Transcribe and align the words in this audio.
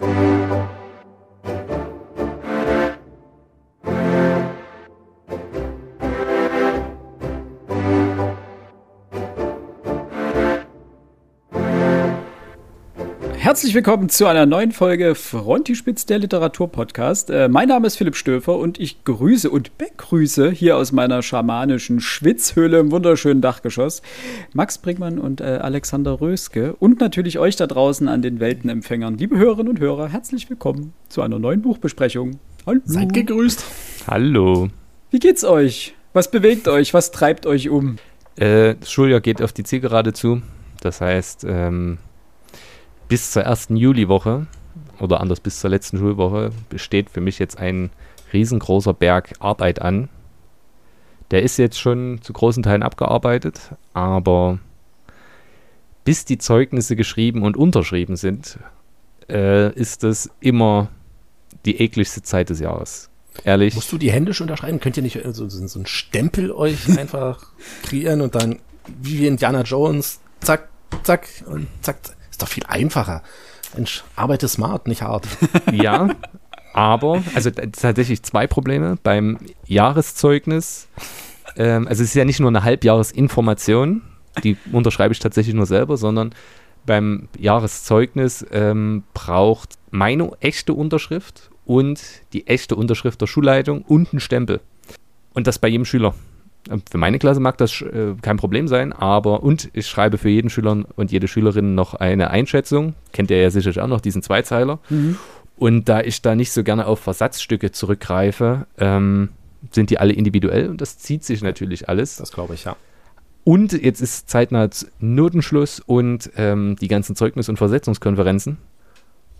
you 0.00 0.29
Herzlich 13.50 13.74
willkommen 13.74 14.08
zu 14.08 14.28
einer 14.28 14.46
neuen 14.46 14.70
Folge 14.70 15.16
Frontispitz, 15.16 16.06
der 16.06 16.20
Literaturpodcast. 16.20 17.30
Äh, 17.30 17.48
mein 17.48 17.66
Name 17.66 17.88
ist 17.88 17.96
Philipp 17.96 18.14
Stöfer 18.14 18.56
und 18.56 18.78
ich 18.78 19.02
grüße 19.02 19.50
und 19.50 19.76
begrüße 19.76 20.52
hier 20.52 20.76
aus 20.76 20.92
meiner 20.92 21.20
schamanischen 21.20 21.98
Schwitzhöhle 21.98 22.78
im 22.78 22.92
wunderschönen 22.92 23.40
Dachgeschoss 23.40 24.02
Max 24.52 24.78
Brinkmann 24.78 25.18
und 25.18 25.40
äh, 25.40 25.58
Alexander 25.60 26.20
Röske 26.20 26.76
und 26.76 27.00
natürlich 27.00 27.40
euch 27.40 27.56
da 27.56 27.66
draußen 27.66 28.06
an 28.06 28.22
den 28.22 28.38
Weltenempfängern. 28.38 29.18
Liebe 29.18 29.36
Hörerinnen 29.36 29.70
und 29.70 29.80
Hörer, 29.80 30.08
herzlich 30.10 30.48
willkommen 30.48 30.92
zu 31.08 31.20
einer 31.20 31.40
neuen 31.40 31.60
Buchbesprechung. 31.60 32.38
Hallo. 32.66 32.80
Seid 32.84 33.12
gegrüßt. 33.12 33.64
Hallo. 34.06 34.68
Wie 35.10 35.18
geht's 35.18 35.42
euch? 35.42 35.96
Was 36.12 36.30
bewegt 36.30 36.68
euch? 36.68 36.94
Was 36.94 37.10
treibt 37.10 37.46
euch 37.46 37.68
um? 37.68 37.96
Äh, 38.36 38.76
das 38.78 38.92
Schuljahr 38.92 39.20
geht 39.20 39.42
auf 39.42 39.52
die 39.52 39.64
Zielgerade 39.64 40.12
zu. 40.12 40.40
Das 40.82 41.00
heißt, 41.00 41.44
ähm, 41.48 41.98
bis 43.10 43.32
zur 43.32 43.42
ersten 43.42 43.76
Juliwoche 43.76 44.46
oder 45.00 45.20
anders 45.20 45.40
bis 45.40 45.58
zur 45.58 45.68
letzten 45.68 45.98
Schulwoche 45.98 46.52
besteht 46.68 47.10
für 47.10 47.20
mich 47.20 47.40
jetzt 47.40 47.58
ein 47.58 47.90
riesengroßer 48.32 48.94
Berg 48.94 49.32
Arbeit 49.40 49.82
an. 49.82 50.08
Der 51.32 51.42
ist 51.42 51.58
jetzt 51.58 51.78
schon 51.78 52.20
zu 52.22 52.32
großen 52.32 52.62
Teilen 52.62 52.84
abgearbeitet, 52.84 53.72
aber 53.94 54.60
bis 56.04 56.24
die 56.24 56.38
Zeugnisse 56.38 56.94
geschrieben 56.94 57.42
und 57.42 57.56
unterschrieben 57.56 58.14
sind, 58.14 58.60
äh, 59.28 59.72
ist 59.74 60.04
das 60.04 60.30
immer 60.38 60.88
die 61.64 61.80
ekligste 61.80 62.22
Zeit 62.22 62.48
des 62.48 62.60
Jahres. 62.60 63.10
Ehrlich. 63.42 63.74
Musst 63.74 63.90
du 63.90 63.98
die 63.98 64.12
händisch 64.12 64.40
unterschreiben? 64.40 64.78
Könnt 64.78 64.96
ihr 64.96 65.02
nicht 65.02 65.18
so, 65.32 65.48
so 65.48 65.78
einen 65.78 65.86
Stempel 65.86 66.52
euch 66.52 66.88
einfach 66.98 67.48
kreieren 67.82 68.20
und 68.20 68.36
dann 68.36 68.60
wie 69.02 69.26
Indiana 69.26 69.62
Jones, 69.62 70.20
zack, 70.40 70.68
zack 71.02 71.28
und 71.46 71.66
zack, 71.80 71.98
ist 72.40 72.48
doch 72.48 72.52
viel 72.52 72.64
einfacher. 72.66 73.22
Mensch, 73.76 74.02
arbeite 74.16 74.48
smart, 74.48 74.88
nicht 74.88 75.02
hart. 75.02 75.26
Ja, 75.72 76.08
aber, 76.72 77.22
also 77.34 77.50
tatsächlich 77.50 78.22
zwei 78.22 78.46
Probleme. 78.46 78.96
Beim 79.02 79.38
Jahreszeugnis, 79.66 80.88
ähm, 81.56 81.86
also 81.86 82.02
es 82.02 82.10
ist 82.10 82.14
ja 82.14 82.24
nicht 82.24 82.40
nur 82.40 82.48
eine 82.48 82.64
Halbjahresinformation, 82.64 84.02
die 84.42 84.56
unterschreibe 84.72 85.12
ich 85.12 85.18
tatsächlich 85.18 85.54
nur 85.54 85.66
selber, 85.66 85.96
sondern 85.96 86.34
beim 86.86 87.28
Jahreszeugnis 87.38 88.46
ähm, 88.52 89.02
braucht 89.12 89.74
meine 89.90 90.30
echte 90.40 90.72
Unterschrift 90.72 91.50
und 91.66 92.00
die 92.32 92.46
echte 92.46 92.74
Unterschrift 92.74 93.20
der 93.20 93.26
Schulleitung 93.26 93.82
und 93.82 94.12
einen 94.12 94.20
Stempel. 94.20 94.60
Und 95.34 95.46
das 95.46 95.58
bei 95.58 95.68
jedem 95.68 95.84
Schüler. 95.84 96.14
Für 96.90 96.98
meine 96.98 97.18
Klasse 97.18 97.40
mag 97.40 97.58
das 97.58 97.80
äh, 97.80 98.14
kein 98.20 98.36
Problem 98.36 98.68
sein, 98.68 98.92
aber 98.92 99.42
und 99.42 99.70
ich 99.72 99.86
schreibe 99.86 100.18
für 100.18 100.28
jeden 100.28 100.50
Schüler 100.50 100.84
und 100.96 101.10
jede 101.10 101.26
Schülerin 101.26 101.74
noch 101.74 101.94
eine 101.94 102.30
Einschätzung. 102.30 102.94
Kennt 103.12 103.30
ihr 103.30 103.40
ja 103.40 103.50
sicherlich 103.50 103.80
auch 103.80 103.86
noch, 103.86 104.00
diesen 104.00 104.22
Zweizeiler. 104.22 104.78
Mhm. 104.90 105.16
Und 105.56 105.88
da 105.88 106.00
ich 106.00 106.22
da 106.22 106.34
nicht 106.34 106.52
so 106.52 106.62
gerne 106.62 106.86
auf 106.86 107.00
Versatzstücke 107.00 107.70
zurückgreife, 107.70 108.66
ähm, 108.78 109.30
sind 109.70 109.90
die 109.90 109.98
alle 109.98 110.12
individuell 110.12 110.68
und 110.68 110.80
das 110.80 110.98
zieht 110.98 111.24
sich 111.24 111.42
natürlich 111.42 111.88
alles. 111.88 112.16
Das 112.16 112.32
glaube 112.32 112.54
ich, 112.54 112.64
ja. 112.64 112.76
Und 113.44 113.72
jetzt 113.72 114.00
ist 114.00 114.28
zeitnah 114.28 114.68
Notenschluss 115.00 115.80
und 115.80 116.30
ähm, 116.36 116.76
die 116.80 116.88
ganzen 116.88 117.16
Zeugnis- 117.16 117.48
und 117.48 117.56
Versetzungskonferenzen. 117.56 118.58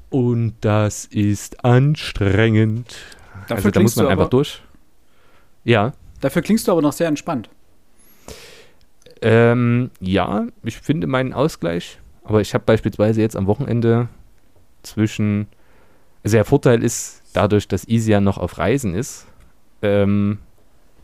Und 0.08 0.54
das 0.62 1.04
ist 1.04 1.64
anstrengend. 1.64 2.96
Dafür 3.42 3.56
also 3.56 3.70
da 3.70 3.80
muss 3.80 3.96
man 3.96 4.06
einfach 4.06 4.28
durch. 4.28 4.62
Ja. 5.64 5.92
Dafür 6.20 6.42
klingst 6.42 6.68
du 6.68 6.72
aber 6.72 6.82
noch 6.82 6.92
sehr 6.92 7.08
entspannt. 7.08 7.48
Ähm, 9.22 9.90
ja, 10.00 10.46
ich 10.62 10.78
finde 10.78 11.06
meinen 11.06 11.32
Ausgleich. 11.32 11.98
Aber 12.22 12.40
ich 12.40 12.54
habe 12.54 12.64
beispielsweise 12.64 13.20
jetzt 13.20 13.36
am 13.36 13.46
Wochenende 13.46 14.08
zwischen. 14.82 15.48
Also 16.22 16.36
der 16.36 16.44
Vorteil 16.44 16.82
ist, 16.82 17.22
dadurch, 17.32 17.66
dass 17.66 17.86
ja 17.88 18.20
noch 18.20 18.36
auf 18.36 18.58
Reisen 18.58 18.94
ist, 18.94 19.26
ähm, 19.80 20.38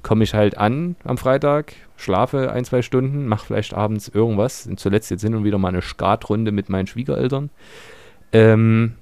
komme 0.03 0.25
ich 0.25 0.34
halt 0.34 0.59
an 0.59 0.97
am 1.05 1.16
Freitag, 1.16 1.72
schlafe 1.97 2.53
ein, 2.53 2.66
zwei 2.66 2.82
Stunden, 2.82 3.26
mache 3.26 3.47
vielleicht 3.47 3.72
abends 3.72 4.09
irgendwas. 4.09 4.66
Und 4.66 4.78
zuletzt 4.78 5.10
jetzt 5.10 5.22
hin 5.22 5.34
und 5.34 5.44
wieder 5.44 5.59
mal 5.59 5.69
eine 5.69 5.81
Skatrunde 5.81 6.53
mit 6.53 6.69
meinen 6.69 6.87
Schwiegereltern. 6.87 7.50
Ähm, 8.32 8.97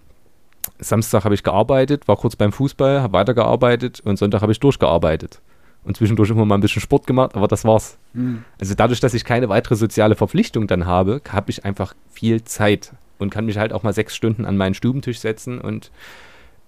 Samstag 0.79 1.25
habe 1.25 1.35
ich 1.35 1.43
gearbeitet, 1.43 2.07
war 2.07 2.17
kurz 2.17 2.37
beim 2.37 2.53
Fußball, 2.53 3.03
habe 3.03 3.13
weitergearbeitet 3.13 4.01
und 4.05 4.17
Sonntag 4.17 4.41
habe 4.41 4.53
ich 4.53 4.61
durchgearbeitet 4.61 5.41
und 5.85 5.97
zwischendurch 5.97 6.31
immer 6.31 6.45
mal 6.45 6.57
ein 6.57 6.61
bisschen 6.61 6.83
Sport 6.83 7.07
gemacht, 7.07 7.35
aber 7.35 7.49
das 7.49 7.65
war's. 7.65 7.99
Mhm. 8.13 8.45
Also 8.59 8.75
dadurch, 8.75 9.01
dass 9.01 9.15
ich 9.15 9.25
keine 9.25 9.49
weitere 9.49 9.77
soziale 9.77 10.17
Verpflichtung 10.17 10.67
dann 10.67 10.87
habe, 10.87 11.21
habe 11.29 11.51
ich 11.51 11.65
einfach 11.65 11.95
viel 12.11 12.45
Zeit 12.45 12.93
und 13.19 13.31
kann 13.31 13.47
mich 13.47 13.59
halt 13.59 13.73
auch 13.73 13.83
mal 13.83 13.93
sechs 13.93 14.17
Stunden 14.17 14.45
an 14.45 14.57
meinen 14.57 14.75
Stubentisch 14.75 15.19
setzen 15.19 15.61
und 15.61 15.91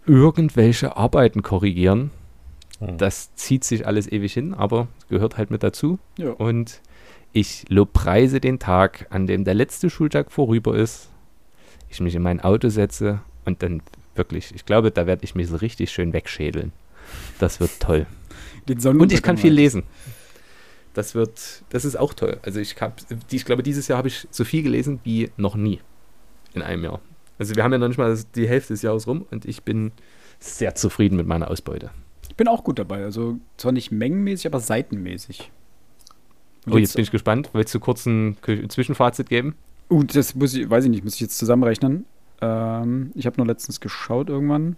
irgendwelche 0.07 0.97
Arbeiten 0.97 1.43
korrigieren. 1.43 2.11
Mhm. 2.81 2.99
Das 2.99 3.35
zieht 3.35 3.65
sich 3.65 3.87
alles 3.87 4.11
ewig 4.11 4.33
hin, 4.33 4.55
aber 4.55 4.89
gehört 5.09 5.39
halt 5.39 5.51
mit 5.51 5.63
dazu. 5.63 5.99
Ja. 6.19 6.31
Und 6.31 6.81
ich 7.33 7.65
lobpreise 7.69 8.41
den 8.41 8.59
Tag, 8.59 9.07
an 9.11 9.27
dem 9.27 9.45
der 9.45 9.55
letzte 9.55 9.91
Schultag 9.91 10.31
vorüber 10.33 10.75
ist, 10.75 11.11
ich 11.91 12.01
mich 12.01 12.15
in 12.15 12.23
mein 12.23 12.41
Auto 12.41 12.69
setze 12.69 13.21
und 13.45 13.63
dann 13.63 13.83
wirklich, 14.15 14.55
ich 14.55 14.65
glaube, 14.65 14.91
da 14.91 15.07
werde 15.07 15.25
ich 15.25 15.35
mich 15.35 15.49
so 15.49 15.57
richtig 15.57 15.91
schön 15.91 16.13
wegschädeln. 16.13 16.73
Das 17.39 17.61
wird 17.61 17.81
toll. 17.81 18.07
Und 18.69 19.13
ich 19.13 19.23
kann 19.23 19.37
viel 19.39 19.53
lesen. 19.53 19.85
Das 20.95 21.15
wird, 21.15 21.63
das 21.69 21.85
ist 21.85 21.97
auch 21.97 22.15
toll. 22.15 22.39
Also 22.43 22.59
ich 22.59 22.81
habe, 22.81 22.95
ich 23.31 23.45
glaube, 23.45 23.63
dieses 23.63 23.87
Jahr 23.87 23.99
habe 23.99 24.09
ich 24.09 24.27
so 24.31 24.45
viel 24.45 24.63
gelesen 24.63 25.01
wie 25.05 25.31
noch 25.37 25.55
nie 25.55 25.81
in 26.55 26.63
einem 26.63 26.85
Jahr. 26.85 27.01
Also 27.39 27.55
wir 27.55 27.65
haben 27.65 27.73
ja 27.73 27.79
noch 27.79 27.89
nicht 27.89 27.99
mal 27.99 28.17
die 28.35 28.49
Hälfte 28.49 28.73
des 28.73 28.83
Jahres 28.83 29.07
rum 29.07 29.27
und 29.31 29.45
ich 29.45 29.63
bin 29.63 29.93
sehr 30.39 30.75
zufrieden 30.75 31.17
mit 31.17 31.27
meiner 31.27 31.51
Ausbeute. 31.51 31.91
Ich 32.29 32.37
bin 32.37 32.49
auch 32.49 32.65
gut 32.65 32.79
dabei. 32.79 33.05
Also 33.05 33.39
zwar 33.57 33.73
nicht 33.73 33.93
mengenmäßig, 33.93 34.47
aber 34.47 34.61
seitenmäßig. 34.61 35.51
Und 36.65 36.73
oh, 36.73 36.79
jetzt, 36.79 36.89
jetzt 36.89 36.95
bin 36.97 37.03
ich 37.05 37.11
gespannt. 37.11 37.51
Willst 37.53 37.75
du 37.75 37.81
kurz 37.81 38.07
ein 38.07 38.37
Zwischenfazit 38.69 39.29
geben? 39.29 39.55
Uh, 39.91 40.03
das 40.03 40.35
muss 40.35 40.55
ich, 40.55 40.69
weiß 40.69 40.85
ich 40.85 40.91
nicht, 40.91 41.05
muss 41.05 41.15
ich 41.15 41.21
jetzt 41.21 41.39
zusammenrechnen. 41.39 42.07
Ähm, 42.41 43.13
ich 43.15 43.27
habe 43.27 43.37
nur 43.37 43.47
letztens 43.47 43.81
geschaut 43.81 44.29
irgendwann. 44.29 44.77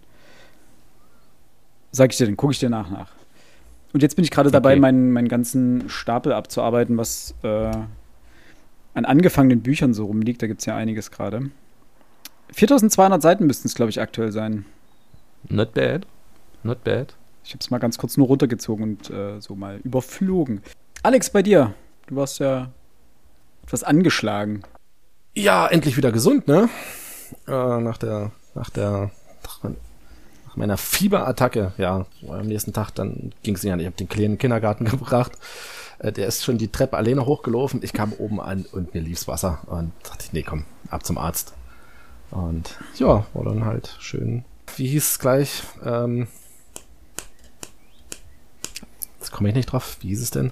Sag 1.91 2.11
ich 2.11 2.17
dir, 2.17 2.25
dann 2.25 2.37
gucke 2.37 2.53
ich 2.53 2.59
dir 2.59 2.69
nach 2.69 2.89
nach. 2.89 3.11
Und 3.93 4.03
jetzt 4.03 4.15
bin 4.15 4.23
ich 4.23 4.31
gerade 4.31 4.51
dabei, 4.51 4.73
okay. 4.73 4.79
meinen, 4.79 5.11
meinen 5.11 5.27
ganzen 5.27 5.89
Stapel 5.89 6.33
abzuarbeiten, 6.33 6.97
was 6.97 7.33
äh, 7.43 7.71
an 8.93 9.05
angefangenen 9.05 9.61
Büchern 9.61 9.93
so 9.93 10.05
rumliegt. 10.05 10.41
Da 10.41 10.47
gibt 10.47 10.59
es 10.59 10.65
ja 10.65 10.75
einiges 10.75 11.11
gerade. 11.11 11.49
4200 12.53 13.21
Seiten 13.21 13.45
müssten 13.45 13.67
es, 13.67 13.75
glaube 13.75 13.89
ich, 13.89 14.01
aktuell 14.01 14.31
sein. 14.31 14.65
Not 15.47 15.73
bad. 15.73 16.05
Not 16.63 16.83
bad. 16.83 17.15
Ich 17.43 17.51
habe 17.51 17.59
es 17.61 17.71
mal 17.71 17.79
ganz 17.79 17.97
kurz 17.97 18.17
nur 18.17 18.27
runtergezogen 18.27 18.83
und 18.83 19.09
äh, 19.09 19.39
so 19.39 19.55
mal 19.55 19.79
überflogen. 19.83 20.61
Alex, 21.01 21.29
bei 21.29 21.41
dir. 21.41 21.73
Du 22.07 22.15
warst 22.15 22.39
ja 22.39 22.69
etwas 23.63 23.83
angeschlagen. 23.83 24.63
Ja, 25.35 25.67
endlich 25.67 25.95
wieder 25.95 26.11
gesund, 26.11 26.47
ne? 26.47 26.69
Äh, 27.47 27.81
nach 27.81 27.97
der, 27.97 28.31
nach 28.55 28.69
der, 28.69 29.11
nach 30.49 30.55
meiner 30.55 30.77
Fieberattacke, 30.77 31.73
ja, 31.77 32.07
am 32.27 32.47
nächsten 32.47 32.73
Tag, 32.73 32.89
dann 32.95 33.33
ging 33.43 33.53
es 33.53 33.63
nicht 33.63 33.71
an. 33.71 33.79
Ich 33.79 33.85
habe 33.85 33.95
den 33.95 34.09
kleinen 34.09 34.39
Kindergarten 34.39 34.85
gebracht. 34.89 35.33
Äh, 35.99 36.11
der 36.11 36.27
ist 36.27 36.43
schon 36.43 36.57
die 36.57 36.69
Treppe 36.69 36.97
alleine 36.97 37.25
hochgelaufen. 37.25 37.81
Ich 37.83 37.93
kam 37.93 38.13
oben 38.13 38.41
an 38.41 38.65
und 38.71 38.95
mir 38.95 39.01
lief's 39.01 39.27
Wasser. 39.27 39.59
Und 39.67 39.91
dachte 40.03 40.25
ich, 40.25 40.33
nee, 40.33 40.41
komm, 40.41 40.65
ab 40.89 41.05
zum 41.05 41.19
Arzt. 41.19 41.53
Und 42.31 42.77
ja, 42.95 43.25
war 43.33 43.43
dann 43.43 43.65
halt 43.65 43.95
schön. 43.99 44.43
Wie 44.75 44.87
hieß 44.87 45.11
es 45.11 45.19
gleich? 45.19 45.63
Ähm, 45.85 46.27
jetzt 49.19 49.31
komme 49.31 49.49
ich 49.49 49.55
nicht 49.55 49.71
drauf. 49.71 49.97
Wie 50.01 50.07
hieß 50.07 50.21
es 50.23 50.31
denn? 50.31 50.51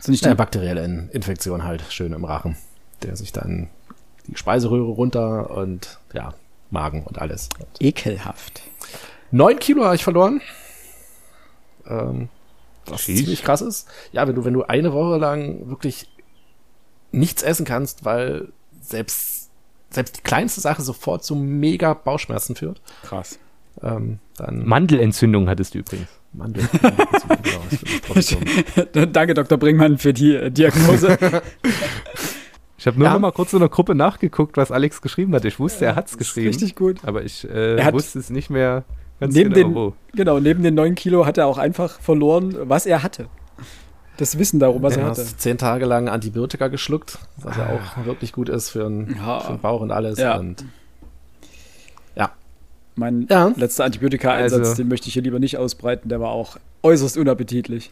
So 0.00 0.10
nicht 0.10 0.26
eine 0.26 0.36
bakterielle 0.36 1.08
Infektion 1.12 1.64
halt, 1.64 1.84
schön 1.88 2.12
im 2.12 2.24
Rachen. 2.24 2.56
Der 3.02 3.16
sich 3.16 3.32
dann 3.32 3.70
die 4.26 4.36
Speiseröhre 4.36 4.90
runter 4.90 5.50
und 5.50 6.00
ja, 6.12 6.34
Magen 6.70 7.04
und 7.04 7.18
alles. 7.18 7.48
Ekelhaft. 7.80 8.62
Neun 9.32 9.58
Kilo 9.58 9.84
habe 9.84 9.94
ich 9.96 10.04
verloren. 10.04 10.40
Ähm, 11.86 12.28
was 12.86 13.00
Sheesh. 13.02 13.16
ziemlich 13.18 13.42
krass 13.42 13.60
ist. 13.62 13.88
Ja, 14.12 14.26
wenn 14.28 14.34
du, 14.34 14.44
wenn 14.44 14.54
du 14.54 14.62
eine 14.64 14.92
Woche 14.92 15.18
lang 15.18 15.68
wirklich 15.68 16.08
nichts 17.10 17.42
essen 17.42 17.64
kannst, 17.66 18.04
weil 18.04 18.48
selbst, 18.80 19.50
selbst 19.90 20.18
die 20.18 20.22
kleinste 20.22 20.60
Sache 20.60 20.82
sofort 20.82 21.24
zu 21.24 21.34
mega 21.34 21.94
Bauchschmerzen 21.94 22.54
führt. 22.56 22.80
Krass. 23.02 23.38
Ähm, 23.82 24.18
dann 24.36 24.66
Mandelentzündung 24.66 25.48
hattest 25.48 25.74
du 25.74 25.78
übrigens. 25.78 26.08
Mandelentzündung. 26.34 26.92
Danke, 29.12 29.34
Dr. 29.34 29.58
Bringmann, 29.58 29.98
für 29.98 30.12
die 30.12 30.34
äh, 30.36 30.50
Diagnose. 30.50 31.18
Ich 32.78 32.86
habe 32.88 32.98
nur 32.98 33.06
Ja. 33.06 33.12
noch 33.14 33.20
mal 33.20 33.30
kurz 33.30 33.52
in 33.52 33.60
der 33.60 33.68
Gruppe 33.68 33.94
nachgeguckt, 33.94 34.56
was 34.56 34.72
Alex 34.72 35.00
geschrieben 35.00 35.32
hat. 35.36 35.44
Ich 35.44 35.60
wusste, 35.60 35.84
er 35.84 35.94
hat 35.94 36.06
es 36.06 36.12
Das 36.12 36.12
ist 36.14 36.18
geschrieben. 36.18 36.48
Richtig 36.48 36.74
gut. 36.74 36.98
Aber 37.04 37.22
ich 37.22 37.48
äh, 37.48 37.92
wusste 37.92 38.18
es 38.18 38.28
nicht 38.28 38.50
mehr 38.50 38.82
ganz 39.20 39.34
Neben 39.34 39.52
genau 39.52 39.68
den- 39.68 39.74
wo. 39.74 39.94
Genau, 40.14 40.40
neben 40.40 40.62
den 40.62 40.74
9 40.74 40.94
Kilo 40.94 41.24
hat 41.26 41.38
er 41.38 41.46
auch 41.46 41.58
einfach 41.58 42.00
verloren, 42.00 42.54
was 42.68 42.86
er 42.86 43.02
hatte. 43.02 43.26
Das 44.18 44.38
Wissen 44.38 44.60
darum, 44.60 44.82
was 44.82 44.94
Du 44.94 45.00
er 45.00 45.06
hatte. 45.06 45.24
zehn 45.24 45.56
Tage 45.58 45.86
lang 45.86 46.08
Antibiotika 46.08 46.68
geschluckt, 46.68 47.18
was 47.38 47.56
ja 47.56 47.70
auch 47.70 48.04
wirklich 48.04 48.32
gut 48.32 48.48
ist 48.50 48.68
für 48.70 48.84
den, 48.84 49.16
Ja. 49.16 49.40
für 49.40 49.52
den 49.54 49.60
Bauch 49.60 49.80
und 49.80 49.90
alles. 49.90 50.18
Ja. 50.18 50.36
Und 50.38 50.64
ja. 52.14 52.32
Mein 52.94 53.26
Ja. 53.30 53.52
letzter 53.56 53.84
Antibiotika-Einsatz, 53.84 54.60
Also- 54.60 54.74
den 54.82 54.88
möchte 54.88 55.08
ich 55.08 55.14
hier 55.14 55.22
lieber 55.22 55.38
nicht 55.38 55.56
ausbreiten, 55.56 56.08
der 56.10 56.20
war 56.20 56.28
auch 56.30 56.58
äußerst 56.82 57.16
unappetitlich. 57.16 57.90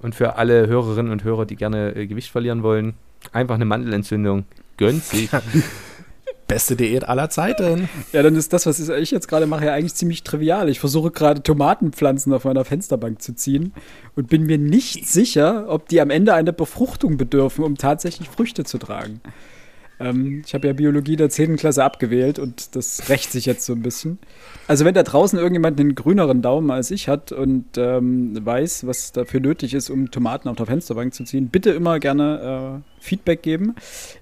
Und 0.00 0.14
für 0.14 0.36
alle 0.36 0.66
Hörerinnen 0.68 1.12
und 1.12 1.22
Hörer, 1.24 1.44
die 1.44 1.56
gerne 1.56 1.94
äh, 1.94 2.06
Gewicht 2.06 2.30
verlieren 2.30 2.62
wollen, 2.62 2.94
einfach 3.32 3.54
eine 3.56 3.64
Mandelentzündung. 3.66 4.44
Gönnt 4.78 5.04
sich. 5.04 5.28
Beste 6.46 6.76
Diät 6.76 7.08
aller 7.08 7.30
Zeiten. 7.30 7.88
Ja, 8.12 8.22
dann 8.22 8.36
ist 8.36 8.52
das, 8.52 8.66
was 8.66 8.78
ich 8.78 9.10
jetzt 9.10 9.28
gerade 9.28 9.46
mache, 9.46 9.66
ja 9.66 9.72
eigentlich 9.72 9.94
ziemlich 9.94 10.22
trivial. 10.22 10.68
Ich 10.68 10.78
versuche 10.80 11.10
gerade 11.10 11.42
Tomatenpflanzen 11.42 12.32
auf 12.32 12.44
meiner 12.44 12.64
Fensterbank 12.64 13.22
zu 13.22 13.34
ziehen 13.34 13.72
und 14.14 14.28
bin 14.28 14.44
mir 14.44 14.58
nicht 14.58 15.08
sicher, 15.08 15.66
ob 15.68 15.88
die 15.88 16.00
am 16.00 16.10
Ende 16.10 16.34
einer 16.34 16.52
Befruchtung 16.52 17.16
bedürfen, 17.16 17.64
um 17.64 17.76
tatsächlich 17.76 18.28
Früchte 18.28 18.64
zu 18.64 18.78
tragen. 18.78 19.20
Ähm, 20.04 20.42
ich 20.46 20.54
habe 20.54 20.66
ja 20.66 20.72
Biologie 20.72 21.16
der 21.16 21.30
10. 21.30 21.56
Klasse 21.56 21.82
abgewählt 21.82 22.38
und 22.38 22.76
das 22.76 23.08
rächt 23.08 23.32
sich 23.32 23.46
jetzt 23.46 23.64
so 23.64 23.72
ein 23.72 23.82
bisschen. 23.82 24.18
Also 24.66 24.84
wenn 24.84 24.94
da 24.94 25.02
draußen 25.02 25.38
irgendjemand 25.38 25.78
einen 25.78 25.94
grüneren 25.94 26.42
Daumen 26.42 26.70
als 26.70 26.90
ich 26.90 27.08
hat 27.08 27.32
und 27.32 27.66
ähm, 27.76 28.38
weiß, 28.44 28.86
was 28.86 29.12
dafür 29.12 29.40
nötig 29.40 29.74
ist, 29.74 29.90
um 29.90 30.10
Tomaten 30.10 30.48
auf 30.48 30.56
der 30.56 30.66
Fensterbank 30.66 31.14
zu 31.14 31.24
ziehen, 31.24 31.48
bitte 31.48 31.70
immer 31.70 31.98
gerne 31.98 32.82
äh, 32.82 33.02
Feedback 33.04 33.42
geben. 33.42 33.74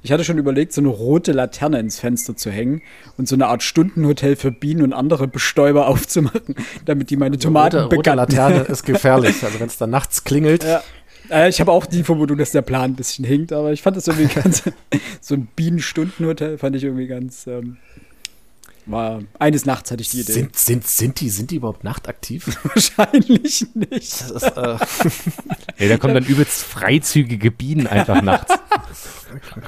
Ich 0.02 0.11
hatte 0.11 0.25
schon 0.25 0.38
überlegt, 0.38 0.73
so 0.73 0.81
eine 0.81 0.88
rote 0.88 1.32
Laterne 1.32 1.79
ins 1.79 2.00
Fenster 2.00 2.37
zu 2.37 2.50
hängen 2.50 2.82
und 3.17 3.28
so 3.28 3.37
eine 3.37 3.46
Art 3.46 3.62
Stundenhotel 3.62 4.35
für 4.37 4.50
Bienen 4.50 4.82
und 4.82 4.93
andere 4.93 5.28
Bestäuber 5.28 5.87
aufzumachen, 5.88 6.56
damit 6.85 7.11
die 7.11 7.17
meine 7.17 7.38
Tomaten 7.38 7.76
rote, 7.76 7.85
rote 7.85 7.96
begatten. 7.96 8.17
Laterne 8.17 8.61
ist 8.69 8.85
gefährlich. 8.85 9.43
Also 9.44 9.61
wenn 9.61 9.69
es 9.69 9.78
dann 9.78 9.90
nachts 9.90 10.25
klingelt, 10.25 10.64
Ja. 10.64 10.82
Äh, 11.32 11.49
ich 11.49 11.61
habe 11.61 11.73
auch 11.73 11.87
die 11.87 12.05
Vermutung, 12.05 12.37
dass 12.37 12.52
der 12.52 12.62
Plan 12.62 12.93
ein 12.93 12.94
bisschen 12.96 13.25
hinkt, 13.25 13.52
aber 13.52 13.73
ich 13.73 13.82
fand 13.82 13.96
das 13.96 14.06
irgendwie 14.06 14.32
ganz, 14.40 14.62
so 15.20 15.34
ein 15.34 15.46
Bienenstundenhotel 15.56 16.58
fand 16.58 16.76
ich 16.76 16.84
irgendwie 16.84 17.06
ganz, 17.06 17.46
ähm, 17.46 17.79
war, 18.84 19.20
eines 19.38 19.64
Nachts 19.64 19.90
hatte 19.90 20.02
ich 20.02 20.11
die 20.11 20.20
Idee. 20.20 20.32
sind, 20.32 20.56
sind, 20.56 20.87
sind, 20.87 21.20
die, 21.20 21.31
sind 21.31 21.50
die 21.50 21.56
überhaupt 21.56 21.84
nachtaktiv? 21.84 22.58
Wahrscheinlich 22.64 23.67
nicht. 23.75 24.20
Das 24.20 24.31
ist, 24.31 24.56
äh, 24.56 24.76
Ey, 25.79 25.88
da 25.88 25.96
kommen 25.99 26.14
dann 26.14 26.25
übelst 26.25 26.62
freizügige 26.64 27.50
Bienen 27.50 27.87
einfach 27.87 28.20
nachts. 28.23 28.55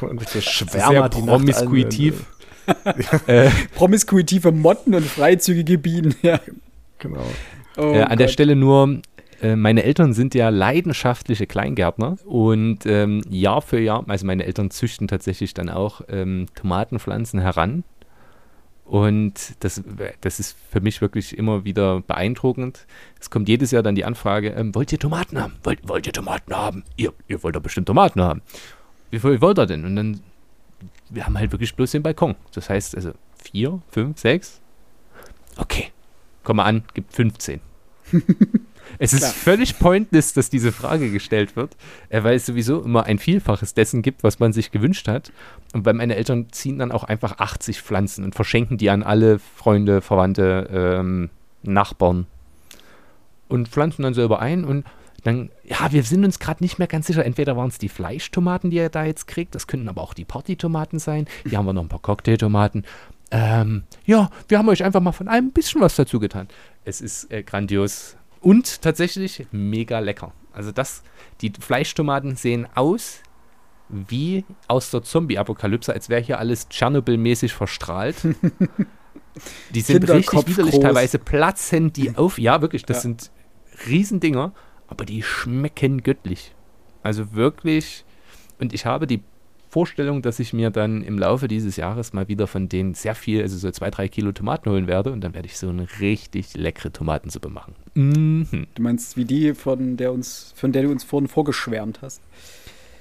irgendwelche 0.00 0.40
Sehr 0.40 0.42
Schwärmer, 0.42 1.08
die 1.08 1.22
promiskuitiv. 1.22 2.24
äh, 3.26 3.50
Promiskuitive 3.74 4.50
Motten 4.52 4.94
und 4.94 5.06
freizügige 5.06 5.78
Bienen, 5.78 6.14
ja. 6.22 6.40
Genau. 6.98 7.24
Oh 7.76 7.92
äh, 7.92 8.02
an 8.02 8.18
der 8.18 8.26
Gott. 8.26 8.32
Stelle 8.32 8.56
nur, 8.56 9.00
äh, 9.44 9.56
meine 9.56 9.82
Eltern 9.82 10.14
sind 10.14 10.34
ja 10.34 10.48
leidenschaftliche 10.48 11.46
Kleingärtner 11.46 12.16
und 12.24 12.86
ähm, 12.86 13.20
Jahr 13.28 13.60
für 13.60 13.78
Jahr, 13.78 14.02
also 14.08 14.24
meine 14.24 14.46
Eltern 14.46 14.70
züchten 14.70 15.06
tatsächlich 15.06 15.52
dann 15.52 15.68
auch 15.68 16.00
ähm, 16.08 16.46
Tomatenpflanzen 16.54 17.40
heran. 17.40 17.84
Und 18.86 19.56
das, 19.60 19.82
das 20.22 20.40
ist 20.40 20.56
für 20.70 20.80
mich 20.80 21.02
wirklich 21.02 21.36
immer 21.36 21.64
wieder 21.64 22.00
beeindruckend. 22.00 22.86
Es 23.20 23.28
kommt 23.28 23.48
jedes 23.48 23.70
Jahr 23.70 23.82
dann 23.82 23.94
die 23.94 24.06
Anfrage, 24.06 24.50
ähm, 24.50 24.74
wollt 24.74 24.92
ihr 24.92 24.98
Tomaten 24.98 25.38
haben? 25.38 25.56
Wollt, 25.62 25.86
wollt 25.86 26.06
ihr 26.06 26.12
Tomaten 26.14 26.54
haben? 26.54 26.84
Ihr, 26.96 27.12
ihr 27.28 27.42
wollt 27.42 27.56
doch 27.56 27.62
bestimmt 27.62 27.86
Tomaten 27.86 28.22
haben. 28.22 28.40
Wie 29.10 29.18
viel 29.18 29.42
wollt 29.42 29.58
ihr 29.58 29.66
denn? 29.66 29.84
Und 29.84 29.96
dann, 29.96 30.20
wir 31.10 31.26
haben 31.26 31.36
halt 31.38 31.52
wirklich 31.52 31.74
bloß 31.74 31.90
den 31.90 32.02
Balkon. 32.02 32.34
Das 32.52 32.70
heißt 32.70 32.96
also 32.96 33.12
vier, 33.42 33.82
fünf, 33.90 34.18
sechs. 34.18 34.60
Okay, 35.56 35.90
komm 36.44 36.56
mal 36.56 36.64
an, 36.64 36.84
gibt 36.94 37.12
15. 37.12 37.60
es 38.98 39.12
ist 39.12 39.20
Klar. 39.20 39.32
völlig 39.32 39.78
pointless, 39.78 40.32
dass 40.32 40.50
diese 40.50 40.72
Frage 40.72 41.10
gestellt 41.10 41.56
wird, 41.56 41.76
äh, 42.08 42.22
weil 42.22 42.36
es 42.36 42.46
sowieso 42.46 42.82
immer 42.82 43.04
ein 43.04 43.18
Vielfaches 43.18 43.74
dessen 43.74 44.02
gibt, 44.02 44.22
was 44.22 44.38
man 44.38 44.52
sich 44.52 44.70
gewünscht 44.70 45.08
hat. 45.08 45.32
Und 45.72 45.84
weil 45.84 45.94
meine 45.94 46.16
Eltern 46.16 46.46
ziehen 46.52 46.78
dann 46.78 46.92
auch 46.92 47.04
einfach 47.04 47.38
80 47.38 47.82
Pflanzen 47.82 48.24
und 48.24 48.34
verschenken 48.34 48.78
die 48.78 48.90
an 48.90 49.02
alle 49.02 49.38
Freunde, 49.38 50.00
Verwandte, 50.00 50.68
ähm, 50.72 51.30
Nachbarn 51.62 52.26
und 53.48 53.68
pflanzen 53.68 54.02
dann 54.02 54.14
selber 54.14 54.40
ein 54.40 54.64
und 54.64 54.84
dann, 55.22 55.48
ja, 55.64 55.90
wir 55.90 56.02
sind 56.02 56.24
uns 56.24 56.38
gerade 56.38 56.62
nicht 56.62 56.78
mehr 56.78 56.86
ganz 56.86 57.06
sicher. 57.06 57.24
Entweder 57.24 57.56
waren 57.56 57.68
es 57.68 57.78
die 57.78 57.88
Fleischtomaten, 57.88 58.70
die 58.70 58.76
ihr 58.76 58.90
da 58.90 59.04
jetzt 59.04 59.26
kriegt, 59.26 59.54
das 59.54 59.66
könnten 59.66 59.88
aber 59.88 60.02
auch 60.02 60.12
die 60.12 60.26
Partytomaten 60.26 60.98
sein. 60.98 61.26
Hier 61.48 61.56
haben 61.56 61.64
wir 61.64 61.72
noch 61.72 61.82
ein 61.82 61.88
paar 61.88 62.02
Cocktailtomaten. 62.02 62.84
Ähm, 63.30 63.84
ja, 64.04 64.30
wir 64.48 64.58
haben 64.58 64.68
euch 64.68 64.84
einfach 64.84 65.00
mal 65.00 65.12
von 65.12 65.28
allem 65.28 65.46
ein 65.46 65.52
bisschen 65.52 65.80
was 65.80 65.96
dazu 65.96 66.20
getan. 66.20 66.48
Es 66.84 67.00
ist 67.00 67.32
äh, 67.32 67.42
grandios 67.42 68.16
und 68.44 68.82
tatsächlich 68.82 69.46
mega 69.50 69.98
lecker. 69.98 70.32
Also 70.52 70.70
das, 70.72 71.02
die 71.40 71.52
Fleischtomaten 71.58 72.36
sehen 72.36 72.68
aus 72.74 73.20
wie 73.88 74.44
aus 74.68 74.90
der 74.90 75.02
Zombie-Apokalypse, 75.02 75.92
als 75.92 76.08
wäre 76.08 76.22
hier 76.22 76.38
alles 76.38 76.68
Tschernobyl-mäßig 76.70 77.52
verstrahlt. 77.52 78.16
Die 79.70 79.80
sind 79.80 80.08
richtig 80.08 80.46
widerlich, 80.46 80.78
teilweise 80.78 81.18
platzen 81.18 81.92
die 81.92 82.14
auf. 82.16 82.38
Ja, 82.38 82.62
wirklich, 82.62 82.84
das 82.84 82.98
Ja. 82.98 83.00
sind 83.02 83.30
Riesendinger, 83.88 84.52
aber 84.86 85.04
die 85.04 85.22
schmecken 85.24 86.04
göttlich. 86.04 86.54
Also 87.02 87.32
wirklich. 87.34 88.04
Und 88.60 88.72
ich 88.72 88.86
habe 88.86 89.08
die 89.08 89.22
Vorstellung, 89.74 90.22
dass 90.22 90.38
ich 90.38 90.52
mir 90.52 90.70
dann 90.70 91.02
im 91.02 91.18
Laufe 91.18 91.48
dieses 91.48 91.74
Jahres 91.74 92.12
mal 92.12 92.28
wieder 92.28 92.46
von 92.46 92.68
denen 92.68 92.94
sehr 92.94 93.16
viel, 93.16 93.42
also 93.42 93.58
so 93.58 93.68
zwei, 93.72 93.90
drei 93.90 94.06
Kilo 94.06 94.30
Tomaten 94.30 94.70
holen 94.70 94.86
werde 94.86 95.10
und 95.10 95.20
dann 95.20 95.34
werde 95.34 95.46
ich 95.46 95.58
so 95.58 95.68
eine 95.68 95.88
richtig 95.98 96.54
leckere 96.54 96.92
Tomatensuppe 96.92 97.48
machen. 97.48 97.74
Mhm. 97.94 98.68
Du 98.72 98.82
meinst 98.82 99.16
wie 99.16 99.24
die, 99.24 99.52
von 99.52 99.96
der, 99.96 100.12
uns, 100.12 100.52
von 100.54 100.70
der 100.70 100.84
du 100.84 100.92
uns 100.92 101.02
vorhin 101.02 101.26
vorgeschwärmt 101.26 102.02
hast? 102.02 102.22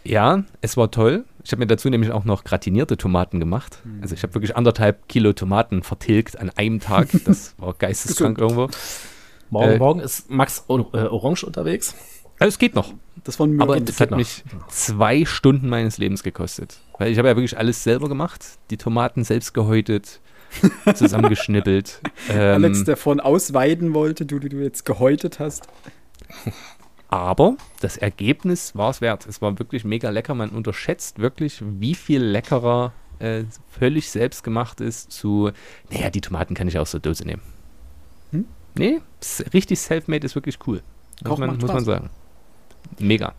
Ja, 0.03 0.45
es 0.61 0.75
war 0.75 0.89
toll. 0.89 1.25
Ich 1.43 1.51
habe 1.51 1.59
mir 1.59 1.67
dazu 1.67 1.91
nämlich 1.91 2.09
auch 2.09 2.25
noch 2.25 2.43
gratinierte 2.43 2.97
Tomaten 2.97 3.39
gemacht. 3.39 3.77
Also 4.01 4.15
ich 4.15 4.23
habe 4.23 4.33
wirklich 4.33 4.57
anderthalb 4.57 5.07
Kilo 5.07 5.33
Tomaten 5.33 5.83
vertilgt 5.83 6.39
an 6.39 6.49
einem 6.49 6.79
Tag. 6.79 7.09
Das 7.25 7.53
war 7.59 7.75
geisteskrank 7.75 8.39
irgendwo. 8.39 8.67
Morgen, 9.51 9.73
Äh, 9.73 9.77
morgen 9.77 9.99
ist 9.99 10.31
Max 10.31 10.65
äh, 10.67 10.73
Orange 10.73 11.43
unterwegs. 11.45 11.93
Also 12.39 12.49
es 12.49 12.57
geht 12.57 12.73
noch. 12.73 12.95
Das 13.23 13.39
waren 13.39 13.59
Aber 13.61 13.73
Möhren. 13.73 13.85
das 13.85 13.99
hat 14.01 14.11
mich 14.11 14.43
zwei 14.67 15.25
Stunden 15.25 15.69
meines 15.69 15.97
Lebens 15.97 16.23
gekostet. 16.23 16.79
Weil 16.97 17.11
ich 17.11 17.17
habe 17.17 17.29
ja 17.29 17.35
wirklich 17.35 17.57
alles 17.57 17.83
selber 17.83 18.09
gemacht. 18.09 18.43
Die 18.69 18.77
Tomaten 18.77 19.23
selbst 19.23 19.53
gehäutet, 19.53 20.19
zusammengeschnippelt. 20.95 22.01
Ähm, 22.29 22.63
Alex, 22.63 22.83
der 22.83 22.97
vorhin 22.97 23.21
ausweiden 23.21 23.93
wollte, 23.93 24.25
du, 24.25 24.39
die 24.39 24.49
du 24.49 24.57
jetzt 24.57 24.85
gehäutet 24.85 25.39
hast. 25.39 25.67
aber 27.07 27.55
das 27.79 27.95
Ergebnis 27.97 28.75
war 28.75 28.89
es 28.89 28.99
wert. 28.99 29.25
Es 29.25 29.41
war 29.41 29.57
wirklich 29.57 29.85
mega 29.85 30.09
lecker. 30.09 30.35
Man 30.35 30.49
unterschätzt 30.49 31.19
wirklich, 31.19 31.63
wie 31.63 31.95
viel 31.95 32.21
leckerer 32.21 32.91
äh, 33.19 33.45
völlig 33.69 34.09
selbstgemacht 34.11 34.81
ist 34.81 35.11
zu, 35.11 35.51
naja, 35.89 36.09
die 36.09 36.21
Tomaten 36.21 36.55
kann 36.55 36.67
ich 36.67 36.77
aus 36.77 36.91
der 36.91 36.99
Dose 36.99 37.25
nehmen. 37.25 37.41
Hm? 38.31 38.45
Nee, 38.75 38.99
richtig 39.53 39.79
self-made 39.79 40.25
ist 40.25 40.35
wirklich 40.35 40.57
cool. 40.67 40.81
Muss 41.23 41.39
man, 41.39 41.57
muss 41.57 41.71
man 41.71 41.85
sagen. 41.85 42.09
Mega. 42.99 43.33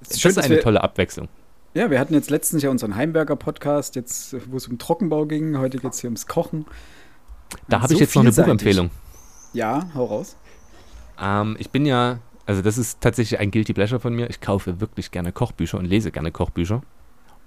Es 0.00 0.08
Das 0.08 0.16
ist 0.16 0.20
schön, 0.22 0.28
ist 0.30 0.36
dass 0.38 0.44
eine 0.46 0.56
wir, 0.56 0.62
tolle 0.62 0.82
Abwechslung. 0.82 1.28
ja, 1.74 1.90
wir 1.90 1.98
hatten 2.00 2.14
jetzt 2.14 2.30
letztens 2.30 2.62
ja 2.62 2.70
unseren 2.70 2.96
Heimberger-Podcast, 2.96 3.96
jetzt, 3.96 4.34
wo 4.50 4.56
es 4.56 4.66
um 4.68 4.78
Trockenbau 4.78 5.26
ging. 5.26 5.58
Heute 5.58 5.78
geht 5.78 5.92
es 5.92 6.00
hier 6.00 6.08
ums 6.08 6.26
Kochen. 6.26 6.66
Da 7.68 7.80
habe 7.82 7.92
ich 7.92 7.98
so 7.98 8.04
jetzt 8.04 8.14
noch 8.14 8.22
eine. 8.22 8.32
Buchempfehlung. 8.32 8.90
Ja, 9.52 9.88
hau 9.94 10.04
raus. 10.04 10.36
Ähm, 11.20 11.56
ich 11.58 11.70
bin 11.70 11.84
ja, 11.86 12.18
also 12.46 12.62
das 12.62 12.78
ist 12.78 13.00
tatsächlich 13.00 13.40
ein 13.40 13.50
Guilty 13.50 13.72
Pleasure 13.74 14.00
von 14.00 14.14
mir. 14.14 14.30
Ich 14.30 14.40
kaufe 14.40 14.80
wirklich 14.80 15.10
gerne 15.10 15.32
Kochbücher 15.32 15.78
und 15.78 15.84
lese 15.86 16.10
gerne 16.10 16.30
Kochbücher. 16.32 16.82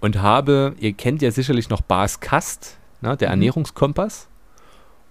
Und 0.02 0.22
habe, 0.22 0.76
ihr 0.80 0.94
kennt 0.94 1.22
ja 1.22 1.32
sicherlich 1.32 1.70
noch 1.70 1.82
Bas 1.82 2.20
Kast, 2.20 2.78
ne, 3.02 3.16
der 3.16 3.30
Ernährungskompass. 3.30 4.28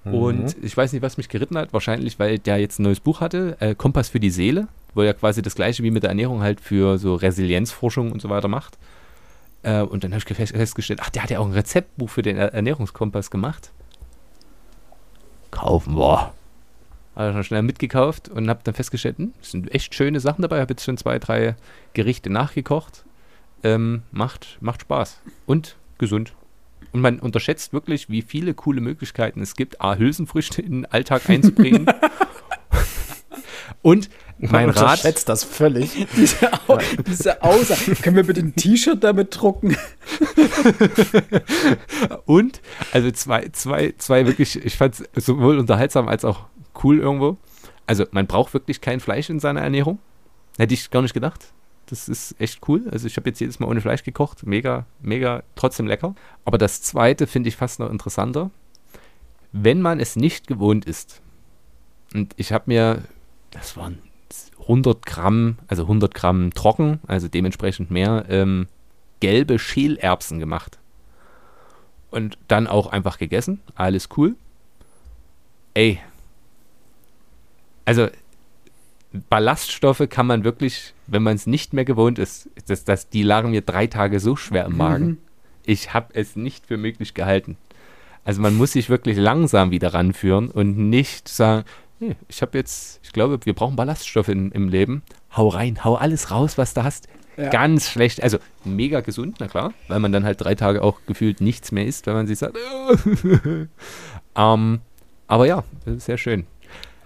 Und 0.05 0.57
ich 0.63 0.77
weiß 0.77 0.93
nicht, 0.93 1.03
was 1.03 1.17
mich 1.17 1.29
geritten 1.29 1.57
hat. 1.57 1.73
Wahrscheinlich, 1.73 2.19
weil 2.19 2.39
der 2.39 2.59
jetzt 2.59 2.81
ein 2.81 2.83
neues 2.83 2.99
Buch 3.01 3.21
hatte, 3.21 3.57
äh, 3.61 3.75
Kompass 3.77 4.09
für 4.09 4.19
die 4.21 4.31
Seele, 4.31 4.67
wo 4.95 5.03
er 5.03 5.15
quasi 5.15 5.43
das 5.43 5.55
gleiche 5.55 5.83
wie 5.85 5.91
mit 5.93 6.03
der 6.03 6.11
Ernährung 6.11 6.43
halt 6.43 6.61
für 6.61 6.99
so 6.99 7.15
Resilienzforschung 7.15 8.11
und 8.11 8.21
so 8.21 8.29
weiter 8.29 8.49
macht. 8.49 8.79
Äh, 9.63 9.83
und 9.83 10.03
dann 10.03 10.13
habe 10.13 10.25
ich 10.29 10.37
fest- 10.37 10.57
festgestellt, 10.57 10.99
ach, 11.03 11.11
der 11.11 11.23
hat 11.23 11.31
ja 11.31 11.39
auch 11.39 11.47
ein 11.47 11.53
Rezeptbuch 11.53 12.11
für 12.11 12.23
den 12.23 12.37
Er- 12.37 12.53
Ernährungskompass 12.53 13.31
gemacht. 13.31 13.71
Kaufen 15.53 15.97
wir. 15.97 16.33
Habe 17.15 17.31
ich 17.31 17.37
noch 17.37 17.45
schnell 17.45 17.63
mitgekauft 17.63 18.29
und 18.29 18.49
habe 18.49 18.61
dann 18.65 18.75
festgestellt, 18.75 19.19
hm, 19.19 19.33
es 19.43 19.51
sind 19.53 19.73
echt 19.75 19.95
schöne 19.95 20.19
Sachen 20.19 20.43
dabei. 20.43 20.61
Habe 20.61 20.73
jetzt 20.73 20.85
schon 20.85 20.97
zwei, 20.97 21.19
drei 21.19 21.55
Gerichte 21.93 22.31
nachgekocht. 22.31 23.05
Ähm, 23.63 24.03
macht, 24.11 24.59
macht 24.61 24.81
Spaß 24.81 25.21
und 25.47 25.77
gesund. 25.99 26.33
Und 26.93 27.01
man 27.01 27.19
unterschätzt 27.21 27.73
wirklich, 27.73 28.11
wie 28.11 28.23
viele 28.23 28.55
coole 28.55 28.81
Möglichkeiten 28.81 29.41
es 29.41 29.57
gibt, 29.57 29.81
A, 29.81 29.97
Hülsenfrüchte 29.97 30.61
in 30.61 30.73
den 30.73 30.87
Alltag 30.87 31.29
einzubringen. 31.29 31.87
und 33.83 34.11
mein 34.39 34.71
Rat. 34.71 34.99
schätzt 35.01 35.29
das 35.29 35.45
völlig. 35.45 36.07
Diese, 36.17 36.53
Au 36.69 36.79
diese 37.07 37.43
Aussage. 37.43 37.95
Können 38.03 38.17
wir 38.17 38.25
bitte 38.25 38.41
ein 38.41 38.55
T-Shirt 38.57 39.03
damit 39.03 39.41
drucken? 39.41 39.77
Und, 42.27 42.61
also 42.93 43.11
zwei, 43.13 43.49
zwei, 43.53 43.95
zwei 43.99 44.27
wirklich, 44.27 44.65
ich 44.65 44.77
fand 44.77 44.97
es 45.15 45.25
sowohl 45.25 45.59
unterhaltsam 45.59 46.09
als 46.09 46.25
auch 46.25 46.47
cool 46.83 46.99
irgendwo. 46.99 47.37
Also 47.87 48.05
man 48.11 48.27
braucht 48.27 48.53
wirklich 48.53 48.81
kein 48.81 48.99
Fleisch 48.99 49.31
in 49.31 49.39
seiner 49.39 49.61
Ernährung. 49.61 50.01
Hätte 50.59 50.75
ich 50.75 50.91
gar 50.91 51.03
nicht 51.03 51.15
gedacht. 51.15 51.53
Das 51.87 52.09
ist 52.09 52.41
echt 52.41 52.67
cool. 52.69 52.89
Also 52.91 53.07
ich 53.07 53.17
habe 53.17 53.29
jetzt 53.29 53.41
jedes 53.41 53.61
Mal 53.61 53.67
ohne 53.67 53.81
Fleisch 53.81 54.03
gekocht. 54.03 54.47
Mega, 54.47 54.87
mega, 55.01 55.43
trotzdem 55.57 55.87
lecker. 55.87 56.15
Aber 56.45 56.59
das 56.59 56.83
zweite 56.83 57.27
finde 57.27 57.49
ich 57.49 57.57
fast 57.57 57.81
noch 57.81 57.91
interessanter. 57.91 58.51
Wenn 59.53 59.83
man 59.83 60.01
es 60.01 60.17
nicht 60.17 60.47
gewohnt 60.47 60.85
ist, 60.85 61.21
und 62.15 62.35
ich 62.37 62.53
habe 62.53 62.65
mir, 62.67 63.03
das 63.51 63.77
waren 63.77 63.99
100 64.63 65.05
Gramm, 65.05 65.59
also 65.67 65.83
100 65.83 66.15
Gramm 66.15 66.53
trocken, 66.55 67.01
also 67.07 67.29
dementsprechend 67.29 67.91
mehr, 67.91 68.25
ähm, 68.29 68.69
gelbe 69.21 69.59
Schälerbsen 69.59 70.39
gemacht. 70.39 70.79
Und 72.11 72.37
dann 72.49 72.67
auch 72.67 72.89
einfach 72.89 73.19
gegessen. 73.19 73.61
Alles 73.75 74.09
cool. 74.17 74.37
Ey. 75.75 76.01
Also, 77.85 78.09
Ballaststoffe 79.29 80.07
kann 80.09 80.27
man 80.27 80.45
wirklich, 80.45 80.95
wenn 81.07 81.23
man 81.23 81.37
es 81.37 81.47
nicht 81.47 81.73
mehr 81.73 81.85
gewohnt 81.85 82.19
ist, 82.19 82.49
das, 82.67 82.85
das, 82.85 83.09
die 83.09 83.23
lagen 83.23 83.51
mir 83.51 83.61
drei 83.61 83.87
Tage 83.87 84.21
so 84.21 84.37
schwer 84.37 84.67
im 84.67 84.77
Magen. 84.77 85.07
Mhm. 85.07 85.19
Ich 85.65 85.95
habe 85.95 86.15
es 86.15 86.37
nicht 86.37 86.67
für 86.67 86.77
möglich 86.77 87.15
gehalten. 87.15 87.57
Also 88.25 88.41
man 88.41 88.55
muss 88.57 88.73
sich 88.73 88.89
wirklich 88.89 89.17
langsam 89.17 89.71
wieder 89.71 89.95
ranführen 89.95 90.49
und 90.49 90.77
nicht 90.77 91.29
sagen, 91.29 91.65
nee, 92.01 92.17
ich 92.29 92.43
habe 92.43 92.57
jetzt, 92.57 93.01
ich 93.03 93.13
glaube, 93.13 93.39
wir 93.45 93.55
brauchen 93.55 93.77
Ballaststoffe 93.77 94.29
in, 94.29 94.51
im 94.53 94.69
Leben. 94.69 95.03
Hau 95.37 95.49
rein, 95.49 95.85
hau 95.85 95.95
alles 95.97 96.31
raus, 96.31 96.57
was 96.57 96.75
du 96.75 96.85
hast. 96.85 97.09
Ja. 97.37 97.49
Ganz 97.49 97.89
schlecht, 97.89 98.23
also 98.23 98.39
mega 98.65 99.01
gesund, 99.01 99.37
na 99.41 99.49
klar, 99.49 99.73
weil 99.89 100.01
man 100.01 100.13
dann 100.13 100.25
halt 100.25 100.41
drei 100.43 100.55
Tage 100.55 100.83
auch 100.83 100.99
gefühlt 101.07 101.41
nichts 101.41 101.73
mehr 101.73 101.87
isst, 101.87 102.07
wenn 102.07 102.13
man 102.13 102.27
sich 102.27 102.39
sagt, 102.39 102.59
ähm, 104.37 104.81
aber 105.27 105.47
ja, 105.47 105.65
sehr 105.87 106.19
schön. 106.19 106.47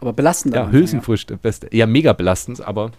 Aber 0.00 0.12
belastend. 0.12 0.54
Ja, 0.54 0.70
Hülsenfrüchte, 0.70 1.36
beste. 1.36 1.68
Ja, 1.74 1.86
mega 1.86 2.12
belastend, 2.12 2.60
aber 2.60 2.92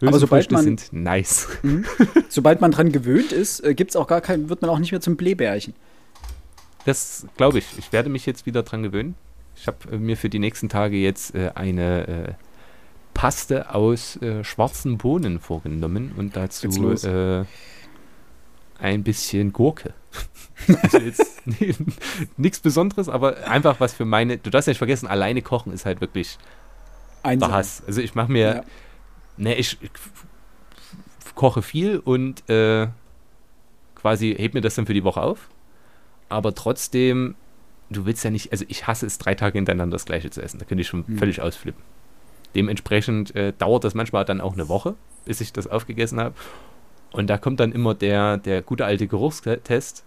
Aber 0.00 0.18
sobald 0.18 0.50
man- 0.50 0.64
sind 0.64 0.92
nice. 0.92 1.48
Ja. 1.62 1.70
Sobald 2.28 2.60
man 2.60 2.70
dran 2.70 2.92
gewöhnt 2.92 3.32
ist, 3.32 3.60
äh, 3.60 3.74
gibt's 3.74 3.96
auch 3.96 4.06
gar 4.06 4.20
kein, 4.20 4.48
wird 4.48 4.62
man 4.62 4.70
auch 4.70 4.78
nicht 4.78 4.92
mehr 4.92 5.00
zum 5.00 5.16
Blähbärchen. 5.16 5.74
Das 6.86 7.26
glaube 7.36 7.58
ich. 7.58 7.66
Ich 7.78 7.92
werde 7.92 8.08
mich 8.08 8.26
jetzt 8.26 8.46
wieder 8.46 8.62
dran 8.62 8.82
gewöhnen. 8.82 9.14
Ich 9.56 9.66
habe 9.66 9.76
äh, 9.92 9.98
mir 9.98 10.16
für 10.16 10.30
die 10.30 10.38
nächsten 10.38 10.68
Tage 10.68 10.96
jetzt 10.96 11.34
äh, 11.34 11.50
eine 11.54 12.08
äh, 12.08 12.32
Paste 13.12 13.74
aus 13.74 14.16
äh, 14.22 14.42
schwarzen 14.44 14.96
Bohnen 14.96 15.40
vorgenommen 15.40 16.12
und 16.16 16.36
dazu 16.36 16.68
äh, 17.06 17.44
ein 18.78 19.02
bisschen 19.04 19.52
Gurke. 19.52 19.92
Also 20.82 20.98
jetzt 20.98 21.42
nichts 22.36 22.60
Besonderes, 22.60 23.08
aber 23.08 23.46
einfach 23.48 23.80
was 23.80 23.92
für 23.92 24.04
meine. 24.04 24.38
Du 24.38 24.50
darfst 24.50 24.66
ja 24.66 24.72
nicht 24.72 24.78
vergessen, 24.78 25.06
alleine 25.06 25.42
kochen 25.42 25.72
ist 25.72 25.86
halt 25.86 26.00
wirklich 26.00 26.38
Einsam. 27.22 27.50
der 27.50 27.58
Hass. 27.58 27.82
Also 27.86 28.00
ich 28.00 28.14
mache 28.14 28.30
mir, 28.32 28.54
Ja. 28.56 28.62
ne, 29.36 29.54
ich, 29.56 29.78
ich 29.82 29.90
koche 31.34 31.62
viel 31.62 31.98
und 31.98 32.48
äh, 32.50 32.88
quasi 33.94 34.34
heb 34.38 34.54
mir 34.54 34.60
das 34.60 34.74
dann 34.74 34.86
für 34.86 34.94
die 34.94 35.04
Woche 35.04 35.20
auf. 35.22 35.48
Aber 36.28 36.54
trotzdem, 36.54 37.34
du 37.90 38.06
willst 38.06 38.24
ja 38.24 38.30
nicht, 38.30 38.52
also 38.52 38.64
ich 38.68 38.86
hasse 38.86 39.06
es, 39.06 39.18
drei 39.18 39.34
Tage 39.34 39.58
hintereinander 39.58 39.94
das 39.94 40.04
gleiche 40.04 40.30
zu 40.30 40.42
essen. 40.42 40.58
Da 40.58 40.64
könnte 40.64 40.82
ich 40.82 40.88
schon 40.88 41.06
Hm. 41.06 41.18
völlig 41.18 41.40
ausflippen. 41.42 41.82
Dementsprechend 42.54 43.34
äh, 43.36 43.52
dauert 43.56 43.84
das 43.84 43.94
manchmal 43.94 44.24
dann 44.24 44.40
auch 44.40 44.54
eine 44.54 44.68
Woche, 44.68 44.94
bis 45.24 45.40
ich 45.40 45.52
das 45.52 45.66
aufgegessen 45.66 46.18
habe. 46.20 46.34
Und 47.12 47.28
da 47.28 47.38
kommt 47.38 47.60
dann 47.60 47.72
immer 47.72 47.94
der, 47.94 48.36
der 48.38 48.62
gute 48.62 48.84
alte 48.84 49.06
Geruchstest. 49.06 50.04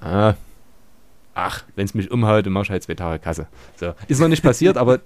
Ah, 0.00 0.34
ach, 1.34 1.64
wenn 1.76 1.84
es 1.84 1.94
mich 1.94 2.10
umhaut, 2.10 2.46
dann 2.46 2.52
mach 2.52 2.62
ich 2.64 2.70
halt 2.70 2.82
zwei 2.82 2.94
Tage 2.94 3.18
Kasse. 3.18 3.46
So. 3.76 3.94
Ist 4.08 4.20
noch 4.20 4.28
nicht 4.28 4.42
passiert, 4.42 4.76
aber 4.76 4.98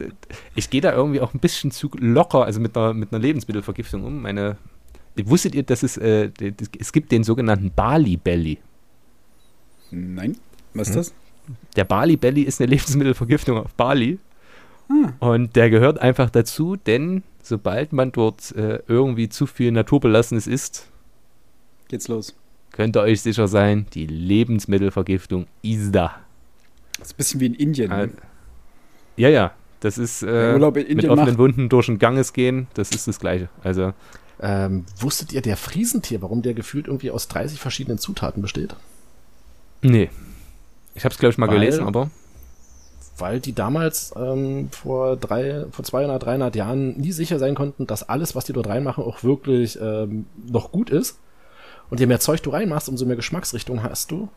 ich 0.54 0.70
gehe 0.70 0.80
da 0.80 0.92
irgendwie 0.92 1.20
auch 1.20 1.34
ein 1.34 1.40
bisschen 1.40 1.70
zu 1.70 1.90
locker, 1.98 2.44
also 2.44 2.60
mit 2.60 2.76
einer, 2.76 2.94
mit 2.94 3.12
einer 3.12 3.20
Lebensmittelvergiftung 3.20 4.04
um. 4.04 4.22
Meine, 4.22 4.56
wusstet 5.16 5.54
ihr, 5.54 5.62
dass 5.62 5.82
es, 5.82 5.96
äh, 5.96 6.30
es 6.78 6.92
gibt 6.92 7.12
den 7.12 7.24
sogenannten 7.24 7.70
Bali 7.74 8.16
Belly? 8.16 8.58
Nein. 9.90 10.36
Was 10.74 10.88
ist 10.88 10.94
Hm? 10.94 11.00
das? 11.00 11.14
Der 11.76 11.84
Bali 11.84 12.16
Belly 12.16 12.42
ist 12.42 12.60
eine 12.60 12.70
Lebensmittelvergiftung 12.70 13.58
auf 13.58 13.74
Bali. 13.74 14.18
Ah. 14.90 15.12
Und 15.20 15.56
der 15.56 15.70
gehört 15.70 15.98
einfach 15.98 16.30
dazu, 16.30 16.76
denn 16.76 17.22
sobald 17.42 17.92
man 17.92 18.12
dort 18.12 18.52
äh, 18.56 18.80
irgendwie 18.86 19.28
zu 19.28 19.46
viel 19.46 19.70
Naturbelassenes 19.72 20.46
isst, 20.46 20.88
Geht's 21.88 22.06
los. 22.08 22.34
Könnt 22.78 22.96
ihr 22.96 23.00
euch 23.00 23.22
sicher 23.22 23.48
sein, 23.48 23.86
die 23.92 24.06
Lebensmittelvergiftung 24.06 25.48
ist 25.62 25.90
da. 25.90 26.14
Das 26.96 27.08
ist 27.08 27.14
ein 27.14 27.16
bisschen 27.16 27.40
wie 27.40 27.46
in 27.46 27.54
Indien. 27.54 27.90
Äh, 27.90 28.06
ne? 28.06 28.12
ja, 29.16 29.28
ja, 29.28 29.50
das 29.80 29.98
ist 29.98 30.22
äh, 30.22 30.54
in 30.54 30.96
mit 30.96 31.08
offenen 31.08 31.30
macht. 31.30 31.38
Wunden 31.38 31.68
durch 31.68 31.86
den 31.86 31.98
Ganges 31.98 32.32
gehen, 32.32 32.68
das 32.74 32.92
ist 32.92 33.08
das 33.08 33.18
Gleiche. 33.18 33.48
Also, 33.64 33.94
Ähm, 34.40 34.84
wusstet 35.00 35.32
ihr, 35.32 35.42
der 35.42 35.56
Friesentier, 35.56 36.22
warum 36.22 36.42
der 36.42 36.54
gefühlt 36.54 36.86
irgendwie 36.86 37.10
aus 37.10 37.26
30 37.26 37.58
verschiedenen 37.58 37.98
Zutaten 37.98 38.42
besteht? 38.42 38.76
nee. 39.82 40.08
Ich 40.94 41.04
habe 41.04 41.12
es, 41.12 41.18
glaube 41.18 41.32
ich, 41.32 41.38
mal 41.38 41.48
Weil- 41.48 41.58
gelesen, 41.58 41.84
aber 41.84 42.10
Weil 43.18 43.40
die 43.40 43.54
damals 43.54 44.12
ähm, 44.16 44.68
vor, 44.70 45.16
drei, 45.16 45.64
vor 45.72 45.84
200, 45.84 46.22
300 46.24 46.54
Jahren 46.54 46.96
nie 46.96 47.10
sicher 47.10 47.40
sein 47.40 47.56
konnten, 47.56 47.88
dass 47.88 48.08
alles, 48.08 48.36
was 48.36 48.44
die 48.44 48.52
dort 48.52 48.68
reinmachen, 48.68 49.02
auch 49.02 49.24
wirklich 49.24 49.76
ähm, 49.82 50.26
noch 50.48 50.70
gut 50.70 50.90
ist. 50.90 51.18
Und 51.90 52.00
je 52.00 52.06
mehr 52.06 52.20
Zeug 52.20 52.42
du 52.42 52.50
reinmachst, 52.50 52.88
umso 52.88 53.06
mehr 53.06 53.16
Geschmacksrichtung 53.16 53.82
hast 53.82 54.10
du. 54.10 54.28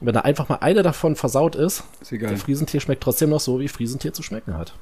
Und 0.00 0.06
wenn 0.06 0.14
da 0.14 0.20
einfach 0.20 0.48
mal 0.48 0.56
eine 0.56 0.82
davon 0.82 1.16
versaut 1.16 1.54
ist, 1.54 1.84
Ist 2.00 2.12
egal. 2.12 2.30
der 2.30 2.38
Friesentier 2.38 2.80
schmeckt 2.80 3.02
trotzdem 3.02 3.30
noch 3.30 3.40
so, 3.40 3.60
wie 3.60 3.68
Friesentier 3.68 4.12
zu 4.12 4.22
schmecken 4.22 4.56
hat. 4.56 4.74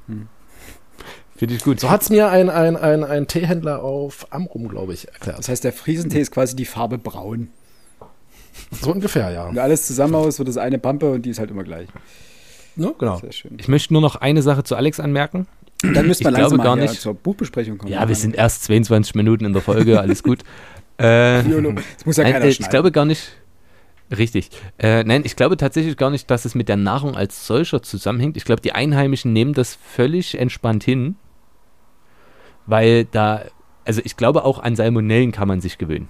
finde 1.36 1.54
ich 1.54 1.62
gut. 1.62 1.80
So 1.80 1.90
hat's 1.90 2.10
mir 2.10 2.30
ein, 2.30 2.48
ein, 2.50 2.76
ein, 2.76 3.04
ein 3.04 3.26
Teehändler 3.26 3.82
auf 3.82 4.26
Amrum, 4.30 4.68
glaube 4.68 4.94
ich, 4.94 5.08
erklärt. 5.08 5.38
Das 5.38 5.48
heißt, 5.48 5.64
der 5.64 5.72
Friesentee 5.72 6.20
ist 6.20 6.30
quasi 6.30 6.54
die 6.56 6.64
Farbe 6.64 6.98
braun. 6.98 7.48
So 8.82 8.92
ungefähr, 8.92 9.30
ja. 9.30 9.48
Wenn 9.48 9.58
alles 9.58 9.86
zusammen 9.86 10.14
aus, 10.14 10.38
wird 10.38 10.48
das 10.48 10.56
eine 10.58 10.78
Pampe 10.78 11.10
und 11.10 11.22
die 11.22 11.30
ist 11.30 11.38
halt 11.38 11.50
immer 11.50 11.64
gleich. 11.64 11.88
Ne? 12.76 12.94
Genau. 12.98 13.16
Sehr 13.18 13.32
schön. 13.32 13.56
Ich 13.58 13.68
möchte 13.68 13.92
nur 13.92 14.02
noch 14.02 14.16
eine 14.16 14.42
Sache 14.42 14.62
zu 14.64 14.76
Alex 14.76 15.00
anmerken. 15.00 15.46
Und 15.82 15.94
dann 15.94 16.06
müssten 16.06 16.24
wir 16.24 16.30
Ich 16.32 16.38
langsam 16.38 16.60
glaube 16.60 16.78
gar 16.80 16.86
nicht- 16.88 17.00
zur 17.00 17.14
Buchbesprechung 17.14 17.76
kommen. 17.76 17.90
Ja, 17.92 18.06
wir 18.08 18.14
sind 18.14 18.36
erst 18.36 18.64
22 18.64 19.14
Minuten 19.14 19.44
in 19.44 19.52
der 19.52 19.62
Folge, 19.62 20.00
alles 20.00 20.22
gut. 20.22 20.42
Äh. 21.02 21.42
Das 21.96 22.06
muss 22.06 22.16
ja 22.16 22.24
Nein, 22.24 22.32
keiner 22.34 22.44
äh, 22.44 22.48
ich 22.48 22.56
schneiden. 22.56 22.70
glaube 22.70 22.92
gar 22.92 23.04
nicht. 23.04 23.32
Richtig. 24.16 24.50
Äh, 24.78 25.04
nein, 25.04 25.22
ich 25.24 25.36
glaube 25.36 25.56
tatsächlich 25.56 25.96
gar 25.96 26.10
nicht, 26.10 26.30
dass 26.30 26.44
es 26.44 26.54
mit 26.54 26.68
der 26.68 26.76
Nahrung 26.76 27.16
als 27.16 27.46
solcher 27.46 27.82
zusammenhängt. 27.82 28.36
Ich 28.36 28.44
glaube, 28.44 28.60
die 28.60 28.72
Einheimischen 28.72 29.32
nehmen 29.32 29.54
das 29.54 29.74
völlig 29.74 30.38
entspannt 30.38 30.84
hin, 30.84 31.16
weil 32.66 33.06
da, 33.06 33.42
also 33.84 34.02
ich 34.04 34.16
glaube 34.16 34.44
auch 34.44 34.58
an 34.62 34.76
Salmonellen 34.76 35.32
kann 35.32 35.48
man 35.48 35.60
sich 35.60 35.78
gewöhnen. 35.78 36.08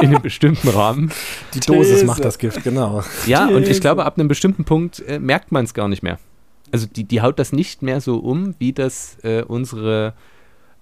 In 0.00 0.08
einem 0.08 0.22
bestimmten 0.22 0.68
Rahmen. 0.68 1.12
Die 1.54 1.60
Dosis 1.60 1.94
These. 1.94 2.06
macht 2.06 2.24
das 2.24 2.38
Gift, 2.38 2.64
genau. 2.64 3.02
Ja, 3.26 3.46
und 3.46 3.66
ich 3.68 3.80
glaube, 3.80 4.04
ab 4.04 4.18
einem 4.18 4.28
bestimmten 4.28 4.64
Punkt 4.64 5.00
äh, 5.06 5.18
merkt 5.20 5.52
man 5.52 5.64
es 5.64 5.74
gar 5.74 5.88
nicht 5.88 6.02
mehr. 6.02 6.18
Also 6.72 6.86
die, 6.86 7.04
die 7.04 7.22
haut 7.22 7.38
das 7.38 7.52
nicht 7.52 7.82
mehr 7.82 8.00
so 8.00 8.18
um, 8.18 8.54
wie 8.58 8.72
das 8.72 9.18
äh, 9.22 9.42
unsere 9.42 10.14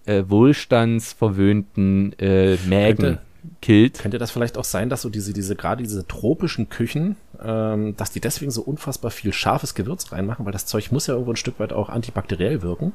äh, 0.07 0.25
wohlstandsverwöhnten 0.28 2.19
äh, 2.19 2.57
Mägen 2.66 2.97
Könnte- 2.97 3.21
killt. 3.61 3.99
Könnte 3.99 4.19
das 4.19 4.30
vielleicht 4.30 4.59
auch 4.59 4.64
sein, 4.64 4.88
dass 4.88 5.02
so 5.02 5.09
diese, 5.09 5.33
diese, 5.33 5.57
gerade 5.57 5.83
diese 5.83 6.07
tropischen 6.07 6.69
Küchen, 6.69 7.16
ähm, 7.42 7.97
dass 7.97 8.11
die 8.11 8.21
deswegen 8.21 8.50
so 8.50 8.62
unfassbar 8.62 9.11
viel 9.11 9.33
scharfes 9.33 9.75
Gewürz 9.75 10.12
reinmachen, 10.12 10.45
weil 10.45 10.52
das 10.52 10.66
Zeug 10.66 10.92
muss 10.92 11.07
ja 11.07 11.14
irgendwo 11.14 11.33
ein 11.33 11.37
Stück 11.37 11.59
weit 11.59 11.73
auch 11.73 11.88
antibakteriell 11.88 12.62
wirken. 12.62 12.92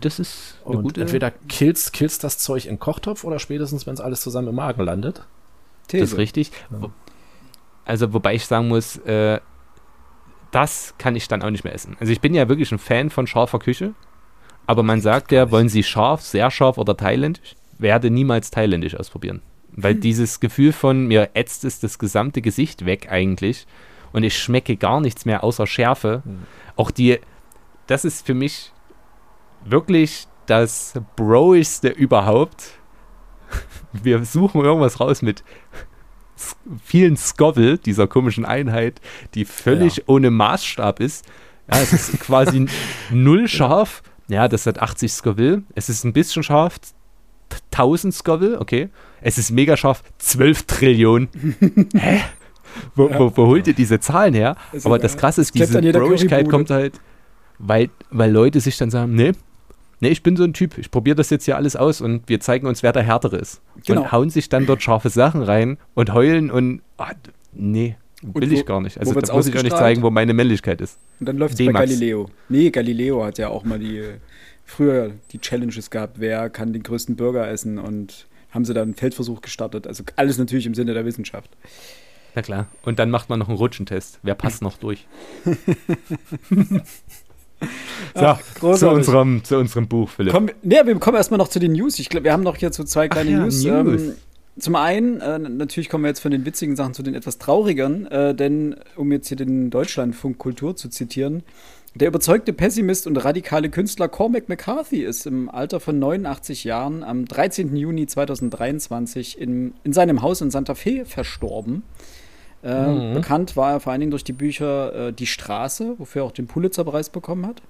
Das 0.00 0.20
ist 0.20 0.58
eine 0.64 0.76
Und 0.76 0.82
gute 0.84 1.00
entweder 1.00 1.32
killst, 1.48 1.92
killst 1.92 2.22
das 2.22 2.38
Zeug 2.38 2.66
in 2.66 2.78
Kochtopf 2.78 3.24
oder 3.24 3.40
spätestens, 3.40 3.86
wenn 3.86 3.94
es 3.94 4.00
alles 4.00 4.20
zusammen 4.20 4.48
im 4.48 4.54
Magen 4.54 4.82
landet. 4.82 5.24
Das 5.90 6.00
ist 6.00 6.16
richtig. 6.16 6.52
Wo, 6.70 6.90
also, 7.84 8.12
wobei 8.12 8.36
ich 8.36 8.46
sagen 8.46 8.68
muss, 8.68 8.96
äh, 8.98 9.40
das 10.52 10.94
kann 10.98 11.16
ich 11.16 11.26
dann 11.26 11.42
auch 11.42 11.50
nicht 11.50 11.64
mehr 11.64 11.74
essen. 11.74 11.96
Also, 11.98 12.12
ich 12.12 12.20
bin 12.20 12.34
ja 12.34 12.48
wirklich 12.48 12.70
ein 12.70 12.78
Fan 12.78 13.10
von 13.10 13.26
scharfer 13.26 13.58
Küche. 13.58 13.94
Aber 14.66 14.82
man 14.82 15.00
sagt 15.00 15.32
ja, 15.32 15.50
wollen 15.50 15.68
Sie 15.68 15.82
scharf, 15.82 16.22
sehr 16.22 16.50
scharf 16.50 16.78
oder 16.78 16.96
thailändisch? 16.96 17.54
Werde 17.78 18.10
niemals 18.10 18.50
thailändisch 18.50 18.94
ausprobieren. 18.94 19.42
Weil 19.72 19.94
dieses 19.96 20.40
Gefühl 20.40 20.72
von 20.72 21.06
mir 21.06 21.30
ätzt 21.34 21.64
es 21.64 21.80
das 21.80 21.98
gesamte 21.98 22.40
Gesicht 22.40 22.86
weg 22.86 23.08
eigentlich 23.10 23.66
und 24.12 24.22
ich 24.22 24.38
schmecke 24.38 24.76
gar 24.76 25.00
nichts 25.00 25.24
mehr 25.24 25.42
außer 25.42 25.66
Schärfe. 25.66 26.22
Auch 26.76 26.90
die, 26.92 27.18
das 27.88 28.04
ist 28.04 28.24
für 28.24 28.34
mich 28.34 28.72
wirklich 29.64 30.26
das 30.46 30.94
Broigste 31.16 31.88
überhaupt. 31.88 32.78
Wir 33.92 34.24
suchen 34.24 34.62
irgendwas 34.62 35.00
raus 35.00 35.22
mit 35.22 35.42
vielen 36.82 37.16
Scoville, 37.16 37.78
dieser 37.78 38.06
komischen 38.06 38.44
Einheit, 38.44 39.00
die 39.34 39.44
völlig 39.44 39.96
Ja. 39.98 40.02
ohne 40.06 40.30
Maßstab 40.30 41.00
ist. 41.00 41.24
Ja, 41.72 41.80
es 41.80 41.92
ist 41.92 42.20
quasi 42.20 42.66
null 43.10 43.48
scharf, 43.48 44.02
ja, 44.28 44.48
das 44.48 44.66
hat 44.66 44.80
80 44.80 45.12
Scoville. 45.12 45.62
Es 45.74 45.88
ist 45.88 46.04
ein 46.04 46.12
bisschen 46.12 46.42
scharf, 46.42 46.78
1000 47.72 48.14
Scoville, 48.14 48.60
okay. 48.60 48.88
Es 49.20 49.38
ist 49.38 49.50
mega 49.50 49.76
scharf, 49.76 50.02
12 50.18 50.62
Trillionen. 50.64 51.28
Hä? 51.94 52.20
Wo, 52.94 53.08
ja. 53.08 53.18
wo, 53.18 53.36
wo, 53.36 53.46
holt 53.46 53.66
ihr 53.66 53.74
diese 53.74 54.00
Zahlen 54.00 54.34
her? 54.34 54.56
Also, 54.72 54.88
Aber 54.88 54.98
das 54.98 55.16
Krasse 55.16 55.40
ist, 55.40 55.54
diese 55.54 55.80
Broigkeit 55.80 56.48
kommt 56.48 56.70
halt, 56.70 57.00
weil, 57.58 57.90
weil 58.10 58.32
Leute 58.32 58.60
sich 58.60 58.76
dann 58.76 58.90
sagen, 58.90 59.14
nee, 59.14 59.32
nee, 60.00 60.08
ich 60.08 60.22
bin 60.22 60.36
so 60.36 60.44
ein 60.44 60.52
Typ, 60.52 60.76
ich 60.78 60.90
probiere 60.90 61.14
das 61.14 61.30
jetzt 61.30 61.44
hier 61.44 61.56
alles 61.56 61.76
aus 61.76 62.00
und 62.00 62.28
wir 62.28 62.40
zeigen 62.40 62.66
uns, 62.66 62.82
wer 62.82 62.92
der 62.92 63.04
Härtere 63.04 63.36
ist. 63.36 63.60
Genau. 63.86 64.02
Und 64.02 64.12
hauen 64.12 64.30
sich 64.30 64.48
dann 64.48 64.66
dort 64.66 64.82
scharfe 64.82 65.08
Sachen 65.08 65.42
rein 65.42 65.78
und 65.94 66.12
heulen 66.12 66.50
und, 66.50 66.82
oh, 66.98 67.04
nee, 67.52 67.96
will 68.32 68.50
wo, 68.50 68.54
ich 68.54 68.66
gar 68.66 68.80
nicht. 68.80 68.98
Also 68.98 69.12
da 69.12 69.34
muss 69.34 69.46
ich 69.46 69.56
auch 69.56 69.62
nicht 69.62 69.76
zeigen, 69.76 70.02
wo 70.02 70.10
meine 70.10 70.34
Männlichkeit 70.34 70.80
ist. 70.80 70.98
Und 71.20 71.28
dann 71.28 71.36
läuft 71.38 71.58
es 71.58 71.66
bei 71.66 71.72
Galileo. 71.72 72.30
Nee, 72.48 72.70
Galileo 72.70 73.24
hat 73.24 73.38
ja 73.38 73.48
auch 73.48 73.64
mal 73.64 73.78
die, 73.78 74.02
früher 74.64 75.12
die 75.32 75.38
Challenges 75.38 75.90
gehabt, 75.90 76.20
wer 76.20 76.50
kann 76.50 76.72
den 76.72 76.82
größten 76.82 77.16
Burger 77.16 77.48
essen 77.48 77.78
und 77.78 78.26
haben 78.50 78.64
sie 78.64 78.72
dann 78.72 78.84
einen 78.84 78.94
Feldversuch 78.94 79.40
gestartet. 79.42 79.86
Also 79.86 80.04
alles 80.16 80.38
natürlich 80.38 80.66
im 80.66 80.74
Sinne 80.74 80.94
der 80.94 81.04
Wissenschaft. 81.04 81.50
Na 82.34 82.42
klar. 82.42 82.66
Und 82.82 82.98
dann 82.98 83.10
macht 83.10 83.28
man 83.28 83.38
noch 83.38 83.48
einen 83.48 83.58
Rutschentest. 83.58 84.18
Wer 84.22 84.34
passt 84.34 84.62
noch 84.62 84.78
durch? 84.78 85.06
so, 85.44 85.52
Ach, 88.14 88.40
zu, 88.58 88.88
unserem, 88.88 89.44
zu 89.44 89.58
unserem 89.58 89.86
Buch, 89.86 90.08
Philipp. 90.08 90.32
Komm, 90.32 90.48
nee, 90.62 90.76
wir 90.84 90.98
kommen 90.98 91.16
erstmal 91.16 91.38
noch 91.38 91.48
zu 91.48 91.60
den 91.60 91.72
News. 91.72 91.98
Ich 91.98 92.08
glaube, 92.08 92.24
wir 92.24 92.32
haben 92.32 92.42
noch 92.42 92.56
hier 92.56 92.72
so 92.72 92.82
zwei 92.84 93.08
kleine 93.08 93.46
Ach, 93.48 93.52
ja, 93.52 93.82
News. 93.82 94.02
News. 94.02 94.02
Ähm, 94.02 94.14
zum 94.58 94.76
einen, 94.76 95.20
äh, 95.20 95.38
natürlich 95.38 95.88
kommen 95.88 96.04
wir 96.04 96.08
jetzt 96.08 96.20
von 96.20 96.30
den 96.30 96.46
witzigen 96.46 96.76
Sachen 96.76 96.94
zu 96.94 97.02
den 97.02 97.14
etwas 97.14 97.38
traurigeren, 97.38 98.06
äh, 98.06 98.34
denn 98.34 98.76
um 98.96 99.10
jetzt 99.10 99.28
hier 99.28 99.36
den 99.36 99.70
Deutschlandfunk 99.70 100.38
Kultur 100.38 100.76
zu 100.76 100.88
zitieren, 100.88 101.42
der 101.96 102.08
überzeugte 102.08 102.52
Pessimist 102.52 103.06
und 103.06 103.16
radikale 103.16 103.70
Künstler 103.70 104.08
Cormac 104.08 104.48
McCarthy 104.48 105.02
ist 105.04 105.26
im 105.26 105.48
Alter 105.48 105.78
von 105.78 105.98
89 105.98 106.64
Jahren 106.64 107.04
am 107.04 107.24
13. 107.24 107.76
Juni 107.76 108.06
2023 108.06 109.40
in, 109.40 109.74
in 109.84 109.92
seinem 109.92 110.20
Haus 110.20 110.40
in 110.40 110.50
Santa 110.50 110.74
Fe 110.74 111.04
verstorben. 111.04 111.84
Äh, 112.64 112.88
mhm. 112.88 113.14
Bekannt 113.14 113.56
war 113.56 113.74
er 113.74 113.80
vor 113.80 113.92
allen 113.92 114.00
Dingen 114.00 114.10
durch 114.10 114.24
die 114.24 114.32
Bücher 114.32 115.08
äh, 115.08 115.12
Die 115.12 115.26
Straße, 115.26 115.94
wofür 115.98 116.22
er 116.22 116.26
auch 116.26 116.32
den 116.32 116.48
Pulitzerpreis 116.48 117.10
bekommen 117.10 117.46
hat. 117.46 117.62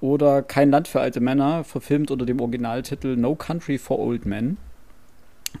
Oder 0.00 0.42
Kein 0.42 0.70
Land 0.70 0.88
für 0.88 1.00
alte 1.00 1.20
Männer, 1.20 1.62
verfilmt 1.62 2.10
unter 2.10 2.26
dem 2.26 2.40
Originaltitel 2.40 3.16
No 3.16 3.36
Country 3.36 3.78
for 3.78 4.00
Old 4.00 4.26
Men. 4.26 4.56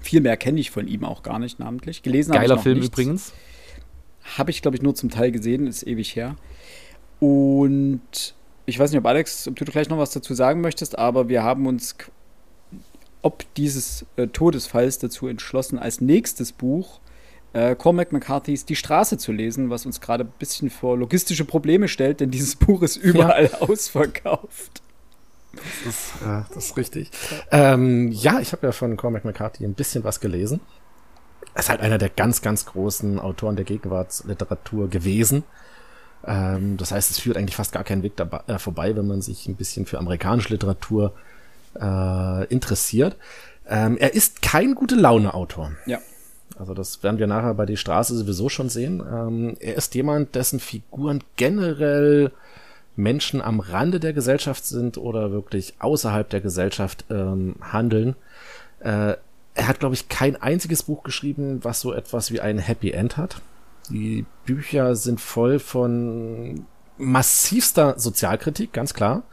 Viel 0.00 0.20
mehr 0.20 0.36
kenne 0.36 0.60
ich 0.60 0.70
von 0.70 0.86
ihm 0.86 1.04
auch 1.04 1.22
gar 1.22 1.38
nicht 1.38 1.58
namentlich. 1.58 2.02
Gelesen 2.02 2.32
Geiler 2.32 2.58
Film 2.58 2.78
nichts. 2.78 2.92
übrigens. 2.92 3.32
Habe 4.36 4.50
ich, 4.50 4.62
glaube 4.62 4.76
ich, 4.76 4.82
nur 4.82 4.94
zum 4.94 5.10
Teil 5.10 5.32
gesehen, 5.32 5.66
ist 5.66 5.86
ewig 5.86 6.14
her. 6.14 6.36
Und 7.18 8.34
ich 8.66 8.78
weiß 8.78 8.90
nicht, 8.90 8.98
ob 8.98 9.06
Alex, 9.06 9.48
ob 9.48 9.56
du 9.56 9.64
gleich 9.64 9.88
noch 9.88 9.98
was 9.98 10.10
dazu 10.10 10.34
sagen 10.34 10.60
möchtest, 10.60 10.98
aber 10.98 11.28
wir 11.28 11.42
haben 11.42 11.66
uns 11.66 11.96
ob 13.22 13.44
dieses 13.54 14.06
äh, 14.16 14.28
Todesfalls 14.28 14.98
dazu 14.98 15.26
entschlossen, 15.26 15.78
als 15.78 16.00
nächstes 16.00 16.52
Buch 16.52 17.00
äh, 17.52 17.74
Cormac 17.74 18.12
McCarthy's 18.12 18.64
Die 18.64 18.76
Straße 18.76 19.18
zu 19.18 19.32
lesen, 19.32 19.70
was 19.70 19.86
uns 19.86 20.00
gerade 20.00 20.24
ein 20.24 20.32
bisschen 20.38 20.70
vor 20.70 20.96
logistische 20.96 21.44
Probleme 21.44 21.88
stellt, 21.88 22.20
denn 22.20 22.30
dieses 22.30 22.56
Buch 22.56 22.82
ist 22.82 22.96
überall 22.96 23.50
ja. 23.52 23.60
ausverkauft. 23.60 24.82
Das 25.52 25.94
ist, 25.94 26.12
äh, 26.22 26.42
das 26.54 26.64
ist 26.66 26.76
richtig. 26.76 27.10
Ähm, 27.50 28.12
ja, 28.12 28.40
ich 28.40 28.52
habe 28.52 28.66
ja 28.66 28.72
von 28.72 28.96
Cormac 28.96 29.24
McCarthy 29.24 29.64
ein 29.64 29.74
bisschen 29.74 30.04
was 30.04 30.20
gelesen. 30.20 30.60
Er 31.54 31.60
ist 31.60 31.68
halt 31.68 31.80
einer 31.80 31.98
der 31.98 32.10
ganz, 32.10 32.42
ganz 32.42 32.66
großen 32.66 33.18
Autoren 33.18 33.56
der 33.56 33.64
Gegenwartsliteratur 33.64 34.88
gewesen. 34.88 35.42
Ähm, 36.24 36.76
das 36.76 36.92
heißt, 36.92 37.10
es 37.10 37.18
führt 37.18 37.36
eigentlich 37.36 37.56
fast 37.56 37.72
gar 37.72 37.84
keinen 37.84 38.02
Weg 38.02 38.16
dabei, 38.16 38.42
äh, 38.46 38.58
vorbei, 38.58 38.94
wenn 38.94 39.06
man 39.06 39.22
sich 39.22 39.48
ein 39.48 39.56
bisschen 39.56 39.86
für 39.86 39.98
amerikanische 39.98 40.50
Literatur 40.50 41.14
äh, 41.80 42.44
interessiert. 42.46 43.16
Ähm, 43.68 43.96
er 43.98 44.14
ist 44.14 44.42
kein 44.42 44.74
gute 44.74 44.94
Laune-Autor. 44.94 45.72
Ja. 45.86 45.98
Also 46.58 46.74
das 46.74 47.02
werden 47.02 47.18
wir 47.18 47.26
nachher 47.26 47.54
bei 47.54 47.64
die 47.64 47.76
Straße 47.76 48.14
sowieso 48.14 48.48
schon 48.48 48.68
sehen. 48.68 49.00
Ähm, 49.00 49.56
er 49.60 49.76
ist 49.76 49.94
jemand, 49.94 50.34
dessen 50.34 50.60
Figuren 50.60 51.24
generell 51.36 52.32
Menschen 53.02 53.42
am 53.42 53.60
Rande 53.60 54.00
der 54.00 54.12
Gesellschaft 54.12 54.64
sind 54.64 54.98
oder 54.98 55.32
wirklich 55.32 55.74
außerhalb 55.78 56.28
der 56.28 56.40
Gesellschaft 56.40 57.04
ähm, 57.10 57.56
handeln. 57.60 58.16
Äh, 58.80 59.14
er 59.54 59.68
hat, 59.68 59.80
glaube 59.80 59.94
ich, 59.94 60.08
kein 60.08 60.40
einziges 60.40 60.84
Buch 60.84 61.02
geschrieben, 61.02 61.64
was 61.64 61.80
so 61.80 61.92
etwas 61.92 62.30
wie 62.30 62.40
ein 62.40 62.58
Happy 62.58 62.92
End 62.92 63.16
hat. 63.16 63.42
Die 63.90 64.24
Bücher 64.44 64.94
sind 64.94 65.20
voll 65.20 65.58
von 65.58 66.66
massivster 66.96 67.98
Sozialkritik, 67.98 68.72
ganz 68.72 68.94
klar. 68.94 69.24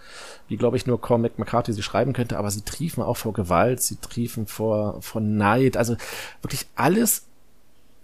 Wie, 0.47 0.57
glaube 0.57 0.77
ich, 0.77 0.87
nur 0.87 1.01
Cormac 1.01 1.37
McCarthy 1.37 1.73
sie 1.73 1.83
schreiben 1.83 2.13
könnte, 2.13 2.37
aber 2.37 2.49
sie 2.49 2.61
triefen 2.61 3.03
auch 3.03 3.17
vor 3.17 3.33
Gewalt, 3.33 3.81
sie 3.81 3.97
triefen 3.97 4.47
vor, 4.47 5.01
vor 5.01 5.21
Neid. 5.21 5.77
Also 5.77 5.97
wirklich 6.41 6.65
alles 6.75 7.26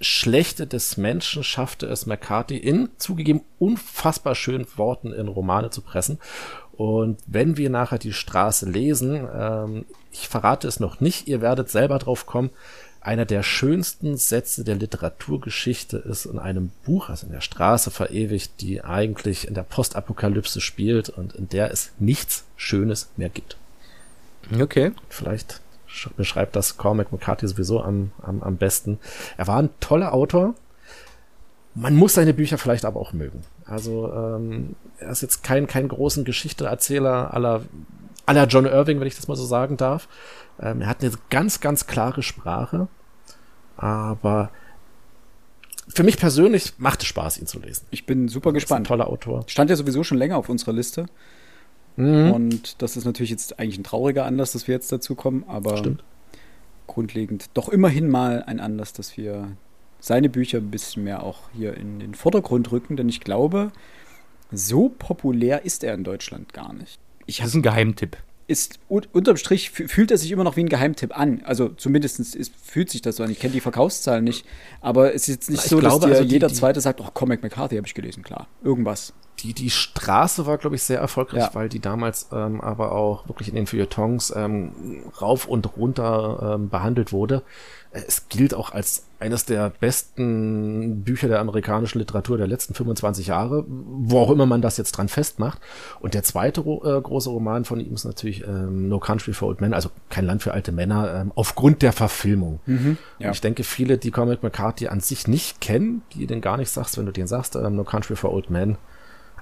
Schlechte 0.01 0.67
des 0.67 0.97
Menschen 0.97 1.43
schaffte 1.43 1.85
es 1.85 2.05
McCarthy 2.05 2.57
in 2.57 2.89
zugegeben 2.97 3.41
unfassbar 3.59 4.35
schönen 4.35 4.67
Worten 4.75 5.13
in 5.13 5.27
Romane 5.27 5.69
zu 5.69 5.81
pressen. 5.81 6.19
Und 6.73 7.19
wenn 7.27 7.55
wir 7.57 7.69
nachher 7.69 7.99
die 7.99 8.13
Straße 8.13 8.69
lesen, 8.69 9.27
ähm, 9.33 9.85
ich 10.11 10.27
verrate 10.27 10.67
es 10.67 10.79
noch 10.79 10.99
nicht, 10.99 11.27
ihr 11.27 11.41
werdet 11.41 11.69
selber 11.69 11.99
drauf 11.99 12.25
kommen, 12.25 12.49
einer 13.03 13.25
der 13.25 13.43
schönsten 13.43 14.15
Sätze 14.15 14.63
der 14.63 14.75
Literaturgeschichte 14.75 15.97
ist 15.97 16.25
in 16.25 16.39
einem 16.39 16.71
Buch, 16.85 17.09
also 17.09 17.27
in 17.27 17.33
der 17.33 17.41
Straße 17.41 17.91
verewigt, 17.91 18.61
die 18.61 18.81
eigentlich 18.81 19.45
in 19.47 19.53
der 19.53 19.63
Postapokalypse 19.63 20.61
spielt 20.61 21.09
und 21.09 21.33
in 21.35 21.49
der 21.49 21.71
es 21.71 21.91
nichts 21.99 22.45
Schönes 22.55 23.09
mehr 23.17 23.29
gibt. 23.29 23.57
Okay. 24.57 24.93
Vielleicht 25.09 25.61
beschreibt 26.17 26.55
das 26.55 26.77
Cormac 26.77 27.11
McCarthy 27.11 27.47
sowieso 27.47 27.81
am, 27.81 28.11
am, 28.21 28.41
am 28.43 28.57
besten. 28.57 28.99
Er 29.37 29.47
war 29.47 29.57
ein 29.57 29.69
toller 29.79 30.13
Autor. 30.13 30.55
Man 31.75 31.95
muss 31.95 32.13
seine 32.13 32.33
Bücher 32.33 32.57
vielleicht 32.57 32.85
aber 32.85 32.99
auch 32.99 33.13
mögen. 33.13 33.41
Also 33.65 34.11
ähm, 34.13 34.75
er 34.99 35.11
ist 35.11 35.21
jetzt 35.21 35.43
kein, 35.43 35.67
kein 35.67 35.87
großen 35.87 36.23
Geschichteerzähler 36.23 37.33
aller, 37.33 37.61
aller 38.25 38.45
John 38.47 38.65
Irving, 38.65 38.99
wenn 38.99 39.07
ich 39.07 39.15
das 39.15 39.27
mal 39.27 39.35
so 39.35 39.45
sagen 39.45 39.77
darf. 39.77 40.07
Ähm, 40.61 40.81
er 40.81 40.87
hat 40.87 41.01
eine 41.01 41.11
ganz, 41.29 41.59
ganz 41.61 41.87
klare 41.87 42.21
Sprache. 42.21 42.87
Aber 43.75 44.51
für 45.87 46.03
mich 46.03 46.17
persönlich 46.17 46.73
macht 46.77 47.01
es 47.01 47.07
Spaß, 47.07 47.39
ihn 47.39 47.47
zu 47.47 47.59
lesen. 47.59 47.85
Ich 47.91 48.05
bin 48.05 48.27
super 48.27 48.53
gespannt. 48.53 48.87
toller 48.87 49.07
Autor. 49.07 49.43
Stand 49.47 49.69
ja 49.69 49.75
sowieso 49.75 50.03
schon 50.03 50.17
länger 50.17 50.37
auf 50.37 50.49
unserer 50.49 50.73
Liste. 50.73 51.07
Mhm. 51.95 52.31
Und 52.31 52.81
das 52.81 52.97
ist 52.97 53.05
natürlich 53.05 53.29
jetzt 53.29 53.59
eigentlich 53.59 53.77
ein 53.77 53.83
trauriger 53.83 54.25
Anlass, 54.25 54.51
dass 54.51 54.67
wir 54.67 54.75
jetzt 54.75 54.91
dazu 54.91 55.15
kommen, 55.15 55.43
aber 55.47 55.77
Stimmt. 55.77 56.03
grundlegend 56.87 57.49
doch 57.53 57.69
immerhin 57.69 58.09
mal 58.09 58.43
ein 58.43 58.59
Anlass, 58.59 58.93
dass 58.93 59.17
wir 59.17 59.55
seine 59.99 60.29
Bücher 60.29 60.57
ein 60.57 60.71
bisschen 60.71 61.03
mehr 61.03 61.23
auch 61.23 61.49
hier 61.55 61.75
in 61.75 61.99
den 61.99 62.15
Vordergrund 62.15 62.71
rücken, 62.71 62.97
denn 62.97 63.09
ich 63.09 63.21
glaube, 63.21 63.71
so 64.51 64.89
populär 64.89 65.65
ist 65.65 65.83
er 65.83 65.93
in 65.93 66.03
Deutschland 66.03 66.53
gar 66.53 66.73
nicht. 66.73 66.99
Ich 67.25 67.37
das 67.37 67.47
ist 67.47 67.55
ein 67.55 67.61
Geheimtipp 67.61 68.17
ist 68.47 68.79
unterm 68.87 69.37
Strich 69.37 69.71
fühlt 69.71 70.11
er 70.11 70.17
sich 70.17 70.31
immer 70.31 70.43
noch 70.43 70.55
wie 70.57 70.61
ein 70.61 70.69
Geheimtipp 70.69 71.17
an. 71.17 71.41
Also 71.45 71.69
zumindest 71.69 72.19
ist, 72.19 72.53
fühlt 72.61 72.89
sich 72.89 73.01
das 73.01 73.17
so 73.17 73.23
an. 73.23 73.31
Ich 73.31 73.39
kenne 73.39 73.53
die 73.53 73.59
Verkaufszahlen 73.59 74.23
nicht, 74.23 74.45
aber 74.81 75.13
es 75.13 75.23
ist 75.23 75.35
jetzt 75.35 75.49
nicht 75.49 75.63
ich 75.63 75.69
so, 75.69 75.77
glaube, 75.77 76.07
dass 76.07 76.17
also 76.17 76.27
die, 76.27 76.33
jeder 76.33 76.49
die, 76.49 76.53
Zweite 76.53 76.81
sagt, 76.81 76.99
oh, 77.01 77.07
Comic 77.13 77.41
McCarthy 77.41 77.77
habe 77.77 77.87
ich 77.87 77.93
gelesen, 77.93 78.23
klar. 78.23 78.47
Irgendwas. 78.63 79.13
Die, 79.39 79.53
die 79.53 79.69
Straße 79.69 80.45
war, 80.45 80.57
glaube 80.57 80.75
ich, 80.75 80.83
sehr 80.83 80.99
erfolgreich, 80.99 81.41
ja. 81.41 81.49
weil 81.53 81.69
die 81.69 81.79
damals 81.79 82.29
ähm, 82.31 82.61
aber 82.61 82.93
auch 82.93 83.27
wirklich 83.27 83.49
in 83.49 83.55
den 83.55 83.67
Feuilletons 83.67 84.33
ähm, 84.35 85.03
rauf 85.21 85.47
und 85.47 85.75
runter 85.75 86.55
ähm, 86.55 86.69
behandelt 86.69 87.11
wurde 87.11 87.43
es 87.93 88.27
gilt 88.27 88.53
auch 88.53 88.71
als 88.71 89.05
eines 89.19 89.45
der 89.45 89.69
besten 89.69 91.03
Bücher 91.03 91.29
der 91.29 91.39
amerikanischen 91.39 91.99
Literatur 91.99 92.37
der 92.37 92.47
letzten 92.47 92.73
25 92.73 93.27
Jahre, 93.27 93.63
wo 93.67 94.19
auch 94.19 94.31
immer 94.31 94.45
man 94.45 94.61
das 94.61 94.75
jetzt 94.77 94.93
dran 94.93 95.07
festmacht. 95.07 95.61
Und 96.01 96.13
der 96.13 96.23
zweite 96.23 96.59
äh, 96.61 97.01
große 97.01 97.29
Roman 97.29 97.63
von 97.63 97.79
ihm 97.79 97.93
ist 97.93 98.03
natürlich 98.03 98.45
ähm, 98.45 98.89
No 98.89 98.99
Country 98.99 99.31
for 99.31 99.47
Old 99.47 99.61
Men, 99.61 99.73
also 99.73 99.89
kein 100.09 100.25
Land 100.25 100.43
für 100.43 100.53
alte 100.53 100.73
Männer, 100.73 101.21
ähm, 101.21 101.31
aufgrund 101.35 101.83
der 101.83 101.93
Verfilmung. 101.93 102.59
Mhm, 102.65 102.97
ja. 103.19 103.31
ich 103.31 103.39
denke, 103.39 103.63
viele, 103.63 103.97
die 103.97 104.11
Comic 104.11 104.43
McCarthy 104.43 104.87
an 104.87 104.99
sich 104.99 105.27
nicht 105.27 105.61
kennen, 105.61 106.01
die 106.13 106.27
den 106.27 106.41
gar 106.41 106.57
nicht 106.57 106.69
sagst, 106.69 106.97
wenn 106.97 107.05
du 107.05 107.13
den 107.13 107.27
sagst, 107.27 107.55
ähm, 107.55 107.75
No 107.75 107.85
Country 107.85 108.17
for 108.17 108.33
Old 108.33 108.49
Men, 108.49 108.77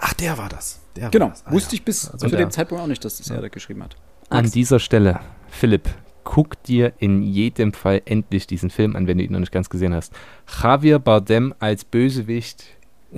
ach, 0.01 0.13
der 0.15 0.37
war 0.37 0.49
das. 0.49 0.81
Der 0.95 1.09
genau, 1.09 1.25
war 1.25 1.31
das. 1.31 1.45
Ah, 1.45 1.51
wusste 1.51 1.75
ja. 1.75 1.79
ich 1.79 1.85
bis 1.85 2.09
also 2.09 2.27
zu 2.27 2.29
der, 2.29 2.45
dem 2.45 2.51
Zeitpunkt 2.51 2.83
auch 2.83 2.87
nicht, 2.87 3.03
dass 3.05 3.17
das 3.17 3.29
ja. 3.29 3.35
er 3.35 3.49
geschrieben 3.49 3.83
hat. 3.83 3.95
An 4.29 4.49
dieser 4.49 4.79
Stelle, 4.79 5.19
Philipp, 5.49 5.89
guck 6.23 6.61
dir 6.63 6.93
in 6.99 7.21
jedem 7.21 7.73
Fall 7.73 8.01
endlich 8.05 8.47
diesen 8.47 8.69
Film 8.69 8.95
an, 8.95 9.07
wenn 9.07 9.17
du 9.17 9.23
ihn 9.23 9.31
noch 9.31 9.39
nicht 9.39 9.51
ganz 9.51 9.69
gesehen 9.69 9.93
hast. 9.93 10.13
Javier 10.61 10.99
Bardem 10.99 11.53
als 11.59 11.85
Bösewicht. 11.85 12.65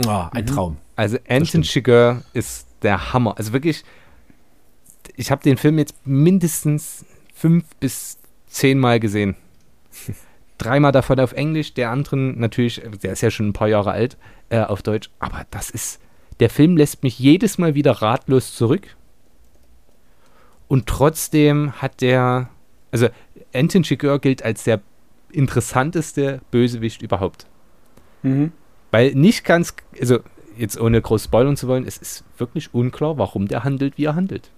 Oh, 0.06 0.26
ein 0.32 0.46
mhm. 0.46 0.48
Traum. 0.48 0.78
Also 0.96 1.18
Anton 1.28 1.64
Chigurh 1.64 2.22
ist 2.34 2.68
der 2.82 3.14
Hammer. 3.14 3.38
Also 3.38 3.54
wirklich, 3.54 3.84
ich 5.16 5.32
habe 5.32 5.44
den 5.44 5.58
Film 5.58 5.78
jetzt 5.80 5.96
mindestens 6.06 7.06
fünf 7.34 7.66
bis 7.80 8.18
zehn 8.48 8.80
Mal 8.80 9.00
gesehen. 9.00 9.36
Dreimal 10.58 10.92
davon 10.92 11.20
auf 11.20 11.34
Englisch, 11.34 11.74
der 11.74 11.90
anderen 11.90 12.40
natürlich, 12.40 12.82
der 13.02 13.14
ist 13.14 13.22
ja 13.22 13.32
schon 13.32 13.50
ein 13.50 13.54
paar 13.54 13.68
Jahre 13.68 13.92
alt, 13.92 14.18
äh, 14.50 14.62
auf 14.62 14.82
Deutsch. 14.82 15.10
Aber 15.20 15.46
das 15.52 15.70
ist, 15.70 16.00
der 16.44 16.50
Film 16.50 16.76
lässt 16.76 17.04
mich 17.04 17.20
jedes 17.20 17.58
Mal 17.58 17.74
wieder 17.74 18.02
ratlos 18.02 18.54
zurück 18.54 18.98
Und 20.68 20.88
trotzdem 20.88 21.72
hat 21.82 22.02
der, 22.02 22.50
also 22.92 23.08
Anton 23.54 23.84
Chigurh 23.84 24.20
gilt 24.20 24.44
als 24.44 24.66
der 24.66 24.82
interessanteste 25.32 26.42
Bösewicht 26.52 27.02
überhaupt. 27.02 27.48
Mhm. 28.24 28.52
Weil 28.92 29.14
nicht 29.14 29.46
ganz, 29.46 29.74
also 29.98 30.20
jetzt 30.58 30.78
ohne 30.78 31.02
groß 31.02 31.24
spoilern 31.24 31.56
zu 31.56 31.70
wollen, 31.70 31.88
es 31.88 31.96
ist 31.98 32.26
wirklich 32.38 32.74
unklar, 32.74 33.18
warum 33.18 33.48
der 33.48 33.64
handelt, 33.64 33.98
wie 33.98 34.04
er 34.04 34.16
handelt. 34.16 34.52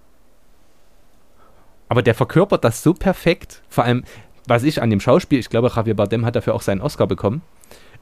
Aber 1.88 2.02
der 2.02 2.16
verkörpert 2.16 2.64
das 2.64 2.82
so 2.82 2.94
perfekt, 2.94 3.62
vor 3.68 3.84
allem, 3.84 4.02
was 4.48 4.64
ich 4.64 4.82
an 4.82 4.90
dem 4.90 4.98
Schauspiel, 4.98 5.38
ich 5.38 5.50
glaube, 5.50 5.70
Javier 5.72 5.94
Bardem 5.94 6.26
hat 6.26 6.34
dafür 6.34 6.56
auch 6.56 6.62
seinen 6.62 6.80
Oscar 6.80 7.06
bekommen, 7.06 7.42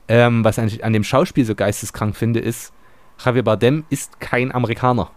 ähm, 0.09 0.42
was 0.42 0.57
ich 0.57 0.85
an 0.85 0.94
dem 0.94 1.05
Schauspiel 1.05 1.44
so 1.44 1.55
geisteskrank 1.55 2.16
finde, 2.16 2.40
ist, 2.40 2.73
Javier 3.18 3.42
Bardem 3.42 3.85
ist 3.90 4.20
kein 4.20 4.53
Amerikaner. 4.53 5.11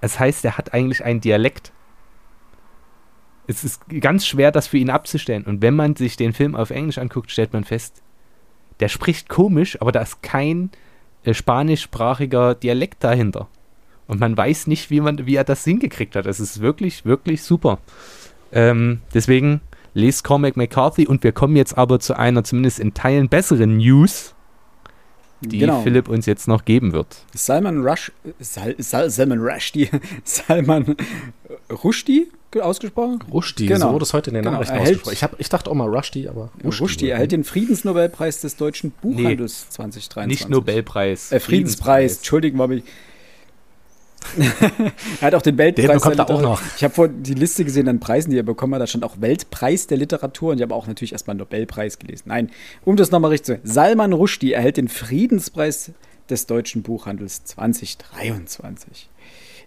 Es 0.00 0.18
heißt, 0.18 0.44
er 0.44 0.56
hat 0.58 0.74
eigentlich 0.74 1.04
einen 1.04 1.20
Dialekt. 1.20 1.72
Es 3.46 3.64
ist 3.64 3.82
ganz 4.00 4.26
schwer, 4.26 4.52
das 4.52 4.68
für 4.68 4.78
ihn 4.78 4.90
abzustellen. 4.90 5.44
Und 5.44 5.62
wenn 5.62 5.74
man 5.74 5.96
sich 5.96 6.16
den 6.16 6.32
Film 6.32 6.54
auf 6.54 6.70
Englisch 6.70 6.98
anguckt, 6.98 7.30
stellt 7.30 7.52
man 7.52 7.64
fest, 7.64 8.02
der 8.80 8.88
spricht 8.88 9.28
komisch, 9.28 9.80
aber 9.80 9.90
da 9.90 10.00
ist 10.00 10.22
kein 10.22 10.70
äh, 11.24 11.34
spanischsprachiger 11.34 12.54
Dialekt 12.54 13.02
dahinter. 13.02 13.48
Und 14.06 14.20
man 14.20 14.36
weiß 14.36 14.66
nicht, 14.68 14.90
wie, 14.90 15.00
man, 15.00 15.26
wie 15.26 15.34
er 15.34 15.44
das 15.44 15.64
hingekriegt 15.64 16.16
hat. 16.16 16.26
Es 16.26 16.40
ist 16.40 16.60
wirklich, 16.60 17.04
wirklich 17.04 17.42
super. 17.42 17.78
Ähm, 18.52 19.02
deswegen 19.12 19.60
lest 19.94 20.24
Cormac 20.24 20.56
McCarthy 20.56 21.06
und 21.06 21.24
wir 21.24 21.32
kommen 21.32 21.56
jetzt 21.56 21.76
aber 21.76 22.00
zu 22.00 22.16
einer 22.16 22.44
zumindest 22.44 22.78
in 22.78 22.94
Teilen 22.94 23.28
besseren 23.28 23.78
News, 23.78 24.34
die 25.40 25.58
Genau. 25.58 25.82
Philipp 25.82 26.08
uns 26.08 26.26
jetzt 26.26 26.48
noch 26.48 26.64
geben 26.64 26.92
wird. 26.92 27.06
Salman 27.34 27.86
Rush, 27.86 28.10
Sal, 28.40 28.74
Sal, 28.78 29.10
Salman 29.10 29.40
Rushdie, 29.40 29.88
Salman 30.24 30.96
Rushdie 31.82 32.28
ausgesprochen? 32.60 33.18
Rushdie, 33.30 33.66
Genau. 33.66 33.88
so 33.88 33.92
wurde 33.92 34.02
es 34.04 34.14
heute 34.14 34.30
in 34.30 34.34
den 34.34 34.42
Genau, 34.42 34.54
Nachrichten 34.54 34.74
erhält- 34.76 34.88
ausgesprochen. 34.96 35.12
Ich, 35.14 35.22
hab, 35.22 35.40
ich 35.40 35.48
dachte 35.48 35.70
auch 35.70 35.74
mal 35.74 35.88
Rushdie, 35.88 36.28
aber 36.28 36.50
Rushdie 36.64 37.10
erhält 37.10 37.32
den 37.32 37.44
Friedensnobelpreis 37.44 38.40
des 38.40 38.56
deutschen 38.56 38.90
Buchhandels 39.02 39.68
2023. 39.70 40.26
Nicht 40.26 40.48
Nobelpreis. 40.50 41.30
Äh, 41.30 41.40
Friedenspreis, 41.40 42.16
Entschuldigung, 42.16 42.60
habe 42.60 42.76
ich. 42.76 42.84
er 45.20 45.26
hat 45.26 45.34
auch 45.34 45.42
den 45.42 45.58
Weltpreis. 45.58 45.86
Den 45.86 45.94
bekommt 45.94 46.18
er 46.18 46.30
auch 46.30 46.42
noch. 46.42 46.62
Ich 46.76 46.84
habe 46.84 46.94
vor 46.94 47.08
die 47.08 47.34
Liste 47.34 47.64
gesehen 47.64 47.88
an 47.88 48.00
Preisen, 48.00 48.30
die 48.30 48.38
er 48.38 48.42
bekommen 48.42 48.74
hat. 48.74 48.82
Da 48.82 48.86
stand 48.86 49.04
auch 49.04 49.20
Weltpreis 49.20 49.86
der 49.86 49.98
Literatur 49.98 50.52
und 50.52 50.58
ich 50.58 50.62
habe 50.62 50.74
auch 50.74 50.86
natürlich 50.86 51.12
erstmal 51.12 51.36
Nobelpreis 51.36 51.98
gelesen. 51.98 52.24
Nein, 52.26 52.50
um 52.84 52.96
das 52.96 53.10
nochmal 53.10 53.30
richtig 53.30 53.46
zu 53.46 53.52
sagen. 53.52 53.62
Salman 53.64 54.12
Rushdie 54.12 54.52
erhält 54.52 54.76
den 54.76 54.88
Friedenspreis 54.88 55.92
des 56.28 56.46
deutschen 56.46 56.82
Buchhandels 56.82 57.44
2023. 57.44 59.08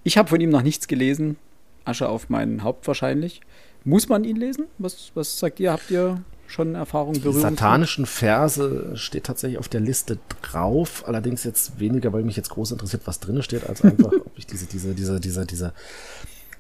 Ich 0.04 0.18
habe 0.18 0.30
von 0.30 0.42
ihm 0.42 0.50
noch 0.50 0.64
nichts 0.64 0.88
gelesen. 0.88 1.38
Asche 1.86 2.10
auf 2.10 2.30
mein 2.30 2.64
Haupt 2.64 2.88
wahrscheinlich. 2.88 3.42
Muss 3.84 4.10
man 4.10 4.24
ihn 4.24 4.36
lesen? 4.36 4.66
Was, 4.78 5.12
was 5.16 5.40
sagt 5.40 5.60
ihr? 5.60 5.72
Habt 5.72 5.90
ihr 5.90 6.22
schon 6.52 6.76
Erfahrung 6.76 7.14
Die 7.14 7.20
berührt? 7.20 7.42
satanischen 7.42 8.06
Verse 8.06 8.92
steht 8.96 9.24
tatsächlich 9.26 9.58
auf 9.60 9.70
der 9.70 9.80
Liste 9.82 10.20
drauf, 10.42 11.04
allerdings 11.08 11.44
jetzt 11.44 11.80
weniger, 11.80 12.14
weil 12.14 12.24
mich 12.24 12.36
jetzt 12.36 12.50
groß 12.50 12.72
interessiert, 12.72 13.04
was 13.06 13.20
drin 13.20 13.42
steht, 13.42 13.68
als 13.68 13.84
einfach, 13.84 14.12
ob 14.12 14.38
ich 14.38 14.46
diese, 14.46 14.66
diese, 14.66 14.94
diese, 14.94 15.20
diese, 15.20 15.46
diese, 15.46 15.74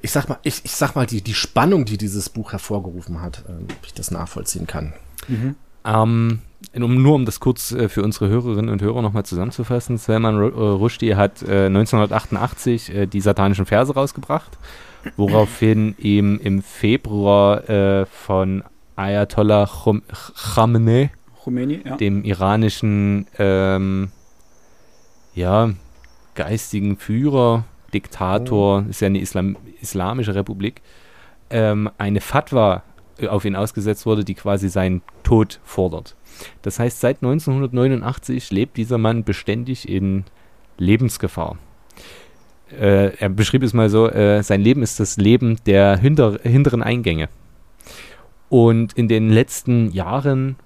ich 0.02 0.12
sag 0.12 0.30
mal, 0.30 0.40
ich, 0.44 0.62
ich 0.64 0.72
sag 0.72 0.96
mal, 0.96 1.06
die, 1.06 1.22
die 1.22 1.34
Spannung, 1.34 1.86
die 1.86 1.98
dieses 1.98 2.30
Buch 2.30 2.52
hervorgerufen 2.52 3.22
hat, 3.22 3.44
ähm, 3.48 3.66
ob 3.70 3.86
ich 3.86 3.94
das 3.94 4.12
nachvollziehen 4.12 4.66
kann. 4.68 4.94
Ähm, 5.86 6.40
um, 6.76 7.02
nur 7.04 7.16
um 7.16 7.26
das 7.26 7.40
kurz 7.40 7.72
äh, 7.72 7.90
für 7.90 8.04
unsere 8.04 8.28
Hörerinnen 8.30 8.70
und 8.70 8.82
Hörer 8.82 9.02
nochmal 9.02 9.26
zusammenzufassen, 9.26 9.98
Salman 9.98 10.36
äh, 10.36 10.46
Rushdie 10.48 11.16
hat 11.16 11.42
äh, 11.44 11.66
1988 11.68 12.94
äh, 12.96 13.06
die 13.08 13.22
satanischen 13.22 13.66
Verse 13.66 13.94
rausgebracht, 13.94 14.58
woraufhin 15.18 15.96
ihm 15.98 16.40
im 16.40 16.62
Februar 16.62 17.68
äh, 17.70 18.06
von 18.06 18.64
Ayatollah 18.96 19.66
Khom- 19.66 20.04
Khamenei, 20.54 21.12
Khomeini, 21.44 21.82
ja. 21.86 21.98
dem 21.98 22.24
iranischen 22.24 23.28
ähm, 23.40 24.12
ja, 25.34 25.72
geistigen 26.36 26.98
Führer, 26.98 27.66
Diktator, 27.94 28.86
ist 28.90 29.02
ja 29.02 29.08
eine 29.08 29.20
Islam 29.20 29.58
islamische 29.82 30.36
Republik, 30.36 30.82
ähm, 31.50 31.90
eine 31.98 32.22
Fatwa 32.22 32.84
äh, 33.18 33.28
auf 33.28 33.46
ihn 33.46 33.56
ausgesetzt 33.56 34.06
wurde, 34.06 34.24
die 34.24 34.36
quasi 34.36 34.70
seinen 34.70 35.02
Tod 35.24 35.60
fordert. 35.64 36.16
Das 36.62 36.80
heißt, 36.80 37.00
seit 37.00 37.18
1989 37.18 38.52
lebt 38.52 38.78
dieser 38.78 38.98
Mann 38.98 39.24
beständig 39.24 39.90
in 39.90 40.24
Lebensgefahr. 40.78 41.58
Äh, 42.72 43.16
er 43.18 43.30
beschrieb 43.30 43.64
es 43.64 43.74
mal 43.74 43.90
so, 43.90 44.10
äh, 44.10 44.42
sein 44.44 44.62
Leben 44.62 44.82
ist 44.82 45.00
das 45.00 45.18
Leben 45.18 45.58
der 45.66 45.98
hinter, 45.98 46.40
hinteren 46.44 46.82
Eingänge. 46.82 47.30
Und 48.52 48.92
in 48.94 49.08
den 49.08 49.30
letzten 49.30 49.92
Jahren 49.94 50.58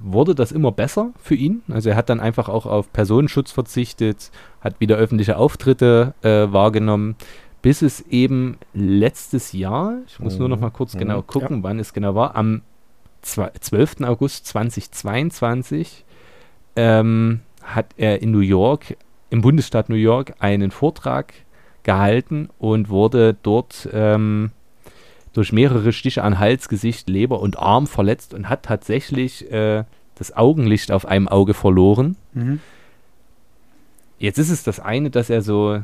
wurde 0.00 0.34
das 0.34 0.50
immer 0.50 0.72
besser 0.72 1.10
für 1.20 1.34
ihn. 1.34 1.60
Also 1.68 1.90
er 1.90 1.96
hat 1.96 2.08
dann 2.08 2.20
einfach 2.20 2.48
auch 2.48 2.64
auf 2.64 2.90
Personenschutz 2.92 3.52
verzichtet, 3.52 4.30
hat 4.62 4.80
wieder 4.80 4.96
öffentliche 4.96 5.36
Auftritte 5.36 6.14
äh, 6.22 6.50
wahrgenommen, 6.50 7.16
bis 7.60 7.82
es 7.82 8.00
eben 8.08 8.56
letztes 8.72 9.52
Jahr, 9.52 9.98
ich 10.06 10.18
muss 10.20 10.38
nur 10.38 10.48
noch 10.48 10.58
mal 10.58 10.70
kurz 10.70 10.94
Mhm. 10.94 10.98
genau 11.00 11.20
gucken, 11.22 11.62
wann 11.62 11.78
es 11.78 11.92
genau 11.92 12.14
war, 12.14 12.34
am 12.34 12.62
zwa- 13.22 13.50
12. 13.60 14.04
August 14.04 14.46
2022 14.46 16.04
ähm, 16.76 17.40
hat 17.62 17.86
er 17.98 18.22
in 18.22 18.30
New 18.30 18.38
York, 18.40 18.96
im 19.28 19.42
Bundesstaat 19.42 19.90
New 19.90 19.96
York, 19.96 20.34
einen 20.38 20.70
Vortrag 20.70 21.34
gehalten 21.82 22.48
und 22.58 22.88
wurde 22.88 23.36
dort 23.42 23.86
ähm, 23.92 24.52
durch 25.32 25.52
mehrere 25.52 25.92
Stiche 25.92 26.22
an 26.22 26.38
Hals, 26.38 26.68
Gesicht, 26.68 27.08
Leber 27.08 27.40
und 27.40 27.58
Arm 27.58 27.86
verletzt 27.86 28.34
und 28.34 28.48
hat 28.48 28.64
tatsächlich 28.64 29.50
äh, 29.50 29.84
das 30.14 30.36
Augenlicht 30.36 30.90
auf 30.90 31.06
einem 31.06 31.28
Auge 31.28 31.54
verloren. 31.54 32.16
Mhm. 32.34 32.60
Jetzt 34.18 34.38
ist 34.38 34.50
es 34.50 34.64
das 34.64 34.80
eine, 34.80 35.10
dass 35.10 35.30
er 35.30 35.42
so, 35.42 35.82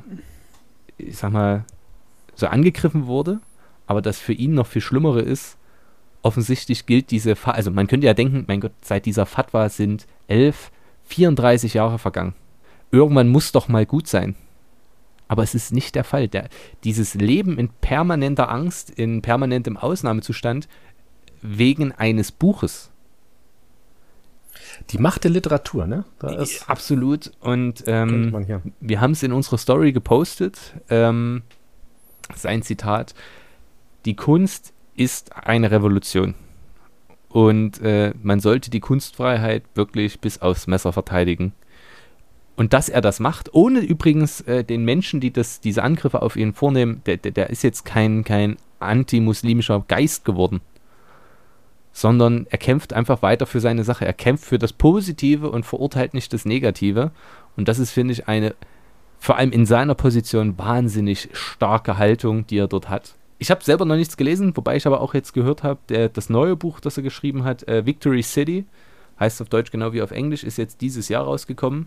ich 0.98 1.16
sag 1.16 1.32
mal, 1.32 1.64
so 2.34 2.48
angegriffen 2.48 3.06
wurde, 3.06 3.40
aber 3.86 4.02
das 4.02 4.18
für 4.18 4.32
ihn 4.32 4.54
noch 4.54 4.66
viel 4.66 4.82
Schlimmere 4.82 5.20
ist, 5.20 5.56
offensichtlich 6.22 6.86
gilt 6.86 7.10
diese, 7.10 7.36
Fa 7.36 7.52
also 7.52 7.70
man 7.70 7.86
könnte 7.86 8.06
ja 8.06 8.14
denken, 8.14 8.44
mein 8.48 8.60
Gott, 8.60 8.72
seit 8.80 9.06
dieser 9.06 9.26
Fatwa 9.26 9.68
sind 9.68 10.06
11, 10.26 10.72
34 11.04 11.74
Jahre 11.74 11.98
vergangen. 11.98 12.34
Irgendwann 12.90 13.28
muss 13.28 13.52
doch 13.52 13.68
mal 13.68 13.86
gut 13.86 14.08
sein. 14.08 14.34
Aber 15.28 15.42
es 15.42 15.54
ist 15.54 15.72
nicht 15.72 15.94
der 15.94 16.04
Fall. 16.04 16.28
Der, 16.28 16.48
dieses 16.84 17.14
Leben 17.14 17.58
in 17.58 17.68
permanenter 17.68 18.50
Angst, 18.50 18.90
in 18.90 19.22
permanentem 19.22 19.76
Ausnahmezustand, 19.76 20.68
wegen 21.40 21.92
eines 21.92 22.32
Buches. 22.32 22.90
Die 24.90 24.98
Macht 24.98 25.24
der 25.24 25.30
Literatur, 25.30 25.86
ne? 25.86 26.04
Absolut. 26.68 27.32
Und 27.40 27.84
ähm, 27.86 28.72
wir 28.80 29.00
haben 29.00 29.12
es 29.12 29.22
in 29.22 29.32
unserer 29.32 29.58
Story 29.58 29.92
gepostet. 29.92 30.74
Ähm, 30.88 31.42
sein 32.34 32.62
Zitat: 32.62 33.14
Die 34.04 34.16
Kunst 34.16 34.72
ist 34.96 35.34
eine 35.36 35.70
Revolution. 35.70 36.34
Und 37.28 37.80
äh, 37.82 38.14
man 38.22 38.40
sollte 38.40 38.70
die 38.70 38.80
Kunstfreiheit 38.80 39.64
wirklich 39.74 40.20
bis 40.20 40.40
aufs 40.40 40.66
Messer 40.66 40.92
verteidigen. 40.92 41.52
Und 42.56 42.72
dass 42.72 42.88
er 42.88 43.00
das 43.00 43.18
macht, 43.18 43.52
ohne 43.52 43.80
übrigens 43.80 44.40
äh, 44.42 44.62
den 44.62 44.84
Menschen, 44.84 45.20
die 45.20 45.32
das, 45.32 45.60
diese 45.60 45.82
Angriffe 45.82 46.22
auf 46.22 46.36
ihn 46.36 46.52
vornehmen, 46.52 47.02
der, 47.06 47.16
der, 47.16 47.32
der 47.32 47.50
ist 47.50 47.62
jetzt 47.62 47.84
kein, 47.84 48.22
kein 48.22 48.56
antimuslimischer 48.78 49.84
Geist 49.88 50.24
geworden, 50.24 50.60
sondern 51.92 52.46
er 52.50 52.58
kämpft 52.58 52.92
einfach 52.92 53.22
weiter 53.22 53.46
für 53.46 53.60
seine 53.60 53.82
Sache. 53.82 54.04
Er 54.04 54.12
kämpft 54.12 54.44
für 54.44 54.58
das 54.58 54.72
Positive 54.72 55.50
und 55.50 55.66
verurteilt 55.66 56.14
nicht 56.14 56.32
das 56.32 56.44
Negative. 56.44 57.10
Und 57.56 57.68
das 57.68 57.78
ist, 57.78 57.90
finde 57.90 58.12
ich, 58.12 58.28
eine 58.28 58.54
vor 59.24 59.38
allem 59.38 59.52
in 59.52 59.64
seiner 59.64 59.94
Position 59.94 60.58
wahnsinnig 60.58 61.30
starke 61.32 61.96
Haltung, 61.96 62.46
die 62.46 62.58
er 62.58 62.68
dort 62.68 62.90
hat. 62.90 63.14
Ich 63.38 63.50
habe 63.50 63.64
selber 63.64 63.86
noch 63.86 63.96
nichts 63.96 64.18
gelesen, 64.18 64.54
wobei 64.54 64.76
ich 64.76 64.86
aber 64.86 65.00
auch 65.00 65.14
jetzt 65.14 65.32
gehört 65.32 65.62
habe, 65.62 66.10
das 66.12 66.28
neue 66.28 66.56
Buch, 66.56 66.78
das 66.78 66.98
er 66.98 67.02
geschrieben 67.02 67.42
hat, 67.42 67.66
äh, 67.66 67.86
Victory 67.86 68.22
City, 68.22 68.66
heißt 69.18 69.40
auf 69.40 69.48
Deutsch 69.48 69.70
genau 69.70 69.94
wie 69.94 70.02
auf 70.02 70.10
Englisch, 70.10 70.44
ist 70.44 70.58
jetzt 70.58 70.82
dieses 70.82 71.08
Jahr 71.08 71.24
rausgekommen. 71.24 71.86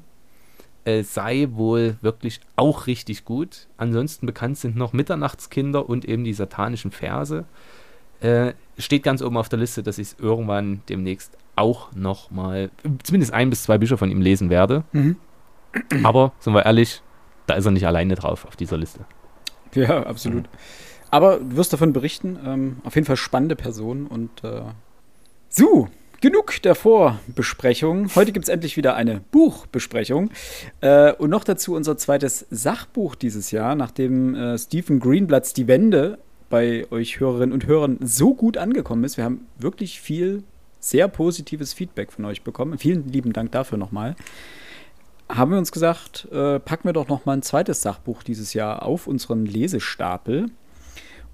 Äh, 0.88 1.04
sei 1.04 1.50
wohl 1.52 1.98
wirklich 2.00 2.40
auch 2.56 2.88
richtig 2.88 3.26
gut. 3.26 3.68
Ansonsten 3.76 4.26
bekannt 4.26 4.58
sind 4.58 4.78
noch 4.78 4.94
Mitternachtskinder 4.94 5.90
und 5.90 6.06
eben 6.06 6.24
die 6.24 6.32
satanischen 6.32 6.92
Verse. 6.92 7.44
Äh, 8.22 8.54
steht 8.78 9.04
ganz 9.04 9.22
oben 9.22 9.36
auf 9.36 9.50
der 9.50 9.60
Liste, 9.60 9.84
dass 9.84 9.98
ich 9.98 10.08
es 10.08 10.16
irgendwann 10.18 10.82
demnächst 10.88 11.38
auch 11.58 11.92
noch 11.94 12.32
mal, 12.32 12.72
zumindest 13.04 13.34
ein 13.34 13.50
bis 13.50 13.64
zwei 13.64 13.78
Bücher 13.78 13.98
von 13.98 14.10
ihm 14.10 14.22
lesen 14.22 14.50
werde. 14.50 14.86
Mhm. 14.94 15.18
Aber, 16.04 16.32
sind 16.40 16.54
wir 16.54 16.66
ehrlich, 16.66 17.02
da 17.48 17.56
ist 17.56 17.66
er 17.66 17.72
nicht 17.72 17.86
alleine 17.86 18.16
drauf 18.16 18.46
auf 18.46 18.56
dieser 18.56 18.78
Liste. 18.78 19.02
Ja, 19.74 20.04
absolut. 20.04 20.46
Aber 21.12 21.38
du 21.38 21.58
wirst 21.58 21.74
davon 21.74 21.92
berichten. 21.92 22.40
Ähm, 22.46 22.78
auf 22.86 22.96
jeden 22.96 23.06
Fall 23.06 23.18
spannende 23.18 23.58
Person. 23.58 24.08
Und 24.08 24.42
äh, 24.46 24.62
so, 25.50 25.90
genug 26.22 26.62
der 26.62 26.76
Vorbesprechung. 26.76 28.14
Heute 28.16 28.32
gibt 28.32 28.46
es 28.46 28.50
endlich 28.50 28.78
wieder 28.78 28.96
eine 28.96 29.22
Buchbesprechung. 29.32 30.32
Äh, 30.82 31.14
und 31.14 31.30
noch 31.30 31.44
dazu 31.44 31.76
unser 31.76 31.98
zweites 31.98 32.46
Sachbuch 32.50 33.16
dieses 33.16 33.52
Jahr, 33.52 33.76
nachdem 33.76 34.36
äh, 34.36 34.58
Stephen 34.58 35.00
Greenblatts 35.00 35.54
Die 35.54 35.68
Wende 35.68 36.18
bei 36.50 36.88
euch 36.92 37.20
Hörerinnen 37.20 37.54
und 37.54 37.68
Hörern 37.68 37.98
so 38.02 38.34
gut 38.34 38.58
angekommen 38.58 39.04
ist. 39.04 39.18
Wir 39.18 39.26
haben 39.26 39.48
wirklich 39.58 40.00
viel 40.02 40.44
sehr 40.80 41.08
positives 41.08 41.74
Feedback 41.74 42.12
von 42.12 42.26
euch 42.26 42.44
bekommen. 42.44 42.78
Vielen 42.78 43.12
lieben 43.12 43.34
Dank 43.34 43.52
dafür 43.52 43.78
nochmal. 43.78 44.16
Haben 45.30 45.52
wir 45.52 45.58
uns 45.58 45.72
gesagt, 45.72 46.28
äh, 46.32 46.60
packen 46.60 46.88
wir 46.88 46.94
doch 46.94 47.10
nochmal 47.10 47.38
ein 47.38 47.42
zweites 47.42 47.82
Sachbuch 47.82 48.24
dieses 48.24 48.54
Jahr 48.54 48.84
auf 48.84 49.08
unseren 49.08 49.46
Lesestapel. 49.46 50.50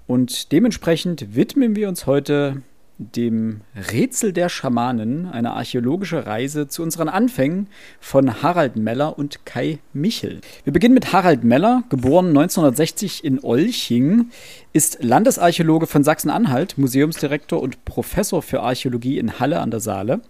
Und 0.06 0.52
dementsprechend 0.52 1.34
widmen 1.34 1.76
wir 1.76 1.88
uns 1.88 2.06
heute 2.06 2.62
dem 2.98 3.62
Rätsel 3.74 4.32
der 4.32 4.48
Schamanen, 4.48 5.26
eine 5.26 5.52
archäologische 5.52 6.26
Reise 6.26 6.68
zu 6.68 6.82
unseren 6.82 7.08
Anfängen 7.08 7.66
von 7.98 8.42
Harald 8.42 8.76
Meller 8.76 9.18
und 9.18 9.44
Kai 9.44 9.78
Michel. 9.92 10.40
Wir 10.62 10.72
beginnen 10.72 10.94
mit 10.94 11.12
Harald 11.12 11.42
Meller, 11.42 11.82
geboren 11.88 12.28
1960 12.28 13.24
in 13.24 13.42
Olching, 13.42 14.30
ist 14.72 15.02
Landesarchäologe 15.02 15.86
von 15.86 16.04
Sachsen-Anhalt, 16.04 16.78
Museumsdirektor 16.78 17.60
und 17.60 17.84
Professor 17.84 18.42
für 18.42 18.62
Archäologie 18.62 19.18
in 19.18 19.40
Halle 19.40 19.60
an 19.60 19.70
der 19.70 19.80
Saale. 19.80 20.20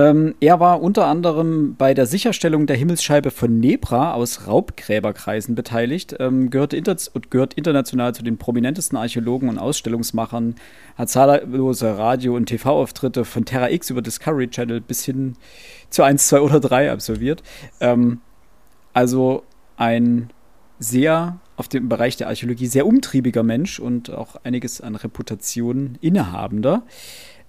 Ähm, 0.00 0.34
er 0.40 0.60
war 0.60 0.80
unter 0.80 1.04
anderem 1.04 1.74
bei 1.76 1.92
der 1.92 2.06
Sicherstellung 2.06 2.66
der 2.66 2.76
Himmelsscheibe 2.76 3.30
von 3.30 3.60
Nebra 3.60 4.14
aus 4.14 4.46
Raubgräberkreisen 4.46 5.54
beteiligt, 5.54 6.16
ähm, 6.18 6.48
gehört, 6.48 6.72
inter 6.72 6.96
gehört 7.28 7.52
international 7.52 8.14
zu 8.14 8.22
den 8.22 8.38
prominentesten 8.38 8.96
Archäologen 8.96 9.50
und 9.50 9.58
Ausstellungsmachern, 9.58 10.54
hat 10.96 11.10
zahllose 11.10 11.98
Radio- 11.98 12.34
und 12.34 12.46
TV-Auftritte 12.46 13.26
von 13.26 13.44
Terra 13.44 13.68
X 13.70 13.90
über 13.90 14.00
Discovery 14.00 14.48
Channel 14.48 14.80
bis 14.80 15.04
hin 15.04 15.36
zu 15.90 16.02
1, 16.02 16.28
2 16.28 16.40
oder 16.40 16.60
3 16.60 16.92
absolviert. 16.92 17.42
Ähm, 17.80 18.22
also 18.94 19.42
ein 19.76 20.30
sehr 20.78 21.38
auf 21.56 21.68
dem 21.68 21.90
Bereich 21.90 22.16
der 22.16 22.28
Archäologie 22.28 22.68
sehr 22.68 22.86
umtriebiger 22.86 23.42
Mensch 23.42 23.78
und 23.80 24.08
auch 24.08 24.36
einiges 24.44 24.80
an 24.80 24.96
Reputation 24.96 25.98
innehabender. 26.00 26.84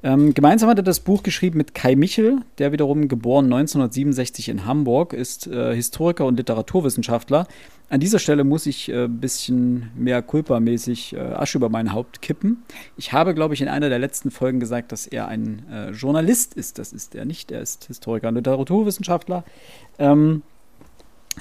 Ähm, 0.04 0.34
gemeinsam 0.34 0.70
hat 0.70 0.78
er 0.78 0.84
das 0.84 1.00
Buch 1.00 1.22
geschrieben 1.22 1.58
mit 1.58 1.76
Kai 1.76 1.96
Michel, 1.96 2.40
der 2.58 2.72
wiederum 2.72 3.08
geboren 3.08 3.46
1967 3.46 4.50
in 4.50 4.66
Hamburg 4.66 5.14
ist, 5.14 5.46
äh, 5.48 5.76
Historiker 5.76 6.26
und 6.26 6.38
Literaturwissenschaftler. 6.38 7.48
An 7.90 8.00
dieser 8.00 8.20
Stelle 8.20 8.44
muss 8.44 8.66
ich 8.66 8.90
ein 8.90 8.96
äh, 8.96 9.08
bisschen 9.08 9.92
mehr 9.96 10.22
kulpamäßig 10.22 11.14
äh, 11.14 11.20
Asche 11.20 11.58
über 11.58 11.70
mein 11.70 11.94
Haupt 11.94 12.22
kippen. 12.22 12.64
Ich 12.98 13.14
habe, 13.14 13.36
glaube 13.36 13.54
ich, 13.54 13.62
in 13.62 13.68
einer 13.68 13.90
der 13.90 14.00
letzten 14.00 14.32
Folgen 14.32 14.60
gesagt, 14.60 14.92
dass 14.92 15.06
er 15.06 15.28
ein 15.28 15.66
äh, 15.72 15.92
Journalist 15.92 16.56
ist. 16.56 16.80
Das 16.80 16.94
ist 16.94 17.14
er 17.14 17.26
nicht. 17.26 17.52
Er 17.52 17.62
ist 17.62 17.86
Historiker 17.86 18.30
und 18.30 18.36
Literaturwissenschaftler. 18.36 19.44
Ähm, 20.00 20.42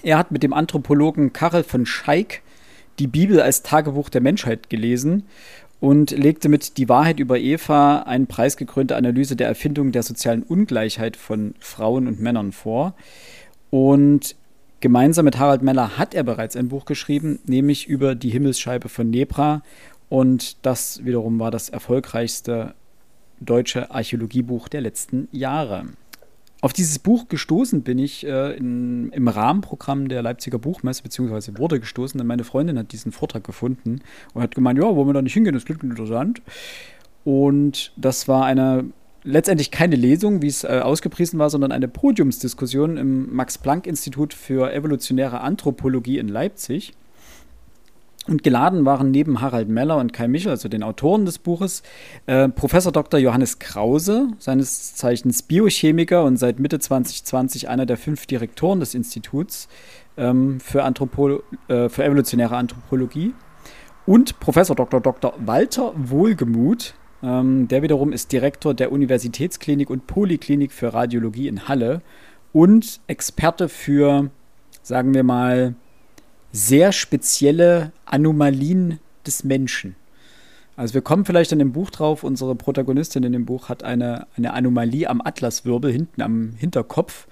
er 0.03 0.19
hat 0.19 0.33
mit 0.33 0.43
dem 0.43 0.53
Anthropologen 0.53 1.33
Karel 1.33 1.63
von 1.63 1.87
Scheik 1.87 2.43
die 2.99 3.07
Bibel 3.07 3.41
als 3.41 3.63
Tagebuch 3.63 4.09
der 4.11 4.21
Menschheit 4.21 4.69
gelesen 4.69 5.25
und 5.81 6.11
legte 6.11 6.49
mit 6.49 6.77
Die 6.77 6.89
Wahrheit 6.89 7.19
über 7.19 7.39
Eva 7.39 8.01
eine 8.01 8.27
preisgekrönte 8.27 8.97
Analyse 8.97 9.35
der 9.35 9.49
Erfindung 9.49 9.93
der 9.93 10.03
sozialen 10.03 10.43
Ungleichheit 10.43 11.17
von 11.17 11.55
Frauen 11.59 12.07
und 12.07 12.21
Männern 12.21 12.53
vor. 12.53 12.95
Und 13.71 14.37
gemeinsam 14.81 15.25
mit 15.25 15.39
Harald 15.39 15.63
Meller 15.63 15.97
hat 15.97 16.15
er 16.15 16.23
bereits 16.23 16.55
ein 16.55 16.69
Buch 16.69 16.85
geschrieben, 16.85 17.41
nämlich 17.47 17.89
über 17.89 18.15
die 18.15 18.31
Himmelsscheibe 18.31 18.91
von 18.91 19.09
Nebra. 19.09 19.63
Und 20.11 20.65
das 20.67 21.05
wiederum 21.05 21.39
war 21.39 21.51
das 21.51 21.71
erfolgreichste 21.71 22.75
deutsche 23.41 23.91
Archäologiebuch 23.91 24.69
der 24.69 24.83
letzten 24.83 25.29
Jahre. 25.33 25.87
Auf 26.63 26.73
dieses 26.75 26.99
Buch 26.99 27.29
gestoßen 27.29 27.83
bin 27.83 27.99
ich 27.99 28.27
äh, 28.27 28.57
in, 28.57 29.11
im 29.13 29.29
Rahmenprogramm 29.29 30.09
der 30.09 30.23
Leipziger 30.23 30.59
Buchmesse, 30.59 31.03
beziehungsweise 31.03 31.57
wurde 31.57 31.81
gestoßen, 31.81 32.19
denn 32.19 32.27
meine 32.27 32.45
Freundin 32.45 32.79
hat 32.79 32.93
diesen 32.93 33.13
Vortrag 33.13 33.45
gefunden 33.45 34.01
und 34.35 34.43
hat 34.43 34.55
gemeint, 34.55 34.79
ja, 34.79 34.85
wollen 34.95 35.09
wir 35.09 35.15
da 35.15 35.23
nicht 35.23 35.33
hingehen, 35.35 35.55
das 35.55 35.65
klingt 35.65 35.83
interessant. 35.83 36.43
Und 37.25 37.93
das 37.97 38.29
war 38.29 38.45
eine 38.45 38.85
letztendlich 39.23 39.71
keine 39.71 39.97
Lesung, 39.97 40.43
wie 40.43 40.49
es 40.49 40.65
äh, 40.65 40.81
ausgepriesen 40.83 41.39
war, 41.39 41.51
sondern 41.51 41.73
eine 41.73 41.89
Podiumsdiskussion 41.89 42.97
im 42.97 43.35
Max-Planck-Institut 43.35 44.35
für 44.35 44.73
evolutionäre 44.73 45.41
Anthropologie 45.41 46.19
in 46.19 46.29
Leipzig. 46.29 46.93
Und 48.27 48.43
geladen 48.43 48.85
waren 48.85 49.11
neben 49.11 49.41
Harald 49.41 49.69
Meller 49.69 49.97
und 49.97 50.13
Kai 50.13 50.29
Michel, 50.29 50.51
also 50.51 50.69
den 50.69 50.83
Autoren 50.83 51.25
des 51.25 51.39
Buches, 51.39 51.83
äh, 52.27 52.49
Professor 52.49 52.93
Dr. 52.93 53.19
Johannes 53.19 53.59
Krause, 53.59 54.29
seines 54.39 54.95
Zeichens 54.95 55.43
Biochemiker 55.43 56.25
und 56.25 56.37
seit 56.37 56.61
Mitte 56.61 56.79
2020 56.79 57.69
einer 57.69 57.87
der 57.87 57.97
fünf 57.97 58.27
Direktoren 58.27 58.79
des 58.79 58.95
Instituts 58.95 59.69
ähm, 60.17 60.61
für, 60.61 60.85
Anthropo 60.85 61.41
äh, 61.69 61.89
für 61.89 62.05
evolutionäre 62.05 62.57
Anthropologie, 62.57 63.33
und 64.07 64.41
Professor 64.41 64.75
Dr. 64.75 65.01
Dr. 65.01 65.35
Walter 65.39 65.93
Wohlgemuth, 65.95 66.95
ähm, 67.23 67.69
der 67.69 67.83
wiederum 67.83 68.13
ist 68.13 68.33
Direktor 68.33 68.75
der 68.75 68.93
Universitätsklinik 68.93 69.91
und 69.91 70.07
Poliklinik 70.07 70.73
für 70.73 70.93
Radiologie 70.93 71.49
in 71.49 71.69
Halle 71.69 72.03
und 72.53 73.01
Experte 73.07 73.69
für, 73.69 74.31
sagen 74.83 75.15
wir 75.15 75.23
mal, 75.23 75.75
sehr 76.53 76.91
spezielle 76.91 77.93
Anomalien 78.13 78.99
des 79.27 79.45
Menschen. 79.45 79.97
Also 80.77 80.95
wir 80.95 81.03
kommen 81.03 81.25
vielleicht 81.25 81.53
in 81.53 81.59
dem 81.59 81.73
Buch 81.73 81.91
drauf, 81.91 82.25
unsere 82.25 82.55
Protagonistin 82.55 83.23
in 83.23 83.33
dem 83.33 83.45
Buch 83.45 83.69
hat 83.69 83.83
eine, 83.83 84.27
eine 84.37 84.55
Anomalie 84.55 85.09
am 85.09 85.21
Atlaswirbel 85.21 85.93
hinten 85.93 86.23
am 86.23 86.55
Hinterkopf. 86.57 87.27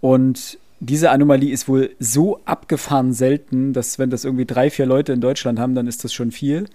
Und 0.00 0.58
diese 0.80 1.10
Anomalie 1.10 1.52
ist 1.52 1.68
wohl 1.68 1.94
so 1.98 2.40
abgefahren 2.44 3.12
selten, 3.12 3.72
dass 3.72 3.98
wenn 3.98 4.10
das 4.10 4.24
irgendwie 4.24 4.46
drei, 4.46 4.70
vier 4.70 4.86
Leute 4.86 5.12
in 5.12 5.20
Deutschland 5.20 5.58
haben, 5.58 5.74
dann 5.74 5.86
ist 5.86 6.04
das 6.04 6.12
schon 6.12 6.30
viel. 6.30 6.66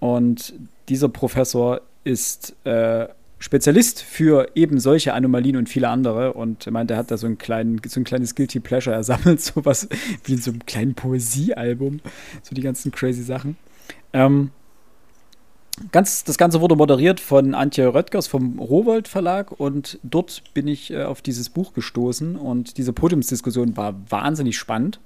Und 0.00 0.54
dieser 0.88 1.08
Professor 1.08 1.80
ist 2.04 2.54
äh, 2.64 3.08
Spezialist 3.44 4.00
für 4.00 4.48
eben 4.54 4.80
solche 4.80 5.12
Anomalien 5.12 5.58
und 5.58 5.68
viele 5.68 5.90
andere 5.90 6.32
und 6.32 6.66
meint, 6.70 6.90
er 6.90 6.96
hat 6.96 7.10
da 7.10 7.18
so, 7.18 7.26
einen 7.26 7.36
kleinen, 7.36 7.78
so 7.86 8.00
ein 8.00 8.04
kleines 8.04 8.34
Guilty 8.34 8.58
Pleasure. 8.58 8.96
Er 8.96 9.04
sammelt 9.04 9.38
sowas 9.42 9.86
wie 10.24 10.32
in 10.32 10.38
so 10.38 10.50
einem 10.50 10.64
kleinen 10.64 10.94
Poesiealbum, 10.94 12.00
so 12.42 12.54
die 12.54 12.62
ganzen 12.62 12.90
crazy 12.90 13.22
Sachen. 13.22 13.58
Ähm, 14.14 14.48
ganz, 15.92 16.24
das 16.24 16.38
Ganze 16.38 16.62
wurde 16.62 16.74
moderiert 16.74 17.20
von 17.20 17.54
Antje 17.54 17.92
Röttgers 17.92 18.28
vom 18.28 18.58
Rowold 18.58 19.08
Verlag 19.08 19.52
und 19.52 19.98
dort 20.02 20.42
bin 20.54 20.66
ich 20.66 20.90
äh, 20.90 21.02
auf 21.02 21.20
dieses 21.20 21.50
Buch 21.50 21.74
gestoßen 21.74 22.36
und 22.36 22.78
diese 22.78 22.94
Podiumsdiskussion 22.94 23.76
war 23.76 23.94
wahnsinnig 24.08 24.56
spannend. 24.56 25.00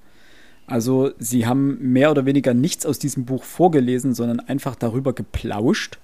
Also 0.69 1.11
sie 1.19 1.45
haben 1.45 1.79
mehr 1.81 2.13
oder 2.13 2.25
weniger 2.25 2.55
nichts 2.55 2.87
aus 2.87 3.01
diesem 3.01 3.25
Buch 3.25 3.43
vorgelesen, 3.43 4.15
sondern 4.15 4.39
einfach 4.39 4.77
darüber 4.77 5.13
geplauscht 5.13 5.99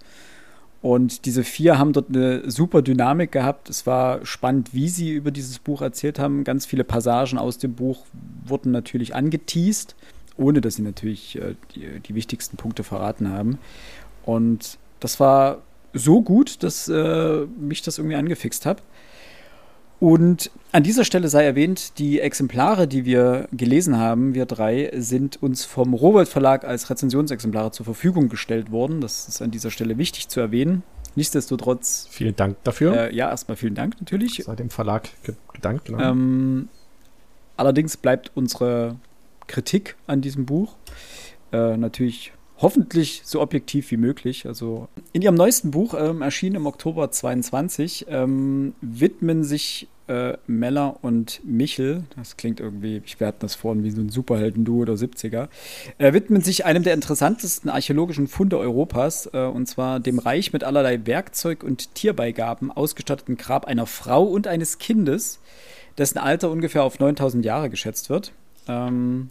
und 0.85 1.25
diese 1.25 1.45
vier 1.45 1.79
haben 1.79 1.95
dort 1.95 2.11
eine 2.11 2.51
super 2.51 2.83
Dynamik 2.83 3.33
gehabt. 3.33 3.71
Es 3.71 3.87
war 3.87 4.27
spannend, 4.27 4.75
wie 4.75 4.91
sie 4.91 5.13
über 5.13 5.31
dieses 5.31 5.59
Buch 5.59 5.81
erzählt 5.81 6.19
haben. 6.19 6.45
Ganz 6.45 6.67
viele 6.67 6.85
Passagen 6.85 7.39
aus 7.39 7.57
dem 7.57 7.73
Buch 7.73 8.05
wurden 8.45 8.71
natürlich 8.71 9.15
angeteased, 9.15 9.97
ohne 10.37 10.61
dass 10.61 10.75
sie 10.75 10.83
natürlich 10.83 11.41
äh, 11.41 11.55
die, 11.75 12.01
die, 12.01 12.15
wichtigsten 12.15 12.59
Punkte 12.59 12.85
verraten 12.85 13.31
haben. 13.31 13.59
Und 14.27 14.77
das 15.01 15.21
war 15.21 15.63
so 15.95 16.21
gut, 16.21 16.63
dass 16.63 16.87
äh, 16.87 17.47
mich 17.59 17.81
das 17.81 17.97
irgendwie 17.97 18.17
angefixt 18.17 18.67
hat. 18.67 18.83
Und 20.05 20.51
an 20.71 20.83
dieser 20.83 21.03
Stelle 21.03 21.31
sei 21.31 21.47
erwähnt, 21.47 21.99
die 21.99 22.21
Exemplare, 22.21 22.87
die 22.87 23.07
wir 23.07 23.49
gelesen 23.53 23.97
haben, 23.97 24.35
wir 24.35 24.45
drei, 24.45 24.91
sind 24.93 25.43
uns 25.43 25.65
vom 25.65 25.95
Rowold 25.95 26.29
Verlag 26.29 26.65
als 26.65 26.91
Rezensionsexemplare 26.91 27.71
zur 27.71 27.87
Verfügung 27.87 28.29
gestellt 28.29 28.71
worden. 28.71 29.01
Das 29.01 29.27
ist 29.29 29.41
an 29.41 29.51
dieser 29.51 29.71
Stelle 29.71 29.97
wichtig 29.97 30.29
zu 30.29 30.41
erwähnen. 30.41 30.83
Nichtsdestotrotz. 31.15 32.07
Vielen 32.11 32.37
Dank 32.37 32.59
dafür. 32.65 32.95
Äh, 32.95 33.17
ja, 33.17 33.31
erstmal 33.31 33.57
vielen 33.57 33.75
Dank 33.75 33.99
natürlich. 33.99 34.45
Sei 34.45 34.55
dem 34.55 34.69
Verlag 34.69 35.09
gedankt. 35.55 35.87
Genau. 35.87 35.99
Ähm, 36.01 36.69
allerdings 37.57 37.97
bleibt 37.97 38.31
unsere 38.35 38.97
Kritik 39.47 39.97
an 40.07 40.21
diesem 40.21 40.45
Buch 40.45 40.77
äh, 41.51 41.79
natürlich 41.79 42.35
hoffentlich 42.65 43.21
so 43.25 43.43
objektiv 43.43 43.91
wie 43.91 43.99
möglich. 43.99 44.47
Also 44.47 44.89
in 45.13 45.21
ihrem 45.21 45.35
neuesten 45.35 45.71
Buch, 45.71 45.95
ähm, 45.97 46.23
erschienen 46.23 46.57
im 46.57 46.67
Oktober 46.67 47.11
22, 47.11 48.07
ähm, 48.09 48.73
widmen 48.81 49.45
sich 49.45 49.87
äh, 50.09 50.39
Meller 50.47 50.97
und 51.03 51.43
Michel, 51.45 52.05
das 52.17 52.39
klingt 52.39 52.61
irgendwie, 52.61 53.03
ich 53.05 53.21
werde 53.21 53.37
das 53.41 53.55
vorhin 53.55 53.85
wie 53.85 53.91
so 53.91 54.01
ein 54.01 54.09
Superhelden-Duo 54.09 54.87
der 54.87 54.97
70er, 54.97 55.49
äh, 55.99 56.15
widmen 56.15 56.41
sich 56.41 56.65
einem 56.65 56.83
der 56.83 56.95
interessantesten 56.95 57.69
archäologischen 57.69 58.29
Funde 58.29 58.59
Europas, 58.59 59.29
äh, 59.35 59.45
und 59.45 59.67
zwar 59.67 60.01
dem 60.01 60.19
reich 60.19 60.55
mit 60.55 60.65
allerlei 60.65 61.05
Werkzeug 61.05 61.63
und 61.63 61.95
Tierbeigaben 61.95 62.71
ausgestatteten 62.71 63.37
Grab 63.37 63.67
einer 63.67 63.87
Frau 63.87 64.25
und 64.25 64.47
eines 64.47 64.79
Kindes, 64.79 65.39
dessen 65.99 66.17
Alter 66.17 66.51
ungefähr 66.51 66.83
auf 66.83 66.99
9000 66.99 67.45
Jahre 67.45 67.69
geschätzt 67.69 68.09
wird. 68.09 68.33
Ähm, 68.69 69.29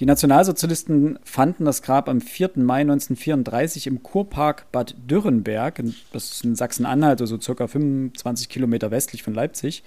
Die 0.00 0.06
Nationalsozialisten 0.06 1.18
fanden 1.24 1.66
das 1.66 1.82
Grab 1.82 2.08
am 2.08 2.22
4. 2.22 2.52
Mai 2.56 2.80
1934 2.80 3.86
im 3.86 4.02
Kurpark 4.02 4.72
Bad 4.72 4.94
Dürrenberg, 5.06 5.82
das 6.14 6.32
ist 6.32 6.44
in 6.44 6.56
Sachsen-Anhalt, 6.56 7.20
also 7.20 7.38
circa 7.38 7.66
25 7.66 8.48
Kilometer 8.48 8.90
westlich 8.90 9.22
von 9.22 9.34
Leipzig, 9.34 9.82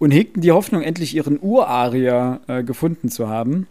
und 0.00 0.10
hegten 0.10 0.42
die 0.42 0.50
Hoffnung, 0.50 0.82
endlich 0.82 1.14
ihren 1.14 1.40
Urarier 1.40 2.40
äh, 2.48 2.64
gefunden 2.64 3.10
zu 3.10 3.28
haben. 3.28 3.68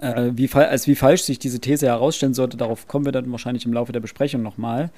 Äh, 0.00 0.32
wie, 0.34 0.52
als 0.52 0.88
wie 0.88 0.96
falsch 0.96 1.22
sich 1.22 1.38
diese 1.38 1.60
These 1.60 1.86
herausstellen 1.86 2.34
sollte, 2.34 2.56
darauf 2.56 2.88
kommen 2.88 3.04
wir 3.04 3.12
dann 3.12 3.30
wahrscheinlich 3.30 3.66
im 3.66 3.72
Laufe 3.72 3.92
der 3.92 4.00
Besprechung 4.00 4.42
nochmal. 4.42 4.90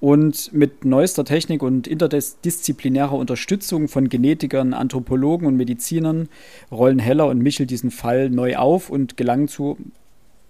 Und 0.00 0.52
mit 0.54 0.86
neuester 0.86 1.26
Technik 1.26 1.62
und 1.62 1.86
interdisziplinärer 1.86 3.12
Unterstützung 3.12 3.86
von 3.86 4.08
Genetikern, 4.08 4.72
Anthropologen 4.72 5.46
und 5.46 5.56
Medizinern 5.56 6.30
rollen 6.70 6.98
Heller 6.98 7.26
und 7.26 7.38
Michel 7.38 7.66
diesen 7.66 7.90
Fall 7.90 8.30
neu 8.30 8.56
auf 8.56 8.88
und 8.88 9.18
gelangen 9.18 9.46
zu 9.46 9.76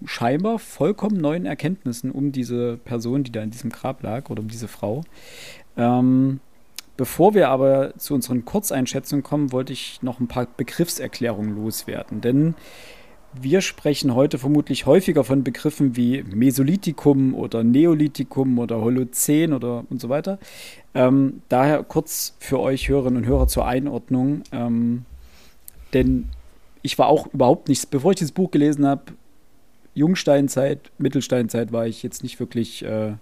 scheinbar 0.05 0.59
vollkommen 0.59 1.17
neuen 1.21 1.47
Erkenntnissen 1.47 2.11
um 2.13 2.33
diese 2.33 2.79
Person, 2.79 3.25
die 3.25 3.33
da 3.33 3.43
in 3.43 3.51
diesem 3.51 3.71
Grab 3.71 4.03
lag 4.03 4.31
oder 4.31 4.41
um 4.41 4.49
diese 4.49 4.69
Frau. 4.69 5.03
Ähm, 5.77 6.41
bevor 6.97 7.35
wir 7.35 7.49
aber 7.49 7.95
zu 7.99 8.15
unseren 8.15 8.45
Kurzeinschätzungen 8.45 9.23
kommen, 9.23 9.53
wollte 9.53 9.73
ich 9.73 10.01
noch 10.01 10.21
ein 10.21 10.29
paar 10.29 10.47
Begriffserklärungen 10.47 11.57
loswerden. 11.57 12.21
Denn 12.21 12.55
wir 13.33 13.61
sprechen 13.61 14.15
heute 14.15 14.39
vermutlich 14.39 14.87
häufiger 14.87 15.25
von 15.25 15.45
Begriffen 15.45 15.97
wie 15.97 16.23
Mesolithikum 16.23 17.35
oder 17.35 17.63
Neolithikum 17.63 18.59
oder 18.59 18.81
Holozän 18.81 19.53
oder 19.53 19.85
und 19.89 20.01
so 20.01 20.09
weiter. 20.09 20.39
Ähm, 20.95 21.43
daher 21.49 21.83
kurz 21.85 22.35
für 22.41 22.59
euch 22.59 22.89
Hörerinnen 22.89 23.23
und 23.23 23.29
Hörer 23.29 23.47
zur 23.47 23.67
Einordnung. 23.67 24.43
Ähm, 24.53 25.05
denn 25.93 26.29
ich 26.83 26.99
war 26.99 27.09
auch 27.09 27.27
überhaupt 27.33 27.69
nichts, 27.69 27.87
bevor 27.87 28.13
ich 28.13 28.19
dieses 28.19 28.33
Buch 28.33 28.51
gelesen 28.51 28.87
habe, 28.87 29.03
Jungsteinzeit, 30.01 30.91
Mittelsteinzeit 30.99 31.73
war 31.73 31.87
ich 31.87 32.03
jetzt 32.03 32.23
nicht 32.23 32.41
wirklich 32.41 32.83
äh, 32.85 33.13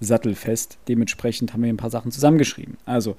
sattelfest. 0.00 0.78
Dementsprechend 0.86 1.52
haben 1.52 1.62
wir 1.62 1.70
ein 1.70 1.78
paar 1.78 1.90
Sachen 1.90 2.12
zusammengeschrieben. 2.12 2.76
Also, 2.84 3.16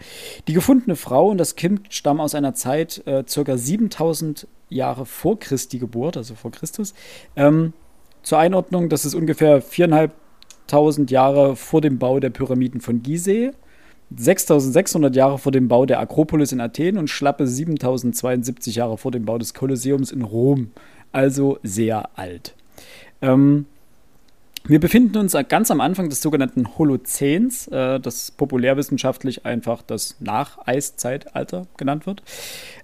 die 0.48 0.54
gefundene 0.54 0.96
Frau 0.96 1.30
und 1.30 1.40
das 1.40 1.56
Kind 1.56 1.88
stammen 1.90 2.20
aus 2.20 2.36
einer 2.36 2.54
Zeit 2.54 3.02
äh, 3.08 3.24
circa 3.28 3.58
7000 3.58 4.48
Jahre 4.70 5.06
vor 5.06 5.40
Christi 5.40 5.80
Geburt, 5.80 6.16
also 6.16 6.36
vor 6.36 6.52
Christus. 6.52 6.94
Ähm, 7.36 7.74
zur 8.22 8.38
Einordnung, 8.38 8.88
das 8.90 9.04
ist 9.04 9.16
ungefähr 9.16 9.64
4.500 9.64 11.10
Jahre 11.10 11.56
vor 11.56 11.82
dem 11.82 11.98
Bau 11.98 12.20
der 12.20 12.30
Pyramiden 12.30 12.82
von 12.82 13.02
Gizeh. 13.02 13.52
6600 14.16 15.16
Jahre 15.16 15.38
vor 15.38 15.52
dem 15.52 15.68
Bau 15.68 15.86
der 15.86 16.00
Akropolis 16.00 16.52
in 16.52 16.62
Athen 16.62 16.98
und 16.98 17.10
schlappe 17.10 17.48
7072 17.48 18.76
Jahre 18.76 18.98
vor 18.98 19.12
dem 19.12 19.26
Bau 19.26 19.38
des 19.38 19.54
Kolosseums 19.54 20.12
in 20.12 20.22
Rom. 20.22 20.72
Also 21.12 21.58
sehr 21.64 22.18
alt. 22.18 22.57
Ähm, 23.22 23.66
wir 24.70 24.82
befinden 24.82 25.18
uns 25.18 25.36
ganz 25.48 25.72
am 25.72 25.80
Anfang 25.80 26.10
des 26.10 26.22
sogenannten 26.22 26.78
Holozäns, 26.78 27.70
äh, 27.70 28.02
das 28.02 28.32
populärwissenschaftlich 28.32 29.46
einfach 29.46 29.82
das 29.82 30.18
Nacheiszeitalter 30.20 31.68
genannt 31.78 32.06
wird. 32.06 32.22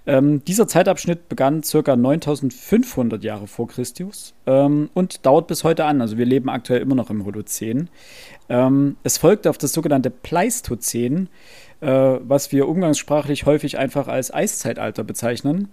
Ähm, 0.06 0.46
dieser 0.46 0.66
Zeitabschnitt 0.70 1.28
begann 1.28 1.62
ca. 1.62 1.96
9500 1.96 3.22
Jahre 3.26 3.48
vor 3.48 3.68
Christus 3.68 4.34
ähm, 4.46 4.92
und 4.94 5.26
dauert 5.26 5.48
bis 5.48 5.66
heute 5.66 5.84
an. 5.84 6.00
Also 6.00 6.18
wir 6.18 6.26
leben 6.26 6.50
aktuell 6.50 6.82
immer 6.82 6.96
noch 6.96 7.10
im 7.10 7.26
Holozän. 7.26 7.90
Ähm, 8.48 8.96
es 9.04 9.18
folgte 9.18 9.50
auf 9.50 9.58
das 9.58 9.74
sogenannte 9.74 10.10
Pleistozän, 10.10 11.28
äh, 11.82 11.88
was 11.88 12.54
wir 12.54 12.70
umgangssprachlich 12.70 13.46
häufig 13.46 13.78
einfach 13.78 14.08
als 14.08 14.34
Eiszeitalter 14.34 15.04
bezeichnen. 15.04 15.68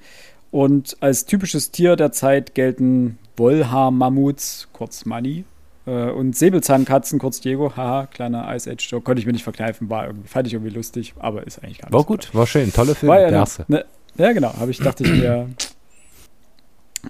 Und 0.50 0.96
als 1.00 1.26
typisches 1.26 1.70
Tier 1.70 1.96
der 1.96 2.12
Zeit 2.12 2.54
gelten 2.54 3.18
Wollhaar-Mammuts, 3.36 4.68
kurz 4.72 5.04
Money, 5.04 5.44
äh, 5.86 6.10
und 6.10 6.36
Säbelzahnkatzen, 6.36 7.18
kurz 7.18 7.40
Diego, 7.40 7.76
haha, 7.76 8.06
kleiner 8.06 8.54
Ice 8.54 8.70
Age 8.70 8.90
Joke, 8.90 9.04
konnte 9.04 9.20
ich 9.20 9.26
mir 9.26 9.32
nicht 9.32 9.44
verkneifen, 9.44 9.88
war 9.88 10.06
irgendwie, 10.06 10.28
fand 10.28 10.46
ich 10.46 10.54
irgendwie 10.54 10.74
lustig, 10.74 11.14
aber 11.18 11.46
ist 11.46 11.62
eigentlich 11.62 11.78
gar 11.78 11.88
nicht. 11.88 11.94
War 11.94 12.04
gut, 12.04 12.34
war 12.34 12.46
schön, 12.46 12.72
tolle 12.72 12.94
Film, 12.94 13.10
war 13.10 13.20
ja, 13.20 13.28
der 13.30 13.38
erste. 13.38 13.64
Ne, 13.68 13.84
ja, 14.16 14.32
genau, 14.32 14.52
habe 14.58 14.70
ich, 14.70 14.78
dachte 14.78 15.04
ich 15.04 15.10
mir. 15.10 15.48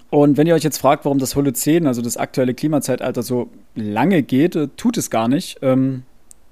Und 0.09 0.37
wenn 0.37 0.47
ihr 0.47 0.55
euch 0.55 0.63
jetzt 0.63 0.77
fragt, 0.77 1.03
warum 1.03 1.19
das 1.19 1.35
Holozän, 1.35 1.85
also 1.85 2.01
das 2.01 2.15
aktuelle 2.15 2.53
Klimazeitalter, 2.53 3.23
so 3.23 3.49
lange 3.75 4.23
geht, 4.23 4.55
äh, 4.55 4.69
tut 4.77 4.97
es 4.97 5.09
gar 5.09 5.27
nicht. 5.27 5.59
Ähm, 5.61 6.03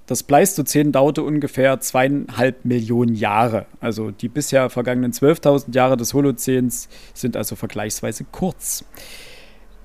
das 0.10 0.24
Pleistozän 0.24 0.92
dauerte 0.92 1.22
ungefähr 1.22 1.80
zweieinhalb 1.82 2.66
Millionen 2.66 3.14
Jahre. 3.14 3.68
Also 3.80 4.10
die 4.10 4.28
bisher 4.28 4.72
vergangenen 4.72 5.14
12.000 5.14 5.76
Jahre 5.76 5.98
des 5.98 6.16
Holozäns 6.16 6.90
sind 7.14 7.38
also 7.38 7.56
vergleichsweise 7.56 8.26
kurz. 8.32 8.84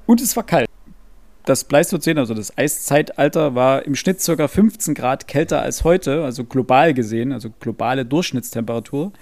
Und 0.07 0.23
es 0.23 0.35
war 0.35 0.47
kalt. 0.47 0.67
Das 1.45 1.65
Pleistozän, 1.65 2.17
also 2.17 2.33
das 2.33 2.57
Eiszeitalter, 2.57 3.55
war 3.55 3.85
im 3.85 3.95
Schnitt 3.95 4.25
ca. 4.25 4.49
15 4.49 4.95
Grad 4.95 5.29
kälter 5.29 5.61
als 5.61 5.85
heute, 5.85 6.25
also 6.25 6.45
global 6.45 6.95
gesehen, 6.95 7.31
also 7.31 7.51
globale 7.61 8.07
Durchschnittstemperatur. 8.07 9.13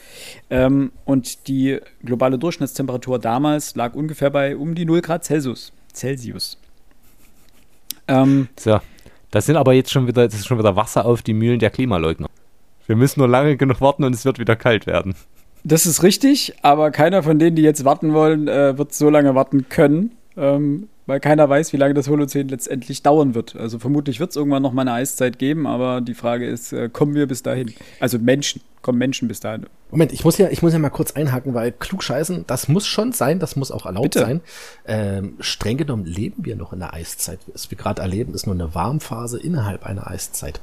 Ähm, 0.50 0.92
und 1.04 1.48
die 1.48 1.80
globale 2.04 2.38
Durchschnittstemperatur 2.38 3.18
damals 3.18 3.74
lag 3.74 3.94
ungefähr 3.94 4.30
bei 4.30 4.56
um 4.56 4.76
die 4.76 4.84
0 4.84 5.00
Grad 5.00 5.24
Celsius. 5.24 5.72
Celsius. 5.92 6.58
Ähm, 8.06 8.46
so, 8.56 8.78
das 9.32 9.46
sind 9.46 9.56
aber 9.56 9.72
jetzt 9.72 9.90
schon 9.90 10.06
wieder, 10.06 10.24
das 10.24 10.34
ist 10.34 10.46
schon 10.46 10.58
wieder 10.58 10.76
Wasser 10.76 11.04
auf 11.04 11.22
die 11.22 11.34
Mühlen 11.34 11.58
der 11.58 11.70
Klimaleugner. 11.70 12.28
Wir 12.86 12.96
müssen 12.96 13.18
nur 13.18 13.28
lange 13.28 13.56
genug 13.56 13.80
warten 13.80 14.04
und 14.04 14.14
es 14.14 14.24
wird 14.24 14.38
wieder 14.38 14.54
kalt 14.54 14.86
werden. 14.86 15.14
Das 15.64 15.86
ist 15.86 16.02
richtig, 16.02 16.54
aber 16.62 16.90
keiner 16.90 17.22
von 17.22 17.38
denen, 17.38 17.56
die 17.56 17.62
jetzt 17.62 17.84
warten 17.84 18.12
wollen, 18.12 18.46
äh, 18.46 18.76
wird 18.78 18.92
so 18.94 19.10
lange 19.10 19.34
warten 19.34 19.68
können 19.68 20.12
ähm, 20.36 20.88
weil 21.06 21.20
keiner 21.20 21.48
weiß, 21.48 21.72
wie 21.72 21.76
lange 21.76 21.94
das 21.94 22.08
Holozän 22.08 22.48
letztendlich 22.48 23.02
dauern 23.02 23.34
wird. 23.34 23.56
Also 23.56 23.78
vermutlich 23.78 24.20
wird 24.20 24.30
es 24.30 24.36
irgendwann 24.36 24.62
noch 24.62 24.72
mal 24.72 24.82
eine 24.82 24.92
Eiszeit 24.92 25.38
geben, 25.38 25.66
aber 25.66 26.00
die 26.00 26.14
Frage 26.14 26.46
ist, 26.46 26.72
äh, 26.72 26.88
kommen 26.88 27.14
wir 27.14 27.26
bis 27.26 27.42
dahin? 27.42 27.74
Also 27.98 28.18
Menschen, 28.18 28.62
kommen 28.82 28.98
Menschen 28.98 29.28
bis 29.28 29.40
dahin? 29.40 29.66
Moment, 29.90 30.12
ich 30.12 30.24
muss 30.24 30.38
ja, 30.38 30.48
ich 30.48 30.62
muss 30.62 30.72
ja 30.72 30.78
mal 30.78 30.90
kurz 30.90 31.12
einhaken, 31.12 31.54
weil 31.54 31.72
klugscheißen, 31.72 32.44
das 32.46 32.68
muss 32.68 32.86
schon 32.86 33.12
sein, 33.12 33.40
das 33.40 33.56
muss 33.56 33.70
auch 33.70 33.84
erlaubt 33.84 34.14
Bitte? 34.14 34.20
sein. 34.20 34.40
Ähm, 34.86 35.34
streng 35.40 35.76
genommen 35.76 36.04
leben 36.04 36.44
wir 36.44 36.56
noch 36.56 36.72
in 36.72 36.78
der 36.78 36.94
Eiszeit. 36.94 37.40
Was 37.52 37.70
wir 37.70 37.76
gerade 37.76 38.00
erleben, 38.00 38.32
ist 38.32 38.46
nur 38.46 38.54
eine 38.54 38.74
Warmphase 38.74 39.40
innerhalb 39.40 39.84
einer 39.84 40.08
Eiszeit. 40.08 40.60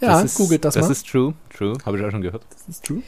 Ja, 0.00 0.08
das 0.08 0.24
ist, 0.24 0.38
googelt 0.38 0.64
das, 0.64 0.74
das 0.74 0.82
mal. 0.82 0.88
Das 0.88 0.98
ist 0.98 1.08
true, 1.08 1.34
true, 1.54 1.74
habe 1.84 1.98
ich 1.98 2.04
auch 2.04 2.10
schon 2.10 2.22
gehört. 2.22 2.42
Das 2.50 2.68
ist 2.68 2.84
true. 2.84 3.02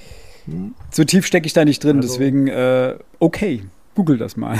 Hm. 0.44 0.74
So 0.90 1.05
tief 1.05 1.26
stecke 1.26 1.46
ich 1.46 1.52
da 1.52 1.64
nicht 1.64 1.83
drin, 1.83 1.96
also, 1.96 2.09
deswegen 2.09 2.48
äh, 2.48 2.98
okay. 3.18 3.62
Google 3.94 4.18
das 4.18 4.37
mal. 4.37 4.59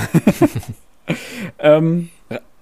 ähm, 1.59 2.09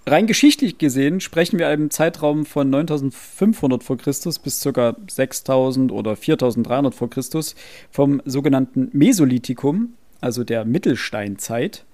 rein 0.05 0.27
geschichtlich 0.27 0.77
gesehen 0.77 1.19
sprechen 1.19 1.59
wir 1.59 1.67
einem 1.67 1.89
Zeitraum 1.89 2.45
von 2.45 2.69
9500 2.69 3.83
vor 3.83 3.97
Christus 3.97 4.39
bis 4.39 4.61
ca. 4.61 4.95
6000 5.09 5.91
oder 5.91 6.15
4300 6.15 6.95
vor 6.95 7.09
Christus 7.09 7.55
vom 7.91 8.21
sogenannten 8.25 8.89
Mesolithikum, 8.93 9.93
also 10.19 10.43
der 10.43 10.65
Mittelsteinzeit. 10.65 11.85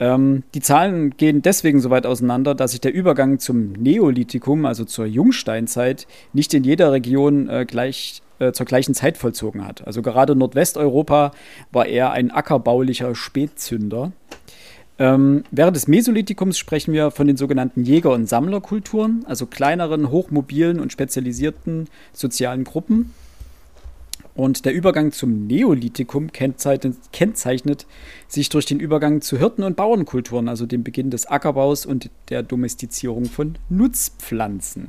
Ähm, 0.00 0.42
die 0.54 0.60
Zahlen 0.60 1.16
gehen 1.16 1.42
deswegen 1.42 1.80
so 1.80 1.90
weit 1.90 2.06
auseinander, 2.06 2.54
dass 2.54 2.72
sich 2.72 2.80
der 2.80 2.92
Übergang 2.92 3.38
zum 3.38 3.72
Neolithikum, 3.72 4.64
also 4.64 4.84
zur 4.84 5.06
Jungsteinzeit, 5.06 6.08
nicht 6.32 6.52
in 6.52 6.64
jeder 6.64 6.90
Region 6.90 7.48
äh, 7.48 7.64
gleich 7.64 8.22
äh, 8.38 8.52
zur 8.52 8.66
gleichen 8.66 8.94
Zeit 8.94 9.16
vollzogen 9.16 9.66
hat. 9.66 9.86
Also 9.86 10.02
gerade 10.02 10.34
Nordwesteuropa 10.34 11.32
war 11.72 11.86
eher 11.86 12.12
ein 12.12 12.30
ackerbaulicher 12.30 13.14
Spätzünder. 13.14 14.12
Ähm, 14.98 15.44
während 15.50 15.76
des 15.76 15.88
Mesolithikums 15.88 16.56
sprechen 16.56 16.92
wir 16.92 17.10
von 17.10 17.26
den 17.26 17.36
sogenannten 17.36 17.84
Jäger- 17.84 18.12
und 18.12 18.28
Sammlerkulturen, 18.28 19.24
also 19.26 19.46
kleineren, 19.46 20.10
hochmobilen 20.10 20.78
und 20.78 20.92
spezialisierten 20.92 21.88
sozialen 22.12 22.64
Gruppen. 22.64 23.12
Und 24.36 24.64
der 24.64 24.74
Übergang 24.74 25.12
zum 25.12 25.46
Neolithikum 25.46 26.32
kennzeichnet, 26.32 26.96
kennzeichnet, 27.12 27.86
sich 28.26 28.48
durch 28.48 28.66
den 28.66 28.80
Übergang 28.80 29.20
zu 29.20 29.38
Hirten- 29.38 29.62
und 29.62 29.76
Bauernkulturen, 29.76 30.48
also 30.48 30.66
dem 30.66 30.82
Beginn 30.82 31.10
des 31.10 31.26
Ackerbaus 31.26 31.86
und 31.86 32.10
der 32.30 32.42
Domestizierung 32.42 33.26
von 33.26 33.56
Nutzpflanzen. 33.68 34.88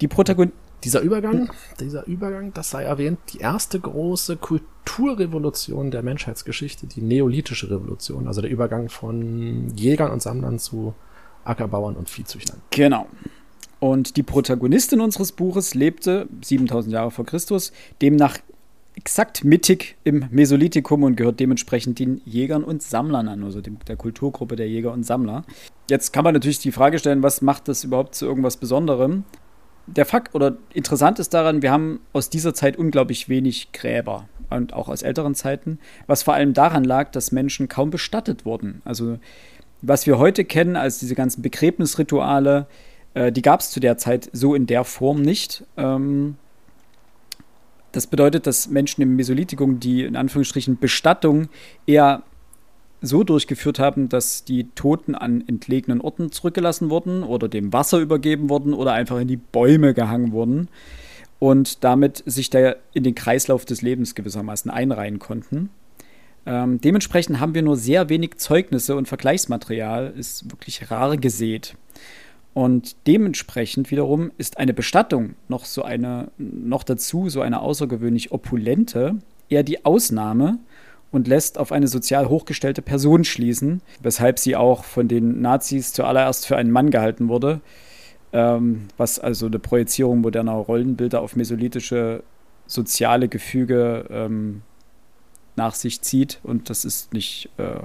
Die 0.00 0.08
Protagonisten 0.08 0.61
dieser 0.84 1.00
Übergang, 1.00 1.50
dieser 1.80 2.06
Übergang, 2.06 2.52
das 2.54 2.70
sei 2.70 2.82
erwähnt, 2.84 3.18
die 3.32 3.38
erste 3.38 3.78
große 3.78 4.36
Kulturrevolution 4.36 5.90
der 5.90 6.02
Menschheitsgeschichte, 6.02 6.86
die 6.86 7.02
neolithische 7.02 7.70
Revolution, 7.70 8.26
also 8.26 8.40
der 8.40 8.50
Übergang 8.50 8.88
von 8.88 9.68
Jägern 9.76 10.10
und 10.10 10.22
Sammlern 10.22 10.58
zu 10.58 10.94
Ackerbauern 11.44 11.96
und 11.96 12.10
Viehzüchtern. 12.10 12.60
Genau. 12.70 13.06
Und 13.80 14.16
die 14.16 14.22
Protagonistin 14.22 15.00
unseres 15.00 15.32
Buches 15.32 15.74
lebte 15.74 16.28
7000 16.42 16.92
Jahre 16.92 17.10
vor 17.10 17.26
Christus, 17.26 17.72
demnach 18.00 18.38
exakt 18.94 19.42
mittig 19.42 19.96
im 20.04 20.26
Mesolithikum 20.30 21.02
und 21.02 21.16
gehört 21.16 21.40
dementsprechend 21.40 21.98
den 21.98 22.20
Jägern 22.24 22.62
und 22.62 22.82
Sammlern 22.82 23.26
an, 23.26 23.42
also 23.42 23.60
der 23.60 23.96
Kulturgruppe 23.96 24.54
der 24.54 24.68
Jäger 24.68 24.92
und 24.92 25.04
Sammler. 25.04 25.44
Jetzt 25.88 26.12
kann 26.12 26.24
man 26.24 26.34
natürlich 26.34 26.58
die 26.58 26.72
Frage 26.72 26.98
stellen, 26.98 27.22
was 27.22 27.42
macht 27.42 27.68
das 27.68 27.84
überhaupt 27.84 28.14
zu 28.14 28.26
irgendwas 28.26 28.56
Besonderem? 28.56 29.24
Der 29.86 30.06
Fakt 30.06 30.34
oder 30.34 30.56
interessant 30.72 31.18
ist 31.18 31.34
daran, 31.34 31.62
wir 31.62 31.70
haben 31.70 32.00
aus 32.12 32.30
dieser 32.30 32.54
Zeit 32.54 32.76
unglaublich 32.76 33.28
wenig 33.28 33.72
Gräber 33.72 34.28
und 34.50 34.72
auch 34.72 34.88
aus 34.88 35.02
älteren 35.02 35.34
Zeiten, 35.34 35.78
was 36.06 36.22
vor 36.22 36.34
allem 36.34 36.54
daran 36.54 36.84
lag, 36.84 37.10
dass 37.10 37.32
Menschen 37.32 37.68
kaum 37.68 37.90
bestattet 37.90 38.44
wurden. 38.44 38.82
Also 38.84 39.18
was 39.80 40.06
wir 40.06 40.18
heute 40.18 40.44
kennen 40.44 40.76
als 40.76 40.98
diese 40.98 41.14
ganzen 41.14 41.42
Begräbnisrituale, 41.42 42.66
äh, 43.14 43.32
die 43.32 43.42
gab 43.42 43.60
es 43.60 43.70
zu 43.70 43.80
der 43.80 43.98
Zeit 43.98 44.30
so 44.32 44.54
in 44.54 44.66
der 44.66 44.84
Form 44.84 45.22
nicht. 45.22 45.64
Ähm, 45.76 46.36
das 47.90 48.06
bedeutet, 48.06 48.46
dass 48.46 48.68
Menschen 48.68 49.02
im 49.02 49.16
Mesolithikum 49.16 49.80
die 49.80 50.04
in 50.04 50.16
Anführungsstrichen 50.16 50.78
Bestattung 50.78 51.48
eher 51.86 52.22
so 53.02 53.24
durchgeführt 53.24 53.78
haben, 53.78 54.08
dass 54.08 54.44
die 54.44 54.68
Toten 54.74 55.14
an 55.14 55.44
entlegenen 55.46 56.00
Orten 56.00 56.32
zurückgelassen 56.32 56.88
wurden 56.88 57.24
oder 57.24 57.48
dem 57.48 57.72
Wasser 57.72 57.98
übergeben 57.98 58.48
wurden 58.48 58.72
oder 58.72 58.92
einfach 58.92 59.18
in 59.18 59.28
die 59.28 59.36
Bäume 59.36 59.92
gehangen 59.92 60.32
wurden 60.32 60.68
und 61.38 61.82
damit 61.82 62.22
sich 62.24 62.50
da 62.50 62.76
in 62.94 63.02
den 63.02 63.16
Kreislauf 63.16 63.64
des 63.64 63.82
Lebens 63.82 64.14
gewissermaßen 64.14 64.70
einreihen 64.70 65.18
konnten. 65.18 65.70
Ähm, 66.46 66.80
dementsprechend 66.80 67.40
haben 67.40 67.54
wir 67.54 67.62
nur 67.62 67.76
sehr 67.76 68.08
wenig 68.08 68.36
Zeugnisse 68.36 68.96
und 68.96 69.08
Vergleichsmaterial 69.08 70.12
ist 70.16 70.50
wirklich 70.50 70.90
rar 70.90 71.16
gesät. 71.16 71.76
Und 72.54 72.96
dementsprechend 73.06 73.90
wiederum 73.90 74.30
ist 74.38 74.58
eine 74.58 74.74
Bestattung 74.74 75.34
noch 75.48 75.64
so 75.64 75.82
eine, 75.82 76.30
noch 76.38 76.84
dazu 76.84 77.28
so 77.28 77.40
eine 77.40 77.60
außergewöhnlich 77.60 78.30
opulente, 78.30 79.16
eher 79.48 79.62
die 79.62 79.84
Ausnahme 79.84 80.58
und 81.12 81.28
lässt 81.28 81.58
auf 81.58 81.70
eine 81.70 81.86
sozial 81.86 82.28
hochgestellte 82.28 82.82
Person 82.82 83.22
schließen, 83.24 83.82
weshalb 84.00 84.38
sie 84.38 84.56
auch 84.56 84.82
von 84.82 85.06
den 85.06 85.40
Nazis 85.40 85.92
zuallererst 85.92 86.46
für 86.46 86.56
einen 86.56 86.70
Mann 86.70 86.90
gehalten 86.90 87.28
wurde, 87.28 87.60
ähm, 88.32 88.88
was 88.96 89.18
also 89.18 89.46
eine 89.46 89.58
Projizierung 89.58 90.22
moderner 90.22 90.52
Rollenbilder 90.52 91.20
auf 91.20 91.36
mesolithische 91.36 92.22
soziale 92.66 93.28
Gefüge 93.28 94.06
ähm, 94.10 94.62
nach 95.54 95.74
sich 95.74 96.00
zieht. 96.00 96.40
Und 96.42 96.70
das 96.70 96.84
ist 96.84 97.12
nicht 97.12 97.50
äh, 97.58 97.80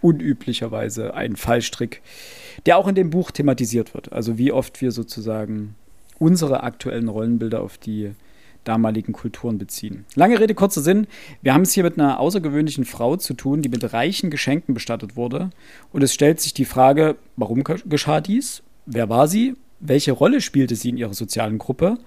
unüblicherweise 0.00 1.14
ein 1.14 1.36
Fallstrick, 1.36 2.00
der 2.64 2.78
auch 2.78 2.88
in 2.88 2.94
dem 2.94 3.10
Buch 3.10 3.30
thematisiert 3.30 3.94
wird. 3.94 4.12
Also 4.12 4.38
wie 4.38 4.52
oft 4.52 4.80
wir 4.80 4.90
sozusagen 4.90 5.76
unsere 6.18 6.62
aktuellen 6.62 7.08
Rollenbilder 7.08 7.62
auf 7.62 7.78
die 7.78 8.12
damaligen 8.64 9.12
Kulturen 9.12 9.58
beziehen. 9.58 10.04
Lange 10.14 10.38
Rede, 10.38 10.54
kurzer 10.54 10.80
Sinn. 10.80 11.06
Wir 11.42 11.54
haben 11.54 11.62
es 11.62 11.72
hier 11.72 11.82
mit 11.82 11.98
einer 11.98 12.20
außergewöhnlichen 12.20 12.84
Frau 12.84 13.16
zu 13.16 13.34
tun, 13.34 13.62
die 13.62 13.68
mit 13.68 13.92
reichen 13.92 14.30
Geschenken 14.30 14.74
bestattet 14.74 15.16
wurde. 15.16 15.50
Und 15.92 16.02
es 16.02 16.14
stellt 16.14 16.40
sich 16.40 16.54
die 16.54 16.64
Frage, 16.64 17.16
warum 17.36 17.64
geschah 17.64 18.20
dies? 18.20 18.62
Wer 18.86 19.08
war 19.08 19.28
sie? 19.28 19.54
Welche 19.80 20.12
Rolle 20.12 20.40
spielte 20.40 20.76
sie 20.76 20.90
in 20.90 20.96
ihrer 20.96 21.14
sozialen 21.14 21.58
Gruppe? 21.58 21.98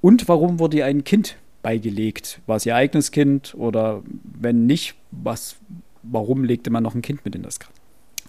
Und 0.00 0.28
warum 0.28 0.58
wurde 0.58 0.78
ihr 0.78 0.86
ein 0.86 1.04
Kind 1.04 1.36
beigelegt? 1.62 2.40
War 2.46 2.56
es 2.56 2.66
ihr 2.66 2.74
eigenes 2.74 3.10
Kind 3.10 3.54
oder 3.54 4.02
wenn 4.24 4.66
nicht, 4.66 4.94
was, 5.10 5.56
warum 6.02 6.44
legte 6.44 6.70
man 6.70 6.82
noch 6.82 6.94
ein 6.94 7.02
Kind 7.02 7.24
mit 7.24 7.34
in 7.34 7.42
das 7.42 7.60
Grab? 7.60 7.72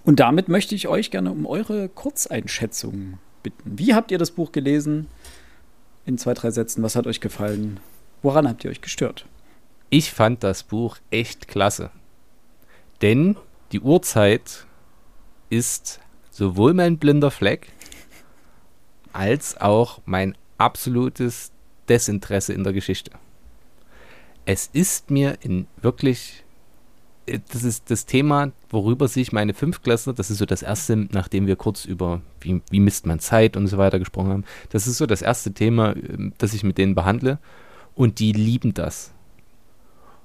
Und 0.04 0.20
damit 0.20 0.48
möchte 0.48 0.74
ich 0.74 0.88
euch 0.88 1.10
gerne 1.10 1.30
um 1.30 1.46
eure 1.46 1.88
Kurzeinschätzung 1.88 3.18
bitten. 3.42 3.78
Wie 3.78 3.94
habt 3.94 4.10
ihr 4.10 4.18
das 4.18 4.32
Buch 4.32 4.52
gelesen? 4.52 5.06
In 6.04 6.18
zwei, 6.18 6.34
drei 6.34 6.50
Sätzen. 6.50 6.82
Was 6.82 6.96
hat 6.96 7.06
euch 7.06 7.20
gefallen? 7.20 7.80
Woran 8.22 8.48
habt 8.48 8.64
ihr 8.64 8.70
euch 8.70 8.80
gestört? 8.80 9.26
Ich 9.90 10.12
fand 10.12 10.42
das 10.42 10.62
Buch 10.62 10.96
echt 11.10 11.48
klasse. 11.48 11.90
Denn 13.02 13.36
die 13.72 13.80
Uhrzeit 13.80 14.66
ist 15.50 16.00
sowohl 16.30 16.72
mein 16.72 16.98
blinder 16.98 17.30
Fleck 17.30 17.68
als 19.12 19.60
auch 19.60 20.00
mein 20.06 20.36
absolutes 20.58 21.52
Desinteresse 21.88 22.52
in 22.52 22.64
der 22.64 22.72
Geschichte. 22.72 23.10
Es 24.44 24.68
ist 24.72 25.10
mir 25.10 25.38
in 25.42 25.66
wirklich, 25.80 26.44
das 27.26 27.62
ist 27.62 27.90
das 27.90 28.06
Thema, 28.06 28.52
worüber 28.70 29.06
sich 29.08 29.32
meine 29.32 29.54
Fünftklässler, 29.54 30.12
das 30.12 30.30
ist 30.30 30.38
so 30.38 30.46
das 30.46 30.62
erste, 30.62 30.96
nachdem 31.12 31.46
wir 31.46 31.56
kurz 31.56 31.84
über, 31.84 32.20
wie, 32.40 32.60
wie 32.70 32.80
misst 32.80 33.06
man 33.06 33.20
Zeit 33.20 33.56
und 33.56 33.68
so 33.68 33.78
weiter 33.78 33.98
gesprochen 33.98 34.30
haben, 34.30 34.44
das 34.70 34.86
ist 34.86 34.98
so 34.98 35.06
das 35.06 35.22
erste 35.22 35.52
Thema, 35.52 35.94
ähm, 35.96 36.32
das 36.38 36.54
ich 36.54 36.64
mit 36.64 36.78
denen 36.78 36.94
behandle 36.94 37.38
und 37.94 38.18
die 38.18 38.32
lieben 38.32 38.74
das. 38.74 39.12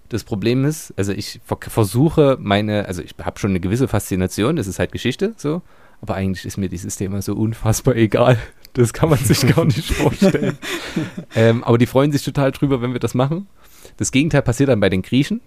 Das 0.10 0.24
Problem 0.24 0.64
ist, 0.66 0.94
also 0.96 1.12
ich 1.12 1.42
versuche 1.46 2.38
meine, 2.40 2.86
also 2.86 3.02
ich 3.02 3.14
habe 3.22 3.40
schon 3.40 3.52
eine 3.52 3.60
gewisse 3.60 3.88
Faszination, 3.88 4.56
das 4.56 4.68
ist 4.68 4.80
halt 4.80 4.92
Geschichte, 4.92 5.34
so, 5.38 5.62
aber 6.02 6.16
eigentlich 6.16 6.46
ist 6.46 6.58
mir 6.58 6.70
dieses 6.70 6.96
Thema 6.96 7.22
so 7.22 7.34
unfassbar 7.34 7.96
egal. 7.96 8.38
Das 8.74 8.94
kann 8.94 9.10
man 9.10 9.18
sich 9.18 9.42
gar 9.48 9.66
nicht 9.66 9.92
vorstellen. 9.92 10.56
ähm, 11.36 11.64
aber 11.64 11.80
die 11.80 11.88
freuen 11.88 12.12
sich 12.12 12.24
total 12.24 12.52
drüber, 12.52 12.80
wenn 12.80 12.94
wir 12.94 13.00
das 13.00 13.16
machen. 13.16 13.48
Das 13.96 14.12
Gegenteil 14.12 14.44
passiert 14.44 14.70
dann 14.70 14.80
bei 14.80 14.90
den 14.90 15.02
Griechen. 15.02 15.42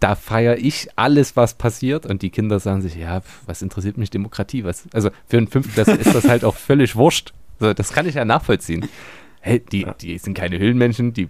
Da 0.00 0.14
feiere 0.14 0.58
ich 0.58 0.88
alles, 0.96 1.36
was 1.36 1.54
passiert. 1.54 2.06
Und 2.06 2.22
die 2.22 2.30
Kinder 2.30 2.60
sagen 2.60 2.82
sich, 2.82 2.94
ja, 2.94 3.22
was 3.46 3.62
interessiert 3.62 3.98
mich 3.98 4.10
Demokratie? 4.10 4.64
Was? 4.64 4.84
Also 4.92 5.10
für 5.26 5.38
einen 5.38 5.48
Fünftklässler 5.48 5.98
ist 5.98 6.14
das 6.14 6.28
halt 6.28 6.44
auch 6.44 6.56
völlig 6.56 6.96
wurscht. 6.96 7.32
Also 7.60 7.74
das 7.74 7.92
kann 7.92 8.06
ich 8.06 8.14
ja 8.14 8.24
nachvollziehen. 8.24 8.88
Hey, 9.40 9.60
die, 9.60 9.86
die 10.00 10.18
sind 10.18 10.34
keine 10.34 10.58
Höhlenmenschen, 10.58 11.12
die 11.12 11.28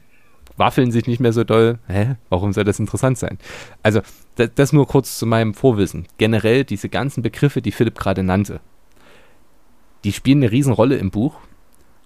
waffeln 0.59 0.91
sich 0.91 1.07
nicht 1.07 1.21
mehr 1.21 1.33
so 1.33 1.45
doll. 1.45 1.79
Hä? 1.87 2.17
Warum 2.29 2.53
soll 2.53 2.65
das 2.65 2.79
interessant 2.81 3.17
sein? 3.19 3.39
Also, 3.83 4.01
das, 4.37 4.51
das 4.55 4.73
nur 4.73 4.87
kurz 4.87 5.19
zu 5.19 5.27
meinem 5.27 5.55
Vorwissen. 5.55 6.07
Generell 6.19 6.65
diese 6.65 6.89
ganzen 6.89 7.23
Begriffe, 7.23 7.63
die 7.63 7.73
Philipp 7.73 7.99
gerade 7.99 8.23
nannte, 8.23 8.61
die 10.05 10.13
spielen 10.13 10.43
eine 10.43 10.53
Riesenrolle 10.53 10.97
im 10.97 11.11
Buch, 11.11 11.37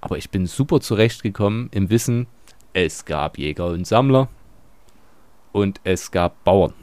aber 0.01 0.19
ich 0.19 0.31
bin 0.31 0.47
super 0.47 0.81
zurechtgekommen 0.81 1.69
im 1.73 1.91
Wissen, 1.91 2.27
es 2.73 3.05
gab 3.05 3.39
Jäger 3.39 3.67
und 3.67 3.87
Sammler 3.87 4.29
und 5.53 5.81
es 5.85 6.11
gab 6.11 6.43
Bauern. 6.45 6.75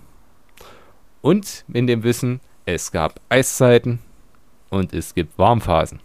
Und 1.21 1.65
in 1.73 1.87
dem 1.87 2.03
Wissen, 2.03 2.39
es 2.65 2.91
gab 2.91 3.19
Eiszeiten 3.29 3.99
und 4.69 4.93
es 4.93 5.13
gibt 5.13 5.37
Warmphasen. 5.37 5.99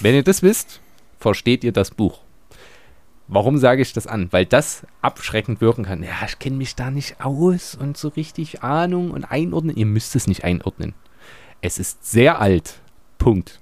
Wenn 0.00 0.14
ihr 0.14 0.22
das 0.22 0.42
wisst, 0.42 0.80
versteht 1.18 1.64
ihr 1.64 1.72
das 1.72 1.90
Buch. 1.90 2.20
Warum 3.28 3.58
sage 3.58 3.82
ich 3.82 3.92
das 3.92 4.06
an? 4.06 4.28
Weil 4.32 4.46
das 4.46 4.86
abschreckend 5.02 5.60
wirken 5.60 5.84
kann. 5.84 6.02
Ja, 6.02 6.12
ich 6.26 6.38
kenne 6.38 6.56
mich 6.56 6.76
da 6.76 6.90
nicht 6.90 7.20
aus 7.20 7.74
und 7.74 7.96
so 7.96 8.08
richtig 8.08 8.62
Ahnung 8.62 9.10
und 9.10 9.24
einordnen. 9.24 9.76
Ihr 9.76 9.86
müsst 9.86 10.14
es 10.14 10.28
nicht 10.28 10.44
einordnen. 10.44 10.94
Es 11.60 11.78
ist 11.78 12.06
sehr 12.06 12.40
alt. 12.40 12.80
Punkt. 13.18 13.60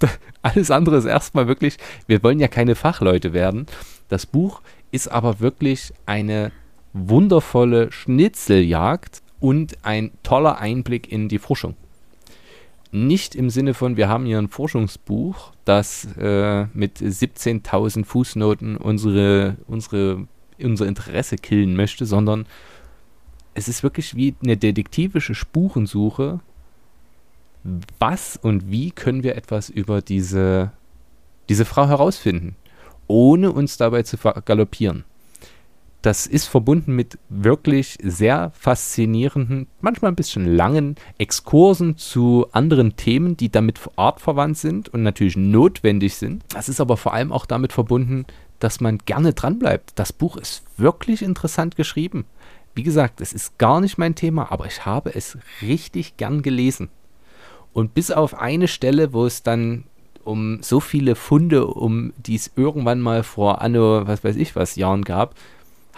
Alles 0.42 0.70
andere 0.70 0.96
ist 0.96 1.06
erstmal 1.06 1.48
wirklich, 1.48 1.76
wir 2.06 2.22
wollen 2.22 2.38
ja 2.38 2.46
keine 2.46 2.76
Fachleute 2.76 3.32
werden. 3.32 3.66
Das 4.08 4.26
Buch 4.26 4.62
ist 4.92 5.08
aber 5.08 5.40
wirklich 5.40 5.92
eine 6.06 6.52
wundervolle 6.98 7.92
Schnitzeljagd 7.92 9.22
und 9.40 9.78
ein 9.84 10.10
toller 10.22 10.58
Einblick 10.58 11.10
in 11.10 11.28
die 11.28 11.38
Forschung 11.38 11.76
nicht 12.90 13.34
im 13.34 13.50
Sinne 13.50 13.74
von, 13.74 13.96
wir 13.96 14.08
haben 14.08 14.24
hier 14.24 14.38
ein 14.38 14.48
Forschungsbuch, 14.48 15.52
das 15.64 16.08
äh, 16.16 16.66
mit 16.72 16.98
17.000 16.98 18.04
Fußnoten 18.04 18.76
unsere, 18.76 19.56
unsere, 19.66 20.26
unser 20.58 20.86
Interesse 20.86 21.36
killen 21.36 21.76
möchte, 21.76 22.06
sondern 22.06 22.46
es 23.54 23.68
ist 23.68 23.82
wirklich 23.82 24.14
wie 24.14 24.34
eine 24.42 24.56
detektivische 24.56 25.34
Spurensuche. 25.34 26.40
Was 27.98 28.38
und 28.40 28.70
wie 28.70 28.92
können 28.92 29.22
wir 29.22 29.36
etwas 29.36 29.68
über 29.68 30.00
diese, 30.00 30.72
diese 31.48 31.64
Frau 31.64 31.88
herausfinden, 31.88 32.56
ohne 33.06 33.52
uns 33.52 33.76
dabei 33.76 34.04
zu 34.04 34.16
galoppieren? 34.16 35.04
Das 36.02 36.26
ist 36.26 36.46
verbunden 36.46 36.94
mit 36.94 37.18
wirklich 37.28 37.98
sehr 38.02 38.52
faszinierenden, 38.54 39.66
manchmal 39.80 40.12
ein 40.12 40.16
bisschen 40.16 40.46
langen 40.46 40.94
Exkursen 41.18 41.96
zu 41.96 42.46
anderen 42.52 42.96
Themen, 42.96 43.36
die 43.36 43.50
damit 43.50 43.80
artverwandt 43.96 44.58
sind 44.58 44.88
und 44.88 45.02
natürlich 45.02 45.36
notwendig 45.36 46.14
sind. 46.14 46.44
Das 46.50 46.68
ist 46.68 46.80
aber 46.80 46.96
vor 46.96 47.14
allem 47.14 47.32
auch 47.32 47.46
damit 47.46 47.72
verbunden, 47.72 48.26
dass 48.60 48.80
man 48.80 48.98
gerne 48.98 49.34
dranbleibt. 49.34 49.92
Das 49.96 50.12
Buch 50.12 50.36
ist 50.36 50.62
wirklich 50.76 51.22
interessant 51.22 51.76
geschrieben. 51.76 52.24
Wie 52.74 52.82
gesagt, 52.84 53.20
es 53.20 53.32
ist 53.32 53.58
gar 53.58 53.80
nicht 53.80 53.98
mein 53.98 54.14
Thema, 54.14 54.52
aber 54.52 54.66
ich 54.66 54.86
habe 54.86 55.14
es 55.14 55.36
richtig 55.62 56.16
gern 56.16 56.42
gelesen. 56.42 56.90
Und 57.72 57.94
bis 57.94 58.10
auf 58.10 58.34
eine 58.38 58.68
Stelle, 58.68 59.12
wo 59.12 59.26
es 59.26 59.42
dann 59.42 59.84
um 60.24 60.62
so 60.62 60.78
viele 60.78 61.14
Funde, 61.14 61.66
um 61.66 62.12
die 62.18 62.36
es 62.36 62.52
irgendwann 62.54 63.00
mal 63.00 63.22
vor 63.22 63.62
Anno, 63.62 64.06
was 64.06 64.22
weiß 64.22 64.36
ich 64.36 64.54
was, 64.54 64.76
Jahren 64.76 65.02
gab, 65.02 65.34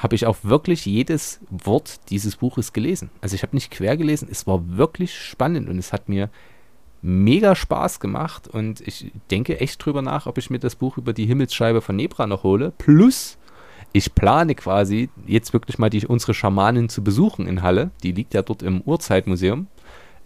habe 0.00 0.14
ich 0.14 0.26
auch 0.26 0.38
wirklich 0.42 0.86
jedes 0.86 1.40
Wort 1.50 2.00
dieses 2.08 2.36
Buches 2.36 2.72
gelesen. 2.72 3.10
Also 3.20 3.34
ich 3.34 3.42
habe 3.42 3.54
nicht 3.54 3.70
quer 3.70 3.96
gelesen, 3.96 4.28
es 4.30 4.46
war 4.46 4.76
wirklich 4.76 5.14
spannend 5.14 5.68
und 5.68 5.78
es 5.78 5.92
hat 5.92 6.08
mir 6.08 6.30
mega 7.02 7.54
Spaß 7.54 8.00
gemacht 8.00 8.48
und 8.48 8.80
ich 8.80 9.12
denke 9.30 9.60
echt 9.60 9.84
drüber 9.84 10.02
nach, 10.02 10.26
ob 10.26 10.38
ich 10.38 10.50
mir 10.50 10.58
das 10.58 10.74
Buch 10.74 10.96
über 10.96 11.12
die 11.12 11.26
Himmelsscheibe 11.26 11.82
von 11.82 11.96
Nebra 11.96 12.26
noch 12.26 12.44
hole. 12.44 12.72
Plus, 12.78 13.38
ich 13.92 14.14
plane 14.14 14.54
quasi 14.54 15.10
jetzt 15.26 15.52
wirklich 15.52 15.78
mal 15.78 15.90
die, 15.90 16.06
unsere 16.06 16.32
Schamanin 16.34 16.88
zu 16.88 17.04
besuchen 17.04 17.46
in 17.46 17.62
Halle. 17.62 17.90
Die 18.02 18.12
liegt 18.12 18.34
ja 18.34 18.42
dort 18.42 18.62
im 18.62 18.80
Urzeitmuseum. 18.82 19.66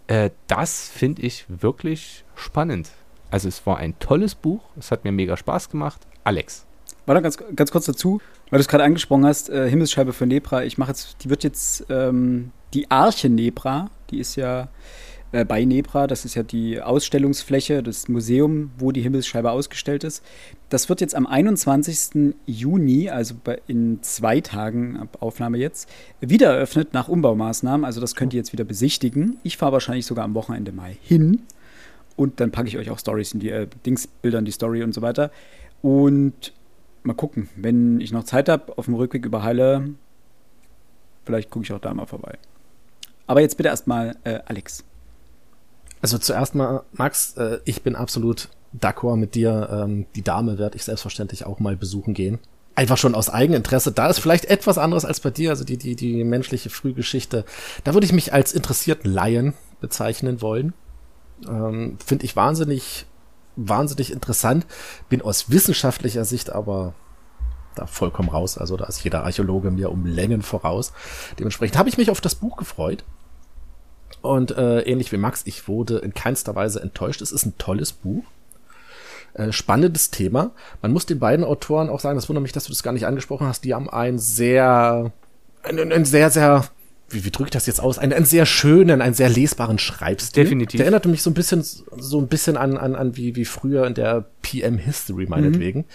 Äh, 0.07 0.29
das 0.47 0.89
finde 0.89 1.23
ich 1.23 1.45
wirklich 1.49 2.23
spannend. 2.35 2.91
Also 3.29 3.49
es 3.49 3.65
war 3.65 3.77
ein 3.77 3.99
tolles 3.99 4.35
Buch, 4.35 4.61
es 4.77 4.91
hat 4.91 5.03
mir 5.03 5.11
mega 5.11 5.35
Spaß 5.35 5.69
gemacht. 5.69 6.01
Alex. 6.23 6.65
Warte 7.05 7.21
ganz, 7.21 7.37
ganz 7.55 7.71
kurz 7.71 7.85
dazu. 7.85 8.19
Weil 8.49 8.59
du 8.59 8.61
es 8.61 8.67
gerade 8.67 8.83
angesprochen 8.83 9.25
hast, 9.25 9.49
äh, 9.49 9.69
Himmelsscheibe 9.69 10.13
für 10.13 10.25
Nebra, 10.25 10.63
ich 10.63 10.77
mache 10.77 10.91
jetzt, 10.91 11.23
die 11.23 11.29
wird 11.29 11.43
jetzt 11.43 11.85
ähm, 11.89 12.51
die 12.73 12.89
Arche 12.91 13.29
Nebra, 13.29 13.89
die 14.09 14.19
ist 14.19 14.35
ja 14.35 14.69
äh, 15.35 15.43
bei 15.43 15.65
Nebra. 15.65 16.07
Das 16.07 16.23
ist 16.23 16.35
ja 16.35 16.43
die 16.43 16.81
Ausstellungsfläche, 16.81 17.83
das 17.83 18.07
Museum, 18.07 18.71
wo 18.77 18.91
die 18.91 19.01
Himmelsscheibe 19.01 19.51
ausgestellt 19.51 20.03
ist. 20.03 20.23
Das 20.69 20.87
wird 20.87 21.01
jetzt 21.01 21.13
am 21.13 21.27
21. 21.27 22.33
Juni, 22.45 23.09
also 23.09 23.35
in 23.67 24.01
zwei 24.01 24.39
Tagen 24.41 24.97
ab 24.97 25.17
Aufnahme 25.19 25.57
jetzt, 25.57 25.89
wieder 26.21 26.53
eröffnet 26.53 26.93
nach 26.93 27.09
Umbaumaßnahmen. 27.09 27.85
Also 27.85 27.99
das 27.99 28.15
könnt 28.15 28.33
ihr 28.33 28.37
jetzt 28.37 28.53
wieder 28.53 28.63
besichtigen. 28.63 29.37
Ich 29.43 29.57
fahre 29.57 29.73
wahrscheinlich 29.73 30.05
sogar 30.05 30.23
am 30.23 30.35
Wochenende 30.35 30.71
mal 30.71 30.95
hin. 31.01 31.41
Und 32.15 32.39
dann 32.39 32.51
packe 32.51 32.69
ich 32.69 32.77
euch 32.77 32.89
auch 32.89 32.99
Stories 32.99 33.33
in 33.33 33.41
die 33.41 33.49
äh, 33.49 33.67
Dingsbilder 33.85 34.39
in 34.39 34.45
die 34.45 34.51
Story 34.51 34.83
und 34.83 34.93
so 34.93 35.01
weiter. 35.01 35.31
Und 35.81 36.53
mal 37.05 37.13
gucken, 37.13 37.49
wenn 37.55 37.99
ich 38.01 38.11
noch 38.11 38.23
Zeit 38.23 38.49
habe, 38.49 38.77
auf 38.77 38.85
dem 38.85 38.95
Rückweg 38.95 39.25
über 39.25 39.43
Halle, 39.43 39.89
vielleicht 41.25 41.49
gucke 41.49 41.65
ich 41.65 41.73
auch 41.73 41.79
da 41.79 41.93
mal 41.93 42.05
vorbei. 42.05 42.37
Aber 43.27 43.41
jetzt 43.41 43.57
bitte 43.57 43.69
erstmal 43.69 44.15
äh, 44.23 44.39
Alex. 44.45 44.83
Also 46.01 46.17
zuerst 46.17 46.55
mal, 46.55 46.83
Max, 46.93 47.35
äh, 47.37 47.59
ich 47.65 47.81
bin 47.81 47.95
absolut 47.95 48.49
d'accord 48.79 49.17
mit 49.17 49.35
dir. 49.35 49.69
Ähm, 49.71 50.05
die 50.15 50.21
Dame 50.21 50.57
werde 50.57 50.75
ich 50.75 50.83
selbstverständlich 50.83 51.45
auch 51.45 51.59
mal 51.59 51.75
besuchen 51.75 52.13
gehen. 52.13 52.39
Einfach 52.75 52.97
schon 52.97 53.15
aus 53.15 53.29
Eigeninteresse. 53.29 53.91
Da 53.91 54.07
ist 54.07 54.19
vielleicht 54.19 54.45
etwas 54.45 54.77
anderes 54.77 55.05
als 55.05 55.21
bei 55.21 55.31
dir, 55.31 55.49
also 55.49 55.63
die, 55.63 55.77
die, 55.77 55.95
die 55.95 56.23
menschliche 56.23 56.69
Frühgeschichte. 56.69 57.45
Da 57.83 57.93
würde 57.93 58.05
ich 58.05 58.13
mich 58.13 58.33
als 58.33 58.53
interessierten 58.53 59.11
Laien 59.11 59.53
bezeichnen 59.79 60.41
wollen. 60.41 60.73
Ähm, 61.47 61.97
Finde 62.05 62.25
ich 62.25 62.35
wahnsinnig 62.35 63.05
wahnsinnig 63.55 64.11
interessant. 64.11 64.65
Bin 65.09 65.21
aus 65.21 65.49
wissenschaftlicher 65.49 66.25
Sicht 66.25 66.51
aber 66.51 66.93
da 67.75 67.85
vollkommen 67.85 68.29
raus. 68.29 68.57
Also 68.57 68.77
da 68.77 68.85
ist 68.85 69.03
jeder 69.03 69.23
Archäologe 69.23 69.71
mir 69.71 69.91
um 69.91 70.05
Längen 70.05 70.41
voraus. 70.41 70.93
Dementsprechend 71.39 71.77
habe 71.77 71.89
ich 71.89 71.97
mich 71.97 72.09
auf 72.09 72.21
das 72.21 72.35
Buch 72.35 72.57
gefreut. 72.57 73.03
Und 74.21 74.51
äh, 74.51 74.81
ähnlich 74.81 75.11
wie 75.11 75.17
Max, 75.17 75.43
ich 75.45 75.67
wurde 75.67 75.97
in 75.97 76.13
keinster 76.13 76.55
Weise 76.55 76.81
enttäuscht. 76.81 77.21
Es 77.21 77.31
ist 77.31 77.45
ein 77.45 77.57
tolles 77.57 77.91
Buch. 77.91 78.23
Äh, 79.33 79.51
spannendes 79.51 80.11
Thema. 80.11 80.51
Man 80.81 80.93
muss 80.93 81.05
den 81.05 81.19
beiden 81.19 81.45
Autoren 81.45 81.89
auch 81.89 81.99
sagen, 81.99 82.15
das 82.15 82.29
wundert 82.29 82.43
mich, 82.43 82.53
dass 82.53 82.63
du 82.63 82.71
das 82.71 82.83
gar 82.83 82.93
nicht 82.93 83.05
angesprochen 83.05 83.47
hast, 83.47 83.65
die 83.65 83.73
haben 83.73 83.89
ein 83.89 84.17
sehr, 84.17 85.11
ein, 85.63 85.91
ein 85.91 86.05
sehr, 86.05 86.29
sehr 86.29 86.65
wie, 87.09 87.23
wie 87.23 87.31
drücke 87.31 87.47
ich 87.47 87.51
das 87.51 87.67
jetzt 87.67 87.79
aus? 87.79 87.99
Einen, 87.99 88.13
einen 88.13 88.25
sehr 88.25 88.45
schönen, 88.45 89.01
einen 89.01 89.13
sehr 89.13 89.29
lesbaren 89.29 89.77
Schreibstil. 89.77 90.43
Definitiv. 90.43 90.77
Der 90.77 90.85
erinnerte 90.85 91.07
mich 91.07 91.21
so 91.21 91.29
ein 91.29 91.33
bisschen, 91.33 91.63
so 91.63 92.19
ein 92.19 92.27
bisschen 92.27 92.57
an, 92.57 92.77
an, 92.77 92.95
an 92.95 93.15
wie, 93.15 93.35
wie 93.35 93.45
früher 93.45 93.85
in 93.85 93.93
der 93.93 94.25
PM 94.41 94.77
History 94.77 95.27
meinetwegen. 95.27 95.79
Mhm. 95.79 95.85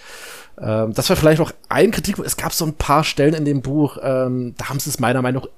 Ähm, 0.61 0.93
das 0.93 1.09
war 1.09 1.15
vielleicht 1.15 1.41
auch 1.41 1.51
ein 1.69 1.91
Kritikpunkt. 1.91 2.27
Es 2.27 2.37
gab 2.37 2.53
so 2.53 2.65
ein 2.65 2.73
paar 2.73 3.03
Stellen 3.03 3.33
in 3.33 3.45
dem 3.45 3.61
Buch, 3.61 3.97
ähm, 4.01 4.53
da 4.57 4.69
haben 4.69 4.79
sie 4.79 4.89
es 4.89 4.99
meiner 4.99 5.21
Meinung 5.21 5.43
nach 5.43 5.49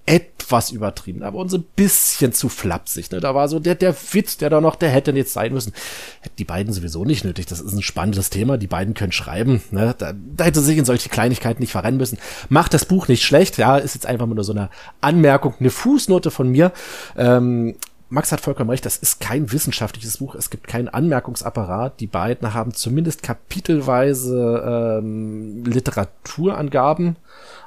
etwas 0.44 0.72
übertrieben, 0.72 1.24
aber 1.24 1.40
uns 1.40 1.54
ein 1.54 1.64
bisschen 1.76 2.34
zu 2.34 2.50
flapsig. 2.50 3.12
Ne? 3.12 3.20
Da 3.20 3.34
war 3.34 3.48
so 3.48 3.60
der, 3.60 3.76
der 3.76 3.96
Witz, 4.12 4.38
der 4.38 4.50
da 4.50 4.62
noch, 4.62 4.76
der 4.76 4.90
hätte 4.90 5.12
jetzt 5.12 5.34
sein 5.34 5.54
müssen. 5.54 5.74
Hätten 6.22 6.36
die 6.38 6.44
beiden 6.44 6.74
sowieso 6.74 7.06
nicht 7.06 7.24
nötig. 7.24 7.46
Das 7.46 7.60
ist 7.60 7.74
ein 7.74 7.82
spannendes 7.82 8.30
Thema. 8.30 8.58
Die 8.58 8.68
beiden 8.68 8.94
können 8.94 9.12
schreiben. 9.12 9.62
Ne? 9.72 9.96
Da, 9.98 10.14
da 10.14 10.44
hätte 10.44 10.62
sich 10.62 10.78
in 10.78 10.86
solche 10.86 11.10
Kleinigkeiten 11.10 11.62
nicht 11.62 11.72
verrennen 11.72 11.98
müssen. 11.98 12.18
Macht 12.50 12.74
das 12.74 12.86
Buch 12.86 13.08
nicht 13.08 13.24
schlecht. 13.24 13.58
Ja, 13.58 13.78
ist 13.78 13.96
jetzt 13.96 14.06
einfach 14.06 14.28
nur 14.28 14.44
so 14.44 14.54
eine 14.54 14.70
Anmerkung, 15.02 15.56
eine 15.60 15.70
Fußnote 15.70 16.32
von 16.32 16.50
mir. 16.50 16.72
Ähm, 17.18 17.76
Max 18.14 18.32
hat 18.32 18.42
vollkommen 18.42 18.70
recht, 18.70 18.86
das 18.86 18.98
ist 18.98 19.20
kein 19.20 19.52
wissenschaftliches 19.52 20.18
Buch, 20.18 20.36
es 20.36 20.52
gibt 20.52 20.68
keinen 20.68 20.88
Anmerkungsapparat. 20.88 22.00
Die 22.00 22.06
beiden 22.06 22.54
haben 22.54 22.76
zumindest 22.76 23.24
kapitelweise 23.24 25.00
ähm, 25.02 25.66
Literaturangaben 25.66 27.16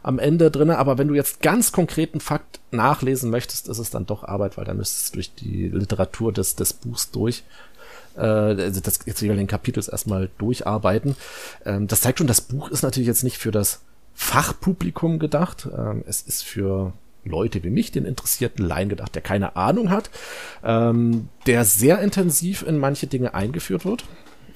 am 0.04 0.20
Ende 0.20 0.52
drinne, 0.52 0.78
aber 0.78 0.98
wenn 0.98 1.08
du 1.08 1.14
jetzt 1.14 1.42
ganz 1.42 1.72
konkreten 1.72 2.20
Fakt 2.20 2.60
nachlesen 2.70 3.28
möchtest, 3.28 3.66
ist 3.66 3.78
es 3.78 3.90
dann 3.90 4.06
doch 4.06 4.22
Arbeit, 4.22 4.56
weil 4.56 4.64
dann 4.64 4.76
müsstest 4.76 5.08
du 5.08 5.14
durch 5.14 5.34
die 5.34 5.66
Literatur 5.66 6.32
des, 6.32 6.54
des 6.54 6.74
Buchs 6.74 7.10
durch 7.10 7.42
äh, 8.16 8.20
also 8.20 8.80
das 8.80 9.00
jetzt 9.04 9.22
jeweiligen 9.22 9.48
Kapitels 9.48 9.88
erstmal 9.88 10.30
durcharbeiten. 10.38 11.16
Ähm, 11.64 11.88
das 11.88 12.02
zeigt 12.02 12.18
schon, 12.18 12.28
das 12.28 12.40
Buch 12.40 12.70
ist 12.70 12.82
natürlich 12.82 13.08
jetzt 13.08 13.24
nicht 13.24 13.38
für 13.38 13.50
das 13.50 13.80
Fachpublikum 14.14 15.18
gedacht. 15.18 15.68
Ähm, 15.76 16.04
es 16.06 16.22
ist 16.22 16.44
für 16.44 16.92
Leute 17.26 17.62
wie 17.62 17.70
mich, 17.70 17.92
den 17.92 18.04
interessierten 18.04 18.66
Laien 18.66 18.88
gedacht, 18.88 19.14
der 19.14 19.22
keine 19.22 19.56
Ahnung 19.56 19.90
hat, 19.90 20.10
ähm, 20.64 21.28
der 21.46 21.64
sehr 21.64 22.00
intensiv 22.00 22.62
in 22.62 22.78
manche 22.78 23.06
Dinge 23.06 23.34
eingeführt 23.34 23.84
wird. 23.84 24.04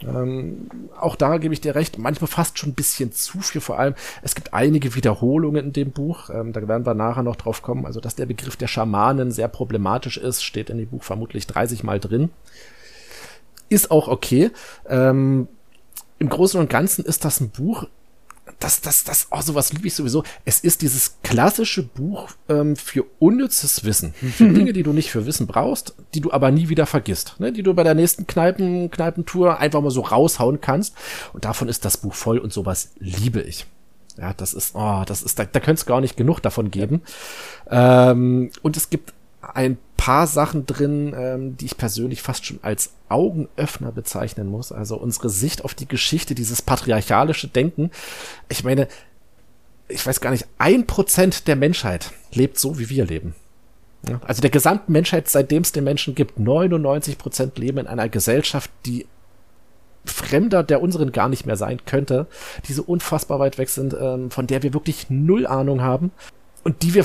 Ähm, 0.02 0.70
auch 0.98 1.16
da 1.16 1.38
gebe 1.38 1.52
ich 1.52 1.60
dir 1.60 1.74
recht, 1.74 1.98
manchmal 1.98 2.28
fast 2.28 2.58
schon 2.58 2.70
ein 2.70 2.74
bisschen 2.74 3.12
zu 3.12 3.40
viel, 3.40 3.60
vor 3.60 3.78
allem 3.78 3.94
es 4.22 4.34
gibt 4.34 4.54
einige 4.54 4.94
Wiederholungen 4.94 5.66
in 5.66 5.72
dem 5.72 5.90
Buch, 5.92 6.30
ähm, 6.30 6.52
da 6.52 6.66
werden 6.66 6.86
wir 6.86 6.94
nachher 6.94 7.22
noch 7.22 7.36
drauf 7.36 7.62
kommen, 7.62 7.84
also 7.84 8.00
dass 8.00 8.14
der 8.14 8.26
Begriff 8.26 8.56
der 8.56 8.66
Schamanen 8.66 9.30
sehr 9.30 9.48
problematisch 9.48 10.16
ist, 10.16 10.42
steht 10.42 10.70
in 10.70 10.78
dem 10.78 10.88
Buch 10.88 11.02
vermutlich 11.02 11.46
30 11.46 11.82
Mal 11.82 12.00
drin. 12.00 12.30
Ist 13.68 13.90
auch 13.90 14.08
okay. 14.08 14.50
Ähm, 14.88 15.48
Im 16.18 16.28
Großen 16.28 16.58
und 16.58 16.70
Ganzen 16.70 17.04
ist 17.04 17.24
das 17.24 17.40
ein 17.40 17.50
Buch, 17.50 17.86
das, 18.60 18.82
das, 18.82 19.04
das, 19.04 19.28
oh, 19.30 19.40
sowas 19.40 19.72
liebe 19.72 19.86
ich 19.86 19.94
sowieso. 19.94 20.22
Es 20.44 20.60
ist 20.60 20.82
dieses 20.82 21.16
klassische 21.22 21.82
Buch 21.82 22.28
ähm, 22.48 22.76
für 22.76 23.06
unnützes 23.18 23.84
Wissen. 23.84 24.12
Für 24.12 24.48
Dinge, 24.48 24.72
die 24.74 24.82
du 24.82 24.92
nicht 24.92 25.10
für 25.10 25.24
Wissen 25.26 25.46
brauchst, 25.46 25.94
die 26.14 26.20
du 26.20 26.30
aber 26.30 26.50
nie 26.50 26.68
wieder 26.68 26.86
vergisst. 26.86 27.36
Ne? 27.38 27.52
Die 27.52 27.62
du 27.62 27.72
bei 27.72 27.84
der 27.84 27.94
nächsten 27.94 28.26
Kneipen, 28.26 28.90
Kneipentour 28.90 29.58
einfach 29.58 29.80
mal 29.80 29.90
so 29.90 30.02
raushauen 30.02 30.60
kannst. 30.60 30.94
Und 31.32 31.46
davon 31.46 31.68
ist 31.68 31.86
das 31.86 31.96
Buch 31.96 32.14
voll 32.14 32.38
und 32.38 32.52
sowas 32.52 32.90
liebe 32.98 33.40
ich. 33.40 33.66
Ja, 34.18 34.34
das 34.34 34.52
ist, 34.52 34.74
oh, 34.74 35.04
das 35.06 35.22
ist, 35.22 35.38
da, 35.38 35.46
da 35.46 35.60
könnte 35.60 35.80
es 35.80 35.86
gar 35.86 36.02
nicht 36.02 36.18
genug 36.18 36.40
davon 36.40 36.70
geben. 36.70 37.00
Ähm, 37.70 38.50
und 38.60 38.76
es 38.76 38.90
gibt 38.90 39.14
ein 39.40 39.78
paar 40.00 40.26
Sachen 40.26 40.64
drin, 40.64 41.14
ähm, 41.14 41.58
die 41.58 41.66
ich 41.66 41.76
persönlich 41.76 42.22
fast 42.22 42.46
schon 42.46 42.58
als 42.62 42.92
Augenöffner 43.10 43.92
bezeichnen 43.92 44.46
muss. 44.46 44.72
Also 44.72 44.96
unsere 44.96 45.28
Sicht 45.28 45.62
auf 45.62 45.74
die 45.74 45.86
Geschichte, 45.86 46.34
dieses 46.34 46.62
patriarchalische 46.62 47.48
Denken. 47.48 47.90
Ich 48.48 48.64
meine, 48.64 48.88
ich 49.88 50.06
weiß 50.06 50.22
gar 50.22 50.30
nicht, 50.30 50.46
ein 50.56 50.86
Prozent 50.86 51.46
der 51.48 51.56
Menschheit 51.56 52.12
lebt 52.32 52.58
so, 52.58 52.78
wie 52.78 52.88
wir 52.88 53.04
leben. 53.04 53.34
Also 54.26 54.40
der 54.40 54.48
gesamten 54.48 54.90
Menschheit, 54.92 55.28
seitdem 55.28 55.64
es 55.64 55.72
den 55.72 55.84
Menschen 55.84 56.14
gibt, 56.14 56.38
99 56.38 57.18
Prozent 57.18 57.58
leben 57.58 57.76
in 57.76 57.86
einer 57.86 58.08
Gesellschaft, 58.08 58.70
die 58.86 59.06
Fremder 60.06 60.62
der 60.62 60.80
unseren 60.80 61.12
gar 61.12 61.28
nicht 61.28 61.44
mehr 61.44 61.56
sein 61.56 61.84
könnte, 61.84 62.26
die 62.66 62.72
so 62.72 62.84
unfassbar 62.84 63.38
weit 63.38 63.58
weg 63.58 63.68
sind, 63.68 63.94
ähm, 64.00 64.30
von 64.30 64.46
der 64.46 64.62
wir 64.62 64.72
wirklich 64.72 65.10
null 65.10 65.46
Ahnung 65.46 65.82
haben 65.82 66.10
und 66.64 66.80
die 66.80 66.94
wir 66.94 67.04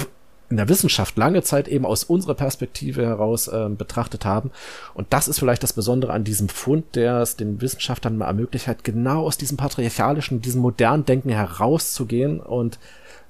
in 0.49 0.57
der 0.57 0.69
Wissenschaft 0.69 1.17
lange 1.17 1.41
Zeit 1.41 1.67
eben 1.67 1.85
aus 1.85 2.03
unserer 2.03 2.35
Perspektive 2.35 3.05
heraus 3.05 3.47
äh, 3.47 3.69
betrachtet 3.69 4.25
haben. 4.25 4.51
Und 4.93 5.11
das 5.11 5.27
ist 5.27 5.39
vielleicht 5.39 5.63
das 5.63 5.73
Besondere 5.73 6.13
an 6.13 6.23
diesem 6.23 6.49
Fund, 6.49 6.95
der 6.95 7.21
es 7.21 7.35
den 7.35 7.61
Wissenschaftlern 7.61 8.17
mal 8.17 8.27
ermöglicht 8.27 8.67
hat, 8.67 8.83
genau 8.83 9.25
aus 9.25 9.37
diesem 9.37 9.57
patriarchalischen, 9.57 10.41
diesem 10.41 10.61
modernen 10.61 11.05
Denken 11.05 11.29
herauszugehen 11.29 12.39
und 12.39 12.79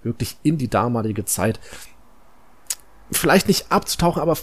wirklich 0.04 0.38
in 0.44 0.58
die 0.58 0.68
damalige 0.68 1.26
Zeit 1.26 1.60
vielleicht 3.12 3.48
nicht 3.48 3.72
abzutauchen, 3.72 4.22
aber 4.22 4.38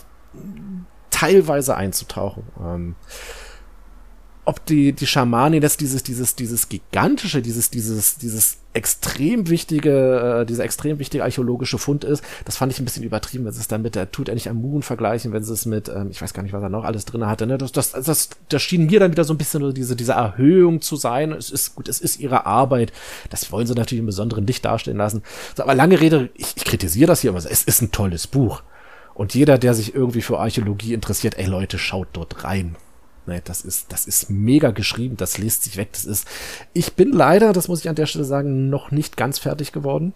teilweise 1.10 1.76
einzutauchen. 1.76 2.44
Ähm, 2.60 2.94
ob 4.44 4.64
die, 4.66 4.92
die 4.92 5.06
Schamani 5.06 5.60
das 5.60 5.76
dieses, 5.76 6.02
dieses, 6.02 6.34
dieses 6.34 6.68
gigantische, 6.68 7.42
dieses, 7.42 7.70
dieses, 7.70 8.18
dieses 8.18 8.58
extrem 8.74 9.48
wichtige, 9.48 10.40
äh, 10.42 10.46
dieser 10.46 10.64
extrem 10.64 10.98
wichtige 10.98 11.24
archäologische 11.24 11.78
Fund 11.78 12.04
ist, 12.04 12.24
das 12.44 12.56
fand 12.56 12.72
ich 12.72 12.78
ein 12.78 12.84
bisschen 12.84 13.02
übertrieben, 13.02 13.44
wenn 13.44 13.52
sie 13.52 13.60
es 13.60 13.68
dann 13.68 13.82
mit 13.82 13.94
der 13.94 14.10
tut 14.10 14.28
er 14.28 14.34
nicht 14.34 14.48
am 14.48 14.56
Moon 14.56 14.82
vergleichen, 14.82 15.32
wenn 15.32 15.42
sie 15.42 15.52
es 15.52 15.66
mit, 15.66 15.88
ähm, 15.88 16.08
ich 16.10 16.22
weiß 16.22 16.32
gar 16.32 16.42
nicht, 16.42 16.52
was 16.52 16.62
er 16.62 16.68
noch 16.68 16.84
alles 16.84 17.04
drin 17.04 17.26
hatte, 17.26 17.46
ne, 17.46 17.58
das, 17.58 17.72
das, 17.72 17.92
das, 17.92 18.30
das 18.48 18.62
schien 18.62 18.86
mir 18.86 19.00
dann 19.00 19.12
wieder 19.12 19.24
so 19.24 19.34
ein 19.34 19.38
bisschen 19.38 19.74
diese, 19.74 19.96
diese 19.96 20.12
Erhöhung 20.12 20.80
zu 20.80 20.96
sein, 20.96 21.32
es 21.32 21.50
ist 21.50 21.74
gut, 21.74 21.88
es 21.88 22.00
ist 22.00 22.18
ihre 22.18 22.46
Arbeit, 22.46 22.92
das 23.30 23.52
wollen 23.52 23.66
sie 23.66 23.74
natürlich 23.74 24.00
im 24.00 24.06
besonderen 24.06 24.46
Licht 24.46 24.64
darstellen 24.64 24.96
lassen, 24.96 25.22
so, 25.54 25.62
aber 25.62 25.74
lange 25.74 26.00
Rede, 26.00 26.30
ich, 26.34 26.54
ich 26.56 26.64
kritisiere 26.64 27.08
das 27.08 27.20
hier, 27.20 27.30
aber 27.30 27.38
es 27.38 27.64
ist 27.64 27.82
ein 27.82 27.92
tolles 27.92 28.26
Buch. 28.26 28.62
Und 29.14 29.34
jeder, 29.34 29.58
der 29.58 29.74
sich 29.74 29.94
irgendwie 29.94 30.22
für 30.22 30.38
Archäologie 30.38 30.94
interessiert, 30.94 31.36
ey 31.36 31.44
Leute, 31.44 31.78
schaut 31.78 32.08
dort 32.14 32.44
rein. 32.44 32.76
Nee, 33.26 33.40
das 33.44 33.62
ist, 33.62 33.92
das 33.92 34.06
ist 34.06 34.30
mega 34.30 34.72
geschrieben, 34.72 35.16
das 35.16 35.38
liest 35.38 35.62
sich 35.62 35.76
weg, 35.76 35.90
das 35.92 36.04
ist. 36.04 36.26
Ich 36.72 36.94
bin 36.94 37.12
leider, 37.12 37.52
das 37.52 37.68
muss 37.68 37.80
ich 37.80 37.88
an 37.88 37.94
der 37.94 38.06
Stelle 38.06 38.24
sagen, 38.24 38.68
noch 38.68 38.90
nicht 38.90 39.16
ganz 39.16 39.38
fertig 39.38 39.72
geworden. 39.72 40.12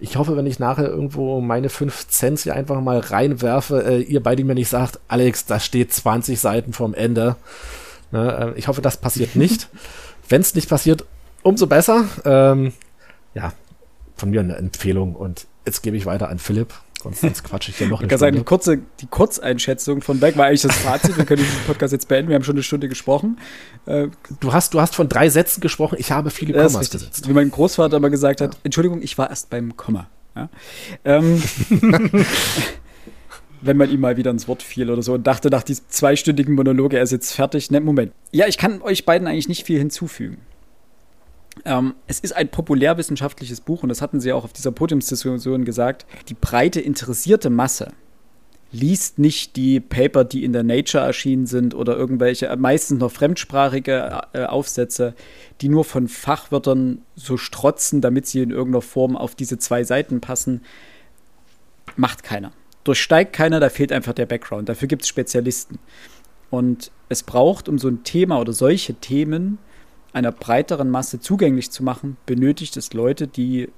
Ich 0.00 0.16
hoffe, 0.16 0.36
wenn 0.36 0.46
ich 0.46 0.58
nachher 0.58 0.88
irgendwo 0.88 1.40
meine 1.40 1.68
fünf 1.68 2.08
Cent 2.08 2.40
hier 2.40 2.56
einfach 2.56 2.80
mal 2.80 2.98
reinwerfe, 2.98 3.84
äh, 3.84 4.00
ihr 4.00 4.20
beide 4.20 4.42
mir 4.42 4.54
nicht 4.54 4.68
sagt, 4.68 4.98
Alex, 5.06 5.46
da 5.46 5.60
steht 5.60 5.92
20 5.92 6.40
Seiten 6.40 6.72
vom 6.72 6.92
Ende. 6.92 7.36
Ne, 8.10 8.52
äh, 8.54 8.58
ich 8.58 8.66
hoffe, 8.66 8.82
das 8.82 8.96
passiert 8.96 9.36
nicht. 9.36 9.68
wenn 10.28 10.40
es 10.40 10.54
nicht 10.54 10.68
passiert, 10.68 11.04
umso 11.42 11.68
besser. 11.68 12.04
Ähm, 12.24 12.72
ja, 13.34 13.52
von 14.16 14.30
mir 14.30 14.40
eine 14.40 14.56
Empfehlung 14.56 15.14
und 15.14 15.46
jetzt 15.64 15.82
gebe 15.82 15.96
ich 15.96 16.06
weiter 16.06 16.28
an 16.28 16.38
Philipp. 16.38 16.74
Sonst, 17.02 17.22
sonst 17.22 17.44
quatsche 17.44 17.70
ich 17.70 17.78
hier 17.78 17.88
noch 17.88 18.02
ich 18.02 18.08
kann 18.08 18.18
sagen, 18.18 18.36
die, 18.36 18.44
kurze, 18.44 18.78
die 19.00 19.06
Kurzeinschätzung 19.06 20.02
von 20.02 20.20
Beck 20.20 20.36
war 20.36 20.46
eigentlich 20.46 20.60
das 20.60 20.76
Fazit. 20.76 21.16
Wir 21.16 21.24
können 21.24 21.42
diesen 21.42 21.60
Podcast 21.66 21.92
jetzt 21.92 22.08
beenden. 22.08 22.28
Wir 22.28 22.34
haben 22.34 22.44
schon 22.44 22.56
eine 22.56 22.62
Stunde 22.62 22.90
gesprochen. 22.90 23.38
Äh, 23.86 24.08
du, 24.40 24.52
hast, 24.52 24.74
du 24.74 24.82
hast 24.82 24.94
von 24.94 25.08
drei 25.08 25.30
Sätzen 25.30 25.62
gesprochen. 25.62 25.96
Ich 25.98 26.12
habe 26.12 26.30
viele 26.30 26.52
Kommas 26.52 26.90
gesetzt. 26.90 27.26
Wie 27.26 27.32
mein 27.32 27.50
Großvater 27.50 27.96
immer 27.96 28.10
gesagt 28.10 28.42
hat, 28.42 28.54
ja. 28.54 28.60
Entschuldigung, 28.64 29.00
ich 29.00 29.16
war 29.16 29.30
erst 29.30 29.48
beim 29.48 29.78
Komma. 29.78 30.08
Ja? 30.36 30.50
Ähm, 31.06 31.42
wenn 33.62 33.76
man 33.78 33.90
ihm 33.90 34.00
mal 34.00 34.18
wieder 34.18 34.30
ins 34.30 34.46
Wort 34.46 34.62
fiel 34.62 34.90
oder 34.90 35.02
so 35.02 35.14
und 35.14 35.26
dachte 35.26 35.48
nach 35.48 35.62
diesem 35.62 35.86
zweistündigen 35.88 36.54
Monolog, 36.54 36.92
er 36.92 37.02
ist 37.02 37.12
jetzt 37.12 37.32
fertig. 37.32 37.70
Ne, 37.70 37.80
Moment. 37.80 38.12
Ja, 38.30 38.46
ich 38.46 38.58
kann 38.58 38.82
euch 38.82 39.06
beiden 39.06 39.26
eigentlich 39.26 39.48
nicht 39.48 39.64
viel 39.64 39.78
hinzufügen. 39.78 40.36
Ähm, 41.64 41.94
es 42.06 42.20
ist 42.20 42.32
ein 42.32 42.48
populärwissenschaftliches 42.48 43.60
Buch 43.60 43.82
und 43.82 43.88
das 43.88 44.02
hatten 44.02 44.20
sie 44.20 44.32
auch 44.32 44.44
auf 44.44 44.52
dieser 44.52 44.72
Podiumsdiskussion 44.72 45.64
gesagt. 45.64 46.06
Die 46.28 46.34
breite 46.34 46.80
interessierte 46.80 47.50
Masse 47.50 47.92
liest 48.72 49.18
nicht 49.18 49.56
die 49.56 49.80
Paper, 49.80 50.24
die 50.24 50.44
in 50.44 50.52
der 50.52 50.62
Nature 50.62 51.04
erschienen 51.04 51.46
sind 51.46 51.74
oder 51.74 51.96
irgendwelche, 51.96 52.46
äh, 52.46 52.56
meistens 52.56 53.00
noch 53.00 53.10
fremdsprachige 53.10 54.22
äh, 54.32 54.44
Aufsätze, 54.44 55.14
die 55.60 55.68
nur 55.68 55.84
von 55.84 56.08
Fachwörtern 56.08 57.02
so 57.16 57.36
strotzen, 57.36 58.00
damit 58.00 58.26
sie 58.26 58.42
in 58.42 58.50
irgendeiner 58.50 58.82
Form 58.82 59.16
auf 59.16 59.34
diese 59.34 59.58
zwei 59.58 59.82
Seiten 59.84 60.20
passen. 60.20 60.62
Macht 61.96 62.22
keiner. 62.22 62.52
Durchsteigt 62.84 63.32
keiner, 63.32 63.60
da 63.60 63.68
fehlt 63.68 63.92
einfach 63.92 64.14
der 64.14 64.26
Background. 64.26 64.68
Dafür 64.68 64.88
gibt 64.88 65.02
es 65.02 65.08
Spezialisten. 65.08 65.78
Und 66.48 66.90
es 67.08 67.22
braucht, 67.22 67.68
um 67.68 67.78
so 67.78 67.88
ein 67.88 68.04
Thema 68.04 68.40
oder 68.40 68.52
solche 68.52 68.94
Themen 68.94 69.58
einer 70.12 70.32
breiteren 70.32 70.90
Masse 70.90 71.20
zugänglich 71.20 71.70
zu 71.70 71.82
machen, 71.82 72.16
benötigt 72.26 72.76
es 72.76 72.92
Leute, 72.92 73.26
die 73.26 73.68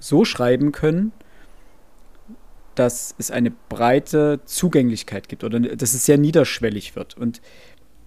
so 0.00 0.24
schreiben 0.24 0.72
können, 0.72 1.12
dass 2.74 3.14
es 3.18 3.30
eine 3.30 3.52
breite 3.68 4.40
Zugänglichkeit 4.44 5.28
gibt 5.28 5.44
oder 5.44 5.60
dass 5.60 5.94
es 5.94 6.06
sehr 6.06 6.18
niederschwellig 6.18 6.96
wird. 6.96 7.16
Und 7.16 7.40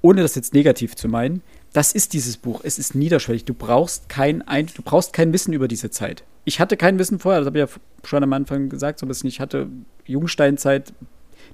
ohne 0.01 0.21
das 0.21 0.35
jetzt 0.35 0.53
negativ 0.53 0.95
zu 0.95 1.07
meinen, 1.07 1.41
das 1.73 1.91
ist 1.91 2.13
dieses 2.13 2.37
Buch. 2.37 2.61
Es 2.63 2.79
ist 2.79 2.95
niederschwellig. 2.95 3.45
Du 3.45 3.53
brauchst 3.53 4.09
kein, 4.09 4.43
du 4.75 4.81
brauchst 4.83 5.13
kein 5.13 5.33
Wissen 5.33 5.53
über 5.53 5.67
diese 5.67 5.89
Zeit. 5.89 6.23
Ich 6.43 6.59
hatte 6.59 6.77
kein 6.77 6.99
Wissen 6.99 7.19
vorher, 7.19 7.41
das 7.41 7.47
habe 7.47 7.59
ich 7.59 7.69
ja 7.69 7.79
schon 8.03 8.23
am 8.23 8.33
Anfang 8.33 8.69
gesagt, 8.69 8.99
so 8.99 9.05
ein 9.05 9.09
bisschen. 9.09 9.29
Ich 9.29 9.39
hatte 9.39 9.67
Jungsteinzeit, 10.05 10.93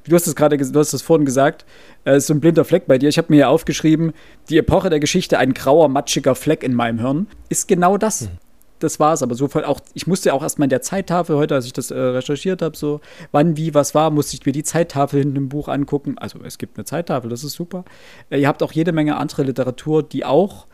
du 0.07 0.15
hast 0.15 0.27
es 0.27 0.35
gerade, 0.35 0.57
du 0.57 0.79
hast 0.79 0.93
es 0.93 1.01
vorhin 1.01 1.25
gesagt, 1.25 1.65
äh, 2.05 2.17
ist 2.17 2.27
so 2.27 2.33
ein 2.33 2.39
blinder 2.39 2.65
Fleck 2.65 2.87
bei 2.87 2.97
dir. 2.97 3.09
Ich 3.09 3.17
habe 3.17 3.27
mir 3.29 3.37
hier 3.37 3.49
aufgeschrieben, 3.49 4.13
die 4.49 4.57
Epoche 4.57 4.89
der 4.89 4.99
Geschichte, 4.99 5.37
ein 5.37 5.53
grauer, 5.53 5.89
matschiger 5.89 6.35
Fleck 6.35 6.63
in 6.63 6.73
meinem 6.73 6.99
Hirn, 6.99 7.27
ist 7.49 7.67
genau 7.67 7.97
das. 7.97 8.21
Mhm 8.21 8.51
das 8.83 8.99
war 8.99 9.13
es. 9.13 9.23
Aber 9.23 9.35
so 9.35 9.45
auch, 9.45 9.79
ich 9.93 10.07
musste 10.07 10.33
auch 10.33 10.43
erstmal 10.43 10.65
in 10.65 10.69
der 10.69 10.81
Zeittafel 10.81 11.35
heute, 11.37 11.55
als 11.55 11.65
ich 11.65 11.73
das 11.73 11.91
äh, 11.91 11.97
recherchiert 11.97 12.61
habe, 12.61 12.75
so 12.75 13.01
wann, 13.31 13.57
wie, 13.57 13.73
was 13.73 13.95
war, 13.95 14.09
musste 14.11 14.35
ich 14.35 14.45
mir 14.45 14.51
die 14.51 14.63
Zeittafel 14.63 15.19
hinten 15.19 15.35
im 15.35 15.49
Buch 15.49 15.67
angucken. 15.67 16.17
Also 16.17 16.39
es 16.43 16.57
gibt 16.57 16.77
eine 16.77 16.85
Zeittafel, 16.85 17.29
das 17.29 17.43
ist 17.43 17.53
super. 17.53 17.85
Äh, 18.29 18.41
ihr 18.41 18.47
habt 18.47 18.63
auch 18.63 18.71
jede 18.71 18.91
Menge 18.91 19.17
andere 19.17 19.43
Literatur, 19.43 20.03
die 20.03 20.25
auch 20.25 20.67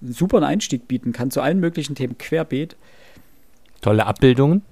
einen 0.00 0.12
super 0.12 0.42
Einstieg 0.42 0.88
bieten 0.88 1.12
kann 1.12 1.30
zu 1.30 1.40
allen 1.40 1.60
möglichen 1.60 1.94
Themen 1.94 2.16
querbeet. 2.16 2.76
Tolle 3.80 4.06
Abbildungen. 4.06 4.62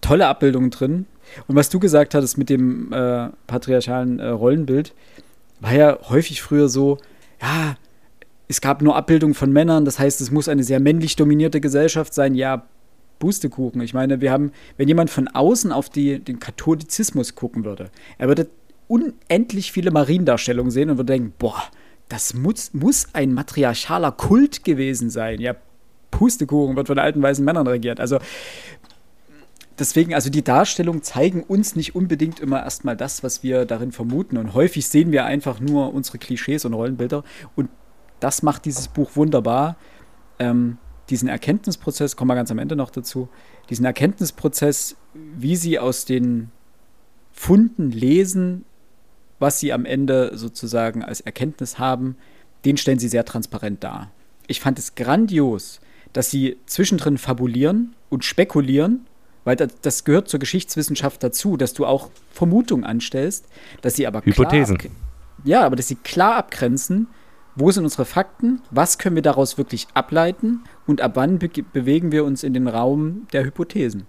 Tolle 0.00 0.26
Abbildungen 0.26 0.70
drin. 0.70 1.06
Und 1.46 1.56
was 1.56 1.68
du 1.68 1.78
gesagt 1.78 2.14
hattest 2.14 2.38
mit 2.38 2.50
dem 2.50 2.92
äh, 2.92 3.28
patriarchalen 3.46 4.18
äh, 4.18 4.28
Rollenbild, 4.28 4.94
war 5.60 5.74
ja 5.74 5.98
häufig 6.08 6.42
früher 6.42 6.68
so, 6.68 6.98
ja, 7.40 7.76
es 8.48 8.60
gab 8.60 8.82
nur 8.82 8.96
Abbildungen 8.96 9.34
von 9.34 9.52
Männern, 9.52 9.84
das 9.84 9.98
heißt, 9.98 10.20
es 10.20 10.30
muss 10.30 10.48
eine 10.48 10.62
sehr 10.62 10.80
männlich 10.80 11.16
dominierte 11.16 11.60
Gesellschaft 11.60 12.14
sein. 12.14 12.34
Ja, 12.34 12.66
Pustekuchen. 13.18 13.80
Ich 13.80 13.94
meine, 13.94 14.20
wir 14.20 14.30
haben, 14.30 14.52
wenn 14.76 14.88
jemand 14.88 15.10
von 15.10 15.28
außen 15.28 15.72
auf 15.72 15.88
die, 15.88 16.18
den 16.18 16.38
Katholizismus 16.38 17.34
gucken 17.34 17.64
würde, 17.64 17.90
er 18.18 18.28
würde 18.28 18.48
unendlich 18.88 19.72
viele 19.72 19.90
Mariendarstellungen 19.90 20.70
sehen 20.70 20.90
und 20.90 20.98
würde 20.98 21.12
denken, 21.14 21.32
boah, 21.38 21.62
das 22.08 22.34
muss, 22.34 22.72
muss 22.72 23.08
ein 23.14 23.32
matriarchaler 23.34 24.12
Kult 24.12 24.64
gewesen 24.64 25.10
sein. 25.10 25.40
Ja, 25.40 25.56
Pustekuchen 26.10 26.76
wird 26.76 26.86
von 26.86 26.98
alten 26.98 27.20
weißen 27.20 27.44
Männern 27.44 27.66
regiert. 27.66 28.00
Also 28.00 28.18
deswegen, 29.78 30.14
also 30.14 30.30
die 30.30 30.42
Darstellungen 30.42 31.02
zeigen 31.02 31.42
uns 31.42 31.76
nicht 31.76 31.94
unbedingt 31.94 32.40
immer 32.40 32.62
erstmal 32.62 32.96
das, 32.96 33.22
was 33.22 33.42
wir 33.42 33.64
darin 33.64 33.92
vermuten. 33.92 34.36
Und 34.36 34.54
häufig 34.54 34.86
sehen 34.86 35.12
wir 35.12 35.24
einfach 35.24 35.60
nur 35.60 35.92
unsere 35.94 36.18
Klischees 36.18 36.64
und 36.64 36.74
Rollenbilder. 36.74 37.24
Und 37.54 37.68
das 38.20 38.42
macht 38.42 38.64
dieses 38.64 38.88
Buch 38.88 39.10
wunderbar. 39.14 39.76
Ähm, 40.38 40.78
diesen 41.10 41.28
Erkenntnisprozess, 41.28 42.16
kommen 42.16 42.30
wir 42.30 42.34
ganz 42.34 42.50
am 42.50 42.58
Ende 42.58 42.76
noch 42.76 42.90
dazu, 42.90 43.28
diesen 43.70 43.84
Erkenntnisprozess, 43.84 44.96
wie 45.14 45.56
sie 45.56 45.78
aus 45.78 46.04
den 46.04 46.50
Funden 47.32 47.90
lesen, 47.90 48.64
was 49.38 49.60
sie 49.60 49.72
am 49.72 49.84
Ende 49.84 50.32
sozusagen 50.36 51.04
als 51.04 51.20
Erkenntnis 51.20 51.78
haben, 51.78 52.16
den 52.64 52.76
stellen 52.76 52.98
sie 52.98 53.08
sehr 53.08 53.24
transparent 53.24 53.84
dar. 53.84 54.10
Ich 54.46 54.60
fand 54.60 54.78
es 54.78 54.94
grandios, 54.94 55.80
dass 56.12 56.30
sie 56.30 56.56
zwischendrin 56.66 57.18
fabulieren 57.18 57.94
und 58.08 58.24
spekulieren, 58.24 59.06
weil 59.46 59.56
das 59.56 60.04
gehört 60.04 60.28
zur 60.28 60.40
Geschichtswissenschaft 60.40 61.22
dazu, 61.22 61.56
dass 61.56 61.72
du 61.72 61.86
auch 61.86 62.10
Vermutungen 62.32 62.84
anstellst, 62.84 63.46
dass 63.80 63.94
sie 63.94 64.06
aber 64.06 64.20
Hypothesen. 64.22 64.76
Klar 64.76 64.92
ja, 65.44 65.64
aber 65.64 65.76
dass 65.76 65.86
sie 65.86 65.94
klar 65.94 66.34
abgrenzen, 66.34 67.06
wo 67.54 67.70
sind 67.70 67.84
unsere 67.84 68.04
Fakten, 68.04 68.60
was 68.70 68.98
können 68.98 69.14
wir 69.14 69.22
daraus 69.22 69.56
wirklich 69.56 69.86
ableiten 69.94 70.64
und 70.86 71.00
ab 71.00 71.12
wann 71.14 71.38
be 71.38 71.48
bewegen 71.48 72.10
wir 72.10 72.24
uns 72.24 72.42
in 72.42 72.52
den 72.52 72.66
Raum 72.66 73.28
der 73.32 73.44
Hypothesen. 73.44 74.06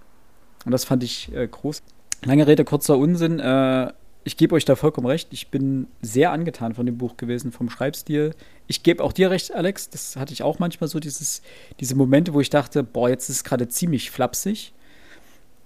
Und 0.66 0.72
das 0.72 0.84
fand 0.84 1.04
ich 1.04 1.34
äh, 1.34 1.48
groß. 1.48 1.84
Lange 2.26 2.48
Rede, 2.48 2.66
kurzer 2.66 2.98
Unsinn. 2.98 3.40
Äh, 3.40 3.94
ich 4.24 4.36
gebe 4.36 4.56
euch 4.56 4.66
da 4.66 4.76
vollkommen 4.76 5.08
recht. 5.08 5.30
Ich 5.32 5.50
bin 5.50 5.88
sehr 6.02 6.32
angetan 6.32 6.74
von 6.74 6.86
dem 6.86 6.98
Buch 6.98 7.16
gewesen, 7.16 7.52
vom 7.52 7.70
Schreibstil. 7.70 8.34
Ich 8.66 8.82
gebe 8.82 9.04
auch 9.04 9.14
dir 9.14 9.30
recht, 9.30 9.54
Alex. 9.54 9.90
Das 9.92 10.18
hatte 10.18 10.34
ich 10.34 10.42
auch 10.42 10.60
manchmal 10.60 10.90
so, 10.90 11.00
dieses, 11.00 11.44
diese 11.80 11.96
Momente, 11.96 12.34
wo 12.34 12.42
ich 12.42 12.50
dachte, 12.50 12.84
boah, 12.84 13.08
jetzt 13.08 13.30
ist 13.30 13.38
es 13.38 13.44
gerade 13.44 13.70
ziemlich 13.70 14.12
flapsig. 14.12 14.74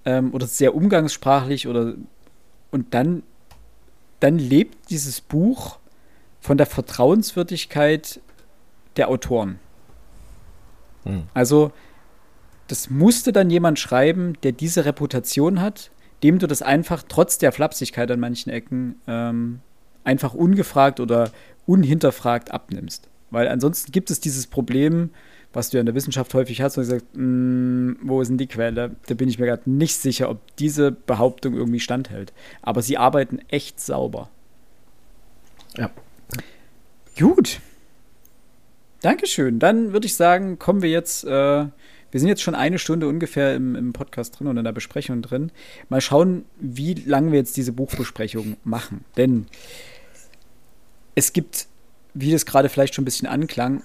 Ähm, 0.06 0.34
oder 0.34 0.47
sehr 0.47 0.76
umgangssprachlich 0.76 1.68
oder 1.68 1.93
und 2.72 2.93
dann, 2.93 3.24
dann 4.20 4.39
lebt 4.39 4.89
dieses 4.89 5.22
Buch 5.22 5.78
von 6.39 6.58
der 6.58 6.66
Vertrauenswürdigkeit 6.66 8.20
der 8.95 9.10
Autoren. 9.10 9.60
Hm. 11.04 11.24
Also, 11.34 11.72
das 12.68 12.89
musste 12.89 13.34
dann 13.34 13.49
jemand 13.49 13.80
schreiben, 13.80 14.38
der 14.43 14.54
diese 14.54 14.86
Reputation 14.86 15.62
hat, 15.62 15.91
dem 16.24 16.39
du 16.39 16.47
das 16.47 16.62
einfach 16.62 17.04
trotz 17.08 17.38
der 17.38 17.52
Flapsigkeit 17.52 18.10
an 18.10 18.20
manchen 18.20 18.49
Ecken 18.49 19.02
ähm, 19.08 19.60
einfach 20.04 20.34
ungefragt 20.34 20.99
oder 20.99 21.32
unhinterfragt 21.66 22.52
abnimmst. 22.52 23.10
Weil 23.30 23.47
ansonsten 23.47 23.91
gibt 23.91 24.12
es 24.12 24.20
dieses 24.20 24.47
Problem, 24.47 25.12
was 25.54 25.70
du 25.70 25.78
ja 25.78 25.82
in 25.82 25.86
der 25.86 25.95
Wissenschaft 25.95 26.34
häufig 26.34 26.62
hast, 26.62 26.78
und 26.78 26.86
sagst, 26.86 27.06
mm, 27.14 27.93
wo 28.02 28.22
ist 28.22 28.30
denn 28.30 28.38
die 28.38 28.47
Quelle? 28.47 28.95
Da 29.08 29.14
bin 29.14 29.30
ich 29.30 29.38
mir 29.38 29.45
gerade 29.45 29.70
nicht 29.70 29.95
sicher, 29.97 30.30
ob 30.30 30.39
diese 30.58 30.91
Behauptung 30.91 31.54
irgendwie 31.54 31.80
standhält. 31.80 32.34
Aber 32.62 32.82
sie 32.82 32.97
arbeiten 32.97 33.39
echt 33.49 33.80
sauber. 33.80 34.30
Ja. 35.78 35.91
Gut. 37.18 37.60
Dankeschön. 39.02 39.60
Dann 39.60 39.93
würde 39.93 40.06
ich 40.06 40.16
sagen, 40.16 40.60
kommen 40.60 40.82
wir 40.82 40.89
jetzt. 40.89 41.24
Äh, 41.26 41.66
wir 42.12 42.20
sind 42.20 42.28
jetzt 42.28 42.41
schon 42.41 42.56
eine 42.56 42.78
Stunde 42.78 43.08
ungefähr 43.08 43.56
im, 43.56 43.76
im, 43.76 43.93
Podcast 43.93 44.38
drin 44.38 44.47
und 44.47 44.58
in 44.58 44.66
der 44.66 44.74
Besprechung 44.74 45.22
drin. 45.22 45.52
Mal 45.88 46.02
schauen, 46.02 46.45
wie 46.60 46.93
lange 46.93 47.32
wir 47.32 47.39
jetzt 47.39 47.56
diese 47.56 47.72
Buchbesprechung 47.72 48.58
machen. 48.66 49.06
Denn 49.16 49.47
es 51.16 51.32
gibt, 51.32 51.68
wie 52.14 52.32
das 52.32 52.45
gerade 52.45 52.68
vielleicht 52.68 52.95
schon 52.95 53.04
ein 53.04 53.06
bisschen 53.06 53.30
anklang, 53.30 53.84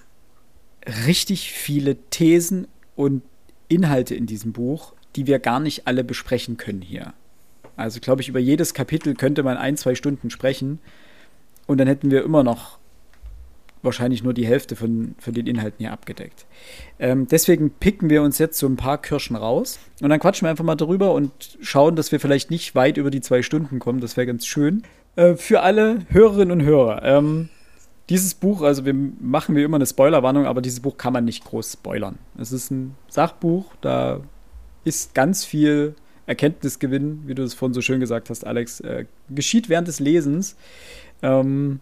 richtig 1.07 1.53
viele 1.53 1.97
Thesen 2.11 2.67
und 2.95 3.23
Inhalte 3.69 4.15
in 4.15 4.27
diesem 4.27 4.53
Buch, 4.53 4.95
die 5.17 5.27
wir 5.27 5.39
gar 5.39 5.61
nicht 5.61 5.87
alle 5.87 6.05
besprechen 6.05 6.57
können 6.57 6.83
hier. 6.83 7.13
Also, 7.77 8.01
glaube 8.01 8.23
ich, 8.23 8.29
über 8.29 8.39
jedes 8.39 8.75
Kapitel 8.75 9.15
könnte 9.15 9.43
man 9.43 9.57
ein, 9.57 9.77
zwei 9.77 9.95
Stunden 9.95 10.31
sprechen. 10.31 10.79
Und 11.67 11.79
dann 11.79 11.89
hätten 11.89 12.11
wir 12.11 12.23
immer 12.25 12.43
noch 12.43 12.79
wahrscheinlich 13.83 14.23
nur 14.23 14.35
die 14.35 14.47
Hälfte 14.47 14.77
von, 14.77 15.15
von 15.19 15.35
den 15.35 15.47
Inhalten 15.47 15.79
hier 15.79 15.93
abgedeckt. 15.93 16.47
Ähm, 16.99 17.27
deswegen 17.29 17.71
picken 17.71 18.11
wir 18.11 18.23
uns 18.23 18.39
jetzt 18.39 18.59
so 18.59 18.67
ein 18.67 18.77
paar 18.77 19.01
Kirschen 19.01 19.37
raus 19.37 19.79
und 20.01 20.09
dann 20.09 20.19
quatschen 20.19 20.47
wir 20.47 20.51
einfach 20.51 20.65
mal 20.65 20.75
darüber 20.75 21.13
und 21.13 21.59
schauen, 21.61 21.97
dass 21.97 22.11
wir 22.13 22.19
vielleicht 22.19 22.51
nicht 22.51 22.75
weit 22.75 22.97
über 22.97 23.11
die 23.11 23.21
zwei 23.21 23.43
Stunden 23.43 23.79
kommen. 23.79 24.01
Das 24.01 24.17
wäre 24.17 24.27
ganz 24.27 24.47
schön. 24.47 24.83
Äh, 25.15 25.35
für 25.35 25.61
alle 25.61 26.01
Hörerinnen 26.09 26.61
und 26.61 26.67
Hörer. 26.67 27.03
Ähm, 27.05 27.49
dieses 28.09 28.35
Buch, 28.35 28.63
also 28.63 28.85
wir 28.85 28.95
machen 28.95 29.57
wie 29.57 29.63
immer 29.63 29.77
eine 29.77 29.87
Spoilerwarnung, 29.87 30.47
aber 30.47 30.63
dieses 30.63 30.81
Buch 30.81 30.97
kann 30.97 31.13
man 31.13 31.25
nicht 31.25 31.45
groß 31.45 31.73
spoilern. 31.73 32.19
Es 32.39 32.53
ist 32.53 32.71
ein 32.71 32.95
Sachbuch, 33.09 33.75
da 33.81 34.21
ist 34.85 35.15
ganz 35.15 35.45
viel 35.45 35.95
Erkenntnisgewinn, 36.27 37.23
wie 37.27 37.35
du 37.35 37.43
es 37.43 37.55
vorhin 37.55 37.75
so 37.75 37.81
schön 37.81 38.01
gesagt 38.01 38.31
hast, 38.31 38.47
Alex, 38.47 38.81
äh, 38.81 39.07
geschieht 39.31 39.69
während 39.69 39.89
des 39.89 40.01
Lesens. 40.01 40.57
Ähm, 41.23 41.81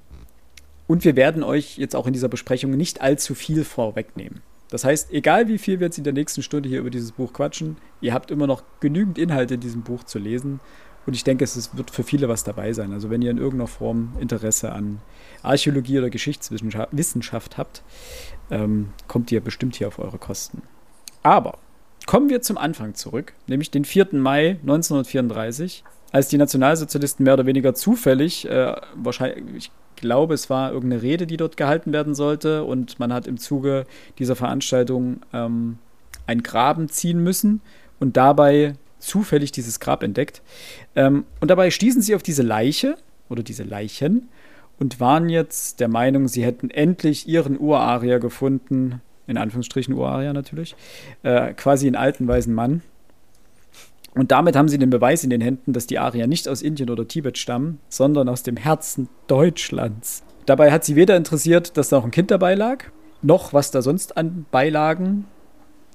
und 0.87 1.05
wir 1.05 1.17
werden 1.17 1.43
euch 1.43 1.79
jetzt 1.79 1.97
auch 1.97 2.07
in 2.07 2.13
dieser 2.13 2.29
Besprechung 2.29 2.71
nicht 2.73 3.01
allzu 3.01 3.35
viel 3.35 3.65
vorwegnehmen. 3.65 4.41
Das 4.71 4.85
heißt, 4.85 5.13
egal 5.13 5.49
wie 5.49 5.59
viel 5.59 5.81
wir 5.81 5.87
jetzt 5.87 5.99
in 5.99 6.05
der 6.05 6.13
nächsten 6.13 6.43
Stunde 6.43 6.69
hier 6.69 6.81
über 6.81 6.91
dieses 6.91 7.13
Buch 7.13 7.33
quatschen, 7.33 7.77
ihr 8.01 8.13
habt 8.13 8.31
immer 8.31 8.47
noch 8.47 8.65
genügend 8.81 9.19
Inhalte 9.19 9.55
in 9.55 9.61
diesem 9.61 9.83
Buch 9.83 10.05
zu 10.05 10.19
lesen. 10.19 10.61
Und 11.07 11.15
ich 11.15 11.25
denke, 11.25 11.45
es 11.45 11.77
wird 11.77 11.91
für 11.91 12.03
viele 12.03 12.29
was 12.29 12.45
dabei 12.45 12.73
sein. 12.73 12.93
Also 12.93 13.11
wenn 13.11 13.23
ihr 13.23 13.31
in 13.31 13.39
irgendeiner 13.39 13.67
Form 13.67 14.15
Interesse 14.21 14.73
an 14.73 15.01
Archäologie 15.43 15.99
oder 15.99 16.11
Geschichtswissenschaft 16.11 17.59
habt, 17.59 17.83
ähm, 18.51 18.91
kommt 19.09 19.31
ihr 19.31 19.41
bestimmt 19.41 19.77
hier 19.77 19.89
auf 19.89 19.99
eure 19.99 20.19
Kosten. 20.19 20.63
Aber 21.23 21.59
kommen 22.07 22.29
wir 22.29 22.43
zum 22.43 22.59
Anfang 22.59 22.95
zurück, 22.95 23.35
nämlich 23.47 23.71
den 23.71 23.85
4. 23.85 24.09
Mai 24.13 24.59
1934. 24.63 25.85
als 26.13 26.29
die 26.29 26.39
Nationalsozialisten 26.39 27.25
mehr 27.25 27.35
oder 27.35 27.47
weniger 27.47 27.75
zufällig, 27.75 28.49
äh, 28.49 28.77
wahrscheinlich, 28.95 29.43
ich 29.57 29.73
glaube, 29.97 30.35
es 30.35 30.49
war 30.49 30.71
irgendeine 30.71 31.03
Rede, 31.03 31.27
die 31.27 31.37
dort 31.37 31.57
gehalten 31.57 31.93
werden 31.93 32.15
sollte 32.15 32.63
und 32.63 33.01
man 33.01 33.13
hat 33.13 33.27
im 33.27 33.37
Zuge 33.37 33.85
dieser 34.21 34.37
Veranstaltung 34.37 35.23
ähm, 35.33 35.79
ein 36.29 36.45
Graben 36.45 36.89
ziehen 36.89 37.19
müssen 37.19 37.63
und 37.99 38.17
dabei 38.17 38.77
zufällig 39.05 39.53
dieses 39.53 39.81
Grab 39.81 40.03
entdeckt. 40.03 40.43
Ähm, 40.97 41.25
und 41.41 41.51
dabei 41.51 41.71
stießen 41.71 42.03
sie 42.03 42.15
auf 42.15 42.23
diese 42.23 42.43
Leiche 42.43 42.97
oder 43.29 43.43
diese 43.43 43.63
Leichen 43.63 44.29
und 44.79 45.01
waren 45.01 45.29
jetzt 45.29 45.81
der 45.81 45.89
Meinung, 45.89 46.29
sie 46.29 46.45
hätten 46.45 46.71
endlich 46.71 47.29
ihren 47.29 47.59
Urarier 47.59 48.19
gefunden, 48.19 49.01
in 49.27 49.37
Anführungsstrichen 49.37 49.95
Urarier 49.95 50.33
natürlich, 50.33 50.75
äh, 51.23 51.53
quasi 51.55 51.87
einen 51.87 51.97
alten 51.97 52.27
weißen 52.27 52.53
Mann. 52.53 52.83
Und 54.15 54.31
damit 54.31 54.55
haben 54.55 54.69
sie 54.69 54.79
den 54.79 54.91
Beweis 54.91 55.25
in 55.25 55.31
den 55.31 55.41
Händen, 55.41 55.73
dass 55.73 55.87
die 55.87 55.99
Arier 55.99 56.27
nicht 56.27 56.49
aus 56.49 56.63
Indien 56.63 56.91
oder 56.91 57.09
Tibet 57.09 57.37
stammen, 57.37 57.81
sondern 57.89 58.29
aus 58.29 58.45
dem 58.45 58.57
Herzen 58.57 59.09
Deutschlands. 59.27 60.23
Dabei 60.47 60.71
hat 60.71 60.85
sie 60.85 60.95
weder 60.95 61.17
interessiert, 61.17 61.77
dass 61.77 61.89
da 61.89 61.99
auch 61.99 62.05
ein 62.05 62.11
Kind 62.11 62.31
dabei 62.31 62.55
lag, 62.55 62.85
noch 63.23 63.53
was 63.53 63.71
da 63.71 63.83
sonst 63.83 64.17
an 64.17 64.47
Beilagen, 64.51 65.25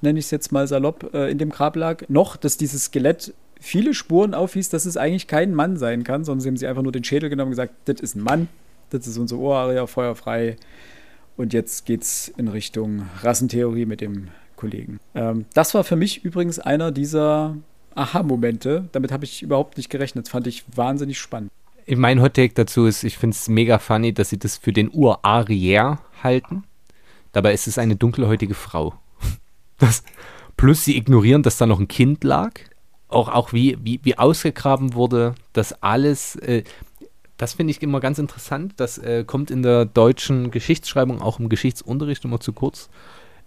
nenne 0.01 0.19
ich 0.19 0.25
es 0.25 0.31
jetzt 0.31 0.51
mal 0.51 0.67
salopp, 0.67 1.13
äh, 1.13 1.29
in 1.29 1.37
dem 1.37 1.49
Grab 1.49 1.75
lag, 1.75 2.03
noch, 2.07 2.37
dass 2.37 2.57
dieses 2.57 2.85
Skelett 2.85 3.33
viele 3.59 3.93
Spuren 3.93 4.33
aufwies, 4.33 4.69
dass 4.69 4.85
es 4.85 4.97
eigentlich 4.97 5.27
kein 5.27 5.53
Mann 5.53 5.77
sein 5.77 6.03
kann, 6.03 6.23
sondern 6.23 6.41
sie 6.41 6.47
haben 6.49 6.57
sie 6.57 6.67
einfach 6.67 6.83
nur 6.83 6.91
den 6.91 7.03
Schädel 7.03 7.29
genommen 7.29 7.49
und 7.49 7.51
gesagt, 7.51 7.73
das 7.85 7.99
ist 7.99 8.15
ein 8.15 8.23
Mann, 8.23 8.47
das 8.89 9.05
ist 9.07 9.17
unser 9.17 9.37
Urarier, 9.37 9.87
feuerfrei. 9.87 10.55
Und 11.37 11.53
jetzt 11.53 11.85
geht's 11.85 12.31
in 12.37 12.47
Richtung 12.47 13.03
Rassentheorie 13.21 13.85
mit 13.85 14.01
dem 14.01 14.27
Kollegen. 14.55 14.99
Ähm, 15.15 15.45
das 15.53 15.73
war 15.73 15.83
für 15.83 15.95
mich 15.95 16.25
übrigens 16.25 16.59
einer 16.59 16.91
dieser 16.91 17.55
Aha-Momente. 17.95 18.89
Damit 18.91 19.11
habe 19.11 19.23
ich 19.23 19.41
überhaupt 19.41 19.77
nicht 19.77 19.89
gerechnet. 19.89 20.25
Das 20.25 20.31
fand 20.31 20.47
ich 20.47 20.65
wahnsinnig 20.75 21.17
spannend. 21.17 21.49
Mein 21.87 22.21
Hot 22.21 22.35
Take 22.35 22.53
dazu 22.53 22.85
ist, 22.85 23.03
ich 23.03 23.17
finde 23.17 23.35
es 23.35 23.47
mega 23.47 23.79
funny, 23.79 24.13
dass 24.13 24.29
sie 24.29 24.37
das 24.37 24.57
für 24.57 24.73
den 24.73 24.91
Urarier 24.91 25.99
halten. 26.21 26.63
Dabei 27.31 27.53
ist 27.53 27.67
es 27.67 27.77
eine 27.77 27.95
dunkelhäutige 27.95 28.53
Frau. 28.53 28.93
Das, 29.79 30.03
plus 30.57 30.85
sie 30.85 30.97
ignorieren, 30.97 31.43
dass 31.43 31.57
da 31.57 31.65
noch 31.65 31.79
ein 31.79 31.87
Kind 31.87 32.23
lag. 32.23 32.51
Auch, 33.07 33.29
auch 33.29 33.53
wie, 33.53 33.77
wie, 33.81 33.99
wie 34.03 34.17
ausgegraben 34.17 34.93
wurde, 34.93 35.33
dass 35.53 35.81
alles, 35.81 36.35
äh, 36.35 36.63
das 37.37 37.53
finde 37.53 37.71
ich 37.71 37.81
immer 37.81 37.99
ganz 37.99 38.19
interessant. 38.19 38.73
Das 38.77 38.99
äh, 38.99 39.23
kommt 39.25 39.49
in 39.49 39.63
der 39.63 39.85
deutschen 39.85 40.51
Geschichtsschreibung, 40.51 41.21
auch 41.21 41.39
im 41.39 41.49
Geschichtsunterricht 41.49 42.23
immer 42.25 42.39
zu 42.39 42.53
kurz. 42.53 42.89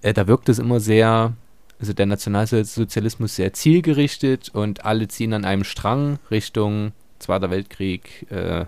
Äh, 0.01 0.15
da 0.15 0.27
wirkt 0.27 0.49
es 0.49 0.59
immer 0.59 0.81
sehr, 0.81 1.35
also 1.79 1.93
der 1.93 2.07
Nationalsozialismus 2.07 3.37
sehr 3.37 3.53
zielgerichtet 3.53 4.49
und 4.53 4.85
alle 4.85 5.07
ziehen 5.07 5.33
an 5.33 5.45
einem 5.45 5.65
Strang 5.65 6.19
Richtung 6.31 6.93
Zweiter 7.21 7.51
Weltkrieg, 7.51 8.27
äh, 8.31 8.67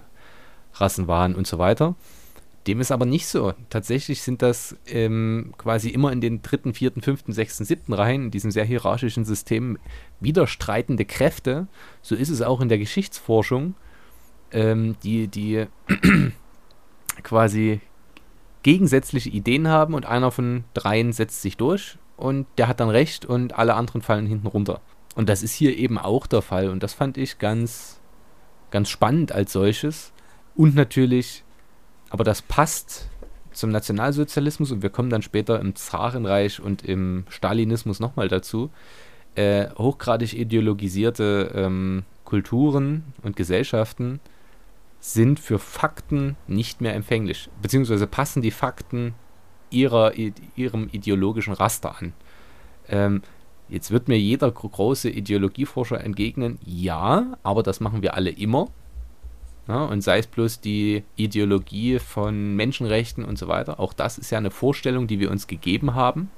Rassenwahn 0.75 1.35
und 1.35 1.47
so 1.47 1.59
weiter. 1.59 1.97
Dem 2.67 2.81
ist 2.81 2.93
aber 2.93 3.05
nicht 3.05 3.27
so. 3.27 3.53
Tatsächlich 3.69 4.23
sind 4.23 4.41
das 4.41 4.77
ähm, 4.87 5.53
quasi 5.59 5.91
immer 5.91 6.13
in 6.13 6.23
den 6.23 6.41
dritten, 6.41 6.73
vierten, 6.73 7.03
fünften, 7.03 7.33
sechsten, 7.33 7.65
siebten 7.65 7.93
Reihen, 7.93 8.25
in 8.25 8.31
diesem 8.31 8.51
sehr 8.51 8.65
hierarchischen 8.65 9.25
System, 9.25 9.79
widerstreitende 10.21 11.05
Kräfte. 11.05 11.67
So 12.01 12.15
ist 12.15 12.31
es 12.31 12.41
auch 12.41 12.63
in 12.63 12.71
der 12.71 12.79
Geschichtsforschung, 12.79 13.75
ähm, 14.51 14.97
die, 15.03 15.29
die 15.29 15.67
quasi 17.23 17.81
gegensätzliche 18.63 19.29
Ideen 19.29 19.69
haben 19.69 19.93
und 19.93 20.07
einer 20.07 20.31
von 20.31 20.65
dreien 20.73 21.13
setzt 21.13 21.43
sich 21.43 21.59
durch 21.59 21.99
und 22.17 22.47
der 22.57 22.67
hat 22.67 22.81
dann 22.81 22.89
recht 22.89 23.27
und 23.27 23.55
alle 23.55 23.75
anderen 23.75 24.01
fallen 24.01 24.27
hinten 24.27 24.47
runter. 24.47 24.81
Und 25.15 25.29
das 25.29 25.43
ist 25.43 25.53
hier 25.53 25.77
eben 25.77 25.99
auch 25.99 26.27
der 26.27 26.41
Fall 26.41 26.71
und 26.71 26.83
das 26.83 26.95
fand 26.95 27.19
ich 27.19 27.39
ganz, 27.39 28.01
ganz 28.71 28.89
spannend 28.89 29.33
als 29.33 29.53
solches. 29.53 30.13
Und 30.57 30.75
natürlich 30.75 31.44
aber 32.15 32.23
das 32.23 32.43
passt 32.43 33.09
zum 33.51 33.71
Nationalsozialismus 33.71 34.71
und 34.71 34.83
wir 34.85 34.91
kommen 34.91 35.11
dann 35.11 35.23
später 35.23 35.59
im 35.59 35.75
Zarenreich 35.75 36.61
und 36.61 36.85
im 36.85 37.25
Stalinismus 37.29 37.99
nochmal 37.99 38.29
dazu. 38.29 38.71
Äh, 39.35 39.67
hochgradig 39.77 40.33
ideologisierte 40.33 41.51
ähm, 41.57 42.05
Kulturen 42.25 43.03
und 43.25 43.35
Gesellschaften 43.35 44.21
sind 45.01 45.41
für 45.41 45.59
Fakten 45.59 46.37
nicht 46.47 46.81
mehr 46.81 46.95
empfänglich, 46.95 47.51
beziehungsweise 47.61 48.07
passen 48.07 48.43
die 48.43 48.53
Fakten 48.53 49.15
ihrer, 49.71 50.13
ihrem 50.15 50.89
ideologischen 50.93 51.53
Raster 51.53 51.97
an. 51.99 52.13
Ähm, 52.89 53.23
jetzt 53.69 53.91
wird 53.91 54.07
mir 54.07 54.21
jeder 54.21 54.53
große 54.53 55.11
Ideologieforscher 55.11 56.01
entgegnen, 56.01 56.61
ja, 56.65 57.37
aber 57.43 57.65
das 57.65 57.81
machen 57.81 58.03
wir 58.03 58.15
alle 58.15 58.31
immer. 58.31 58.69
Ja, 59.67 59.85
und 59.85 60.03
sei 60.03 60.19
es 60.19 60.27
bloß 60.27 60.61
die 60.61 61.05
Ideologie 61.17 61.99
von 61.99 62.55
Menschenrechten 62.55 63.25
und 63.25 63.39
so 63.39 63.49
weiter. 63.49 63.81
Auch 63.81 63.95
das 63.95 64.19
ist 64.19 64.31
ja 64.31 64.39
eine 64.39 64.51
Vorstellung, 64.51 65.07
die 65.07 65.21
wir 65.21 65.31
uns 65.31 65.47
gegeben 65.47 65.95
haben. 65.95 66.31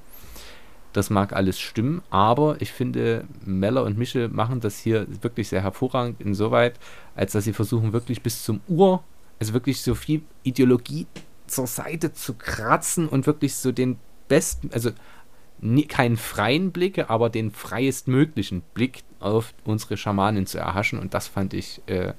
Das 0.93 1.11
mag 1.11 1.35
alles 1.35 1.59
stimmen, 1.59 2.03
aber 2.09 2.57
ich 2.61 2.73
finde, 2.73 3.25
Meller 3.45 3.85
und 3.85 3.99
Michel 3.99 4.29
machen 4.29 4.61
das 4.61 4.79
hier 4.79 5.07
wirklich 5.23 5.49
sehr 5.49 5.63
hervorragend 5.63 6.23
insoweit, 6.23 6.79
als 7.15 7.33
dass 7.33 7.45
sie 7.45 7.53
versuchen, 7.53 7.93
wirklich 7.93 8.23
bis 8.23 8.45
zum 8.45 8.61
Ur, 8.67 9.05
also 9.39 9.53
wirklich 9.53 9.83
so 9.83 9.95
viel 9.95 10.23
Ideologie 10.43 11.07
zur 11.47 11.67
Seite 11.67 12.15
zu 12.15 12.35
kratzen 12.35 13.09
und 13.09 13.27
wirklich 13.27 13.57
so 13.57 13.73
den 13.73 13.99
besten, 14.29 14.71
also 14.73 14.91
nie, 15.61 15.85
keinen 15.85 16.17
freien 16.17 16.73
Blick, 16.73 17.11
aber 17.11 17.29
den 17.29 17.51
freiestmöglichen 17.51 18.63
Blick 18.73 19.03
auf 19.21 19.53
unsere 19.65 19.97
Schamanen 19.97 20.47
zu 20.47 20.59
erhaschen. 20.59 20.99
Und 20.99 21.13
das 21.13 21.29
fand 21.29 21.53
ich 21.55 21.83
äh, 21.87 22.15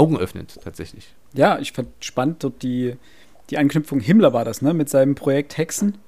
Augen 0.00 0.16
öffnet, 0.16 0.58
tatsächlich. 0.62 1.14
Ja, 1.34 1.58
ich 1.58 1.72
fand 1.72 1.88
spannend 2.00 2.42
dort 2.42 2.62
die, 2.62 2.96
die 3.50 3.58
Anknüpfung. 3.58 4.00
Himmler 4.00 4.32
war 4.32 4.44
das, 4.44 4.62
ne? 4.62 4.74
Mit 4.74 4.88
seinem 4.88 5.14
Projekt 5.14 5.58
Hexen. 5.58 5.98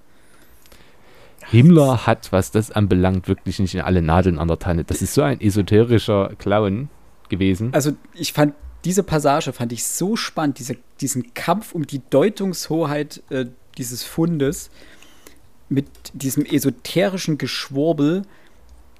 Himmler 1.51 2.07
hat, 2.07 2.33
was 2.33 2.51
das 2.51 2.71
anbelangt, 2.71 3.29
wirklich 3.29 3.59
nicht 3.59 3.83
alle 3.83 4.01
Nadeln 4.01 4.39
an 4.39 4.49
der 4.49 4.59
Tanne. 4.59 4.85
Das 4.85 5.03
ist 5.03 5.15
so 5.15 5.23
ein 5.23 5.41
esoterischer 5.41 6.31
Clown 6.39 6.89
gewesen. 7.29 7.75
Also 7.75 7.93
ich 8.15 8.33
fand 8.33 8.55
diese 8.85 9.03
Passage 9.03 9.53
fand 9.53 9.73
ich 9.73 9.85
so 9.85 10.17
spannend, 10.17 10.59
diese, 10.59 10.77
diesen 11.01 11.35
Kampf 11.35 11.73
um 11.73 11.87
die 11.87 12.03
Deutungshoheit 12.11 13.23
äh, 13.31 13.47
dieses 13.79 14.03
Fundes 14.03 14.71
mit 15.69 15.87
diesem 16.13 16.45
esoterischen 16.45 17.39
Geschwurbel. 17.39 18.23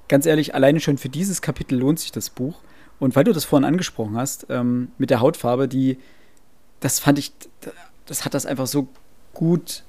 Ganz 0.07 0.25
ehrlich, 0.25 0.55
alleine 0.55 0.79
schon 0.79 0.97
für 0.97 1.09
dieses 1.09 1.41
Kapitel 1.41 1.77
lohnt 1.77 1.99
sich 1.99 2.11
das 2.11 2.29
Buch. 2.29 2.59
Und 2.99 3.15
weil 3.15 3.23
du 3.23 3.33
das 3.33 3.45
vorhin 3.45 3.65
angesprochen 3.65 4.15
hast, 4.15 4.47
ähm, 4.49 4.89
mit 4.97 5.09
der 5.09 5.19
Hautfarbe, 5.19 5.67
die, 5.67 5.97
das 6.79 6.99
fand 6.99 7.19
ich, 7.19 7.33
das 8.05 8.25
hat 8.25 8.33
das 8.33 8.45
einfach 8.45 8.67
so 8.67 8.87
gut 9.33 9.83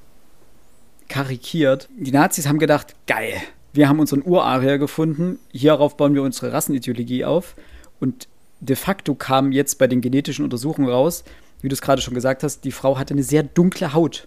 karikiert. 1.09 1.89
Die 1.97 2.13
Nazis 2.13 2.49
haben 2.49 2.59
gedacht, 2.59 2.95
geil, 3.07 3.35
wir 3.73 3.89
haben 3.89 4.01
unseren 4.01 4.23
Urarier 4.25 4.79
gefunden, 4.79 5.39
hierauf 5.53 5.97
bauen 5.97 6.15
wir 6.15 6.23
unsere 6.23 6.53
Rassenideologie 6.53 7.25
auf. 7.25 7.55
Und 8.01 8.29
de 8.61 8.77
facto 8.77 9.15
kam 9.15 9.53
jetzt 9.53 9.79
bei 9.79 9.87
den 9.87 10.01
genetischen 10.01 10.45
Untersuchungen 10.45 10.89
raus, 10.89 11.25
wie 11.61 11.69
du 11.69 11.75
es 11.75 11.83
gerade 11.83 12.03
schon 12.03 12.15
gesagt 12.15 12.43
hast, 12.43 12.65
die 12.65 12.73
Frau 12.73 12.99
hatte 12.99 13.15
eine 13.15 13.23
sehr 13.23 13.43
dunkle 13.43 13.95
Haut. 13.95 14.27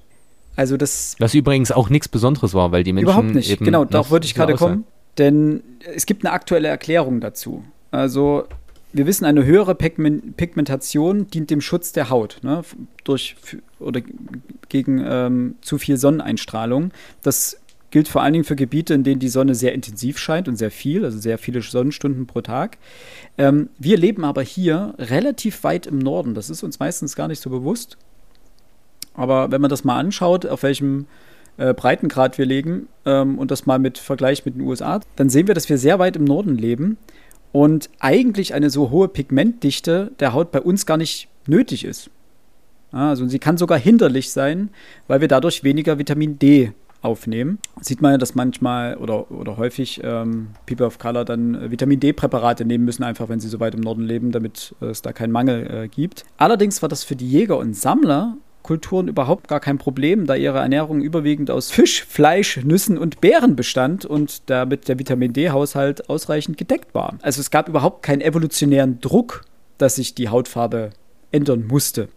Also 0.56 0.76
das. 0.76 1.16
Was 1.20 1.34
übrigens 1.34 1.72
auch 1.72 1.90
nichts 1.90 2.08
Besonderes 2.08 2.54
war, 2.54 2.72
weil 2.72 2.84
die 2.84 2.92
Menschen. 2.92 3.10
Überhaupt 3.10 3.36
nicht, 3.36 3.60
genau, 3.60 3.86
darauf 3.86 4.10
wollte 4.10 4.26
ich 4.26 4.34
gerade 4.34 4.56
kommen. 4.56 4.86
Denn 5.18 5.62
es 5.94 6.06
gibt 6.06 6.26
eine 6.26 6.34
aktuelle 6.34 6.68
Erklärung 6.68 7.22
dazu. 7.22 7.64
Also 7.92 8.46
wir 8.98 9.08
wissen, 9.08 9.26
eine 9.26 9.46
höhere 9.46 9.76
Pigmentation 9.76 11.28
dient 11.28 11.50
dem 11.50 11.62
Schutz 11.62 11.92
der 11.92 12.10
Haut 12.10 12.40
ne, 12.42 12.64
durch 13.04 13.36
oder 13.80 14.02
gegen 14.70 15.04
ähm, 15.06 15.56
zu 15.62 15.78
viel 15.78 15.98
Sonneneinstrahlung. 15.98 16.92
Das 17.22 17.60
gilt 17.92 18.08
vor 18.08 18.22
allen 18.22 18.34
Dingen 18.34 18.46
für 18.46 18.56
Gebiete, 18.56 18.94
in 18.94 19.04
denen 19.04 19.20
die 19.20 19.30
Sonne 19.30 19.56
sehr 19.56 19.74
intensiv 19.74 20.18
scheint 20.18 20.48
und 20.48 20.58
sehr 20.58 20.72
viel, 20.72 21.06
also 21.06 21.18
sehr 21.20 21.38
viele 21.38 21.62
Sonnenstunden 21.62 22.28
pro 22.28 22.42
Tag. 22.42 22.78
Ähm, 23.38 23.70
wir 23.78 23.98
leben 23.98 24.26
aber 24.26 24.42
hier 24.42 24.94
relativ 24.98 25.64
weit 25.64 25.88
im 25.88 26.00
Norden. 26.00 26.34
Das 26.34 26.50
ist 26.50 26.64
uns 26.64 26.80
meistens 26.80 27.16
gar 27.16 27.28
nicht 27.28 27.42
so 27.42 27.50
bewusst. 27.50 27.98
Aber 29.14 29.52
wenn 29.52 29.62
man 29.62 29.70
das 29.70 29.84
mal 29.84 29.98
anschaut, 29.98 30.46
auf 30.46 30.64
welchem 30.64 31.08
äh, 31.58 31.74
Breitengrad 31.74 32.38
wir 32.38 32.46
leben 32.46 32.88
ähm, 33.06 33.40
und 33.40 33.52
das 33.52 33.66
mal 33.66 33.80
mit 33.80 33.98
Vergleich 33.98 34.46
mit 34.46 34.56
den 34.56 34.62
USA, 34.62 35.00
dann 35.16 35.30
sehen 35.30 35.48
wir, 35.48 35.56
dass 35.56 35.70
wir 35.70 35.78
sehr 35.78 35.98
weit 35.98 36.16
im 36.16 36.24
Norden 36.24 36.56
leben 36.56 36.98
und 37.52 37.90
eigentlich 38.00 38.54
eine 38.54 38.70
so 38.70 38.90
hohe 38.90 39.08
Pigmentdichte 39.08 40.12
der 40.20 40.34
Haut 40.34 40.52
bei 40.52 40.62
uns 40.62 40.86
gar 40.86 40.98
nicht 40.98 41.28
nötig 41.48 41.86
ist. 41.86 42.10
Also 42.92 43.28
sie 43.28 43.40
kann 43.40 43.58
sogar 43.58 43.78
hinderlich 43.78 44.32
sein, 44.32 44.70
weil 45.08 45.22
wir 45.22 45.28
dadurch 45.28 45.64
weniger 45.64 45.98
Vitamin 45.98 46.40
D 46.40 46.72
aufnehmen. 47.02 47.60
Sieht 47.82 48.02
man 48.02 48.14
ja, 48.14 48.18
dass 48.18 48.36
manchmal 48.36 48.98
oder, 48.98 49.30
oder 49.32 49.58
häufig 49.58 50.02
ähm, 50.04 50.48
People 50.66 50.86
of 50.86 50.98
Color 50.98 51.26
dann 51.26 51.72
Vitamin 51.72 52.00
D-Präparate 52.00 52.66
nehmen 52.66 52.86
müssen, 52.86 53.04
einfach 53.04 53.30
wenn 53.30 53.40
sie 53.40 53.50
so 53.50 53.60
weit 53.60 53.76
im 53.76 53.82
Norden 53.82 54.04
leben, 54.04 54.32
damit 54.32 54.76
äh, 54.82 54.86
es 54.86 55.02
da 55.02 55.14
keinen 55.14 55.32
Mangel 55.32 55.68
äh, 55.70 55.88
gibt. 55.88 56.26
Allerdings 56.38 56.82
war 56.82 56.90
das 56.90 57.04
für 57.04 57.16
die 57.16 57.30
Jäger 57.30 57.58
und 57.58 57.76
Sammler 57.76 58.38
Hautkulturen 58.68 59.08
überhaupt 59.08 59.48
gar 59.48 59.62
kein 59.62 59.78
Problem, 59.78 60.26
da 60.26 60.36
ihre 60.36 60.60
Ernährung 60.60 61.02
überwiegend 61.02 61.50
aus 61.50 61.72
Fisch, 61.72 62.04
Fleisch, 62.04 62.58
Nüssen 62.58 62.98
und 62.98 63.22
Beeren 63.22 63.56
bestand 63.56 64.06
und 64.06 64.50
damit 64.50 64.90
der 64.90 65.00
Vitamin 65.00 65.32
D-Haushalt 65.32 66.10
ausreichend 66.10 66.58
gedeckt 66.58 66.94
war. 66.94 67.18
Also 67.22 67.40
es 67.40 67.50
gab 67.50 67.70
überhaupt 67.70 68.04
keinen 68.04 68.20
evolutionären 68.20 69.00
Druck, 69.00 69.46
dass 69.78 69.96
sich 69.96 70.16
die 70.16 70.28
Hautfarbe 70.28 70.90
ändern 71.32 71.66
musste. 71.66 72.10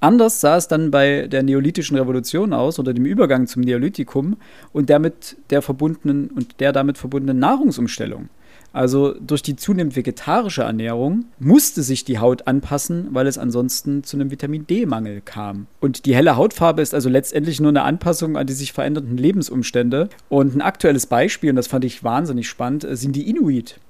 Anders 0.00 0.40
sah 0.40 0.56
es 0.56 0.66
dann 0.66 0.90
bei 0.90 1.28
der 1.28 1.44
neolithischen 1.44 1.96
Revolution 1.96 2.52
aus 2.52 2.80
oder 2.80 2.92
dem 2.92 3.04
Übergang 3.04 3.46
zum 3.46 3.62
Neolithikum 3.62 4.36
und 4.72 4.88
der 4.88 4.98
mit 4.98 5.36
der 5.50 5.62
verbundenen 5.62 6.28
und 6.28 6.58
der 6.60 6.72
damit 6.72 6.98
verbundenen 6.98 7.38
Nahrungsumstellung. 7.38 8.28
Also 8.72 9.14
durch 9.14 9.42
die 9.42 9.56
zunehmend 9.56 9.96
vegetarische 9.96 10.62
Ernährung 10.62 11.24
musste 11.38 11.82
sich 11.82 12.04
die 12.04 12.18
Haut 12.18 12.46
anpassen, 12.46 13.08
weil 13.12 13.26
es 13.26 13.38
ansonsten 13.38 14.04
zu 14.04 14.16
einem 14.16 14.30
Vitamin 14.30 14.66
D-Mangel 14.66 15.22
kam. 15.24 15.66
Und 15.80 16.04
die 16.04 16.14
helle 16.14 16.36
Hautfarbe 16.36 16.82
ist 16.82 16.94
also 16.94 17.08
letztendlich 17.08 17.60
nur 17.60 17.70
eine 17.70 17.82
Anpassung 17.82 18.36
an 18.36 18.46
die 18.46 18.52
sich 18.52 18.72
verändernden 18.72 19.16
Lebensumstände. 19.16 20.10
Und 20.28 20.54
ein 20.54 20.60
aktuelles 20.60 21.06
Beispiel, 21.06 21.50
und 21.50 21.56
das 21.56 21.66
fand 21.66 21.84
ich 21.84 22.04
wahnsinnig 22.04 22.48
spannend, 22.48 22.86
sind 22.90 23.16
die 23.16 23.28
Inuit 23.28 23.80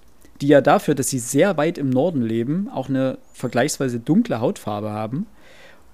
die 0.40 0.48
ja 0.48 0.60
dafür, 0.60 0.94
dass 0.94 1.10
sie 1.10 1.18
sehr 1.18 1.56
weit 1.56 1.78
im 1.78 1.90
Norden 1.90 2.22
leben, 2.22 2.68
auch 2.72 2.88
eine 2.88 3.18
vergleichsweise 3.32 3.98
dunkle 3.98 4.40
Hautfarbe 4.40 4.90
haben. 4.90 5.26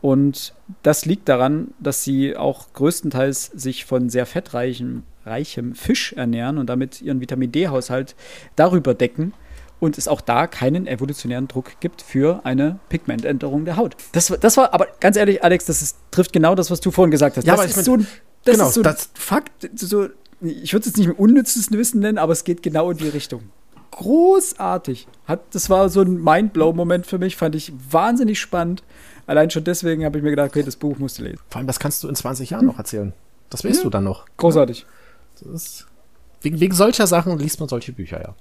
Und 0.00 0.52
das 0.82 1.06
liegt 1.06 1.30
daran, 1.30 1.68
dass 1.80 2.04
sie 2.04 2.36
auch 2.36 2.74
größtenteils 2.74 3.46
sich 3.46 3.86
von 3.86 4.10
sehr 4.10 4.26
fettreichem 4.26 5.04
reichem 5.24 5.74
Fisch 5.74 6.12
ernähren 6.12 6.58
und 6.58 6.66
damit 6.66 7.00
ihren 7.02 7.20
Vitamin 7.20 7.50
D-Haushalt 7.52 8.14
darüber 8.56 8.94
decken 8.94 9.32
und 9.80 9.98
es 9.98 10.08
auch 10.08 10.20
da 10.20 10.46
keinen 10.46 10.86
evolutionären 10.86 11.48
Druck 11.48 11.80
gibt 11.80 12.00
für 12.02 12.40
eine 12.44 12.78
Pigmentänderung 12.88 13.64
der 13.64 13.76
Haut. 13.76 13.96
Das, 14.12 14.26
das 14.40 14.56
war, 14.56 14.72
aber 14.72 14.86
ganz 15.00 15.16
ehrlich, 15.16 15.42
Alex, 15.44 15.66
das 15.66 15.82
ist, 15.82 15.96
trifft 16.10 16.32
genau 16.32 16.54
das, 16.54 16.70
was 16.70 16.80
du 16.80 16.90
vorhin 16.90 17.10
gesagt 17.10 17.36
hast. 17.36 17.44
Ja, 17.46 17.52
das 17.56 17.60
aber 17.60 17.64
ich 17.64 17.70
ist 17.70 17.76
mein, 17.76 17.84
so 17.84 17.94
ein, 17.94 18.06
das 18.44 18.54
genau, 18.56 18.68
ist 18.68 18.74
so 18.74 18.80
ein 18.80 18.84
das- 18.84 19.10
Fakt, 19.14 19.70
so, 19.74 20.08
ich 20.40 20.72
würde 20.72 20.80
es 20.82 20.86
jetzt 20.86 20.96
nicht 20.98 21.08
mit 21.08 21.18
unnützes 21.18 21.70
Wissen 21.72 22.00
nennen, 22.00 22.18
aber 22.18 22.32
es 22.32 22.44
geht 22.44 22.62
genau 22.62 22.90
in 22.90 22.98
die 22.98 23.08
Richtung. 23.08 23.42
Großartig. 23.90 25.06
Hat, 25.26 25.40
das 25.54 25.70
war 25.70 25.88
so 25.88 26.00
ein 26.02 26.22
Mindblow-Moment 26.22 27.06
für 27.06 27.18
mich, 27.18 27.36
fand 27.36 27.54
ich 27.54 27.72
wahnsinnig 27.90 28.40
spannend. 28.40 28.82
Allein 29.26 29.50
schon 29.50 29.64
deswegen 29.64 30.04
habe 30.04 30.18
ich 30.18 30.24
mir 30.24 30.30
gedacht, 30.30 30.48
okay, 30.50 30.62
das 30.62 30.76
Buch 30.76 30.98
musst 30.98 31.18
du 31.18 31.22
lesen. 31.22 31.38
Vor 31.48 31.58
allem, 31.58 31.66
das 31.66 31.78
kannst 31.78 32.02
du 32.02 32.08
in 32.08 32.14
20 32.14 32.50
Jahren 32.50 32.66
noch 32.66 32.78
erzählen. 32.78 33.12
Das 33.50 33.64
weißt 33.64 33.78
Ja. 33.78 33.82
du 33.84 33.90
dann 33.90 34.04
noch. 34.04 34.26
Großartig. 34.36 34.80
Das 34.84 34.88
ist, 35.42 35.86
wegen, 36.42 36.60
wegen 36.60 36.74
solcher 36.74 37.06
Sachen 37.06 37.38
liest 37.38 37.60
man 37.60 37.68
solche 37.68 37.92
Bücher, 37.92 38.20
ja. 38.20 38.34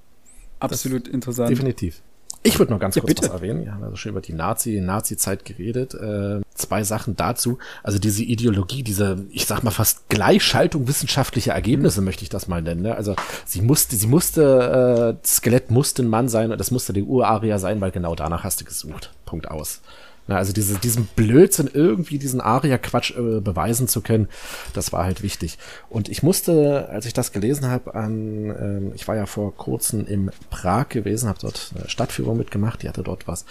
Absolut 0.59 1.07
interessant. 1.07 1.49
Definitiv. 1.49 2.01
Ich 2.45 2.59
würde 2.59 2.73
noch 2.73 2.79
ganz 2.79 2.95
Ja, 2.95 3.01
kurz 3.01 3.13
bitte. 3.15 3.27
was 3.29 3.35
erwähnen. 3.35 3.63
Wir 3.63 3.73
haben 3.73 3.83
also 3.83 3.95
schon 3.95 4.09
über 4.11 4.19
die 4.19 4.33
Nazi, 4.33 4.81
Nazi-Zeit 4.81 5.45
geredet. 5.45 5.93
Äh, 5.93 6.41
zwei 6.53 6.83
Sachen 6.83 7.15
dazu. 7.15 7.57
Also 7.83 7.99
diese 7.99 8.21
Ideologie, 8.23 8.83
diese, 8.83 9.25
ich 9.31 9.45
sag 9.45 9.63
mal 9.63 9.71
fast 9.71 10.09
Gleichschaltung 10.09 10.87
wissenschaftlicher 10.89 11.53
Ergebnisse, 11.53 12.01
Mhm. 12.01 12.05
möchte 12.05 12.23
ich 12.23 12.29
das 12.29 12.49
mal 12.49 12.61
nennen. 12.61 12.81
Ne? 12.81 12.95
Also 12.95 13.15
sie 13.45 13.61
musste, 13.61 13.95
sie 13.95 14.07
musste, 14.07 14.41
äh, 15.15 15.21
das 15.21 15.37
Skelett 15.37 15.71
musste 15.71 16.03
ein 16.03 16.09
Mann 16.09 16.27
sein 16.27 16.51
und 16.51 16.57
das 16.59 16.69
musste 16.71 16.91
der 16.91 17.03
Urarier 17.03 17.59
sein, 17.59 17.79
weil 17.79 17.91
genau 17.91 18.13
danach 18.13 18.43
hast 18.43 18.59
du 18.59 18.65
gesucht. 18.65 19.13
Punkt 19.25 19.49
aus. 19.49 19.79
Na, 20.25 20.37
also 20.37 20.53
diese, 20.53 20.77
diesen 20.77 21.05
Blödsinn 21.17 21.69
irgendwie, 21.73 22.17
diesen 22.17 22.39
Aria-Quatsch 22.39 23.11
äh, 23.11 23.41
beweisen 23.41 23.89
zu 23.89 23.99
können, 23.99 24.29
das 24.73 24.93
war 24.93 25.03
halt 25.03 25.21
wichtig. 25.21 25.57
Und 25.89 26.07
ich 26.07 26.23
musste, 26.23 26.87
als 26.89 27.05
ich 27.05 27.13
das 27.13 27.33
gelesen 27.33 27.67
habe, 27.67 27.93
an, 27.93 28.45
ähm, 28.45 28.91
ich 28.95 29.05
war 29.07 29.17
ja 29.17 29.25
vor 29.25 29.53
kurzem 29.55 30.07
in 30.07 30.31
Prag 30.49 30.87
gewesen, 30.89 31.27
habe 31.27 31.39
dort 31.41 31.73
eine 31.75 31.89
Stadtführung 31.89 32.37
mitgemacht, 32.37 32.83
die 32.83 32.87
hatte 32.87 33.03
dort 33.03 33.27
was 33.27 33.45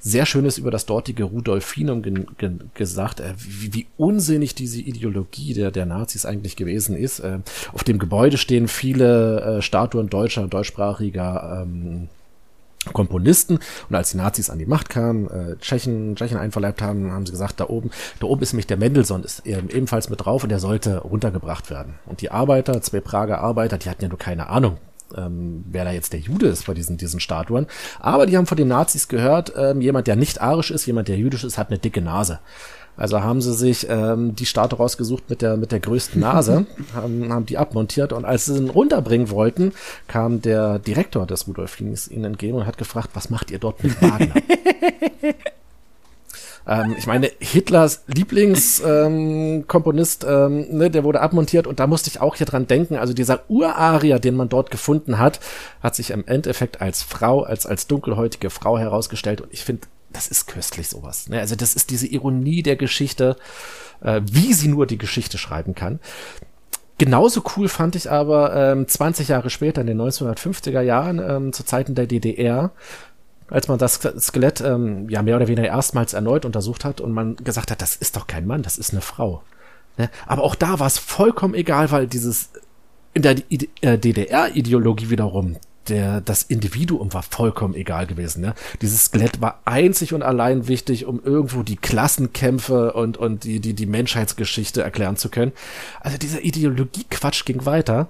sehr 0.00 0.26
Schönes 0.26 0.58
über 0.58 0.70
das 0.70 0.84
dortige 0.84 1.24
Rudolfinum 1.24 2.02
gen, 2.02 2.26
gen, 2.36 2.70
gesagt, 2.74 3.20
äh, 3.20 3.32
wie, 3.38 3.72
wie 3.72 3.86
unsinnig 3.96 4.54
diese 4.54 4.80
Ideologie 4.80 5.54
der, 5.54 5.70
der 5.70 5.86
Nazis 5.86 6.26
eigentlich 6.26 6.56
gewesen 6.56 6.94
ist. 6.94 7.20
Äh, 7.20 7.38
auf 7.72 7.84
dem 7.84 7.98
Gebäude 7.98 8.36
stehen 8.36 8.68
viele 8.68 9.40
äh, 9.58 9.62
Statuen 9.62 10.10
deutscher 10.10 10.46
deutschsprachiger 10.46 11.62
ähm, 11.62 12.08
Komponisten 12.92 13.58
und 13.88 13.94
als 13.94 14.12
die 14.12 14.16
Nazis 14.16 14.50
an 14.50 14.58
die 14.58 14.66
Macht 14.66 14.88
kamen, 14.88 15.28
äh, 15.28 15.56
Tschechen, 15.58 16.16
Tschechen 16.16 16.38
einverleibt 16.38 16.80
haben, 16.80 17.12
haben 17.12 17.26
sie 17.26 17.32
gesagt, 17.32 17.60
da 17.60 17.68
oben, 17.68 17.90
da 18.20 18.26
oben 18.26 18.42
ist 18.42 18.52
nämlich 18.52 18.66
der 18.66 18.76
Mendelssohn, 18.76 19.24
ist 19.24 19.46
eben 19.46 19.68
ebenfalls 19.68 20.08
mit 20.10 20.24
drauf 20.24 20.42
und 20.42 20.48
der 20.48 20.60
sollte 20.60 20.98
runtergebracht 20.98 21.70
werden. 21.70 21.94
Und 22.06 22.20
die 22.20 22.30
Arbeiter, 22.30 22.80
zwei 22.80 23.00
Prager 23.00 23.40
Arbeiter, 23.40 23.78
die 23.78 23.90
hatten 23.90 24.02
ja 24.02 24.08
nur 24.08 24.18
keine 24.18 24.48
Ahnung, 24.48 24.78
ähm, 25.16 25.64
wer 25.68 25.84
da 25.84 25.92
jetzt 25.92 26.12
der 26.12 26.20
Jude 26.20 26.48
ist 26.48 26.66
bei 26.66 26.74
diesen, 26.74 26.96
diesen 26.96 27.20
Statuen. 27.20 27.66
Aber 27.98 28.26
die 28.26 28.36
haben 28.36 28.46
von 28.46 28.56
den 28.56 28.68
Nazis 28.68 29.08
gehört, 29.08 29.52
ähm, 29.56 29.80
jemand, 29.80 30.06
der 30.06 30.16
nicht 30.16 30.40
arisch 30.40 30.70
ist, 30.70 30.86
jemand, 30.86 31.08
der 31.08 31.16
jüdisch 31.16 31.44
ist, 31.44 31.58
hat 31.58 31.68
eine 31.68 31.78
dicke 31.78 32.02
Nase. 32.02 32.40
Also 32.98 33.22
haben 33.22 33.40
sie 33.40 33.54
sich 33.54 33.86
ähm, 33.88 34.34
die 34.34 34.44
Statue 34.44 34.78
rausgesucht 34.78 35.30
mit 35.30 35.40
der 35.40 35.56
mit 35.56 35.70
der 35.70 35.78
größten 35.80 36.20
Nase, 36.20 36.66
haben, 36.94 37.32
haben 37.32 37.46
die 37.46 37.56
abmontiert 37.56 38.12
und 38.12 38.24
als 38.24 38.46
sie 38.46 38.58
ihn 38.58 38.70
runterbringen 38.70 39.30
wollten, 39.30 39.72
kam 40.08 40.42
der 40.42 40.80
Direktor 40.80 41.24
des 41.26 41.46
Rudolfins 41.46 42.08
ihnen 42.08 42.24
entgegen 42.24 42.56
und 42.56 42.66
hat 42.66 42.76
gefragt, 42.76 43.10
was 43.14 43.30
macht 43.30 43.52
ihr 43.52 43.60
dort 43.60 43.84
mit 43.84 44.02
Wagner? 44.02 44.34
ähm, 46.66 46.96
ich 46.98 47.06
meine, 47.06 47.30
Hitlers 47.38 48.02
Lieblingskomponist, 48.08 50.24
ähm, 50.24 50.66
ähm, 50.68 50.78
ne, 50.78 50.90
der 50.90 51.04
wurde 51.04 51.20
abmontiert 51.20 51.68
und 51.68 51.78
da 51.78 51.86
musste 51.86 52.10
ich 52.10 52.20
auch 52.20 52.34
hier 52.34 52.46
dran 52.46 52.66
denken. 52.66 52.96
Also 52.96 53.14
dieser 53.14 53.48
Urarier, 53.48 54.18
den 54.18 54.34
man 54.34 54.48
dort 54.48 54.72
gefunden 54.72 55.20
hat, 55.20 55.38
hat 55.84 55.94
sich 55.94 56.10
im 56.10 56.26
Endeffekt 56.26 56.80
als 56.80 57.04
Frau, 57.04 57.42
als 57.42 57.64
als 57.64 57.86
dunkelhäutige 57.86 58.50
Frau 58.50 58.76
herausgestellt 58.76 59.40
und 59.40 59.52
ich 59.52 59.64
finde, 59.64 59.86
das 60.10 60.28
ist 60.28 60.46
köstlich 60.46 60.88
sowas. 60.88 61.28
Ne? 61.28 61.38
Also 61.40 61.56
das 61.56 61.74
ist 61.74 61.90
diese 61.90 62.06
Ironie 62.06 62.62
der 62.62 62.76
Geschichte, 62.76 63.36
äh, 64.00 64.20
wie 64.24 64.52
sie 64.54 64.68
nur 64.68 64.86
die 64.86 64.98
Geschichte 64.98 65.38
schreiben 65.38 65.74
kann. 65.74 66.00
Genauso 66.98 67.42
cool 67.56 67.68
fand 67.68 67.94
ich 67.94 68.10
aber 68.10 68.54
ähm, 68.54 68.88
20 68.88 69.28
Jahre 69.28 69.50
später, 69.50 69.80
in 69.82 69.86
den 69.86 70.00
1950er 70.00 70.80
Jahren, 70.80 71.20
ähm, 71.20 71.52
zu 71.52 71.64
Zeiten 71.64 71.94
der 71.94 72.06
DDR, 72.06 72.72
als 73.48 73.68
man 73.68 73.78
das 73.78 74.00
Skelett 74.18 74.60
ähm, 74.60 75.08
ja 75.08 75.22
mehr 75.22 75.36
oder 75.36 75.46
weniger 75.46 75.68
erstmals 75.68 76.12
erneut 76.12 76.44
untersucht 76.44 76.84
hat 76.84 77.00
und 77.00 77.12
man 77.12 77.36
gesagt 77.36 77.70
hat, 77.70 77.80
das 77.80 77.94
ist 77.94 78.16
doch 78.16 78.26
kein 78.26 78.46
Mann, 78.46 78.62
das 78.62 78.78
ist 78.78 78.92
eine 78.92 79.00
Frau. 79.00 79.42
Ne? 79.96 80.10
Aber 80.26 80.42
auch 80.42 80.56
da 80.56 80.80
war 80.80 80.86
es 80.86 80.98
vollkommen 80.98 81.54
egal, 81.54 81.90
weil 81.92 82.08
dieses 82.08 82.50
in 83.14 83.22
der 83.22 83.34
DDR-Ideologie 83.34 85.10
wiederum 85.10 85.56
der, 85.88 86.20
das 86.20 86.42
Individuum 86.42 87.12
war 87.12 87.22
vollkommen 87.22 87.74
egal 87.74 88.06
gewesen. 88.06 88.40
Ne? 88.40 88.54
Dieses 88.82 89.06
Skelett 89.06 89.40
war 89.40 89.60
einzig 89.64 90.14
und 90.14 90.22
allein 90.22 90.68
wichtig, 90.68 91.06
um 91.06 91.22
irgendwo 91.22 91.62
die 91.62 91.76
Klassenkämpfe 91.76 92.92
und, 92.92 93.16
und 93.16 93.44
die, 93.44 93.60
die, 93.60 93.74
die 93.74 93.86
Menschheitsgeschichte 93.86 94.82
erklären 94.82 95.16
zu 95.16 95.28
können. 95.28 95.52
Also 96.00 96.18
dieser 96.18 96.44
Ideologie-Quatsch 96.44 97.44
ging 97.44 97.64
weiter. 97.66 98.08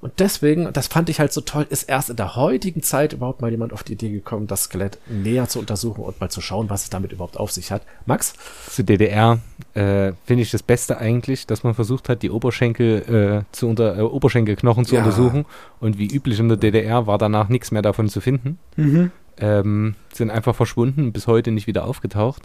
Und 0.00 0.12
deswegen, 0.20 0.72
das 0.72 0.86
fand 0.86 1.08
ich 1.08 1.18
halt 1.18 1.32
so 1.32 1.40
toll, 1.40 1.66
ist 1.70 1.82
erst 1.84 2.10
in 2.10 2.16
der 2.16 2.36
heutigen 2.36 2.82
Zeit 2.82 3.12
überhaupt 3.12 3.40
mal 3.40 3.50
jemand 3.50 3.72
auf 3.72 3.82
die 3.82 3.94
Idee 3.94 4.10
gekommen, 4.10 4.46
das 4.46 4.64
Skelett 4.64 4.98
näher 5.08 5.48
zu 5.48 5.58
untersuchen 5.58 6.02
und 6.04 6.20
mal 6.20 6.30
zu 6.30 6.40
schauen, 6.40 6.70
was 6.70 6.84
es 6.84 6.90
damit 6.90 7.10
überhaupt 7.12 7.36
auf 7.36 7.50
sich 7.50 7.72
hat. 7.72 7.82
Max? 8.06 8.34
Zu 8.70 8.84
DDR 8.84 9.40
äh, 9.74 10.12
finde 10.24 10.42
ich 10.42 10.50
das 10.52 10.62
Beste 10.62 10.98
eigentlich, 10.98 11.46
dass 11.48 11.64
man 11.64 11.74
versucht 11.74 12.08
hat, 12.08 12.22
die 12.22 12.30
Oberschenkel 12.30 13.44
äh, 13.48 13.52
zu 13.52 13.68
unter, 13.68 13.98
äh, 13.98 14.02
Oberschenkelknochen 14.02 14.84
zu 14.84 14.94
Ja. 14.94 15.00
untersuchen. 15.00 15.46
Und 15.80 15.98
wie 15.98 16.06
üblich 16.06 16.38
in 16.38 16.48
der 16.48 16.58
DDR 16.58 17.06
war 17.08 17.18
danach 17.18 17.48
nichts 17.48 17.72
mehr 17.72 17.82
davon 17.82 18.08
zu 18.08 18.20
finden. 18.20 18.58
Mhm. 18.76 19.10
Ähm, 19.40 19.94
sind 20.12 20.30
einfach 20.30 20.54
verschwunden, 20.54 21.12
bis 21.12 21.26
heute 21.26 21.50
nicht 21.50 21.66
wieder 21.66 21.84
aufgetaucht. 21.86 22.42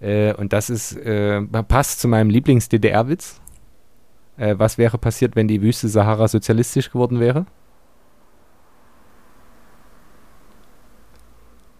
Äh, 0.00 0.34
und 0.34 0.52
das 0.52 0.68
ist 0.70 0.96
äh, 0.96 1.40
passt 1.42 2.00
zu 2.00 2.08
meinem 2.08 2.28
Lieblings-DDR-Witz. 2.30 3.40
Äh, 4.36 4.54
was 4.58 4.78
wäre 4.78 4.98
passiert, 4.98 5.36
wenn 5.36 5.48
die 5.48 5.62
Wüste 5.62 5.88
Sahara 5.88 6.26
sozialistisch 6.28 6.90
geworden 6.90 7.20
wäre? 7.20 7.46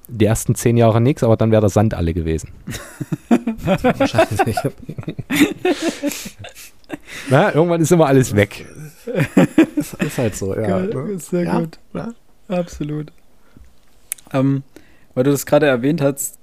Die 0.07 0.27
ersten 0.27 0.55
zehn 0.55 0.77
Jahre 0.77 1.01
nichts, 1.01 1.23
aber 1.23 1.37
dann 1.37 1.51
wäre 1.51 1.63
der 1.63 1.71
Sand 1.71 1.95
alle 1.95 2.13
gewesen. 2.13 2.51
Na, 7.31 7.55
irgendwann 7.55 7.81
ist 7.81 7.91
immer 7.91 8.07
alles 8.07 8.35
weg. 8.37 8.67
ist 9.99 10.19
halt 10.19 10.37
so, 10.37 10.55
ja. 10.55 10.81
Ne? 10.81 11.19
Sehr 11.19 11.45
Ja, 11.45 11.61
gut. 11.61 11.79
ja. 11.95 12.13
Absolut. 12.49 13.11
Ähm, 14.33 14.63
weil 15.15 15.25
du 15.25 15.31
das 15.31 15.47
gerade 15.47 15.67
erwähnt 15.67 16.03
hast, 16.03 16.39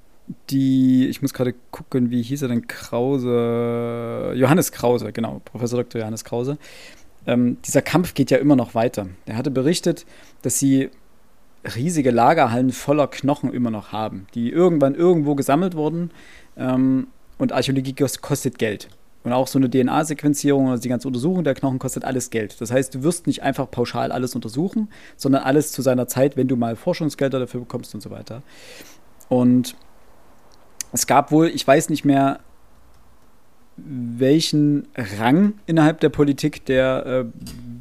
die, 0.49 1.07
ich 1.07 1.21
muss 1.21 1.33
gerade 1.33 1.53
gucken, 1.71 2.09
wie 2.11 2.21
hieß 2.21 2.41
er 2.41 2.47
denn, 2.49 2.67
Krause, 2.67 4.33
Johannes 4.35 4.71
Krause, 4.71 5.11
genau, 5.11 5.41
Professor 5.45 5.83
Dr. 5.83 6.01
Johannes 6.01 6.23
Krause. 6.23 6.57
Ähm, 7.27 7.57
dieser 7.65 7.81
Kampf 7.81 8.13
geht 8.13 8.31
ja 8.31 8.37
immer 8.37 8.55
noch 8.55 8.73
weiter. 8.73 9.07
Er 9.25 9.37
hatte 9.37 9.51
berichtet, 9.51 10.05
dass 10.41 10.57
sie 10.59 10.89
riesige 11.75 12.11
Lagerhallen 12.11 12.71
voller 12.71 13.07
Knochen 13.07 13.53
immer 13.53 13.69
noch 13.69 13.91
haben, 13.91 14.25
die 14.33 14.49
irgendwann 14.49 14.95
irgendwo 14.95 15.35
gesammelt 15.35 15.75
wurden. 15.75 16.11
Ähm, 16.57 17.07
und 17.37 17.53
Archäologie 17.53 17.93
kos- 17.93 18.21
kostet 18.21 18.57
Geld. 18.59 18.87
Und 19.23 19.33
auch 19.33 19.47
so 19.47 19.59
eine 19.59 19.69
DNA-Sequenzierung, 19.69 20.69
also 20.69 20.81
die 20.81 20.89
ganze 20.89 21.07
Untersuchung 21.07 21.43
der 21.43 21.53
Knochen 21.53 21.77
kostet 21.77 22.03
alles 22.05 22.31
Geld. 22.31 22.59
Das 22.59 22.71
heißt, 22.71 22.95
du 22.95 23.03
wirst 23.03 23.27
nicht 23.27 23.43
einfach 23.43 23.69
pauschal 23.69 24.11
alles 24.11 24.33
untersuchen, 24.33 24.89
sondern 25.15 25.43
alles 25.43 25.71
zu 25.71 25.83
seiner 25.83 26.07
Zeit, 26.07 26.37
wenn 26.37 26.47
du 26.47 26.55
mal 26.55 26.75
Forschungsgelder 26.75 27.39
dafür 27.39 27.59
bekommst 27.61 27.93
und 27.93 28.01
so 28.01 28.09
weiter. 28.09 28.41
Und 29.29 29.75
es 30.91 31.07
gab 31.07 31.31
wohl, 31.31 31.47
ich 31.47 31.65
weiß 31.65 31.89
nicht 31.89 32.05
mehr, 32.05 32.39
welchen 33.77 34.87
Rang 34.95 35.53
innerhalb 35.65 35.99
der 36.01 36.09
Politik 36.09 36.65
der 36.65 37.05
äh, 37.05 37.25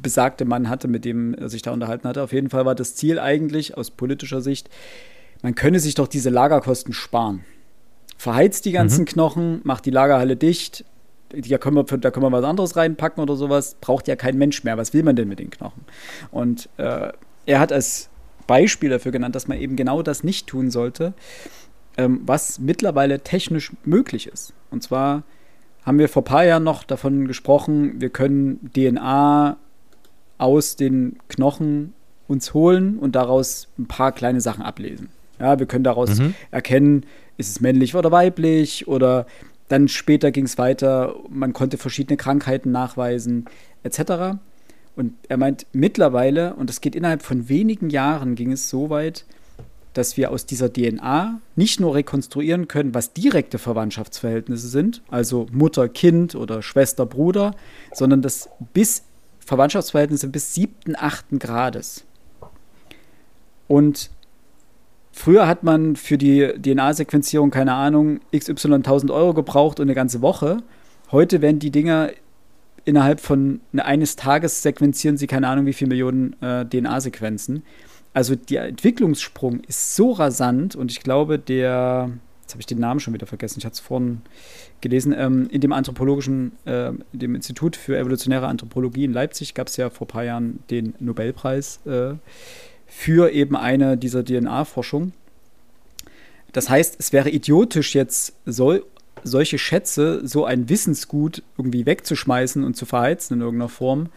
besagte 0.01 0.45
Mann 0.45 0.69
hatte, 0.69 0.87
mit 0.87 1.05
dem 1.05 1.33
er 1.33 1.49
sich 1.49 1.61
da 1.61 1.71
unterhalten 1.71 2.07
hatte. 2.07 2.23
Auf 2.23 2.33
jeden 2.33 2.49
Fall 2.49 2.65
war 2.65 2.75
das 2.75 2.95
Ziel 2.95 3.19
eigentlich 3.19 3.77
aus 3.77 3.91
politischer 3.91 4.41
Sicht, 4.41 4.69
man 5.41 5.55
könne 5.55 5.79
sich 5.79 5.95
doch 5.95 6.07
diese 6.07 6.29
Lagerkosten 6.29 6.93
sparen. 6.93 7.43
Verheizt 8.17 8.65
die 8.65 8.71
ganzen 8.71 9.01
mhm. 9.01 9.05
Knochen, 9.05 9.61
macht 9.63 9.85
die 9.85 9.91
Lagerhalle 9.91 10.35
dicht, 10.35 10.85
da 11.29 11.57
können, 11.57 11.75
wir, 11.75 11.83
da 11.83 12.11
können 12.11 12.25
wir 12.25 12.31
was 12.31 12.43
anderes 12.43 12.75
reinpacken 12.75 13.23
oder 13.23 13.35
sowas, 13.35 13.75
braucht 13.79 14.07
ja 14.07 14.15
kein 14.15 14.37
Mensch 14.37 14.63
mehr. 14.63 14.77
Was 14.77 14.93
will 14.93 15.03
man 15.03 15.15
denn 15.15 15.27
mit 15.27 15.39
den 15.39 15.49
Knochen? 15.49 15.85
Und 16.29 16.69
äh, 16.77 17.11
er 17.45 17.59
hat 17.59 17.71
als 17.71 18.09
Beispiel 18.47 18.89
dafür 18.89 19.11
genannt, 19.11 19.35
dass 19.35 19.47
man 19.47 19.57
eben 19.57 19.75
genau 19.75 20.01
das 20.01 20.23
nicht 20.23 20.47
tun 20.47 20.71
sollte, 20.71 21.13
ähm, 21.97 22.21
was 22.25 22.59
mittlerweile 22.59 23.21
technisch 23.21 23.71
möglich 23.85 24.27
ist. 24.27 24.53
Und 24.69 24.83
zwar 24.83 25.23
haben 25.83 25.99
wir 25.99 26.09
vor 26.09 26.21
ein 26.21 26.25
paar 26.25 26.45
Jahren 26.45 26.63
noch 26.63 26.83
davon 26.83 27.27
gesprochen, 27.27 27.99
wir 27.99 28.09
können 28.09 28.71
DNA 28.73 29.57
aus 30.37 30.75
den 30.75 31.17
Knochen 31.27 31.93
uns 32.27 32.53
holen 32.53 32.97
und 32.97 33.15
daraus 33.15 33.67
ein 33.77 33.87
paar 33.87 34.11
kleine 34.11 34.41
Sachen 34.41 34.63
ablesen. 34.63 35.09
Ja, 35.39 35.59
wir 35.59 35.65
können 35.65 35.83
daraus 35.83 36.19
mhm. 36.19 36.35
erkennen, 36.51 37.05
ist 37.37 37.49
es 37.49 37.61
männlich 37.61 37.95
oder 37.95 38.11
weiblich 38.11 38.87
oder 38.87 39.25
dann 39.67 39.87
später 39.87 40.31
ging 40.31 40.45
es 40.45 40.57
weiter, 40.57 41.15
man 41.29 41.53
konnte 41.53 41.77
verschiedene 41.77 42.17
Krankheiten 42.17 42.71
nachweisen, 42.71 43.45
etc. 43.83 44.37
Und 44.95 45.13
er 45.29 45.37
meint, 45.37 45.65
mittlerweile, 45.71 46.53
und 46.55 46.69
das 46.69 46.81
geht 46.81 46.95
innerhalb 46.95 47.21
von 47.21 47.47
wenigen 47.49 47.89
Jahren, 47.89 48.35
ging 48.35 48.51
es 48.51 48.69
so 48.69 48.89
weit, 48.89 49.25
dass 49.93 50.15
wir 50.17 50.31
aus 50.31 50.45
dieser 50.45 50.71
DNA 50.71 51.41
nicht 51.55 51.79
nur 51.79 51.95
rekonstruieren 51.95 52.67
können, 52.67 52.93
was 52.93 53.13
direkte 53.13 53.57
Verwandtschaftsverhältnisse 53.57 54.67
sind, 54.67 55.01
also 55.09 55.47
Mutter, 55.51 55.89
Kind 55.89 56.35
oder 56.35 56.61
Schwester, 56.61 57.05
Bruder, 57.05 57.55
sondern 57.93 58.21
dass 58.21 58.49
bis 58.73 59.03
Verwandtschaftsverhältnisse 59.45 60.27
bis 60.27 60.53
siebten, 60.53 60.95
achten 60.95 61.39
Grades. 61.39 62.05
Und 63.67 64.09
früher 65.11 65.47
hat 65.47 65.63
man 65.63 65.95
für 65.95 66.17
die 66.17 66.53
DNA-Sequenzierung, 66.61 67.51
keine 67.51 67.73
Ahnung, 67.73 68.21
XY 68.35 68.75
1000 68.75 69.11
Euro 69.11 69.33
gebraucht 69.33 69.79
und 69.79 69.87
eine 69.87 69.95
ganze 69.95 70.21
Woche. 70.21 70.57
Heute 71.11 71.41
werden 71.41 71.59
die 71.59 71.71
Dinger 71.71 72.11
innerhalb 72.85 73.19
von 73.19 73.61
eines 73.75 74.15
Tages 74.15 74.61
sequenzieren 74.61 75.17
sie 75.17 75.27
keine 75.27 75.47
Ahnung 75.47 75.65
wie 75.65 75.73
viele 75.73 75.89
Millionen 75.89 76.41
äh, 76.41 76.65
DNA-Sequenzen 76.65 77.63
also 78.13 78.35
der 78.35 78.65
Entwicklungssprung 78.65 79.61
ist 79.61 79.95
so 79.95 80.11
rasant 80.11 80.75
und 80.75 80.91
ich 80.91 81.01
glaube, 81.01 81.39
der, 81.39 82.11
jetzt 82.41 82.53
habe 82.53 82.59
ich 82.59 82.65
den 82.65 82.79
Namen 82.79 82.99
schon 82.99 83.13
wieder 83.13 83.27
vergessen, 83.27 83.59
ich 83.59 83.65
hatte 83.65 83.75
es 83.75 83.79
vorhin 83.79 84.21
gelesen, 84.81 85.13
ähm, 85.17 85.47
in 85.49 85.61
dem 85.61 85.71
anthropologischen, 85.71 86.51
äh, 86.65 86.91
dem 87.13 87.35
Institut 87.35 87.75
für 87.75 87.97
evolutionäre 87.97 88.47
Anthropologie 88.47 89.05
in 89.05 89.13
Leipzig 89.13 89.53
gab 89.53 89.67
es 89.67 89.77
ja 89.77 89.89
vor 89.89 90.07
ein 90.07 90.09
paar 90.09 90.23
Jahren 90.23 90.59
den 90.69 90.93
Nobelpreis 90.99 91.79
äh, 91.85 92.15
für 92.87 93.31
eben 93.31 93.55
eine 93.55 93.97
dieser 93.97 94.25
DNA-Forschung. 94.25 95.13
Das 96.51 96.69
heißt, 96.69 96.97
es 96.99 97.13
wäre 97.13 97.29
idiotisch 97.29 97.95
jetzt 97.95 98.33
so, 98.45 98.79
solche 99.23 99.57
Schätze, 99.57 100.27
so 100.27 100.43
ein 100.43 100.67
Wissensgut 100.67 101.43
irgendwie 101.57 101.85
wegzuschmeißen 101.85 102.63
und 102.63 102.75
zu 102.75 102.85
verheizen 102.85 103.35
in 103.35 103.41
irgendeiner 103.41 103.69
Form, 103.69 104.09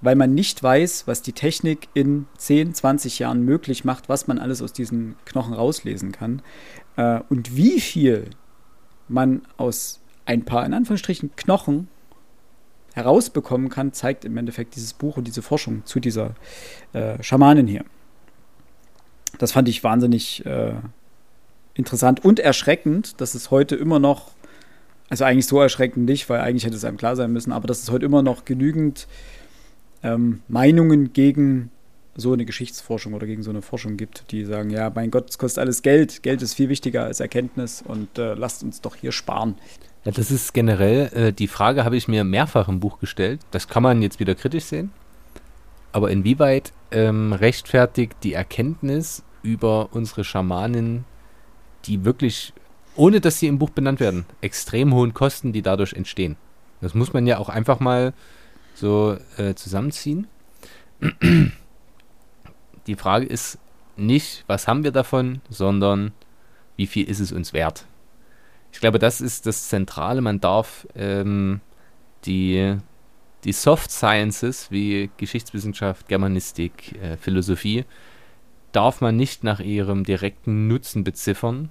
weil 0.00 0.16
man 0.16 0.34
nicht 0.34 0.62
weiß, 0.62 1.06
was 1.06 1.22
die 1.22 1.32
Technik 1.32 1.88
in 1.94 2.26
10, 2.38 2.74
20 2.74 3.18
Jahren 3.18 3.44
möglich 3.44 3.84
macht, 3.84 4.08
was 4.08 4.26
man 4.26 4.38
alles 4.38 4.62
aus 4.62 4.72
diesen 4.72 5.16
Knochen 5.24 5.52
rauslesen 5.52 6.12
kann 6.12 6.42
äh, 6.96 7.20
und 7.28 7.56
wie 7.56 7.80
viel 7.80 8.30
man 9.08 9.42
aus 9.56 10.00
ein 10.24 10.44
paar, 10.44 10.64
in 10.64 10.74
Anführungsstrichen, 10.74 11.34
Knochen 11.36 11.88
herausbekommen 12.94 13.68
kann, 13.68 13.92
zeigt 13.92 14.24
im 14.24 14.36
Endeffekt 14.36 14.76
dieses 14.76 14.92
Buch 14.92 15.16
und 15.16 15.26
diese 15.26 15.42
Forschung 15.42 15.84
zu 15.84 16.00
dieser 16.00 16.34
äh, 16.92 17.22
Schamanin 17.22 17.66
hier. 17.66 17.84
Das 19.38 19.52
fand 19.52 19.68
ich 19.68 19.84
wahnsinnig 19.84 20.44
äh, 20.44 20.74
interessant 21.74 22.24
und 22.24 22.40
erschreckend, 22.40 23.20
dass 23.20 23.34
es 23.34 23.50
heute 23.50 23.76
immer 23.76 23.98
noch, 23.98 24.32
also 25.08 25.24
eigentlich 25.24 25.46
so 25.46 25.60
erschreckend 25.60 26.04
nicht, 26.06 26.28
weil 26.28 26.40
eigentlich 26.40 26.64
hätte 26.64 26.76
es 26.76 26.84
einem 26.84 26.96
klar 26.96 27.16
sein 27.16 27.32
müssen, 27.32 27.52
aber 27.52 27.66
dass 27.66 27.82
es 27.82 27.90
heute 27.90 28.06
immer 28.06 28.22
noch 28.22 28.44
genügend 28.44 29.06
ähm, 30.02 30.40
Meinungen 30.48 31.12
gegen 31.12 31.70
so 32.16 32.32
eine 32.32 32.44
Geschichtsforschung 32.44 33.14
oder 33.14 33.26
gegen 33.26 33.42
so 33.42 33.50
eine 33.50 33.62
Forschung 33.62 33.96
gibt, 33.96 34.30
die 34.30 34.44
sagen, 34.44 34.70
ja, 34.70 34.90
mein 34.94 35.10
Gott, 35.10 35.30
es 35.30 35.38
kostet 35.38 35.60
alles 35.60 35.82
Geld, 35.82 36.22
Geld 36.22 36.42
ist 36.42 36.54
viel 36.54 36.68
wichtiger 36.68 37.04
als 37.04 37.20
Erkenntnis 37.20 37.82
und 37.86 38.18
äh, 38.18 38.34
lasst 38.34 38.62
uns 38.62 38.80
doch 38.80 38.96
hier 38.96 39.12
sparen. 39.12 39.54
Ja, 40.04 40.12
das 40.12 40.30
ist 40.30 40.54
generell, 40.54 41.10
äh, 41.12 41.32
die 41.32 41.48
Frage 41.48 41.84
habe 41.84 41.96
ich 41.96 42.08
mir 42.08 42.24
mehrfach 42.24 42.68
im 42.68 42.80
Buch 42.80 42.98
gestellt. 42.98 43.40
Das 43.50 43.68
kann 43.68 43.82
man 43.82 44.02
jetzt 44.02 44.18
wieder 44.18 44.34
kritisch 44.34 44.64
sehen. 44.64 44.92
Aber 45.92 46.10
inwieweit 46.10 46.72
ähm, 46.90 47.32
rechtfertigt 47.32 48.16
die 48.22 48.32
Erkenntnis 48.32 49.22
über 49.42 49.88
unsere 49.92 50.24
Schamanen, 50.24 51.04
die 51.84 52.04
wirklich, 52.04 52.52
ohne 52.96 53.20
dass 53.20 53.38
sie 53.38 53.46
im 53.46 53.58
Buch 53.58 53.70
benannt 53.70 54.00
werden, 54.00 54.24
extrem 54.40 54.94
hohen 54.94 55.14
Kosten, 55.14 55.52
die 55.52 55.62
dadurch 55.62 55.92
entstehen? 55.92 56.36
Das 56.80 56.94
muss 56.94 57.12
man 57.12 57.26
ja 57.26 57.38
auch 57.38 57.48
einfach 57.48 57.80
mal 57.80 58.14
so 58.80 59.16
äh, 59.36 59.54
zusammenziehen. 59.54 60.26
Die 62.86 62.96
Frage 62.96 63.26
ist 63.26 63.58
nicht, 63.96 64.44
was 64.46 64.66
haben 64.66 64.82
wir 64.82 64.90
davon, 64.90 65.40
sondern 65.48 66.12
wie 66.76 66.86
viel 66.86 67.08
ist 67.08 67.20
es 67.20 67.30
uns 67.30 67.52
wert? 67.52 67.86
Ich 68.72 68.80
glaube, 68.80 68.98
das 68.98 69.20
ist 69.20 69.46
das 69.46 69.68
Zentrale. 69.68 70.20
Man 70.20 70.40
darf 70.40 70.86
ähm, 70.94 71.60
die, 72.24 72.76
die 73.44 73.52
Soft 73.52 73.90
Sciences 73.90 74.70
wie 74.70 75.10
Geschichtswissenschaft, 75.16 76.08
Germanistik, 76.08 77.00
äh, 77.02 77.16
Philosophie, 77.16 77.84
darf 78.72 79.00
man 79.00 79.16
nicht 79.16 79.44
nach 79.44 79.60
ihrem 79.60 80.04
direkten 80.04 80.68
Nutzen 80.68 81.04
beziffern. 81.04 81.70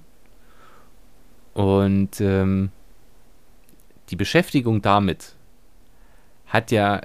Und 1.54 2.20
ähm, 2.20 2.70
die 4.10 4.16
Beschäftigung 4.16 4.82
damit 4.82 5.34
hat 6.50 6.70
ja 6.70 7.00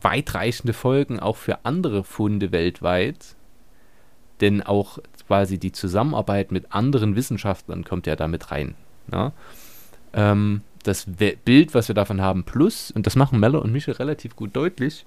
weitreichende 0.00 0.72
Folgen 0.72 1.20
auch 1.20 1.36
für 1.36 1.64
andere 1.64 2.02
Funde 2.04 2.52
weltweit. 2.52 3.36
Denn 4.40 4.62
auch 4.62 4.98
quasi 5.26 5.58
die 5.58 5.72
Zusammenarbeit 5.72 6.52
mit 6.52 6.72
anderen 6.72 7.16
Wissenschaftlern 7.16 7.84
kommt 7.84 8.06
ja 8.06 8.16
damit 8.16 8.50
rein. 8.50 8.74
Ja? 9.12 9.32
Ähm, 10.12 10.62
das 10.84 11.06
Bild, 11.44 11.74
was 11.74 11.88
wir 11.88 11.94
davon 11.94 12.20
haben, 12.20 12.44
plus, 12.44 12.90
und 12.90 13.06
das 13.06 13.16
machen 13.16 13.40
Meller 13.40 13.62
und 13.62 13.72
Michel 13.72 13.94
relativ 13.94 14.36
gut 14.36 14.54
deutlich, 14.56 15.04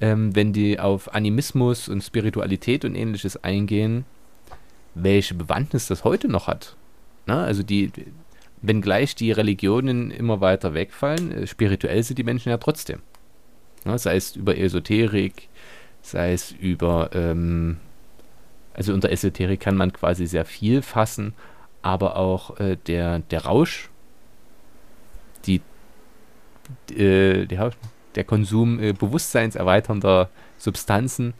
ähm, 0.00 0.36
wenn 0.36 0.52
die 0.52 0.78
auf 0.78 1.14
Animismus 1.14 1.88
und 1.88 2.02
Spiritualität 2.02 2.84
und 2.84 2.94
ähnliches 2.94 3.42
eingehen, 3.42 4.04
welche 4.94 5.34
Bewandtnis 5.34 5.86
das 5.88 6.04
heute 6.04 6.28
noch 6.28 6.46
hat. 6.46 6.76
Na, 7.26 7.44
also 7.44 7.62
die, 7.62 7.90
wenngleich 8.62 9.14
die 9.14 9.32
Religionen 9.32 10.10
immer 10.10 10.40
weiter 10.40 10.74
wegfallen, 10.74 11.32
äh, 11.32 11.46
spirituell 11.46 12.02
sind 12.02 12.18
die 12.18 12.24
Menschen 12.24 12.50
ja 12.50 12.58
trotzdem. 12.58 13.00
Ne? 13.86 13.98
Sei 13.98 14.16
es 14.16 14.36
über 14.36 14.56
Esoterik, 14.56 15.48
sei 16.02 16.32
es 16.32 16.52
über, 16.52 17.10
ähm, 17.14 17.78
also 18.74 18.92
unter 18.92 19.10
Esoterik 19.10 19.60
kann 19.60 19.76
man 19.76 19.92
quasi 19.92 20.26
sehr 20.26 20.44
viel 20.44 20.82
fassen, 20.82 21.34
aber 21.82 22.16
auch 22.16 22.58
äh, 22.60 22.76
der, 22.86 23.20
der 23.20 23.44
Rausch, 23.44 23.90
die, 25.46 25.60
äh, 26.92 27.46
der, 27.46 27.70
der 28.14 28.24
Konsum 28.24 28.80
äh, 28.80 28.92
bewusstseinserweiternder 28.92 30.30
Substanzen, 30.58 31.34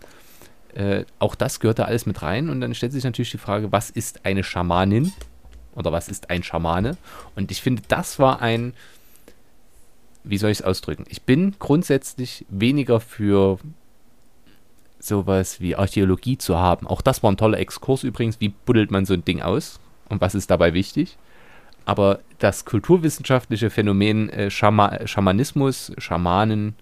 äh, 0.75 1.05
auch 1.19 1.35
das 1.35 1.61
gehört 1.61 1.79
da 1.79 1.85
alles 1.85 2.07
mit 2.07 2.23
rein. 2.23 2.51
Und 2.51 2.61
dann 2.61 2.75
stellt 2.75 2.93
sich 2.93 3.05
natürlich 3.05 3.31
die 3.31 3.39
Frage, 3.39 3.73
was 3.73 3.91
ist 3.91 4.27
eine 4.27 4.45
Schamanin? 4.45 5.13
Oder 5.75 5.93
was 5.93 6.09
ist 6.09 6.31
ein 6.31 6.43
Schamane? 6.43 6.97
Und 7.35 7.51
ich 7.51 7.61
finde, 7.61 7.83
das 7.89 8.19
war 8.19 8.41
ein 8.41 8.75
wie 10.29 10.39
soll 10.39 10.51
ich 10.51 10.61
es 10.61 10.65
ausdrücken? 10.65 11.05
Ich 11.09 11.23
bin 11.23 11.55
grundsätzlich 11.59 12.45
weniger 12.49 13.01
für 13.01 13.59
sowas 14.99 15.61
wie 15.61 15.77
Archäologie 15.77 16.37
zu 16.37 16.57
haben. 16.57 16.87
Auch 16.87 17.01
das 17.01 17.23
war 17.23 17.31
ein 17.31 17.37
toller 17.37 17.59
Exkurs 17.59 18.03
übrigens. 18.03 18.41
Wie 18.41 18.49
buddelt 18.49 18.91
man 18.91 19.07
so 19.07 19.15
ein 19.15 19.25
Ding 19.25 19.41
aus? 19.41 19.79
Und 20.09 20.21
was 20.21 20.35
ist 20.35 20.51
dabei 20.51 20.75
wichtig? 20.75 21.17
Aber 21.85 22.21
das 22.39 22.65
kulturwissenschaftliche 22.65 23.71
Phänomen 23.71 24.29
äh, 24.31 24.51
Schama 24.51 25.07
Schamanismus, 25.07 25.93
Schamanen, 25.99 26.75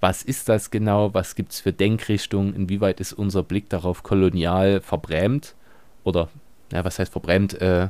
was 0.00 0.22
ist 0.22 0.48
das 0.48 0.70
genau? 0.70 1.12
Was 1.12 1.34
gibt 1.34 1.52
es 1.52 1.60
für 1.60 1.72
Denkrichtungen? 1.72 2.54
Inwieweit 2.54 3.00
ist 3.00 3.12
unser 3.12 3.42
Blick 3.42 3.68
darauf 3.68 4.04
kolonial 4.04 4.80
verbrämt? 4.80 5.56
Oder, 6.04 6.28
ja, 6.72 6.84
was 6.84 7.00
heißt 7.00 7.10
verbrämt? 7.10 7.60
Äh, 7.60 7.88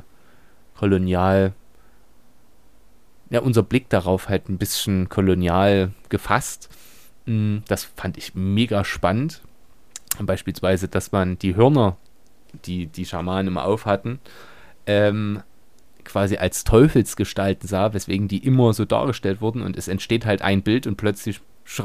kolonial 0.75 1.53
ja, 3.29 3.41
unser 3.41 3.63
Blick 3.63 3.89
darauf 3.89 4.29
halt 4.29 4.49
ein 4.49 4.57
bisschen 4.57 5.09
kolonial 5.09 5.91
gefasst. 6.09 6.69
Mm, 7.25 7.59
das 7.67 7.83
fand 7.95 8.17
ich 8.17 8.35
mega 8.35 8.83
spannend. 8.83 9.41
Beispielsweise, 10.19 10.87
dass 10.87 11.11
man 11.11 11.37
die 11.37 11.55
Hörner, 11.55 11.97
die 12.65 12.87
die 12.87 13.05
Schamanen 13.05 13.47
immer 13.47 13.65
auf 13.65 13.85
hatten, 13.85 14.19
ähm, 14.87 15.43
quasi 16.03 16.37
als 16.37 16.63
Teufelsgestalten 16.63 17.67
sah, 17.67 17.93
weswegen 17.93 18.27
die 18.27 18.43
immer 18.43 18.73
so 18.73 18.85
dargestellt 18.85 19.41
wurden 19.41 19.61
und 19.61 19.77
es 19.77 19.87
entsteht 19.87 20.25
halt 20.25 20.41
ein 20.41 20.63
Bild 20.63 20.87
und 20.87 20.97
plötzlich 20.97 21.41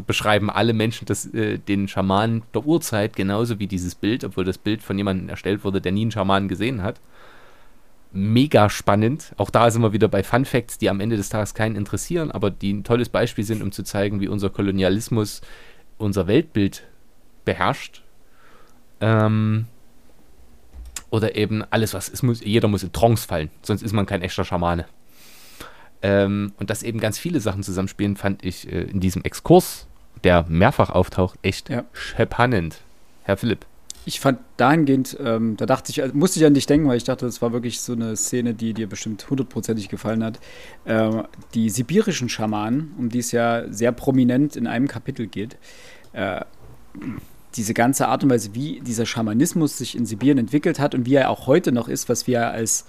beschreiben 0.06 0.48
alle 0.50 0.72
Menschen 0.72 1.04
das, 1.04 1.26
äh, 1.34 1.58
den 1.58 1.88
Schamanen 1.88 2.42
der 2.54 2.64
Urzeit 2.64 3.16
genauso 3.16 3.58
wie 3.58 3.66
dieses 3.66 3.94
Bild, 3.94 4.24
obwohl 4.24 4.44
das 4.44 4.56
Bild 4.56 4.82
von 4.82 4.96
jemandem 4.96 5.28
erstellt 5.28 5.62
wurde, 5.62 5.82
der 5.82 5.92
nie 5.92 6.02
einen 6.02 6.10
Schamanen 6.10 6.48
gesehen 6.48 6.82
hat. 6.82 7.00
Mega 8.16 8.70
spannend. 8.70 9.34
Auch 9.36 9.50
da 9.50 9.70
sind 9.70 9.82
wir 9.82 9.92
wieder 9.92 10.06
bei 10.06 10.22
Fun 10.22 10.44
Facts, 10.44 10.78
die 10.78 10.88
am 10.88 11.00
Ende 11.00 11.16
des 11.16 11.28
Tages 11.28 11.52
keinen 11.52 11.74
interessieren, 11.74 12.30
aber 12.30 12.50
die 12.50 12.72
ein 12.72 12.84
tolles 12.84 13.08
Beispiel 13.08 13.44
sind, 13.44 13.62
um 13.62 13.72
zu 13.72 13.82
zeigen, 13.82 14.20
wie 14.20 14.28
unser 14.28 14.50
Kolonialismus 14.50 15.40
unser 15.98 16.26
Weltbild 16.26 16.84
beherrscht. 17.44 18.02
Ähm, 19.00 19.66
oder 21.10 21.36
eben 21.36 21.64
alles, 21.70 21.94
was 21.94 22.08
ist, 22.08 22.22
muss, 22.22 22.40
jeder 22.40 22.68
muss 22.68 22.82
in 22.82 22.92
Trance 22.92 23.26
fallen, 23.26 23.50
sonst 23.62 23.82
ist 23.82 23.92
man 23.92 24.06
kein 24.06 24.22
echter 24.22 24.44
Schamane. 24.44 24.86
Ähm, 26.02 26.52
und 26.58 26.70
dass 26.70 26.82
eben 26.82 27.00
ganz 27.00 27.18
viele 27.18 27.40
Sachen 27.40 27.62
zusammenspielen, 27.62 28.16
fand 28.16 28.44
ich 28.44 28.70
äh, 28.70 28.82
in 28.82 29.00
diesem 29.00 29.22
Exkurs, 29.22 29.86
der 30.22 30.44
mehrfach 30.48 30.90
auftaucht, 30.90 31.38
echt 31.42 31.68
ja. 31.68 31.84
spannend. 31.92 32.80
Herr 33.24 33.36
Philipp. 33.36 33.66
Ich 34.06 34.20
fand 34.20 34.38
dahingehend, 34.58 35.16
ähm, 35.18 35.56
da 35.56 35.64
dachte 35.64 35.90
ich, 35.90 36.02
also 36.02 36.14
musste 36.14 36.38
ich 36.38 36.44
an 36.44 36.52
dich 36.52 36.66
denken, 36.66 36.86
weil 36.88 36.98
ich 36.98 37.04
dachte, 37.04 37.24
das 37.24 37.40
war 37.40 37.52
wirklich 37.52 37.80
so 37.80 37.94
eine 37.94 38.16
Szene, 38.16 38.52
die 38.52 38.74
dir 38.74 38.86
bestimmt 38.86 39.28
hundertprozentig 39.30 39.88
gefallen 39.88 40.22
hat. 40.22 40.40
Äh, 40.84 41.22
die 41.54 41.70
sibirischen 41.70 42.28
Schamanen, 42.28 42.94
um 42.98 43.08
die 43.08 43.20
es 43.20 43.32
ja 43.32 43.64
sehr 43.72 43.92
prominent 43.92 44.56
in 44.56 44.66
einem 44.66 44.88
Kapitel 44.88 45.26
geht, 45.26 45.56
äh, 46.12 46.40
diese 47.56 47.72
ganze 47.72 48.08
Art 48.08 48.24
und 48.24 48.30
Weise, 48.30 48.54
wie 48.54 48.80
dieser 48.80 49.06
Schamanismus 49.06 49.78
sich 49.78 49.96
in 49.96 50.06
Sibirien 50.06 50.38
entwickelt 50.38 50.78
hat 50.78 50.94
und 50.94 51.06
wie 51.06 51.14
er 51.14 51.30
auch 51.30 51.46
heute 51.46 51.72
noch 51.72 51.88
ist, 51.88 52.08
was 52.08 52.26
wir 52.26 52.50
als 52.50 52.84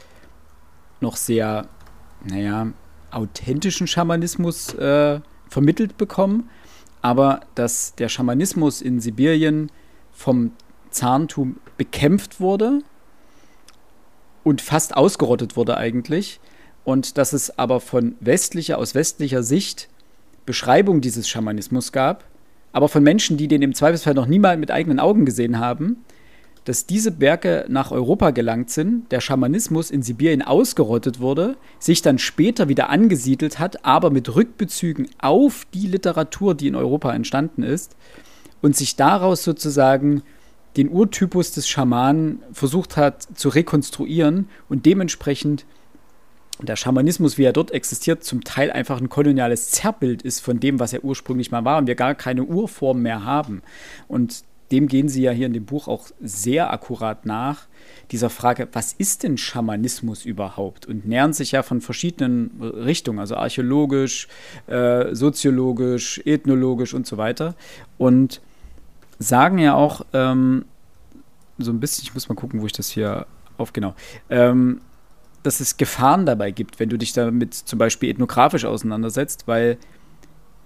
noch 1.01 1.17
sehr, 1.17 1.67
naja, 2.23 2.67
authentischen 3.11 3.87
Schamanismus 3.87 4.73
äh, 4.73 5.21
vermittelt 5.49 5.97
bekommen, 5.97 6.49
aber 7.01 7.41
dass 7.53 7.95
der 7.95 8.09
Schamanismus 8.09 8.81
in 8.81 8.99
Sibirien 8.99 9.71
vom 10.11 10.51
Zahntum 10.95 11.57
bekämpft 11.77 12.39
wurde 12.39 12.79
und 14.43 14.61
fast 14.61 14.95
ausgerottet 14.95 15.55
wurde 15.55 15.77
eigentlich. 15.77 16.39
Und 16.83 17.17
dass 17.17 17.33
es 17.33 17.57
aber 17.57 17.79
von 17.79 18.15
westlicher, 18.19 18.77
aus 18.77 18.95
westlicher 18.95 19.43
Sicht 19.43 19.89
Beschreibung 20.45 21.01
dieses 21.01 21.27
Schamanismus 21.27 21.91
gab, 21.91 22.23
aber 22.71 22.89
von 22.89 23.03
Menschen, 23.03 23.37
die 23.37 23.47
den 23.47 23.61
im 23.61 23.73
Zweifelsfall 23.73 24.13
noch 24.13 24.27
niemals 24.27 24.59
mit 24.59 24.69
eigenen 24.69 24.99
Augen 24.99 25.25
gesehen 25.25 25.59
haben 25.59 26.03
dass 26.65 26.87
diese 26.87 27.19
Werke 27.21 27.65
nach 27.69 27.91
Europa 27.91 28.31
gelangt 28.31 28.71
sind, 28.71 29.11
der 29.11 29.21
Schamanismus 29.21 29.91
in 29.91 30.01
Sibirien 30.01 30.41
ausgerottet 30.41 31.19
wurde, 31.19 31.57
sich 31.79 32.01
dann 32.01 32.17
später 32.17 32.67
wieder 32.67 32.89
angesiedelt 32.89 33.59
hat, 33.59 33.85
aber 33.85 34.09
mit 34.09 34.35
Rückbezügen 34.35 35.07
auf 35.19 35.65
die 35.73 35.87
Literatur, 35.87 36.55
die 36.55 36.67
in 36.67 36.75
Europa 36.75 37.13
entstanden 37.13 37.61
ist, 37.61 37.95
und 38.61 38.75
sich 38.75 38.95
daraus 38.95 39.43
sozusagen 39.43 40.23
den 40.77 40.89
Urtypus 40.89 41.51
des 41.51 41.67
Schamanen 41.67 42.39
versucht 42.51 42.97
hat 42.97 43.23
zu 43.35 43.49
rekonstruieren 43.49 44.49
und 44.69 44.85
dementsprechend 44.85 45.65
der 46.61 46.75
Schamanismus, 46.75 47.37
wie 47.37 47.43
er 47.43 47.53
dort 47.53 47.71
existiert, 47.71 48.23
zum 48.23 48.43
Teil 48.43 48.71
einfach 48.71 48.99
ein 48.99 49.09
koloniales 49.09 49.71
Zerrbild 49.71 50.21
ist 50.21 50.39
von 50.39 50.59
dem, 50.59 50.79
was 50.79 50.93
er 50.93 51.03
ursprünglich 51.03 51.51
mal 51.51 51.65
war 51.65 51.77
und 51.77 51.87
wir 51.87 51.95
gar 51.95 52.15
keine 52.15 52.43
Urform 52.43 53.01
mehr 53.01 53.25
haben. 53.25 53.61
Und 54.07 54.43
dem 54.71 54.87
gehen 54.87 55.09
Sie 55.09 55.21
ja 55.21 55.31
hier 55.31 55.45
in 55.45 55.53
dem 55.53 55.65
Buch 55.65 55.87
auch 55.87 56.07
sehr 56.21 56.71
akkurat 56.71 57.25
nach, 57.25 57.67
dieser 58.11 58.29
Frage, 58.29 58.67
was 58.71 58.93
ist 58.93 59.23
denn 59.23 59.37
Schamanismus 59.37 60.25
überhaupt? 60.25 60.85
Und 60.85 61.07
nähern 61.07 61.33
sich 61.33 61.51
ja 61.51 61.61
von 61.61 61.81
verschiedenen 61.81 62.51
Richtungen, 62.61 63.19
also 63.19 63.35
archäologisch, 63.35 64.27
äh, 64.67 65.13
soziologisch, 65.13 66.21
ethnologisch 66.25 66.93
und 66.93 67.05
so 67.05 67.17
weiter. 67.17 67.55
Und 67.97 68.41
sagen 69.19 69.57
ja 69.57 69.73
auch 69.73 70.05
ähm, 70.13 70.65
so 71.57 71.71
ein 71.71 71.79
bisschen, 71.79 72.03
ich 72.03 72.13
muss 72.13 72.29
mal 72.29 72.35
gucken, 72.35 72.61
wo 72.61 72.65
ich 72.65 72.73
das 72.73 72.89
hier 72.89 73.27
auf, 73.57 73.73
genau, 73.73 73.95
ähm, 74.29 74.81
dass 75.43 75.59
es 75.59 75.77
Gefahren 75.77 76.25
dabei 76.25 76.51
gibt, 76.51 76.79
wenn 76.79 76.89
du 76.89 76.97
dich 76.97 77.13
damit 77.13 77.53
zum 77.53 77.79
Beispiel 77.79 78.09
ethnografisch 78.09 78.65
auseinandersetzt, 78.65 79.47
weil 79.47 79.77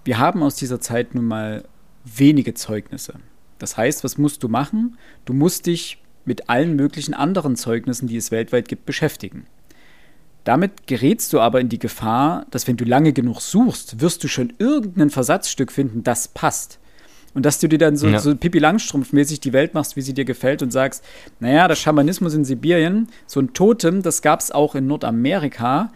wir 0.04 0.18
haben 0.18 0.42
aus 0.42 0.56
dieser 0.56 0.80
Zeit 0.80 1.14
nun 1.14 1.26
mal 1.26 1.64
wenige 2.04 2.54
Zeugnisse. 2.54 3.14
Das 3.58 3.76
heißt, 3.76 4.02
was 4.04 4.16
musst 4.16 4.42
du 4.42 4.48
machen? 4.48 4.96
Du 5.26 5.34
musst 5.34 5.66
dich 5.66 6.02
mit 6.24 6.48
allen 6.48 6.76
möglichen 6.76 7.14
anderen 7.14 7.56
Zeugnissen, 7.56 8.08
die 8.08 8.16
es 8.16 8.30
weltweit 8.30 8.68
gibt, 8.68 8.86
beschäftigen. 8.86 9.46
Damit 10.44 10.86
gerätst 10.86 11.32
du 11.32 11.40
aber 11.40 11.60
in 11.60 11.68
die 11.68 11.78
Gefahr, 11.78 12.46
dass 12.50 12.66
wenn 12.66 12.78
du 12.78 12.84
lange 12.84 13.12
genug 13.12 13.40
suchst, 13.40 14.00
wirst 14.00 14.24
du 14.24 14.28
schon 14.28 14.54
irgendein 14.58 15.10
Versatzstück 15.10 15.70
finden, 15.70 16.02
das 16.02 16.28
passt. 16.28 16.79
Und 17.34 17.46
dass 17.46 17.60
du 17.60 17.68
dir 17.68 17.78
dann 17.78 17.96
so, 17.96 18.08
ja. 18.08 18.18
so 18.18 18.34
Pippi 18.34 18.58
Langstrumpf-mäßig 18.58 19.40
die 19.40 19.52
Welt 19.52 19.74
machst, 19.74 19.96
wie 19.96 20.00
sie 20.00 20.14
dir 20.14 20.24
gefällt 20.24 20.62
und 20.62 20.72
sagst, 20.72 21.04
naja, 21.38 21.68
der 21.68 21.76
Schamanismus 21.76 22.34
in 22.34 22.44
Sibirien, 22.44 23.08
so 23.26 23.40
ein 23.40 23.52
Totem, 23.52 24.02
das 24.02 24.22
gab 24.22 24.40
es 24.40 24.50
auch 24.50 24.74
in 24.74 24.86
Nordamerika. 24.86 25.92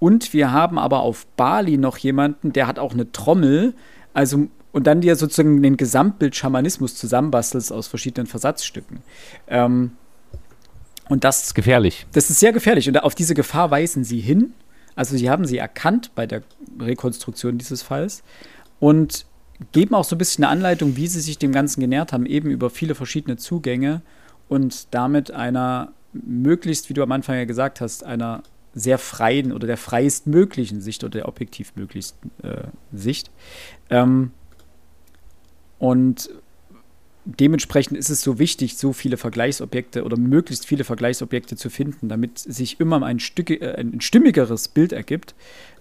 Und 0.00 0.32
wir 0.32 0.50
haben 0.50 0.78
aber 0.78 1.00
auf 1.00 1.26
Bali 1.36 1.78
noch 1.78 1.98
jemanden, 1.98 2.52
der 2.52 2.66
hat 2.66 2.80
auch 2.80 2.92
eine 2.92 3.12
Trommel. 3.12 3.74
Also 4.12 4.48
und 4.72 4.86
dann 4.86 5.02
dir 5.02 5.16
sozusagen 5.16 5.62
den 5.62 5.76
Gesamtbild 5.76 6.34
Schamanismus 6.34 6.96
zusammenbastelst 6.96 7.72
aus 7.72 7.86
verschiedenen 7.86 8.26
Versatzstücken. 8.26 9.02
Ähm, 9.46 9.92
und 11.08 11.24
das, 11.24 11.40
das 11.40 11.46
ist 11.48 11.54
gefährlich. 11.54 12.06
Das 12.12 12.30
ist 12.30 12.40
sehr 12.40 12.52
gefährlich. 12.52 12.88
Und 12.88 13.02
auf 13.02 13.14
diese 13.14 13.34
Gefahr 13.34 13.70
weisen 13.70 14.02
sie 14.02 14.20
hin. 14.20 14.54
Also 14.94 15.16
sie 15.16 15.30
haben 15.30 15.46
sie 15.46 15.58
erkannt 15.58 16.10
bei 16.14 16.26
der 16.26 16.42
Rekonstruktion 16.80 17.58
dieses 17.58 17.82
Falls 17.82 18.22
und 18.80 19.26
geben 19.72 19.94
auch 19.94 20.04
so 20.04 20.16
ein 20.16 20.18
bisschen 20.18 20.44
eine 20.44 20.52
Anleitung, 20.52 20.96
wie 20.96 21.06
sie 21.06 21.20
sich 21.20 21.38
dem 21.38 21.52
Ganzen 21.52 21.80
genährt 21.80 22.12
haben, 22.12 22.26
eben 22.26 22.50
über 22.50 22.70
viele 22.70 22.94
verschiedene 22.94 23.36
Zugänge 23.36 24.02
und 24.48 24.92
damit 24.92 25.30
einer 25.30 25.92
möglichst, 26.12 26.88
wie 26.88 26.94
du 26.94 27.02
am 27.02 27.12
Anfang 27.12 27.36
ja 27.36 27.44
gesagt 27.44 27.80
hast, 27.80 28.04
einer 28.04 28.42
sehr 28.74 28.98
freien 28.98 29.52
oder 29.52 29.66
der 29.66 29.76
freiestmöglichen 29.76 30.80
Sicht 30.80 31.04
oder 31.04 31.12
der 31.12 31.28
objektiv 31.28 31.72
möglichsten 31.76 32.30
äh, 32.42 32.64
Sicht. 32.92 33.30
Ähm, 33.90 34.30
und 35.78 36.30
dementsprechend 37.24 37.98
ist 37.98 38.10
es 38.10 38.22
so 38.22 38.38
wichtig, 38.38 38.76
so 38.76 38.92
viele 38.92 39.16
Vergleichsobjekte 39.16 40.04
oder 40.04 40.16
möglichst 40.16 40.66
viele 40.66 40.84
Vergleichsobjekte 40.84 41.56
zu 41.56 41.70
finden, 41.70 42.08
damit 42.08 42.38
sich 42.38 42.80
immer 42.80 43.02
ein, 43.02 43.20
Stück, 43.20 43.50
äh, 43.50 43.74
ein 43.76 44.00
stimmigeres 44.00 44.68
Bild 44.68 44.92
ergibt. 44.92 45.34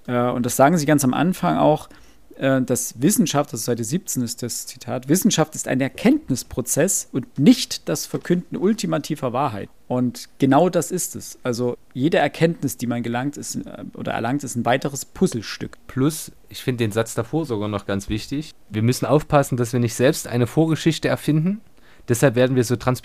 Äh, 0.07 0.29
und 0.29 0.45
das 0.45 0.55
sagen 0.55 0.77
sie 0.77 0.85
ganz 0.85 1.03
am 1.03 1.13
Anfang 1.13 1.57
auch, 1.57 1.89
dass 2.37 3.01
Wissenschaft, 3.01 3.51
also 3.51 3.63
Seite 3.63 3.83
17 3.83 4.23
ist 4.23 4.43
das 4.43 4.65
Zitat, 4.67 5.09
Wissenschaft 5.09 5.55
ist 5.55 5.67
ein 5.67 5.81
Erkenntnisprozess 5.81 7.09
und 7.11 7.39
nicht 7.39 7.87
das 7.89 8.05
Verkünden 8.05 8.57
ultimativer 8.57 9.33
Wahrheit. 9.33 9.69
Und 9.87 10.29
genau 10.39 10.69
das 10.69 10.89
ist 10.89 11.17
es. 11.17 11.37
Also 11.43 11.77
jede 11.93 12.17
Erkenntnis, 12.17 12.77
die 12.77 12.87
man 12.87 13.03
gelangt 13.03 13.35
ist 13.35 13.55
äh, 13.57 13.83
oder 13.93 14.13
erlangt, 14.13 14.41
ist 14.41 14.55
ein 14.55 14.63
weiteres 14.63 15.03
Puzzlestück. 15.03 15.77
Plus, 15.87 16.31
ich 16.47 16.63
finde 16.63 16.85
den 16.85 16.93
Satz 16.93 17.13
davor 17.13 17.45
sogar 17.45 17.67
noch 17.67 17.85
ganz 17.85 18.07
wichtig. 18.07 18.53
Wir 18.69 18.83
müssen 18.83 19.05
aufpassen, 19.05 19.57
dass 19.57 19.73
wir 19.73 19.81
nicht 19.81 19.95
selbst 19.95 20.27
eine 20.27 20.47
Vorgeschichte 20.47 21.09
erfinden, 21.09 21.59
Deshalb 22.07 22.35
werden 22.35 22.55
wir 22.55 22.63
so 22.63 22.75
trans 22.75 23.01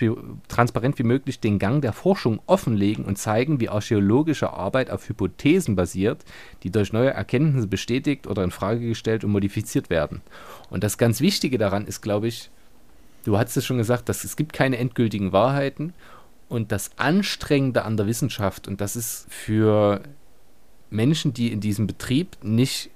transparent 0.47 0.97
wie 0.99 1.03
möglich 1.03 1.39
den 1.39 1.59
Gang 1.59 1.81
der 1.81 1.93
Forschung 1.93 2.39
offenlegen 2.47 3.05
und 3.05 3.17
zeigen, 3.17 3.59
wie 3.59 3.69
archäologische 3.69 4.51
Arbeit 4.51 4.89
auf 4.89 5.07
Hypothesen 5.07 5.75
basiert, 5.75 6.23
die 6.63 6.71
durch 6.71 6.93
neue 6.93 7.11
Erkenntnisse 7.11 7.67
bestätigt 7.67 8.27
oder 8.27 8.43
in 8.43 8.51
Frage 8.51 8.87
gestellt 8.87 9.23
und 9.23 9.31
modifiziert 9.31 9.89
werden. 9.89 10.21
Und 10.69 10.83
das 10.83 10.97
ganz 10.97 11.21
Wichtige 11.21 11.57
daran 11.57 11.85
ist, 11.85 12.01
glaube 12.01 12.27
ich, 12.27 12.49
du 13.23 13.37
hast 13.37 13.55
es 13.55 13.65
schon 13.65 13.77
gesagt, 13.77 14.09
dass 14.09 14.23
es 14.23 14.35
gibt 14.35 14.53
keine 14.53 14.77
endgültigen 14.77 15.31
Wahrheiten 15.31 15.93
und 16.49 16.71
das 16.71 16.91
Anstrengende 16.97 17.83
an 17.83 17.97
der 17.97 18.07
Wissenschaft 18.07 18.67
und 18.67 18.81
das 18.81 18.95
ist 18.95 19.27
für 19.29 20.01
Menschen, 20.89 21.33
die 21.33 21.51
in 21.51 21.59
diesem 21.59 21.87
Betrieb 21.87 22.37
nicht 22.41 22.89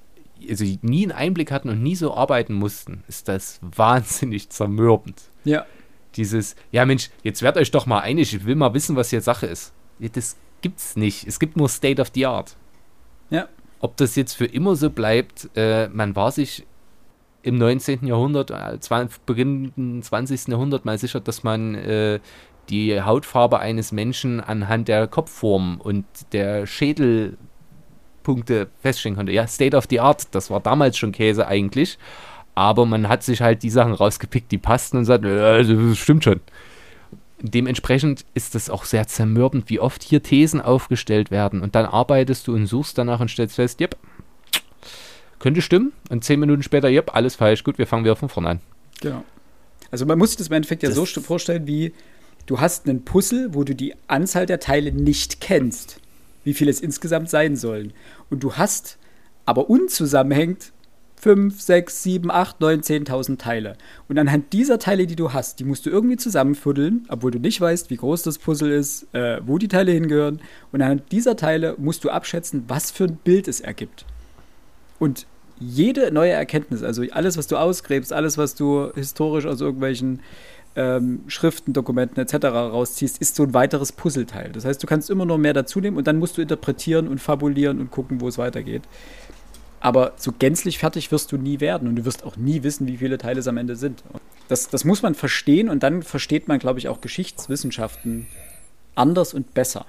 also 0.49 0.65
nie 0.81 1.03
einen 1.03 1.11
Einblick 1.11 1.51
hatten 1.51 1.69
und 1.69 1.83
nie 1.83 1.95
so 1.95 2.15
arbeiten 2.15 2.53
mussten, 2.53 3.03
ist 3.07 3.27
das 3.27 3.59
wahnsinnig 3.75 4.49
zermürbend. 4.49 5.21
Ja 5.43 5.67
dieses, 6.15 6.55
ja 6.71 6.85
Mensch, 6.85 7.09
jetzt 7.23 7.41
werdet 7.41 7.61
euch 7.61 7.71
doch 7.71 7.85
mal 7.85 7.99
einig, 7.99 8.33
ich 8.33 8.45
will 8.45 8.55
mal 8.55 8.73
wissen, 8.73 8.95
was 8.95 9.09
hier 9.09 9.21
Sache 9.21 9.45
ist. 9.45 9.73
Das 9.99 10.37
gibt's 10.61 10.95
nicht. 10.95 11.27
Es 11.27 11.39
gibt 11.39 11.57
nur 11.57 11.69
State 11.69 12.01
of 12.01 12.11
the 12.13 12.25
Art. 12.25 12.55
Ja. 13.29 13.47
Ob 13.79 13.97
das 13.97 14.15
jetzt 14.15 14.33
für 14.33 14.45
immer 14.45 14.75
so 14.75 14.89
bleibt, 14.89 15.49
äh, 15.55 15.87
man 15.89 16.15
war 16.15 16.31
sich 16.31 16.65
im 17.43 17.57
19. 17.57 18.05
Jahrhundert, 18.05 18.51
äh, 18.51 18.77
beginnenden 19.25 20.03
20. 20.03 20.49
Jahrhundert 20.49 20.85
mal 20.85 20.97
sicher, 20.97 21.19
dass 21.19 21.43
man 21.43 21.75
äh, 21.75 22.19
die 22.69 23.01
Hautfarbe 23.01 23.59
eines 23.59 23.91
Menschen 23.91 24.39
anhand 24.39 24.87
der 24.87 25.07
Kopfform 25.07 25.81
und 25.81 26.05
der 26.31 26.67
Schädelpunkte 26.67 28.69
feststellen 28.81 29.15
konnte. 29.15 29.31
Ja, 29.31 29.47
State 29.47 29.75
of 29.75 29.85
the 29.89 29.99
Art, 29.99 30.33
das 30.35 30.51
war 30.51 30.59
damals 30.59 30.97
schon 30.97 31.11
Käse 31.11 31.47
eigentlich. 31.47 31.97
Aber 32.55 32.85
man 32.85 33.07
hat 33.07 33.23
sich 33.23 33.41
halt 33.41 33.63
die 33.63 33.69
Sachen 33.69 33.93
rausgepickt, 33.93 34.51
die 34.51 34.57
passten 34.57 34.97
und 34.97 35.05
sagt, 35.05 35.25
äh, 35.25 35.63
das 35.63 35.97
stimmt 35.97 36.23
schon. 36.23 36.41
dementsprechend 37.41 38.25
ist 38.33 38.55
es 38.55 38.69
auch 38.69 38.85
sehr 38.85 39.07
zermürbend, 39.07 39.69
wie 39.69 39.79
oft 39.79 40.03
hier 40.03 40.21
Thesen 40.21 40.61
aufgestellt 40.61 41.31
werden. 41.31 41.61
Und 41.61 41.75
dann 41.75 41.85
arbeitest 41.85 42.47
du 42.47 42.53
und 42.53 42.67
suchst 42.67 42.97
danach 42.97 43.19
und 43.19 43.29
stellst 43.29 43.55
fest, 43.55 43.81
yep, 43.81 43.95
könnte 45.39 45.61
stimmen. 45.61 45.91
Und 46.09 46.23
zehn 46.23 46.39
Minuten 46.39 46.63
später, 46.63 46.89
yep, 46.89 47.15
alles 47.15 47.35
falsch. 47.35 47.63
Gut, 47.63 47.77
wir 47.77 47.87
fangen 47.87 48.03
wieder 48.03 48.15
von 48.15 48.29
vorne 48.29 48.49
an. 48.49 48.59
Genau. 48.99 49.23
Also 49.89 50.05
man 50.05 50.17
muss 50.17 50.29
sich 50.31 50.37
das 50.37 50.47
im 50.47 50.53
Endeffekt 50.53 50.83
ja 50.83 50.89
das 50.89 50.95
so 50.95 51.21
vorstellen, 51.21 51.67
wie 51.67 51.93
du 52.45 52.59
hast 52.59 52.87
einen 52.87 53.03
Puzzle, 53.03 53.53
wo 53.53 53.63
du 53.63 53.75
die 53.75 53.93
Anzahl 54.07 54.45
der 54.45 54.59
Teile 54.59 54.91
nicht 54.91 55.41
kennst, 55.41 55.99
wie 56.43 56.53
viele 56.53 56.71
es 56.71 56.79
insgesamt 56.79 57.29
sein 57.29 57.55
sollen. 57.55 57.93
Und 58.29 58.43
du 58.43 58.53
hast 58.53 58.97
aber 59.45 59.69
unzusammenhängend 59.69 60.71
5, 61.21 61.61
6, 61.61 62.01
7, 62.01 62.31
8, 62.31 62.59
9, 62.61 62.81
10.000 62.81 63.37
Teile. 63.37 63.77
Und 64.09 64.17
anhand 64.17 64.53
dieser 64.53 64.79
Teile, 64.79 65.05
die 65.05 65.15
du 65.15 65.33
hast, 65.33 65.59
die 65.59 65.63
musst 65.63 65.85
du 65.85 65.91
irgendwie 65.91 66.17
zusammenfuddeln, 66.17 67.05
obwohl 67.09 67.29
du 67.29 67.37
nicht 67.37 67.61
weißt, 67.61 67.91
wie 67.91 67.97
groß 67.97 68.23
das 68.23 68.39
Puzzle 68.39 68.71
ist, 68.71 69.05
äh, 69.13 69.39
wo 69.45 69.59
die 69.59 69.67
Teile 69.67 69.91
hingehören. 69.91 70.41
Und 70.71 70.81
anhand 70.81 71.11
dieser 71.11 71.35
Teile 71.35 71.75
musst 71.77 72.03
du 72.03 72.09
abschätzen, 72.09 72.63
was 72.67 72.89
für 72.89 73.03
ein 73.03 73.17
Bild 73.17 73.47
es 73.47 73.59
ergibt. 73.59 74.05
Und 74.97 75.27
jede 75.59 76.11
neue 76.11 76.31
Erkenntnis, 76.31 76.81
also 76.81 77.03
alles, 77.11 77.37
was 77.37 77.45
du 77.45 77.57
ausgräbst, 77.57 78.11
alles, 78.11 78.39
was 78.39 78.55
du 78.55 78.91
historisch 78.95 79.45
aus 79.45 79.61
irgendwelchen 79.61 80.21
ähm, 80.75 81.21
Schriften, 81.27 81.73
Dokumenten 81.73 82.19
etc. 82.19 82.45
rausziehst, 82.47 83.21
ist 83.21 83.35
so 83.35 83.43
ein 83.43 83.53
weiteres 83.53 83.91
Puzzleteil. 83.91 84.51
Das 84.53 84.65
heißt, 84.65 84.81
du 84.81 84.87
kannst 84.87 85.11
immer 85.11 85.25
nur 85.25 85.37
mehr 85.37 85.53
dazu 85.53 85.81
nehmen 85.81 85.97
und 85.97 86.07
dann 86.07 86.17
musst 86.17 86.39
du 86.39 86.41
interpretieren 86.41 87.07
und 87.07 87.19
fabulieren 87.19 87.79
und 87.79 87.91
gucken, 87.91 88.21
wo 88.21 88.27
es 88.27 88.39
weitergeht. 88.39 88.81
Aber 89.81 90.13
so 90.15 90.31
gänzlich 90.37 90.77
fertig 90.77 91.11
wirst 91.11 91.31
du 91.31 91.37
nie 91.37 91.59
werden 91.59 91.87
und 91.87 91.95
du 91.97 92.05
wirst 92.05 92.23
auch 92.23 92.37
nie 92.37 92.63
wissen, 92.63 92.87
wie 92.87 92.97
viele 92.97 93.17
Teile 93.17 93.39
es 93.39 93.47
am 93.47 93.57
Ende 93.57 93.75
sind. 93.75 94.03
Das, 94.47 94.69
das 94.69 94.85
muss 94.85 95.01
man 95.01 95.15
verstehen 95.15 95.69
und 95.69 95.83
dann 95.83 96.03
versteht 96.03 96.47
man, 96.47 96.59
glaube 96.59 96.79
ich, 96.79 96.87
auch 96.87 97.01
Geschichtswissenschaften 97.01 98.27
anders 98.95 99.33
und 99.33 99.53
besser. 99.53 99.85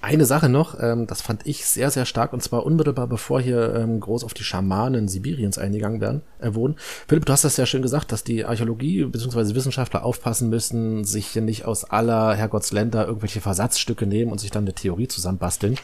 Eine 0.00 0.24
Sache 0.24 0.48
noch, 0.48 0.80
ähm, 0.80 1.06
das 1.06 1.22
fand 1.22 1.46
ich 1.46 1.64
sehr, 1.64 1.90
sehr 1.92 2.06
stark, 2.06 2.32
und 2.32 2.42
zwar 2.42 2.66
unmittelbar 2.66 3.06
bevor 3.06 3.40
hier 3.40 3.72
ähm, 3.76 4.00
groß 4.00 4.24
auf 4.24 4.34
die 4.34 4.42
Schamanen 4.42 5.06
Sibiriens 5.06 5.58
eingegangen 5.58 6.00
werden, 6.00 6.22
äh, 6.40 6.54
wurden. 6.54 6.74
Philipp, 7.06 7.24
du 7.24 7.32
hast 7.32 7.44
das 7.44 7.56
ja 7.56 7.66
schön 7.66 7.82
gesagt, 7.82 8.10
dass 8.10 8.24
die 8.24 8.44
Archäologie 8.44 9.04
bzw. 9.04 9.54
Wissenschaftler 9.54 10.04
aufpassen 10.04 10.50
müssen, 10.50 11.04
sich 11.04 11.28
hier 11.28 11.42
nicht 11.42 11.66
aus 11.66 11.84
aller 11.84 12.34
Herrgottsländer 12.34 13.06
irgendwelche 13.06 13.40
Versatzstücke 13.40 14.08
nehmen 14.08 14.32
und 14.32 14.40
sich 14.40 14.50
dann 14.50 14.64
eine 14.64 14.74
Theorie 14.74 15.06
zusammenbasteln. 15.06 15.76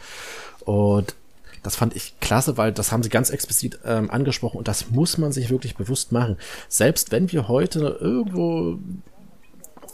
Und 0.64 1.14
das 1.62 1.76
fand 1.76 1.94
ich 1.97 2.18
klasse, 2.20 2.56
weil 2.56 2.72
das 2.72 2.93
haben 2.93 3.02
sie 3.02 3.09
ganz 3.09 3.30
explizit 3.30 3.78
ähm, 3.85 4.10
angesprochen 4.10 4.59
und 4.59 4.68
das 4.68 4.90
muss 4.90 5.18
man 5.18 5.32
sich 5.32 5.51
wirklich 5.51 5.76
bewusst 5.76 6.12
machen. 6.12 6.36
Selbst 6.68 7.12
wenn 7.12 7.30
wir 7.32 7.48
heute 7.48 7.98
irgendwo 8.01 8.78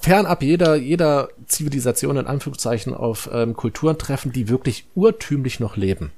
fernab 0.00 0.42
jeder, 0.42 0.76
jeder 0.76 1.28
Zivilisation 1.46 2.16
in 2.16 2.26
Anführungszeichen 2.26 2.94
auf 2.94 3.30
ähm, 3.32 3.54
Kulturen 3.54 3.98
treffen, 3.98 4.32
die 4.32 4.48
wirklich 4.48 4.86
urtümlich 4.94 5.60
noch 5.60 5.76
leben 5.76 6.12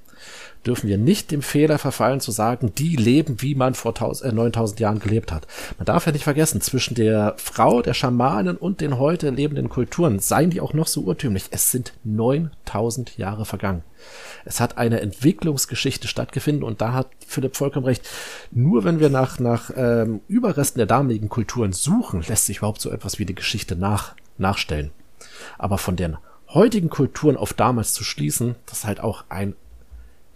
dürfen 0.67 0.89
wir 0.89 0.99
nicht 0.99 1.31
dem 1.31 1.43
Fehler 1.43 1.79
verfallen 1.79 2.21
zu 2.21 2.31
sagen, 2.31 2.73
die 2.77 2.97
leben, 2.97 3.41
wie 3.41 3.55
man 3.55 3.75
vor 3.75 3.95
1000, 3.95 4.33
äh, 4.33 4.35
9000 4.35 4.81
Jahren 4.81 4.99
gelebt 4.99 5.33
hat. 5.33 5.47
Man 5.79 5.87
darf 5.87 6.07
ja 6.07 6.13
nicht 6.13 6.25
vergessen, 6.25 6.61
zwischen 6.61 6.95
der 6.95 7.35
Frau, 7.39 7.83
der 7.83 7.95
Schamanen 7.95 8.57
und 8.57 8.81
den 8.81 8.99
heute 8.99 9.31
lebenden 9.31 9.69
Kulturen, 9.69 10.19
seien 10.19 10.51
die 10.51 10.61
auch 10.61 10.75
noch 10.75 10.87
so 10.87 11.03
urtümlich, 11.03 11.45
es 11.51 11.71
sind 11.71 11.93
9000 12.05 13.17
Jahre 13.17 13.45
vergangen. 13.45 13.83
Es 14.45 14.61
hat 14.61 14.79
eine 14.79 15.01
Entwicklungsgeschichte 15.01 16.09
stattgefunden 16.09 16.63
und 16.63 16.81
da 16.81 16.93
hat 16.93 17.09
Philipp 17.27 17.57
vollkommen 17.57 17.87
recht. 17.87 18.09
Nur 18.51 18.85
wenn 18.85 19.01
wir 19.01 19.09
nach, 19.09 19.39
nach 19.39 19.71
ähm, 19.77 20.21
Überresten 20.29 20.79
der 20.79 20.87
damaligen 20.87 21.29
Kulturen 21.29 21.73
suchen, 21.73 22.23
lässt 22.29 22.47
sich 22.47 22.59
überhaupt 22.59 22.81
so 22.81 22.91
etwas 22.91 23.19
wie 23.19 23.27
die 23.27 23.35
Geschichte 23.35 23.77
nach, 23.77 24.15
nachstellen. 24.39 24.91
Aber 25.59 25.79
von 25.79 25.97
den 25.97 26.17
heutigen 26.49 26.91
Kulturen 26.91 27.37
auf 27.37 27.53
damals 27.53 27.93
zu 27.93 28.05
schließen, 28.05 28.55
das 28.67 28.79
ist 28.79 28.85
halt 28.85 29.01
auch 29.01 29.25
ein 29.29 29.55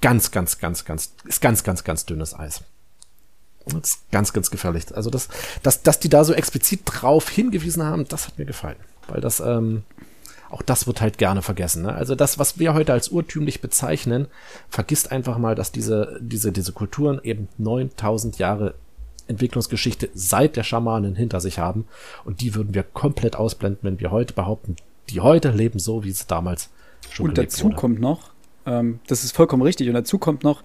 ganz, 0.01 0.31
ganz, 0.31 0.59
ganz, 0.59 0.85
ganz, 0.85 1.15
ist 1.25 1.41
ganz, 1.41 1.65
ganz, 1.65 1.85
ganz 1.85 2.07
dünnes 2.07 2.39
Eis. 2.39 2.63
Das 3.67 3.91
ist 3.91 4.11
ganz, 4.11 4.33
ganz 4.33 4.51
gefährlich. 4.51 4.95
Also 4.95 5.11
das, 5.11 5.29
dass, 5.63 5.83
dass 5.83 6.01
die 6.01 6.09
da 6.09 6.25
so 6.25 6.33
explizit 6.33 6.83
drauf 6.85 7.29
hingewiesen 7.29 7.83
haben, 7.83 8.07
das 8.09 8.27
hat 8.27 8.39
mir 8.39 8.47
gefallen. 8.47 8.77
Weil 9.09 9.21
das, 9.21 9.41
ähm, 9.41 9.83
auch 10.51 10.63
das 10.63 10.87
wird 10.87 11.01
halt 11.01 11.19
gerne 11.19 11.43
vergessen. 11.43 11.83
Ne? 11.83 11.93
Also 11.93 12.15
das, 12.15 12.39
was 12.39 12.59
wir 12.59 12.75
heute 12.75 12.93
als 12.93 13.09
urtümlich 13.09 13.61
bezeichnen, 13.61 14.27
vergisst 14.69 15.13
einfach 15.13 15.39
mal, 15.39 15.55
dass 15.55 15.73
diese, 15.73 16.19
diese, 16.21 16.53
diese 16.53 16.73
Kulturen 16.73 17.21
eben 17.23 17.49
9000 17.59 18.39
Jahre 18.39 18.75
Entwicklungsgeschichte 19.29 20.11
seit 20.13 20.57
der 20.57 20.65
Schamanen 20.65 21.15
hinter 21.15 21.41
sich 21.41 21.59
haben. 21.59 21.87
Und 22.25 22.41
die 22.41 22.55
würden 22.55 22.75
wir 22.75 22.83
komplett 22.83 23.37
ausblenden, 23.37 23.81
wenn 23.83 24.01
wir 24.01 24.11
heute 24.11 24.35
behaupten, 24.35 24.77
die 25.09 25.21
heute 25.21 25.51
leben 25.51 25.79
so, 25.79 26.03
wie 26.03 26.11
es 26.11 26.27
damals 26.27 26.71
schon 27.11 27.29
Und 27.29 27.39
dazu 27.39 27.67
wurde. 27.67 27.77
kommt 27.77 28.01
noch, 28.01 28.31
ähm, 28.67 29.01
das 29.07 29.25
ist 29.25 29.35
vollkommen 29.35 29.63
richtig. 29.63 29.89
Und 29.89 29.95
dazu 29.95 30.19
kommt 30.19 30.45
noch 30.45 30.63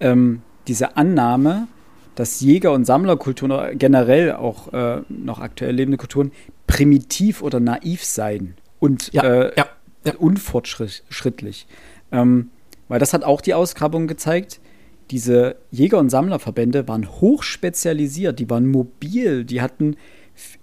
ähm, 0.00 0.42
diese 0.66 0.96
Annahme, 0.96 1.68
dass 2.14 2.40
Jäger- 2.40 2.72
und 2.72 2.84
Sammlerkulturen 2.84 3.78
generell 3.78 4.32
auch 4.32 4.72
äh, 4.72 5.02
noch 5.08 5.38
aktuell 5.38 5.74
lebende 5.74 5.98
Kulturen 5.98 6.32
primitiv 6.66 7.42
oder 7.42 7.60
naiv 7.60 8.04
seien 8.04 8.54
und 8.80 9.12
ja, 9.12 9.22
äh, 9.22 9.52
ja, 9.56 9.66
ja. 10.04 10.14
unfortschrittlich. 10.16 11.66
Ähm, 12.10 12.50
weil 12.88 12.98
das 12.98 13.12
hat 13.12 13.24
auch 13.24 13.40
die 13.40 13.54
Ausgrabung 13.54 14.06
gezeigt. 14.06 14.60
Diese 15.10 15.56
Jäger- 15.70 15.98
und 15.98 16.10
Sammlerverbände 16.10 16.88
waren 16.88 17.08
hochspezialisiert, 17.08 18.38
die 18.38 18.50
waren 18.50 18.66
mobil, 18.66 19.44
die 19.44 19.62
hatten, 19.62 19.96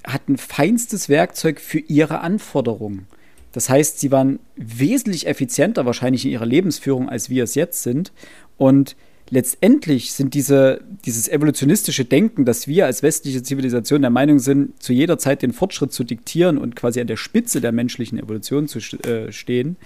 hatten 0.06 0.38
feinstes 0.38 1.10
Werkzeug 1.10 1.60
für 1.60 1.80
ihre 1.80 2.19
Anforderungen. 2.19 3.07
Das 3.56 3.69
heißt, 3.69 4.02
sie 4.02 4.11
waren 4.11 4.40
wesentlich 4.57 5.27
effizienter 5.27 5.86
wahrscheinlich 5.86 6.26
in 6.26 6.32
ihrer 6.32 6.45
Lebensführung, 6.45 7.07
als 7.07 7.30
wir 7.30 7.45
es 7.45 7.56
jetzt 7.56 7.84
sind. 7.84 8.11
Und 8.57 8.98
letztendlich 9.30 10.11
sind 10.11 10.34
diese, 10.34 10.82
dieses 11.06 11.30
evolutionistische 11.30 12.03
Denken, 12.03 12.44
dass 12.44 12.68
wir 12.68 12.86
als 12.86 13.02
westliche 13.02 13.44
Zivilisation 13.44 14.02
der 14.02 14.11
Meinung 14.11 14.40
sind, 14.40 14.84
zu 14.84 14.91
jeder 14.91 15.18
Zeit 15.18 15.41
den 15.41 15.53
Fortschritt 15.53 15.94
zu 15.94 16.03
diktieren 16.03 16.57
und 16.57 16.76
quasi 16.76 16.99
an 16.99 17.07
der 17.07 17.15
Spitze 17.15 17.61
der 17.61 17.72
menschlichen 17.72 18.19
Evolution 18.19 18.68
zu 18.68 18.80
äh, 18.80 19.32
stehen, 19.32 19.77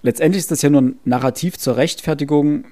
letztendlich 0.00 0.40
ist 0.40 0.50
das 0.50 0.62
ja 0.62 0.70
nur 0.70 0.80
ein 0.80 0.98
Narrativ 1.04 1.58
zur 1.58 1.76
Rechtfertigung, 1.76 2.64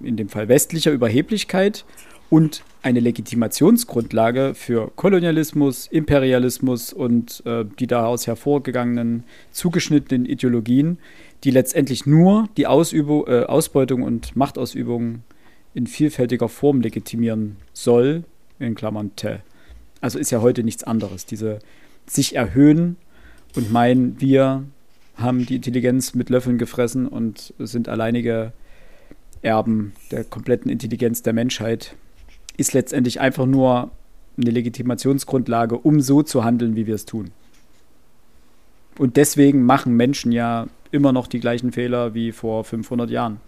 in 0.00 0.16
dem 0.16 0.28
Fall 0.28 0.46
westlicher 0.46 0.92
Überheblichkeit 0.92 1.84
und 2.30 2.62
eine 2.84 3.00
Legitimationsgrundlage 3.00 4.52
für 4.54 4.92
Kolonialismus, 4.94 5.86
Imperialismus 5.86 6.92
und 6.92 7.42
äh, 7.46 7.64
die 7.78 7.86
daraus 7.86 8.26
hervorgegangenen 8.26 9.24
zugeschnittenen 9.52 10.26
Ideologien, 10.26 10.98
die 11.44 11.50
letztendlich 11.50 12.04
nur 12.04 12.46
die 12.58 12.66
Ausübung, 12.66 13.26
äh, 13.26 13.44
Ausbeutung 13.44 14.02
und 14.02 14.36
Machtausübung 14.36 15.20
in 15.72 15.86
vielfältiger 15.86 16.50
Form 16.50 16.82
legitimieren 16.82 17.56
soll, 17.72 18.24
in 18.58 18.74
Klammern 18.74 19.16
te. 19.16 19.40
Also 20.02 20.18
ist 20.18 20.30
ja 20.30 20.42
heute 20.42 20.62
nichts 20.62 20.84
anderes. 20.84 21.24
Diese 21.24 21.60
sich 22.06 22.36
erhöhen 22.36 22.96
und 23.56 23.72
meinen, 23.72 24.20
wir 24.20 24.62
haben 25.16 25.46
die 25.46 25.56
Intelligenz 25.56 26.14
mit 26.14 26.28
Löffeln 26.28 26.58
gefressen 26.58 27.08
und 27.08 27.54
sind 27.58 27.88
alleinige 27.88 28.52
Erben 29.40 29.94
der 30.10 30.24
kompletten 30.24 30.70
Intelligenz 30.70 31.22
der 31.22 31.32
Menschheit 31.32 31.96
ist 32.56 32.72
letztendlich 32.72 33.20
einfach 33.20 33.46
nur 33.46 33.90
eine 34.36 34.50
Legitimationsgrundlage, 34.50 35.76
um 35.76 36.00
so 36.00 36.22
zu 36.22 36.44
handeln, 36.44 36.76
wie 36.76 36.86
wir 36.86 36.94
es 36.94 37.04
tun. 37.04 37.30
Und 38.98 39.16
deswegen 39.16 39.64
machen 39.64 39.94
Menschen 39.94 40.32
ja 40.32 40.66
immer 40.90 41.12
noch 41.12 41.26
die 41.26 41.40
gleichen 41.40 41.72
Fehler 41.72 42.14
wie 42.14 42.32
vor 42.32 42.64
500 42.64 43.10
Jahren. 43.10 43.40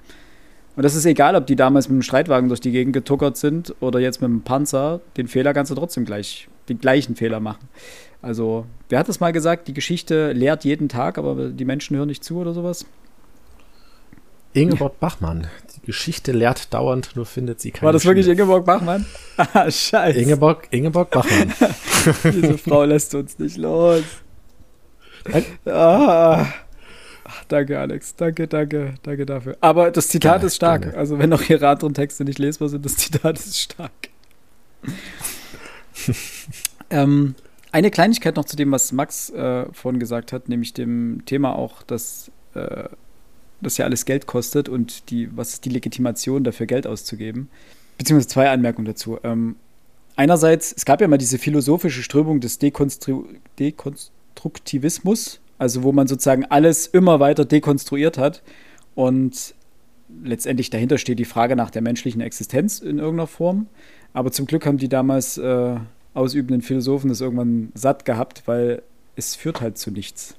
Und 0.74 0.82
das 0.82 0.94
ist 0.94 1.06
egal, 1.06 1.36
ob 1.36 1.46
die 1.46 1.56
damals 1.56 1.88
mit 1.88 1.94
einem 1.94 2.02
Streitwagen 2.02 2.48
durch 2.48 2.60
die 2.60 2.72
Gegend 2.72 2.92
getuckert 2.92 3.36
sind 3.36 3.74
oder 3.80 3.98
jetzt 3.98 4.20
mit 4.20 4.28
einem 4.28 4.42
Panzer. 4.42 5.00
Den 5.16 5.26
Fehler 5.26 5.54
kannst 5.54 5.70
du 5.70 5.74
trotzdem 5.74 6.04
gleich, 6.04 6.48
den 6.68 6.78
gleichen 6.78 7.16
Fehler 7.16 7.40
machen. 7.40 7.68
Also, 8.20 8.66
wer 8.88 8.98
hat 8.98 9.08
das 9.08 9.20
mal 9.20 9.32
gesagt? 9.32 9.68
Die 9.68 9.74
Geschichte 9.74 10.32
lehrt 10.32 10.64
jeden 10.64 10.88
Tag, 10.88 11.16
aber 11.16 11.48
die 11.48 11.64
Menschen 11.64 11.96
hören 11.96 12.08
nicht 12.08 12.24
zu 12.24 12.38
oder 12.38 12.52
sowas? 12.52 12.84
Ingeborg 14.52 14.98
Bachmann. 15.00 15.46
Geschichte 15.86 16.32
lehrt 16.32 16.74
dauernd, 16.74 17.12
nur 17.14 17.24
findet 17.24 17.60
sie 17.60 17.70
keine 17.70 17.86
War 17.86 17.92
das 17.92 18.02
Schule. 18.02 18.16
wirklich 18.16 18.28
Ingeborg 18.28 18.66
Bachmann? 18.66 19.06
ah, 19.36 19.70
scheiße. 19.70 20.18
Ingeborg, 20.18 20.66
Ingeborg 20.70 21.10
Bachmann. 21.10 21.54
Diese 22.24 22.58
Frau 22.58 22.84
lässt 22.84 23.14
uns 23.14 23.38
nicht 23.38 23.56
los. 23.56 24.02
Ah. 25.64 26.46
Ach, 27.28 27.44
danke, 27.48 27.78
Alex. 27.78 28.14
Danke, 28.14 28.46
danke, 28.46 28.94
danke 29.02 29.26
dafür. 29.26 29.56
Aber 29.60 29.90
das 29.90 30.08
Zitat 30.08 30.34
gerne, 30.34 30.46
ist 30.46 30.56
stark. 30.56 30.82
Gerne. 30.82 30.96
Also, 30.96 31.18
wenn 31.18 31.32
auch 31.32 31.42
ihre 31.48 31.68
anderen 31.68 31.94
Texte 31.94 32.24
nicht 32.24 32.38
lesbar 32.38 32.68
sind, 32.68 32.84
das 32.84 32.96
Zitat 32.96 33.38
ist 33.38 33.58
stark. 33.58 33.90
ähm, 36.90 37.34
eine 37.72 37.90
Kleinigkeit 37.90 38.36
noch 38.36 38.44
zu 38.44 38.56
dem, 38.56 38.70
was 38.70 38.92
Max 38.92 39.30
äh, 39.30 39.66
vorhin 39.72 39.98
gesagt 39.98 40.32
hat, 40.32 40.48
nämlich 40.48 40.72
dem 40.72 41.22
Thema 41.26 41.56
auch, 41.56 41.82
dass 41.82 42.30
äh, 42.54 42.84
das 43.60 43.78
ja 43.78 43.84
alles 43.84 44.04
Geld 44.04 44.26
kostet 44.26 44.68
und 44.68 45.10
die, 45.10 45.34
was 45.36 45.54
ist 45.54 45.64
die 45.64 45.70
Legitimation 45.70 46.44
dafür, 46.44 46.66
Geld 46.66 46.86
auszugeben? 46.86 47.48
Beziehungsweise 47.98 48.28
zwei 48.28 48.50
Anmerkungen 48.50 48.86
dazu. 48.86 49.18
Ähm, 49.22 49.56
einerseits, 50.16 50.72
es 50.76 50.84
gab 50.84 51.00
ja 51.00 51.08
mal 51.08 51.16
diese 51.18 51.38
philosophische 51.38 52.02
Strömung 52.02 52.40
des 52.40 52.58
Dekonstru 52.58 53.24
Dekonstruktivismus 53.58 55.40
Also 55.58 55.82
wo 55.82 55.92
man 55.92 56.06
sozusagen 56.06 56.44
alles 56.44 56.86
immer 56.86 57.20
weiter 57.20 57.44
dekonstruiert 57.44 58.18
hat 58.18 58.42
und 58.94 59.54
letztendlich 60.22 60.70
dahinter 60.70 60.98
steht 60.98 61.18
die 61.18 61.24
Frage 61.24 61.56
nach 61.56 61.70
der 61.70 61.82
menschlichen 61.82 62.20
Existenz 62.20 62.78
in 62.78 62.98
irgendeiner 62.98 63.26
Form. 63.26 63.66
Aber 64.12 64.32
zum 64.32 64.46
Glück 64.46 64.66
haben 64.66 64.78
die 64.78 64.88
damals 64.88 65.38
äh, 65.38 65.76
ausübenden 66.14 66.62
Philosophen 66.62 67.08
das 67.08 67.20
irgendwann 67.20 67.70
satt 67.74 68.04
gehabt, 68.04 68.42
weil 68.46 68.82
es 69.16 69.34
führt 69.34 69.60
halt 69.60 69.78
zu 69.78 69.90
nichts. 69.90 70.36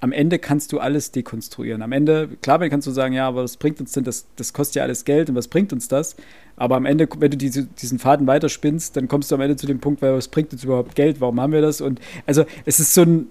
Am 0.00 0.12
Ende 0.12 0.38
kannst 0.38 0.72
du 0.72 0.78
alles 0.78 1.10
dekonstruieren. 1.10 1.82
Am 1.82 1.92
Ende, 1.92 2.28
klar, 2.42 2.58
kannst 2.68 2.86
du 2.86 2.90
sagen, 2.90 3.14
ja, 3.14 3.26
aber 3.26 3.42
was 3.42 3.56
bringt 3.56 3.80
uns 3.80 3.92
denn 3.92 4.04
das? 4.04 4.26
Das 4.36 4.52
kostet 4.52 4.76
ja 4.76 4.82
alles 4.82 5.04
Geld 5.04 5.30
und 5.30 5.36
was 5.36 5.48
bringt 5.48 5.72
uns 5.72 5.88
das? 5.88 6.16
Aber 6.56 6.76
am 6.76 6.86
Ende, 6.86 7.08
wenn 7.18 7.30
du 7.30 7.36
diese, 7.36 7.64
diesen 7.64 7.98
Faden 7.98 8.26
weiterspinnst, 8.26 8.96
dann 8.96 9.08
kommst 9.08 9.30
du 9.30 9.34
am 9.34 9.40
Ende 9.40 9.56
zu 9.56 9.66
dem 9.66 9.80
Punkt, 9.80 10.02
weil 10.02 10.14
was 10.14 10.28
bringt 10.28 10.52
uns 10.52 10.64
überhaupt 10.64 10.94
Geld? 10.94 11.20
Warum 11.20 11.40
haben 11.40 11.52
wir 11.52 11.62
das? 11.62 11.80
Und 11.80 12.00
also 12.26 12.44
es 12.64 12.80
ist 12.80 12.94
so 12.94 13.02
ein, 13.02 13.26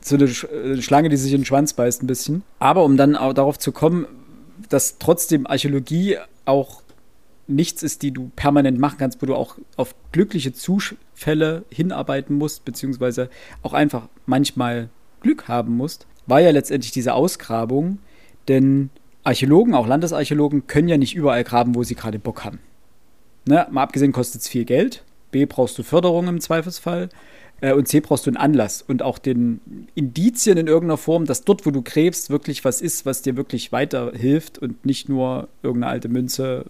so 0.00 0.16
eine 0.16 0.28
Schlange, 0.82 1.08
die 1.08 1.16
sich 1.16 1.32
in 1.32 1.40
den 1.40 1.46
Schwanz 1.46 1.72
beißt 1.72 2.02
ein 2.02 2.06
bisschen. 2.06 2.42
Aber 2.58 2.84
um 2.84 2.96
dann 2.96 3.16
auch 3.16 3.32
darauf 3.32 3.58
zu 3.58 3.72
kommen, 3.72 4.06
dass 4.68 4.98
trotzdem 4.98 5.46
Archäologie 5.46 6.18
auch 6.44 6.82
nichts 7.46 7.82
ist, 7.82 8.02
die 8.02 8.10
du 8.10 8.30
permanent 8.36 8.78
machen 8.78 8.96
kannst, 8.98 9.20
wo 9.20 9.26
du 9.26 9.34
auch 9.34 9.56
auf 9.76 9.94
glückliche 10.12 10.52
Zufälle 10.52 11.64
hinarbeiten 11.70 12.36
musst, 12.36 12.64
beziehungsweise 12.64 13.28
auch 13.62 13.72
einfach 13.72 14.08
manchmal 14.26 14.88
Glück 15.24 15.48
haben 15.48 15.76
musst, 15.76 16.06
war 16.26 16.40
ja 16.40 16.50
letztendlich 16.50 16.92
diese 16.92 17.14
Ausgrabung, 17.14 17.98
denn 18.46 18.90
Archäologen, 19.24 19.74
auch 19.74 19.86
Landesarchäologen, 19.86 20.66
können 20.66 20.88
ja 20.88 20.98
nicht 20.98 21.16
überall 21.16 21.42
graben, 21.42 21.74
wo 21.74 21.82
sie 21.82 21.94
gerade 21.94 22.18
Bock 22.18 22.44
haben. 22.44 22.60
Ne? 23.48 23.66
Mal 23.70 23.82
abgesehen 23.82 24.12
kostet 24.12 24.42
es 24.42 24.48
viel 24.48 24.64
Geld, 24.64 25.02
B 25.30 25.46
brauchst 25.46 25.76
du 25.78 25.82
Förderung 25.82 26.28
im 26.28 26.40
Zweifelsfall 26.40 27.08
äh, 27.60 27.72
und 27.72 27.88
C 27.88 28.00
brauchst 28.00 28.26
du 28.26 28.30
einen 28.30 28.36
Anlass 28.36 28.82
und 28.82 29.02
auch 29.02 29.18
den 29.18 29.88
Indizien 29.94 30.58
in 30.58 30.66
irgendeiner 30.66 30.98
Form, 30.98 31.24
dass 31.24 31.44
dort, 31.44 31.66
wo 31.66 31.70
du 31.70 31.82
gräbst, 31.82 32.30
wirklich 32.30 32.64
was 32.64 32.80
ist, 32.80 33.06
was 33.06 33.22
dir 33.22 33.36
wirklich 33.36 33.72
weiterhilft 33.72 34.58
und 34.58 34.84
nicht 34.86 35.08
nur 35.08 35.48
irgendeine 35.62 35.90
alte 35.90 36.08
Münze 36.08 36.66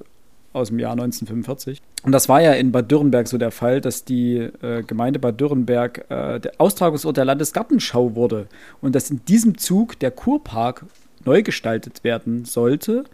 aus 0.54 0.68
dem 0.68 0.78
Jahr 0.78 0.92
1945. 0.92 1.82
Und 2.04 2.12
das 2.12 2.28
war 2.28 2.40
ja 2.40 2.52
in 2.52 2.72
Bad 2.72 2.90
Dürrenberg 2.90 3.28
so 3.28 3.36
der 3.38 3.50
Fall, 3.50 3.80
dass 3.80 4.04
die 4.04 4.36
äh, 4.36 4.82
Gemeinde 4.82 5.18
Bad 5.18 5.40
Dürrenberg 5.40 6.06
äh, 6.08 6.40
der 6.40 6.52
Austragungsort 6.58 7.16
der 7.16 7.24
Landesgartenschau 7.24 8.14
wurde 8.14 8.46
und 8.80 8.94
dass 8.94 9.10
in 9.10 9.24
diesem 9.26 9.58
Zug 9.58 9.98
der 9.98 10.10
Kurpark 10.10 10.86
neu 11.24 11.42
gestaltet 11.42 12.04
werden 12.04 12.44
sollte 12.44 13.04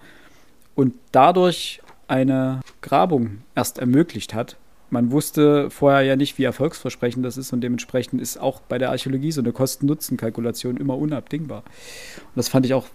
und 0.75 0.95
dadurch 1.13 1.81
eine 2.09 2.61
Grabung 2.83 3.39
erst 3.55 3.79
ermöglicht 3.79 4.35
hat. 4.35 4.57
Man 4.91 5.13
wusste 5.13 5.71
vorher 5.71 6.03
ja 6.03 6.17
nicht, 6.17 6.37
wie 6.37 6.45
erfolgsversprechend 6.45 7.25
das 7.25 7.37
ist 7.37 7.53
und 7.53 7.61
dementsprechend 7.61 8.21
ist 8.21 8.39
auch 8.39 8.61
bei 8.61 8.77
der 8.77 8.91
Archäologie 8.91 9.31
so 9.31 9.41
eine 9.41 9.53
Kosten-Nutzen-Kalkulation 9.53 10.77
immer 10.77 10.99
unabdingbar. 10.99 11.59
Und 11.59 12.37
das 12.37 12.49
fand 12.49 12.67
ich 12.67 12.75
auch, 12.75 12.87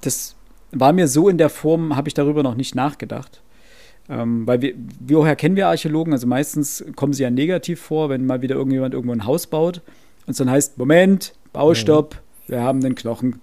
das 0.00 0.36
war 0.72 0.94
mir 0.94 1.06
so 1.06 1.28
in 1.28 1.36
der 1.36 1.50
Form, 1.50 1.96
habe 1.96 2.08
ich 2.08 2.14
darüber 2.14 2.42
noch 2.42 2.54
nicht 2.54 2.74
nachgedacht. 2.74 3.42
Ähm, 4.10 4.46
weil 4.46 4.62
wir, 4.62 4.74
woher 5.00 5.36
kennen 5.36 5.56
wir 5.56 5.68
Archäologen? 5.68 6.12
Also 6.12 6.26
meistens 6.26 6.84
kommen 6.96 7.12
sie 7.12 7.22
ja 7.22 7.30
negativ 7.30 7.80
vor, 7.80 8.08
wenn 8.08 8.24
mal 8.26 8.40
wieder 8.40 8.56
irgendjemand 8.56 8.94
irgendwo 8.94 9.12
ein 9.12 9.26
Haus 9.26 9.46
baut 9.46 9.82
und 10.26 10.32
es 10.32 10.36
dann 10.38 10.50
heißt, 10.50 10.78
Moment, 10.78 11.34
Baustopp, 11.52 12.14
mhm. 12.14 12.52
wir 12.52 12.62
haben 12.62 12.80
den 12.80 12.94
Knochen. 12.94 13.40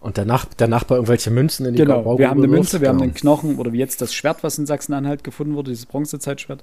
Und 0.00 0.16
der, 0.16 0.24
Nach 0.24 0.44
der 0.44 0.68
Nachbar 0.68 0.98
irgendwelche 0.98 1.30
Münzen 1.30 1.66
in 1.66 1.74
die 1.74 1.82
Genau, 1.82 1.96
Baugrube 1.96 2.20
wir 2.20 2.30
haben 2.30 2.38
eine 2.38 2.46
Münze, 2.46 2.80
wir 2.80 2.88
genau. 2.88 3.00
haben 3.00 3.08
den 3.08 3.14
Knochen 3.14 3.56
oder 3.56 3.72
wie 3.72 3.78
jetzt 3.78 4.00
das 4.00 4.14
Schwert, 4.14 4.44
was 4.44 4.56
in 4.56 4.64
Sachsen-Anhalt 4.64 5.24
gefunden 5.24 5.54
wurde, 5.54 5.70
dieses 5.70 5.86
Bronzezeitschwert. 5.86 6.62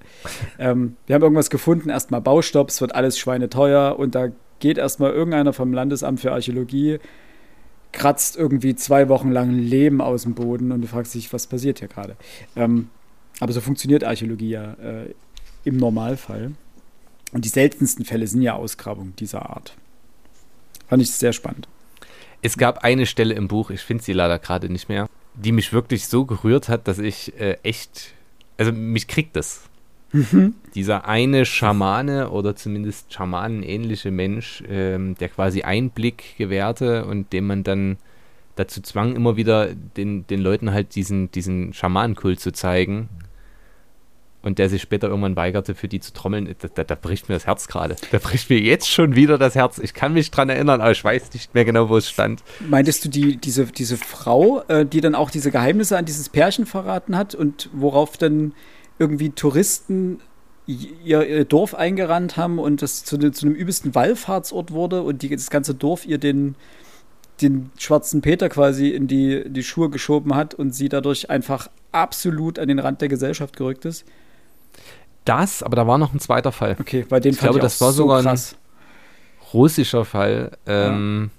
ähm, 0.57 0.95
wir 1.05 1.15
haben 1.15 1.21
irgendwas 1.21 1.49
gefunden, 1.49 1.89
erstmal 1.89 2.21
Baustopp, 2.21 2.69
es 2.69 2.79
wird 2.79 2.95
alles 2.95 3.19
schweineteuer 3.19 3.99
und 3.99 4.15
da 4.15 4.29
geht 4.59 4.77
erstmal 4.77 5.11
irgendeiner 5.11 5.51
vom 5.51 5.73
Landesamt 5.73 6.21
für 6.21 6.31
Archäologie, 6.31 6.99
kratzt 7.91 8.37
irgendwie 8.37 8.75
zwei 8.75 9.09
Wochen 9.09 9.31
lang 9.31 9.51
Leben 9.51 9.99
aus 9.99 10.23
dem 10.23 10.33
Boden 10.33 10.71
und 10.71 10.81
du 10.81 10.87
fragst 10.87 11.13
dich, 11.13 11.33
was 11.33 11.47
passiert 11.47 11.79
hier 11.79 11.89
gerade? 11.89 12.15
Ähm, 12.55 12.87
aber 13.39 13.53
so 13.53 13.61
funktioniert 13.61 14.03
Archäologie 14.03 14.49
ja 14.49 14.73
äh, 14.73 15.13
im 15.63 15.77
Normalfall. 15.77 16.51
Und 17.31 17.43
die 17.43 17.49
seltensten 17.49 18.05
Fälle 18.05 18.27
sind 18.27 18.41
ja 18.41 18.53
Ausgrabungen 18.53 19.15
dieser 19.17 19.49
Art. 19.49 19.75
Fand 20.87 21.01
ich 21.01 21.11
sehr 21.11 21.33
spannend. 21.33 21.67
Es 22.41 22.57
gab 22.57 22.83
eine 22.83 23.05
Stelle 23.05 23.33
im 23.33 23.47
Buch, 23.47 23.71
ich 23.71 23.81
finde 23.81 24.03
sie 24.03 24.13
leider 24.13 24.39
gerade 24.39 24.69
nicht 24.69 24.87
mehr, 24.87 25.09
die 25.33 25.51
mich 25.51 25.73
wirklich 25.73 26.07
so 26.07 26.25
gerührt 26.25 26.69
hat, 26.69 26.87
dass 26.87 26.99
ich 26.99 27.37
äh, 27.39 27.57
echt, 27.63 28.13
also 28.57 28.71
mich 28.71 29.07
kriegt 29.07 29.35
das. 29.35 29.63
Mhm. 30.11 30.53
Dieser 30.75 31.07
eine 31.07 31.45
Schamane 31.45 32.29
oder 32.29 32.55
zumindest 32.55 33.11
Schamanenähnliche 33.13 34.11
Mensch, 34.11 34.63
ähm, 34.69 35.15
der 35.15 35.29
quasi 35.29 35.63
Einblick 35.63 36.37
gewährte 36.37 37.05
und 37.05 37.33
dem 37.33 37.47
man 37.47 37.63
dann 37.63 37.97
dazu 38.55 38.81
zwang, 38.81 39.15
immer 39.15 39.35
wieder 39.35 39.73
den, 39.75 40.25
den 40.27 40.39
Leuten 40.39 40.71
halt 40.71 40.95
diesen, 40.95 41.31
diesen 41.31 41.73
Schamanenkult 41.73 42.39
zu 42.39 42.53
zeigen 42.53 43.09
und 44.45 44.59
der 44.59 44.69
sich 44.69 44.81
später 44.81 45.07
irgendwann 45.07 45.35
weigerte, 45.35 45.73
für 45.73 45.87
die 45.87 45.99
zu 45.99 46.13
trommeln, 46.13 46.55
da, 46.59 46.67
da, 46.67 46.83
da 46.83 46.95
bricht 46.95 47.27
mir 47.29 47.35
das 47.35 47.47
Herz 47.47 47.67
gerade. 47.67 47.95
Da 48.11 48.19
bricht 48.19 48.49
mir 48.51 48.59
jetzt 48.59 48.87
schon 48.87 49.15
wieder 49.15 49.39
das 49.39 49.55
Herz. 49.55 49.79
Ich 49.79 49.95
kann 49.95 50.13
mich 50.13 50.29
dran 50.29 50.49
erinnern, 50.49 50.81
aber 50.81 50.91
ich 50.91 51.03
weiß 51.03 51.33
nicht 51.33 51.55
mehr 51.55 51.65
genau, 51.65 51.89
wo 51.89 51.97
es 51.97 52.09
stand. 52.09 52.43
Meintest 52.69 53.03
du 53.03 53.09
die, 53.09 53.37
diese, 53.37 53.65
diese 53.65 53.97
Frau, 53.97 54.61
äh, 54.67 54.85
die 54.85 55.01
dann 55.01 55.15
auch 55.15 55.31
diese 55.31 55.49
Geheimnisse 55.49 55.97
an 55.97 56.05
dieses 56.05 56.29
Pärchen 56.29 56.67
verraten 56.67 57.17
hat 57.17 57.33
und 57.33 57.71
worauf 57.73 58.17
dann 58.17 58.53
irgendwie 58.99 59.31
Touristen 59.31 60.19
ihr, 60.67 61.27
ihr 61.27 61.45
Dorf 61.45 61.73
eingerannt 61.73 62.37
haben 62.37 62.59
und 62.59 62.83
das 62.83 63.03
zu, 63.03 63.17
zu, 63.31 63.45
einem 63.47 63.55
übelsten 63.55 63.95
Wallfahrtsort 63.95 64.71
wurde 64.71 65.01
und 65.01 65.23
die, 65.23 65.29
das 65.29 65.49
ganze 65.49 65.73
Dorf 65.73 66.05
ihr 66.05 66.19
den, 66.19 66.55
den 67.41 67.71
schwarzen 67.79 68.21
Peter 68.21 68.47
quasi 68.49 68.89
in 68.89 69.07
die, 69.07 69.43
die 69.47 69.63
Schuhe 69.63 69.89
geschoben 69.89 70.35
hat 70.35 70.53
und 70.53 70.75
sie 70.75 70.87
dadurch 70.87 71.31
einfach 71.31 71.69
absolut 71.91 72.59
an 72.59 72.67
den 72.67 72.77
Rand 72.77 73.01
der 73.01 73.09
Gesellschaft 73.09 73.57
gerückt 73.57 73.85
ist? 73.85 74.05
Das, 75.25 75.63
aber 75.63 75.75
da 75.75 75.87
war 75.87 75.97
noch 75.97 76.13
ein 76.13 76.19
zweiter 76.19 76.51
Fall. 76.51 76.77
Okay, 76.79 77.05
bei 77.07 77.19
den 77.19 77.33
ich 77.33 77.39
glaube, 77.39 77.57
ich 77.57 77.63
das 77.63 77.81
war 77.81 77.91
so 77.91 78.03
sogar 78.03 78.21
krass. 78.21 78.53
ein 78.53 79.53
russischer 79.53 80.05
Fall. 80.05 80.51
Ähm, 80.65 81.31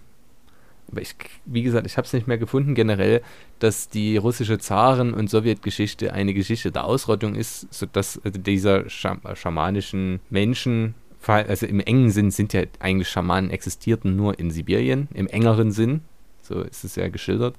ja. 0.93 1.01
ich, 1.01 1.15
wie 1.45 1.63
gesagt, 1.63 1.87
ich 1.87 1.97
habe 1.97 2.07
es 2.07 2.13
nicht 2.13 2.27
mehr 2.27 2.39
gefunden 2.39 2.75
generell, 2.75 3.23
dass 3.59 3.89
die 3.89 4.17
russische 4.17 4.59
Zaren- 4.59 5.15
und 5.15 5.31
Sowjetgeschichte 5.31 6.13
eine 6.13 6.35
Geschichte 6.35 6.73
der 6.73 6.85
Ausrottung 6.85 7.35
ist, 7.35 7.73
sodass 7.73 8.21
also 8.23 8.39
dieser 8.39 8.89
Scham 8.91 9.21
schamanischen 9.35 10.21
Menschen, 10.31 10.95
also 11.27 11.67
im 11.67 11.81
engen 11.81 12.11
Sinn 12.11 12.31
sind 12.31 12.53
ja 12.53 12.63
eigentlich 12.79 13.09
Schamanen 13.09 13.51
existierten 13.51 14.17
nur 14.17 14.39
in 14.39 14.51
Sibirien, 14.51 15.09
im 15.15 15.27
engeren 15.27 15.73
Sinn, 15.73 16.03
so 16.43 16.61
ist 16.61 16.85
es 16.85 16.97
ja 16.97 17.09
geschildert. 17.09 17.57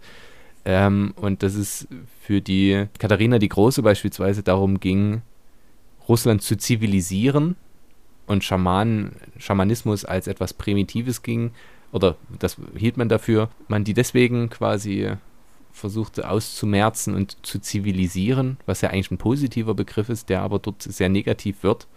Ähm, 0.66 1.14
und 1.16 1.44
dass 1.44 1.56
es 1.56 1.88
für 2.22 2.42
die 2.42 2.88
Katharina 3.00 3.40
die 3.40 3.48
Große 3.48 3.82
beispielsweise 3.82 4.44
darum 4.44 4.80
ging, 4.80 5.22
Russland 6.08 6.42
zu 6.42 6.58
zivilisieren 6.58 7.56
und 8.26 8.44
Schamanen, 8.44 9.16
Schamanismus 9.38 10.06
als 10.06 10.28
etwas 10.28 10.54
Primitives 10.54 11.22
ging, 11.24 11.52
oder 11.92 12.16
das 12.40 12.58
hielt 12.76 12.98
man 12.98 13.10
dafür, 13.10 13.50
man 13.68 13.84
die 13.84 13.94
deswegen 13.94 14.50
quasi 14.50 15.12
versuchte 15.72 16.30
auszumerzen 16.30 17.14
und 17.14 17.38
zu 17.46 17.60
zivilisieren, 17.60 18.58
was 18.66 18.82
ja 18.82 18.90
eigentlich 18.90 19.12
ein 19.12 19.18
positiver 19.18 19.76
Begriff 19.76 20.10
ist, 20.10 20.30
der 20.30 20.42
aber 20.42 20.60
dort 20.60 20.82
sehr 20.82 21.08
negativ 21.08 21.64
wird. 21.64 21.88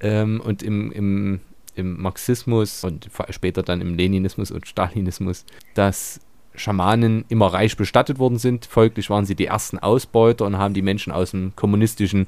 Ähm, 0.00 0.40
und 0.40 0.62
im, 0.62 0.90
im, 0.92 1.40
im 1.74 2.00
Marxismus 2.00 2.84
und 2.84 3.10
später 3.30 3.62
dann 3.62 3.80
im 3.80 3.94
Leninismus 3.94 4.50
und 4.50 4.66
Stalinismus, 4.66 5.44
dass 5.74 6.20
Schamanen 6.54 7.24
immer 7.28 7.46
reich 7.46 7.76
bestattet 7.76 8.18
worden 8.18 8.38
sind. 8.38 8.66
Folglich 8.66 9.08
waren 9.10 9.24
sie 9.24 9.34
die 9.34 9.46
ersten 9.46 9.78
Ausbeuter 9.78 10.44
und 10.44 10.58
haben 10.58 10.74
die 10.74 10.82
Menschen 10.82 11.12
aus 11.12 11.30
dem 11.30 11.54
kommunistischen 11.54 12.26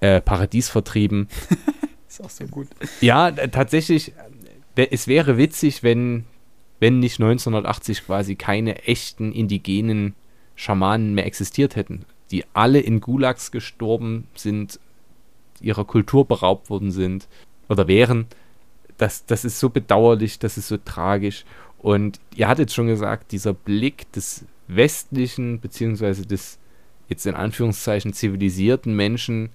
äh, 0.00 0.20
Paradies 0.20 0.68
vertrieben. 0.68 1.28
ist 2.08 2.22
auch 2.22 2.30
so 2.30 2.46
gut. 2.46 2.68
Ja, 3.00 3.30
tatsächlich, 3.30 4.12
es 4.74 5.08
wäre 5.08 5.36
witzig, 5.36 5.82
wenn, 5.82 6.24
wenn 6.80 7.00
nicht 7.00 7.20
1980 7.20 8.06
quasi 8.06 8.36
keine 8.36 8.84
echten 8.84 9.32
indigenen 9.32 10.14
Schamanen 10.54 11.14
mehr 11.14 11.26
existiert 11.26 11.76
hätten, 11.76 12.04
die 12.30 12.44
alle 12.52 12.80
in 12.80 13.00
Gulags 13.00 13.50
gestorben 13.50 14.26
sind, 14.34 14.80
ihrer 15.60 15.84
Kultur 15.84 16.26
beraubt 16.26 16.70
worden 16.70 16.90
sind 16.90 17.28
oder 17.68 17.88
wären. 17.88 18.26
Das, 18.96 19.26
das 19.26 19.44
ist 19.44 19.60
so 19.60 19.70
bedauerlich, 19.70 20.38
das 20.38 20.58
ist 20.58 20.68
so 20.68 20.76
tragisch. 20.76 21.44
Und 21.78 22.20
ihr 22.34 22.48
hattet 22.48 22.72
schon 22.72 22.88
gesagt, 22.88 23.30
dieser 23.32 23.54
Blick 23.54 24.10
des 24.12 24.44
westlichen, 24.66 25.60
beziehungsweise 25.60 26.26
des 26.26 26.58
jetzt 27.08 27.26
in 27.26 27.34
Anführungszeichen 27.34 28.12
zivilisierten 28.12 28.94
Menschen 28.94 29.50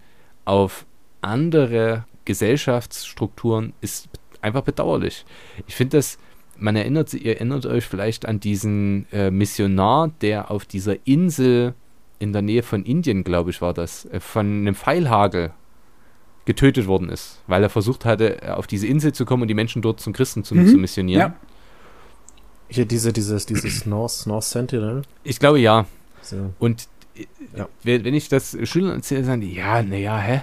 auf 0.46 0.86
andere 1.22 2.06
Gesellschaftsstrukturen 2.26 3.74
ist 3.82 4.10
einfach 4.42 4.62
bedauerlich. 4.62 5.26
Ich 5.68 5.76
finde 5.76 5.98
das, 5.98 6.18
man 6.58 6.76
erinnert, 6.76 7.14
ihr 7.14 7.36
erinnert 7.36 7.66
euch 7.66 7.86
vielleicht 7.86 8.26
an 8.26 8.40
diesen 8.40 9.08
äh, 9.12 9.32
Missionar, 9.32 10.12
der 10.22 10.52
auf 10.52 10.66
dieser 10.66 10.96
Insel 11.06 11.74
in 12.20 12.34
der 12.34 12.42
Nähe 12.42 12.64
von 12.64 12.84
Indien, 12.84 13.24
glaube 13.24 13.50
ich, 13.50 13.62
war 13.62 13.74
das, 13.74 14.06
äh, 14.06 14.20
von 14.20 14.46
einem 14.46 14.76
Pfeilhagel 14.76 15.52
getötet 16.46 16.88
worden 16.88 17.10
ist, 17.10 17.42
weil 17.48 17.64
er 17.64 17.70
versucht 17.70 18.06
hatte, 18.06 18.42
äh, 18.42 18.50
auf 18.50 18.68
diese 18.68 18.88
Insel 18.88 19.14
zu 19.14 19.26
kommen 19.26 19.44
und 19.44 19.48
die 19.48 19.54
Menschen 19.54 19.82
dort 19.82 20.00
zum 20.00 20.14
Christentum 20.14 20.60
mhm. 20.60 20.68
zu 20.68 20.78
missionieren. 20.78 21.32
Ja. 21.32 21.36
Hier 22.70 22.86
diese, 22.86 23.14
dieses, 23.14 23.46
dieses 23.46 23.86
North, 23.86 24.26
North 24.26 24.46
Sentinel. 24.46 25.04
Ich 25.24 25.40
glaube 25.40 25.60
ja. 25.60 25.86
So. 26.22 26.54
Und 26.60 26.88
Ja. 27.56 27.68
wenn 27.84 28.14
ich 28.14 28.30
das 28.30 28.58
Schülern 28.64 28.96
erzähle, 28.98 29.24
sagen 29.24 29.42
die, 29.42 29.54
ja, 29.54 29.84
naja, 29.84 30.18
hä? 30.18 30.42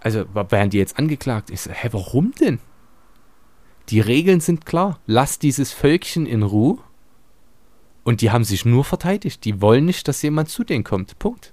Also 0.00 0.24
werden 0.34 0.70
die 0.70 0.78
jetzt 0.78 0.98
angeklagt? 0.98 1.50
Ich 1.50 1.62
so, 1.62 1.70
hä, 1.70 1.88
warum 1.92 2.32
denn? 2.32 2.58
Die 3.88 4.00
Regeln 4.00 4.40
sind 4.40 4.66
klar. 4.66 5.00
Lass 5.06 5.38
dieses 5.38 5.72
Völkchen 5.72 6.26
in 6.26 6.42
Ruhe. 6.42 6.78
Und 8.04 8.20
die 8.20 8.30
haben 8.30 8.44
sich 8.44 8.64
nur 8.64 8.84
verteidigt. 8.84 9.44
Die 9.44 9.60
wollen 9.60 9.86
nicht, 9.86 10.06
dass 10.08 10.22
jemand 10.22 10.50
zu 10.50 10.64
denen 10.64 10.84
kommt. 10.84 11.18
Punkt. 11.18 11.52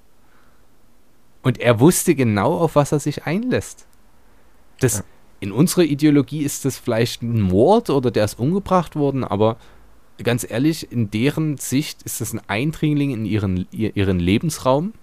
Und 1.42 1.60
er 1.60 1.80
wusste 1.80 2.16
genau, 2.16 2.58
auf 2.58 2.76
was 2.76 2.92
er 2.92 3.00
sich 3.00 3.26
einlässt. 3.26 3.88
Das, 4.80 4.98
Ja. 4.98 5.04
In 5.42 5.52
unserer 5.52 5.84
Ideologie 5.84 6.44
ist 6.44 6.66
das 6.66 6.78
vielleicht 6.78 7.22
ein 7.22 7.42
Mord 7.42 7.90
oder 7.90 8.10
der 8.10 8.26
ist 8.26 8.40
umgebracht 8.40 8.96
worden, 8.96 9.24
aber 9.24 9.58
ganz 10.24 10.46
ehrlich, 10.50 10.92
in 10.92 11.12
deren 11.12 11.58
Sicht 11.58 12.04
ist 12.04 12.22
das 12.22 12.34
ein 12.34 12.42
Eindringling 12.48 13.12
in 13.12 13.26
ihren, 13.26 13.68
ihr, 13.72 13.96
ihren 13.96 14.20
Lebensraum. 14.20 14.94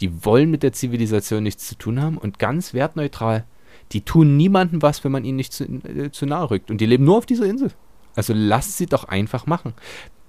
Die 0.00 0.24
wollen 0.24 0.50
mit 0.50 0.62
der 0.62 0.72
Zivilisation 0.72 1.42
nichts 1.42 1.66
zu 1.68 1.76
tun 1.76 2.00
haben 2.02 2.18
und 2.18 2.38
ganz 2.38 2.74
wertneutral. 2.74 3.44
Die 3.92 4.02
tun 4.02 4.36
niemandem 4.36 4.82
was, 4.82 5.04
wenn 5.04 5.12
man 5.12 5.24
ihnen 5.24 5.36
nicht 5.36 5.52
zu, 5.52 5.64
äh, 5.64 6.10
zu 6.10 6.26
nahe 6.26 6.50
rückt. 6.50 6.70
Und 6.70 6.80
die 6.80 6.86
leben 6.86 7.04
nur 7.04 7.18
auf 7.18 7.26
dieser 7.26 7.46
Insel. 7.46 7.70
Also 8.14 8.32
lasst 8.34 8.76
sie 8.76 8.86
doch 8.86 9.04
einfach 9.04 9.46
machen. 9.46 9.74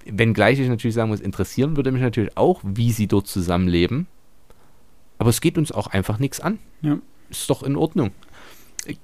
Wenngleich 0.05 0.59
ich 0.59 0.69
natürlich 0.69 0.95
sagen 0.95 1.09
muss, 1.09 1.19
interessieren 1.19 1.75
würde 1.75 1.91
mich 1.91 2.01
natürlich 2.01 2.37
auch, 2.37 2.61
wie 2.63 2.91
sie 2.91 3.07
dort 3.07 3.27
zusammenleben. 3.27 4.07
Aber 5.17 5.29
es 5.29 5.41
geht 5.41 5.57
uns 5.57 5.71
auch 5.71 5.87
einfach 5.87 6.19
nichts 6.19 6.39
an. 6.39 6.59
Ja. 6.81 6.99
Ist 7.29 7.49
doch 7.49 7.63
in 7.63 7.75
Ordnung. 7.75 8.11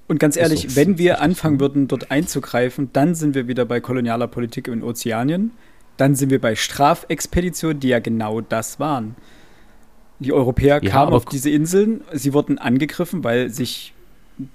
Und 0.08 0.18
ganz 0.18 0.36
ehrlich, 0.36 0.66
so. 0.70 0.76
wenn 0.76 0.98
wir 0.98 1.20
anfangen 1.20 1.60
würden, 1.60 1.88
dort 1.88 2.10
einzugreifen, 2.10 2.90
dann 2.92 3.14
sind 3.14 3.34
wir 3.34 3.48
wieder 3.48 3.64
bei 3.66 3.80
kolonialer 3.80 4.28
Politik 4.28 4.68
in 4.68 4.82
Ozeanien. 4.82 5.50
Dann 5.96 6.14
sind 6.14 6.30
wir 6.30 6.40
bei 6.40 6.56
Strafexpeditionen, 6.56 7.80
die 7.80 7.88
ja 7.88 7.98
genau 8.00 8.40
das 8.40 8.80
waren. 8.80 9.14
Die 10.20 10.32
Europäer 10.32 10.82
Ja, 10.82 10.90
kamen 10.90 11.12
auf 11.12 11.24
diese 11.26 11.50
Inseln, 11.50 12.00
sie 12.12 12.32
wurden 12.32 12.58
angegriffen, 12.58 13.24
weil 13.24 13.50
sich 13.50 13.92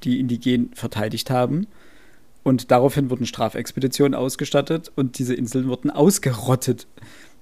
die 0.04 0.20
Indigenen 0.20 0.72
verteidigt 0.74 1.30
haben. 1.30 1.68
Und 2.44 2.72
daraufhin 2.72 3.10
wurden 3.10 3.26
Strafexpeditionen 3.26 4.16
ausgestattet 4.16 4.92
und 4.96 5.20
diese 5.20 5.36
Inseln 5.36 5.68
wurden 5.68 5.92
ausgerottet. 5.92 6.88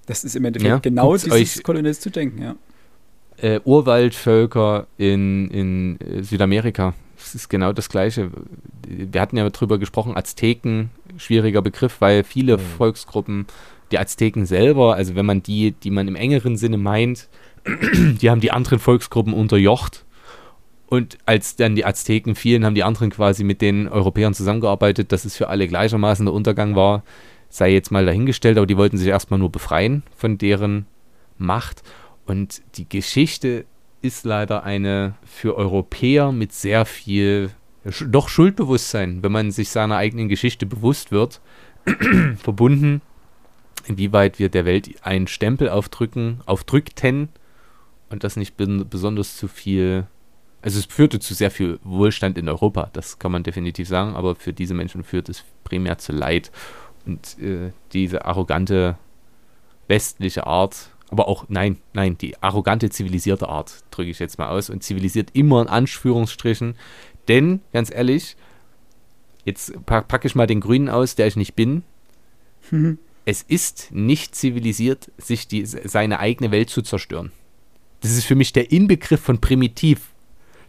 Das 0.07 0.23
ist 0.23 0.35
im 0.35 0.43
Endeffekt 0.45 0.69
Ja, 0.69 0.79
genau 0.79 1.13
dieses 1.13 1.31
euch- 1.31 1.63
Koloniales 1.63 1.99
zu 1.99 2.09
denken, 2.09 2.41
ja. 2.41 2.55
äh, 3.37 3.59
Urwaldvölker 3.63 4.87
in, 4.97 5.49
in 5.51 5.99
äh, 6.01 6.23
Südamerika. 6.23 6.93
Das 7.17 7.35
ist 7.35 7.49
genau 7.49 7.73
das 7.73 7.89
Gleiche. 7.89 8.29
Wir 8.87 9.21
hatten 9.21 9.37
ja 9.37 9.49
drüber 9.49 9.77
gesprochen, 9.79 10.15
Azteken, 10.15 10.91
schwieriger 11.17 11.61
Begriff, 11.61 11.99
weil 11.99 12.23
viele 12.23 12.57
Mhm. 12.57 12.61
Volksgruppen, 12.77 13.47
die 13.91 13.99
Azteken 13.99 14.45
selber, 14.45 14.95
also 14.95 15.15
wenn 15.15 15.25
man 15.25 15.43
die, 15.43 15.71
die 15.71 15.91
man 15.91 16.07
im 16.07 16.15
engeren 16.15 16.57
Sinne 16.57 16.77
meint, 16.77 17.27
die 18.21 18.29
haben 18.29 18.41
die 18.41 18.51
anderen 18.51 18.79
Volksgruppen 18.79 19.33
unterjocht. 19.33 20.05
Und 20.87 21.17
als 21.25 21.57
dann 21.57 21.75
die 21.75 21.85
Azteken 21.85 22.35
fielen, 22.35 22.63
haben 22.63 22.75
die 22.75 22.83
anderen 22.83 23.09
quasi 23.09 23.43
mit 23.43 23.61
den 23.61 23.89
Europäern 23.89 24.33
zusammengearbeitet, 24.33 25.11
dass 25.11 25.25
es 25.25 25.35
für 25.35 25.49
alle 25.49 25.67
gleichermaßen 25.67 26.25
der 26.25 26.33
Untergang 26.33 26.75
war, 26.75 27.03
sei 27.49 27.73
jetzt 27.73 27.91
mal 27.91 28.05
dahingestellt, 28.05 28.57
aber 28.57 28.67
die 28.67 28.77
wollten 28.77 28.97
sich 28.97 29.07
erstmal 29.07 29.39
nur 29.39 29.51
befreien 29.51 30.03
von 30.15 30.37
deren 30.37 30.85
Macht. 31.37 31.83
Und 32.25 32.61
die 32.75 32.87
Geschichte 32.87 33.65
ist 34.01 34.25
leider 34.25 34.63
eine 34.63 35.15
für 35.25 35.55
Europäer 35.55 36.31
mit 36.31 36.53
sehr 36.53 36.85
viel, 36.85 37.51
doch 38.05 38.29
Schuldbewusstsein, 38.29 39.23
wenn 39.23 39.31
man 39.31 39.51
sich 39.51 39.69
seiner 39.69 39.97
eigenen 39.97 40.29
Geschichte 40.29 40.65
bewusst 40.65 41.11
wird, 41.11 41.41
verbunden, 42.37 43.01
inwieweit 43.87 44.39
wir 44.39 44.49
der 44.49 44.65
Welt 44.65 44.89
einen 45.03 45.27
Stempel 45.27 45.69
aufdrücken, 45.69 46.41
aufdrückten 46.45 47.29
und 48.09 48.23
das 48.23 48.35
nicht 48.35 48.55
besonders 48.57 49.37
zu 49.37 49.47
viel, 49.47 50.05
also 50.61 50.79
es 50.79 50.85
führte 50.85 51.19
zu 51.19 51.33
sehr 51.33 51.51
viel 51.51 51.79
Wohlstand 51.83 52.37
in 52.37 52.49
Europa, 52.49 52.89
das 52.93 53.19
kann 53.19 53.31
man 53.31 53.43
definitiv 53.43 53.87
sagen, 53.87 54.15
aber 54.15 54.35
für 54.35 54.53
diese 54.53 54.73
Menschen 54.73 55.03
führt 55.03 55.29
es 55.29 55.43
primär 55.63 55.97
zu 55.97 56.11
Leid 56.11 56.51
und 57.05 57.39
äh, 57.39 57.71
diese 57.93 58.25
arrogante 58.25 58.97
westliche 59.87 60.45
Art, 60.45 60.91
aber 61.09 61.27
auch, 61.27 61.45
nein, 61.47 61.77
nein, 61.93 62.17
die 62.17 62.41
arrogante 62.41 62.89
zivilisierte 62.89 63.47
Art, 63.47 63.83
drücke 63.91 64.09
ich 64.09 64.19
jetzt 64.19 64.37
mal 64.37 64.49
aus, 64.49 64.69
und 64.69 64.83
zivilisiert 64.83 65.29
immer 65.33 65.61
in 65.61 65.67
Anführungsstrichen, 65.67 66.75
denn, 67.27 67.61
ganz 67.73 67.91
ehrlich, 67.91 68.35
jetzt 69.45 69.73
pack, 69.85 70.07
packe 70.07 70.27
ich 70.27 70.35
mal 70.35 70.47
den 70.47 70.61
Grünen 70.61 70.89
aus, 70.89 71.15
der 71.15 71.27
ich 71.27 71.35
nicht 71.35 71.55
bin, 71.55 71.83
es 73.25 73.41
ist 73.41 73.89
nicht 73.91 74.35
zivilisiert, 74.35 75.11
sich 75.17 75.47
die, 75.47 75.65
seine 75.65 76.19
eigene 76.19 76.51
Welt 76.51 76.69
zu 76.69 76.81
zerstören. 76.81 77.31
Das 78.01 78.11
ist 78.11 78.25
für 78.25 78.35
mich 78.35 78.53
der 78.53 78.71
Inbegriff 78.71 79.21
von 79.21 79.39
primitiv, 79.39 80.09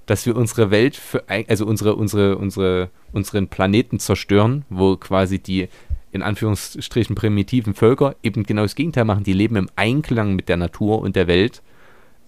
dass 0.07 0.25
wir 0.25 0.37
unsere 0.37 0.71
Welt, 0.71 0.97
für, 0.97 1.25
also 1.29 1.67
unsere, 1.67 1.95
unsere, 1.97 2.39
unsere, 2.39 2.91
unseren 3.13 3.49
Planeten 3.49 3.99
zerstören, 3.99 4.65
wo 4.71 4.97
quasi 4.97 5.39
die 5.39 5.69
in 6.13 6.23
Anführungsstrichen 6.23 7.15
primitiven 7.15 7.75
Völker 7.75 8.17
eben 8.23 8.45
genau 8.45 8.63
das 8.63 8.75
Gegenteil 8.75 9.05
machen. 9.05 9.25
Die 9.25 9.33
leben 9.33 9.57
im 9.57 9.69
Einklang 9.77 10.35
mit 10.37 10.49
der 10.49 10.57
Natur 10.57 11.01
und 11.01 11.17
der 11.17 11.27
Welt, 11.27 11.63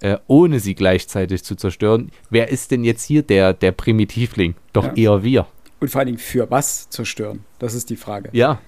äh, 0.00 0.18
ohne 0.26 0.60
sie 0.60 0.74
gleichzeitig 0.74 1.44
zu 1.44 1.54
zerstören. 1.56 2.10
Wer 2.30 2.48
ist 2.48 2.70
denn 2.70 2.84
jetzt 2.84 3.04
hier 3.04 3.22
der, 3.22 3.52
der 3.52 3.72
Primitivling? 3.72 4.54
Doch 4.72 4.84
Ja. 4.84 4.92
eher 4.94 5.22
wir. 5.22 5.46
Und 5.80 5.90
vor 5.90 6.00
allen 6.00 6.06
Dingen 6.06 6.18
für 6.18 6.50
was 6.50 6.90
zerstören? 6.90 7.44
Das 7.58 7.74
ist 7.74 7.88
die 7.90 7.96
Frage. 7.96 8.28
Ja. 8.32 8.60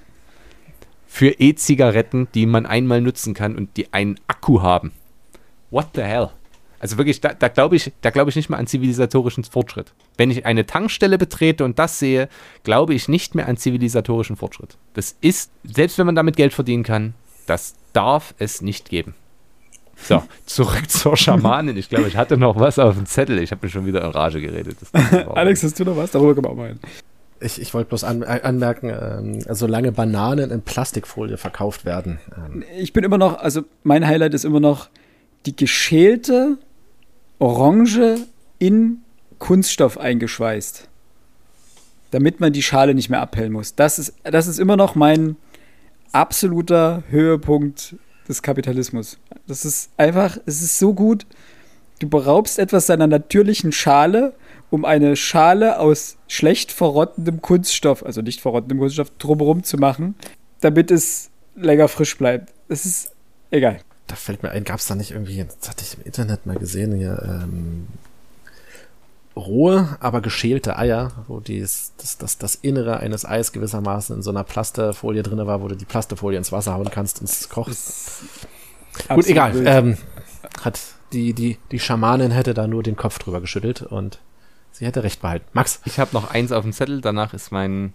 Für 1.07 1.29
E-Zigaretten, 1.39 2.29
die 2.35 2.47
man 2.47 2.65
einmal 2.65 3.03
nutzen 3.03 3.35
kann 3.35 3.57
und 3.57 3.77
die 3.77 3.93
einen 3.93 4.19
Akku 4.29 4.63
haben. 4.63 4.93
What 5.71 5.89
the 5.95 6.03
hell? 6.03 6.31
Also 6.83 6.99
wirklich, 6.99 7.21
da, 7.21 7.33
da 7.33 7.47
glaube 7.47 7.77
ich, 7.77 7.93
da 8.01 8.11
glaube 8.11 8.31
ich 8.31 8.37
nicht 8.37 8.51
mehr 8.51 8.59
an 8.59 8.67
zivilisatorischen 8.67 9.45
Fortschritt. 9.45 9.93
Wenn 10.17 10.33
ich 10.33 10.47
eine 10.47 10.67
Tankstelle 10.67 11.17
betrete 11.17 11.65
und 11.65 11.79
das 11.79 12.01
sehe, 12.01 12.29
glaube 12.65 12.93
ich 12.93 13.07
nicht 13.07 13.37
mehr 13.37 13.47
an 13.47 13.57
zivilisatorischen 13.57 14.35
Fortschritt. 14.35 14.77
Das 14.95 15.15
ist, 15.21 15.53
selbst 15.63 15.97
wenn 15.99 16.07
man 16.07 16.17
damit 16.17 16.35
Geld 16.37 16.53
verdienen 16.53 16.83
kann, 16.83 17.15
das 17.47 17.77
darf 17.93 18.35
es 18.39 18.63
nicht 18.63 18.91
geben. 18.91 19.15
So, 19.95 20.25
zurück 20.47 20.91
zur 20.91 21.17
Schamanin. 21.17 21.77
Ich 21.77 21.89
glaube, 21.89 22.09
ich 22.09 22.17
hatte 22.17 22.37
noch 22.37 22.59
was 22.59 22.81
auf 22.81 22.97
dem 22.97 23.07
Zettel. 23.07 23.39
Ich 23.39 23.53
habe 23.53 23.65
mir 23.65 23.71
schon 23.71 23.87
wieder 23.87 24.03
in 24.03 24.11
Rage 24.11 24.41
geredet. 24.41 24.77
Alex, 25.35 25.63
hast 25.63 25.79
du 25.79 25.85
noch 25.85 25.97
was? 25.97 26.11
Darüber 26.11 26.35
können 26.35 26.47
wir 26.47 26.51
auch 26.51 26.57
mal 26.57 26.69
hin. 26.71 26.81
Ich, 27.39 27.61
ich 27.61 27.73
wollte 27.75 27.91
bloß 27.91 28.03
an, 28.03 28.23
äh, 28.23 28.41
anmerken, 28.43 28.91
ähm, 28.91 29.41
solange 29.55 29.93
Bananen 29.93 30.51
in 30.51 30.63
Plastikfolie 30.63 31.37
verkauft 31.37 31.85
werden, 31.85 32.19
ähm, 32.37 32.65
Ich 32.77 32.93
bin 32.93 33.05
immer 33.05 33.19
noch, 33.19 33.39
also 33.39 33.63
mein 33.85 34.05
Highlight 34.05 34.35
ist 34.35 34.45
immer 34.45 34.61
noch 34.61 34.89
die 35.47 35.55
geschälte 35.55 36.59
Orange 37.43 38.19
in 38.60 38.98
Kunststoff 39.40 39.98
eingeschweißt. 39.98 40.89
Damit 42.12 42.39
man 42.39 42.52
die 42.52 42.62
Schale 42.62 42.94
nicht 42.94 43.10
mehr 43.10 43.20
abhellen 43.20 43.52
muss. 43.52 43.74
Das 43.74 43.98
ist, 43.98 44.14
das 44.23 44.47
ist 44.47 44.60
immer 44.60 44.77
noch 44.77 44.94
mein 44.94 45.35
absoluter 46.12 47.02
Höhepunkt 47.09 47.97
des 48.28 48.43
Kapitalismus. 48.43 49.19
Das 49.48 49.64
ist 49.64 49.90
einfach, 49.97 50.39
es 50.47 50.62
ist 50.62 50.78
so 50.78 50.94
gut. 50.94 51.27
Du 51.98 52.09
beraubst 52.09 52.60
etwas 52.60 52.86
seiner 52.86 53.09
natürlichen 53.09 53.73
Schale, 53.73 54.35
um 54.70 54.85
eine 54.85 55.16
Schale 55.16 55.81
aus 55.81 56.19
schlecht 56.28 56.70
verrottendem 56.70 57.43
Kunststoff, 57.43 58.06
also 58.06 58.23
nicht 58.23 58.40
verrottendem 58.40 58.78
Kunststoff, 58.78 59.10
drumherum 59.19 59.64
zu 59.64 59.78
machen, 59.78 60.14
damit 60.60 60.93
es 60.93 61.31
länger 61.56 61.89
frisch 61.89 62.16
bleibt. 62.16 62.52
Es 62.69 62.86
ist 62.86 63.10
egal. 63.51 63.81
Da 64.13 64.17
fällt 64.17 64.43
mir 64.43 64.51
ein, 64.51 64.65
gab 64.65 64.79
es 64.79 64.87
da 64.87 64.95
nicht 64.95 65.13
irgendwie, 65.13 65.43
das 65.43 65.71
hatte 65.71 65.83
ich 65.83 65.97
im 65.97 66.05
Internet 66.05 66.45
mal 66.45 66.57
gesehen, 66.57 66.95
hier, 66.95 67.23
ähm, 67.25 67.87
rohe, 69.35 69.97
aber 70.01 70.21
geschälte 70.21 70.77
Eier, 70.77 71.13
wo 71.29 71.41
dies, 71.41 71.93
das, 71.97 72.19
das, 72.19 72.37
das 72.37 72.55
Innere 72.57 72.99
eines 72.99 73.25
Eis 73.25 73.53
gewissermaßen 73.53 74.15
in 74.17 74.23
so 74.23 74.29
einer 74.29 74.45
Plastefolie 74.45 75.23
drin 75.23 75.47
war, 75.47 75.63
wo 75.63 75.69
du 75.69 75.77
die 75.77 75.87
Plastefolie 75.87 76.37
ins 76.37 76.53
Wasser 76.53 76.75
hauen 76.75 76.91
kannst 76.91 77.21
und 77.21 77.31
es 77.31 77.49
kocht. 77.49 77.75
Gut, 79.09 79.27
egal. 79.27 79.55
wild. 79.55 79.67
Ähm, 79.67 79.97
hat 80.61 80.79
die, 81.15 81.33
die, 81.33 81.57
die 81.71 81.81
Schamanin 81.81 82.33
hätte 82.33 82.53
da 82.53 82.67
nur 82.67 82.83
den 82.83 82.97
Kopf 82.97 83.19
drüber 83.19 83.41
geschüttelt 83.41 83.81
und 83.81 84.19
sie 84.73 84.85
hätte 84.85 85.05
recht 85.05 85.23
behalten. 85.23 85.47
Max, 85.55 85.81
Ich 85.87 85.99
habe 85.99 86.11
noch 86.13 86.31
eins 86.31 86.53
auf 86.53 86.65
dem 86.65 86.75
Zettel, 86.75 87.01
danach 87.01 87.33
ist 87.33 87.51
mein 87.51 87.95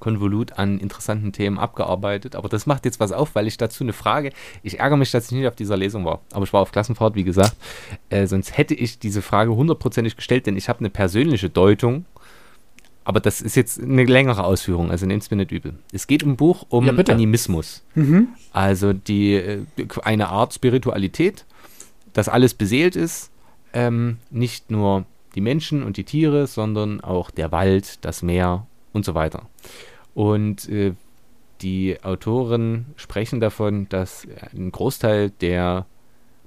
Konvolut 0.00 0.58
an 0.58 0.78
interessanten 0.78 1.32
Themen 1.32 1.58
abgearbeitet. 1.58 2.34
Aber 2.34 2.48
das 2.48 2.66
macht 2.66 2.84
jetzt 2.84 2.98
was 2.98 3.12
auf, 3.12 3.34
weil 3.34 3.46
ich 3.46 3.56
dazu 3.56 3.84
eine 3.84 3.92
Frage. 3.92 4.32
Ich 4.62 4.80
ärgere 4.80 4.96
mich, 4.96 5.10
dass 5.10 5.26
ich 5.26 5.32
nicht 5.32 5.46
auf 5.46 5.54
dieser 5.54 5.76
Lesung 5.76 6.04
war. 6.04 6.20
Aber 6.32 6.44
ich 6.44 6.52
war 6.52 6.60
auf 6.62 6.72
Klassenfahrt, 6.72 7.14
wie 7.14 7.24
gesagt. 7.24 7.54
Äh, 8.08 8.26
sonst 8.26 8.56
hätte 8.56 8.74
ich 8.74 8.98
diese 8.98 9.22
Frage 9.22 9.54
hundertprozentig 9.54 10.16
gestellt, 10.16 10.46
denn 10.46 10.56
ich 10.56 10.68
habe 10.68 10.80
eine 10.80 10.90
persönliche 10.90 11.48
Deutung. 11.48 12.06
Aber 13.04 13.20
das 13.20 13.40
ist 13.40 13.56
jetzt 13.56 13.80
eine 13.80 14.04
längere 14.04 14.44
Ausführung, 14.44 14.90
also 14.90 15.06
nehmt 15.06 15.22
es 15.22 15.30
mir 15.30 15.38
nicht 15.38 15.50
übel. 15.52 15.74
Es 15.92 16.06
geht 16.06 16.22
im 16.22 16.36
Buch 16.36 16.66
um 16.68 16.84
Ja. 16.86 16.92
Animismus. 16.92 17.82
Mhm. 17.94 18.28
Also 18.52 18.92
die, 18.92 19.34
äh, 19.34 19.62
eine 20.02 20.28
Art 20.28 20.54
Spiritualität, 20.54 21.44
dass 22.12 22.28
alles 22.28 22.54
beseelt 22.54 22.96
ist, 22.96 23.30
ähm, 23.72 24.18
nicht 24.30 24.70
nur 24.70 25.06
die 25.34 25.40
Menschen 25.40 25.82
und 25.82 25.96
die 25.96 26.04
Tiere, 26.04 26.46
sondern 26.46 27.00
auch 27.00 27.30
der 27.30 27.52
Wald, 27.52 28.04
das 28.04 28.22
Meer 28.22 28.66
und 28.92 29.04
so 29.04 29.14
weiter. 29.14 29.42
Und 30.14 30.68
äh, 30.68 30.94
die 31.60 32.02
Autoren 32.02 32.86
sprechen 32.96 33.40
davon, 33.40 33.88
dass 33.88 34.26
ein 34.52 34.72
Großteil 34.72 35.30
der 35.30 35.86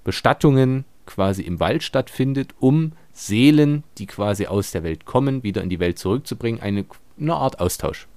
Bestattungen 0.03 0.85
quasi 1.06 1.44
im 1.44 1.60
Wald 1.60 1.84
stattfindet, 1.84 2.56
um 2.60 2.94
Seelen, 3.11 3.84
die 3.98 4.07
quasi 4.07 4.48
aus 4.48 4.72
der 4.72 4.84
Welt 4.84 5.06
kommen, 5.06 5.44
wieder 5.44 5.61
in 5.61 5.69
die 5.69 5.80
Welt 5.80 5.99
zurückzubringen, 5.99 6.61
eine, 6.61 6.85
eine 7.19 7.35
Art 7.35 7.60
Austausch. 7.60 8.07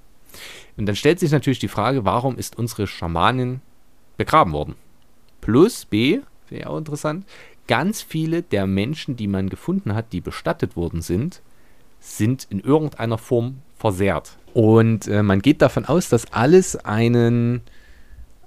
Und 0.77 0.87
dann 0.87 0.97
stellt 0.97 1.21
sich 1.21 1.31
natürlich 1.31 1.59
die 1.59 1.69
Frage, 1.69 2.05
warum 2.05 2.37
ist 2.37 2.59
unsere 2.59 2.87
Schamanin 2.87 3.61
begraben 4.17 4.53
worden? 4.53 4.75
Plus 5.41 5.85
B, 5.85 6.21
wäre 6.49 6.71
auch 6.71 6.79
interessant, 6.79 7.27
ganz 7.67 8.03
viele 8.03 8.43
der 8.43 8.67
Menschen, 8.67 9.17
die 9.17 9.29
man 9.29 9.49
gefunden 9.49 9.95
hat, 9.95 10.13
die 10.13 10.21
bestattet 10.21 10.77
worden 10.77 11.03
sind, 11.03 11.43
sind 12.07 12.47
in 12.51 12.61
irgendeiner 12.61 13.19
Form 13.19 13.63
versehrt. 13.77 14.37
Und 14.55 15.07
äh, 15.07 15.23
man 15.23 15.43
geht 15.43 15.61
davon 15.61 15.85
aus, 15.85 16.09
dass 16.09 16.33
alles 16.33 16.77
einen, 16.77 17.63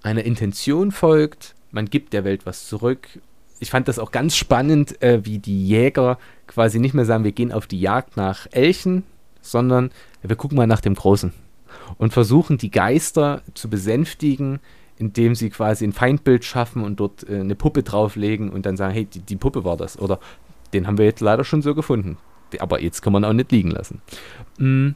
einer 0.01 0.23
Intention 0.23 0.91
folgt. 0.91 1.55
Man 1.71 1.85
gibt 1.85 2.13
der 2.13 2.23
Welt 2.23 2.45
was 2.45 2.67
zurück. 2.67 3.07
Ich 3.59 3.69
fand 3.69 3.87
das 3.87 3.99
auch 3.99 4.11
ganz 4.11 4.35
spannend, 4.35 5.01
äh, 5.03 5.23
wie 5.25 5.39
die 5.39 5.67
Jäger 5.67 6.17
quasi 6.47 6.79
nicht 6.79 6.93
mehr 6.93 7.05
sagen, 7.05 7.23
wir 7.23 7.31
gehen 7.31 7.51
auf 7.51 7.67
die 7.67 7.79
Jagd 7.79 8.17
nach 8.17 8.47
Elchen, 8.51 9.03
sondern 9.41 9.91
wir 10.23 10.35
gucken 10.35 10.57
mal 10.57 10.65
nach 10.65 10.81
dem 10.81 10.95
Großen 10.95 11.33
und 11.97 12.13
versuchen 12.13 12.57
die 12.57 12.71
Geister 12.71 13.43
zu 13.53 13.69
besänftigen, 13.69 14.59
indem 14.97 15.35
sie 15.35 15.49
quasi 15.49 15.85
ein 15.85 15.93
Feindbild 15.93 16.43
schaffen 16.43 16.83
und 16.83 16.99
dort 16.99 17.29
äh, 17.29 17.39
eine 17.39 17.55
Puppe 17.55 17.83
drauflegen 17.83 18.49
und 18.49 18.65
dann 18.65 18.77
sagen, 18.77 18.93
hey, 18.93 19.05
die, 19.05 19.19
die, 19.19 19.35
Puppe 19.35 19.63
war 19.63 19.77
das. 19.77 19.99
Oder 19.99 20.19
den 20.73 20.87
haben 20.87 20.97
wir 20.97 21.05
jetzt 21.05 21.21
leider 21.21 21.43
schon 21.43 21.61
so 21.61 21.75
gefunden. 21.75 22.17
Aber 22.59 22.81
jetzt 22.81 23.01
kann 23.01 23.13
man 23.13 23.23
auch 23.23 23.33
nicht 23.33 23.51
liegen 23.51 23.71
lassen. 23.71 24.01
Mm, 24.57 24.89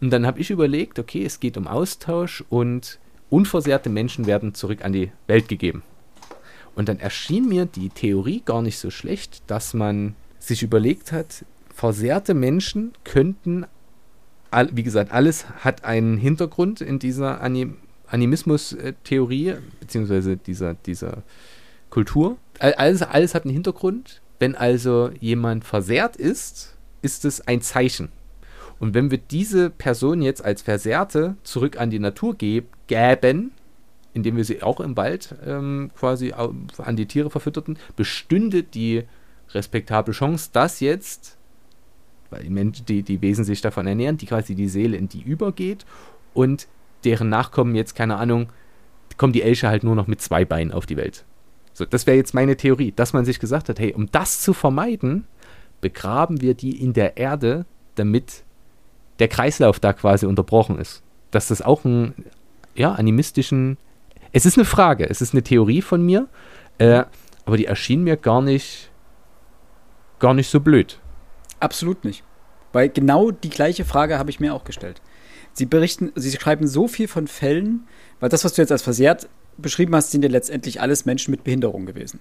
und 0.00 0.10
dann 0.10 0.26
habe 0.26 0.40
ich 0.40 0.50
überlegt, 0.50 0.98
okay, 0.98 1.24
es 1.24 1.40
geht 1.40 1.56
um 1.56 1.66
Austausch 1.66 2.42
und 2.48 2.98
unversehrte 3.28 3.90
Menschen 3.90 4.26
werden 4.26 4.54
zurück 4.54 4.84
an 4.84 4.92
die 4.92 5.12
Welt 5.26 5.48
gegeben. 5.48 5.82
Und 6.74 6.88
dann 6.88 6.98
erschien 6.98 7.48
mir 7.48 7.66
die 7.66 7.90
Theorie 7.90 8.42
gar 8.44 8.62
nicht 8.62 8.78
so 8.78 8.90
schlecht, 8.90 9.42
dass 9.46 9.74
man 9.74 10.14
sich 10.38 10.62
überlegt 10.62 11.12
hat, 11.12 11.44
versehrte 11.74 12.34
Menschen 12.34 12.92
könnten, 13.04 13.66
wie 14.72 14.82
gesagt, 14.82 15.12
alles 15.12 15.48
hat 15.64 15.84
einen 15.84 16.16
Hintergrund 16.16 16.80
in 16.80 16.98
dieser 16.98 17.40
Anim 17.40 17.76
Animismus-Theorie, 18.08 19.54
beziehungsweise 19.78 20.36
dieser, 20.36 20.74
dieser 20.74 21.22
Kultur. 21.90 22.38
Alles, 22.58 23.02
alles 23.02 23.34
hat 23.36 23.44
einen 23.44 23.54
Hintergrund. 23.54 24.20
Wenn 24.40 24.56
also 24.56 25.10
jemand 25.20 25.64
versehrt 25.64 26.16
ist, 26.16 26.76
ist 27.02 27.24
es 27.24 27.46
ein 27.46 27.60
Zeichen. 27.60 28.10
Und 28.78 28.94
wenn 28.94 29.10
wir 29.10 29.18
diese 29.18 29.70
Person 29.70 30.22
jetzt 30.22 30.44
als 30.44 30.62
Versehrte 30.62 31.36
zurück 31.42 31.78
an 31.78 31.90
die 31.90 31.98
Natur 31.98 32.34
gäben, 32.36 33.52
indem 34.14 34.36
wir 34.36 34.44
sie 34.44 34.62
auch 34.62 34.80
im 34.80 34.96
Wald 34.96 35.34
ähm, 35.44 35.90
quasi 35.96 36.32
an 36.32 36.96
die 36.96 37.06
Tiere 37.06 37.30
verfütterten, 37.30 37.78
bestünde 37.94 38.62
die 38.62 39.04
respektable 39.50 40.12
Chance, 40.12 40.50
dass 40.52 40.80
jetzt, 40.80 41.36
weil 42.30 42.42
die 42.42 42.50
Menschen, 42.50 42.86
die, 42.86 43.02
die 43.02 43.20
Wesen 43.20 43.44
sich 43.44 43.60
davon 43.60 43.86
ernähren, 43.86 44.16
die 44.16 44.26
quasi 44.26 44.54
die 44.54 44.68
Seele 44.68 44.96
in 44.96 45.08
die 45.08 45.22
übergeht 45.22 45.84
und 46.34 46.66
deren 47.04 47.28
Nachkommen 47.28 47.74
jetzt, 47.74 47.94
keine 47.94 48.16
Ahnung, 48.16 48.48
kommen 49.16 49.32
die 49.32 49.42
Elche 49.42 49.68
halt 49.68 49.84
nur 49.84 49.94
noch 49.94 50.06
mit 50.06 50.20
zwei 50.20 50.44
Beinen 50.44 50.72
auf 50.72 50.86
die 50.86 50.96
Welt. 50.96 51.24
So, 51.72 51.84
das 51.84 52.06
wäre 52.06 52.16
jetzt 52.16 52.34
meine 52.34 52.56
Theorie, 52.56 52.92
dass 52.92 53.12
man 53.12 53.24
sich 53.24 53.38
gesagt 53.38 53.68
hat, 53.68 53.78
hey, 53.78 53.94
um 53.94 54.10
das 54.10 54.40
zu 54.40 54.52
vermeiden, 54.52 55.26
begraben 55.80 56.40
wir 56.40 56.54
die 56.54 56.82
in 56.82 56.92
der 56.92 57.16
Erde, 57.16 57.66
damit 57.94 58.44
der 59.18 59.28
Kreislauf 59.28 59.80
da 59.80 59.92
quasi 59.92 60.26
unterbrochen 60.26 60.78
ist. 60.78 61.02
Dass 61.30 61.48
das 61.48 61.62
auch 61.62 61.84
einen 61.84 62.24
ja, 62.74 62.92
animistischen. 62.92 63.76
Es 64.32 64.46
ist 64.46 64.56
eine 64.56 64.64
Frage, 64.64 65.08
es 65.08 65.20
ist 65.20 65.34
eine 65.34 65.42
Theorie 65.42 65.82
von 65.82 66.04
mir, 66.04 66.28
äh, 66.78 67.04
aber 67.44 67.56
die 67.56 67.66
erschien 67.66 68.04
mir 68.04 68.16
gar 68.16 68.42
nicht, 68.42 68.90
gar 70.18 70.34
nicht 70.34 70.48
so 70.48 70.60
blöd. 70.60 71.00
Absolut 71.58 72.04
nicht. 72.04 72.24
Weil 72.72 72.88
genau 72.88 73.30
die 73.30 73.50
gleiche 73.50 73.84
Frage 73.84 74.18
habe 74.18 74.30
ich 74.30 74.40
mir 74.40 74.54
auch 74.54 74.64
gestellt. 74.64 75.02
Sie 75.52 75.66
berichten, 75.66 76.12
sie 76.14 76.30
schreiben 76.30 76.68
so 76.68 76.86
viel 76.86 77.08
von 77.08 77.26
Fällen, 77.26 77.88
weil 78.20 78.28
das, 78.28 78.44
was 78.44 78.54
du 78.54 78.62
jetzt 78.62 78.72
als 78.72 78.82
versehrt 78.82 79.28
beschrieben 79.58 79.94
hast, 79.94 80.12
sind 80.12 80.22
ja 80.22 80.30
letztendlich 80.30 80.80
alles 80.80 81.04
Menschen 81.04 81.32
mit 81.32 81.44
Behinderung 81.44 81.86
gewesen. 81.86 82.20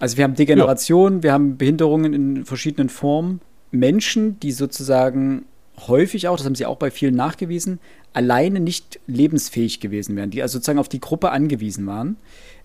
Also 0.00 0.16
wir 0.16 0.24
haben 0.24 0.34
Degeneration, 0.34 1.16
ja. 1.16 1.22
wir 1.24 1.32
haben 1.32 1.56
Behinderungen 1.56 2.14
in 2.14 2.44
verschiedenen 2.44 2.88
Formen. 2.88 3.40
Menschen, 3.70 4.40
die 4.40 4.52
sozusagen 4.52 5.44
häufig 5.86 6.28
auch, 6.28 6.36
das 6.36 6.46
haben 6.46 6.54
sie 6.54 6.66
auch 6.66 6.76
bei 6.76 6.90
vielen 6.90 7.14
nachgewiesen, 7.14 7.78
alleine 8.12 8.60
nicht 8.60 9.00
lebensfähig 9.06 9.80
gewesen 9.80 10.16
wären, 10.16 10.30
die 10.30 10.42
also 10.42 10.54
sozusagen 10.54 10.78
auf 10.78 10.88
die 10.88 11.00
Gruppe 11.00 11.30
angewiesen 11.30 11.86
waren. 11.86 12.16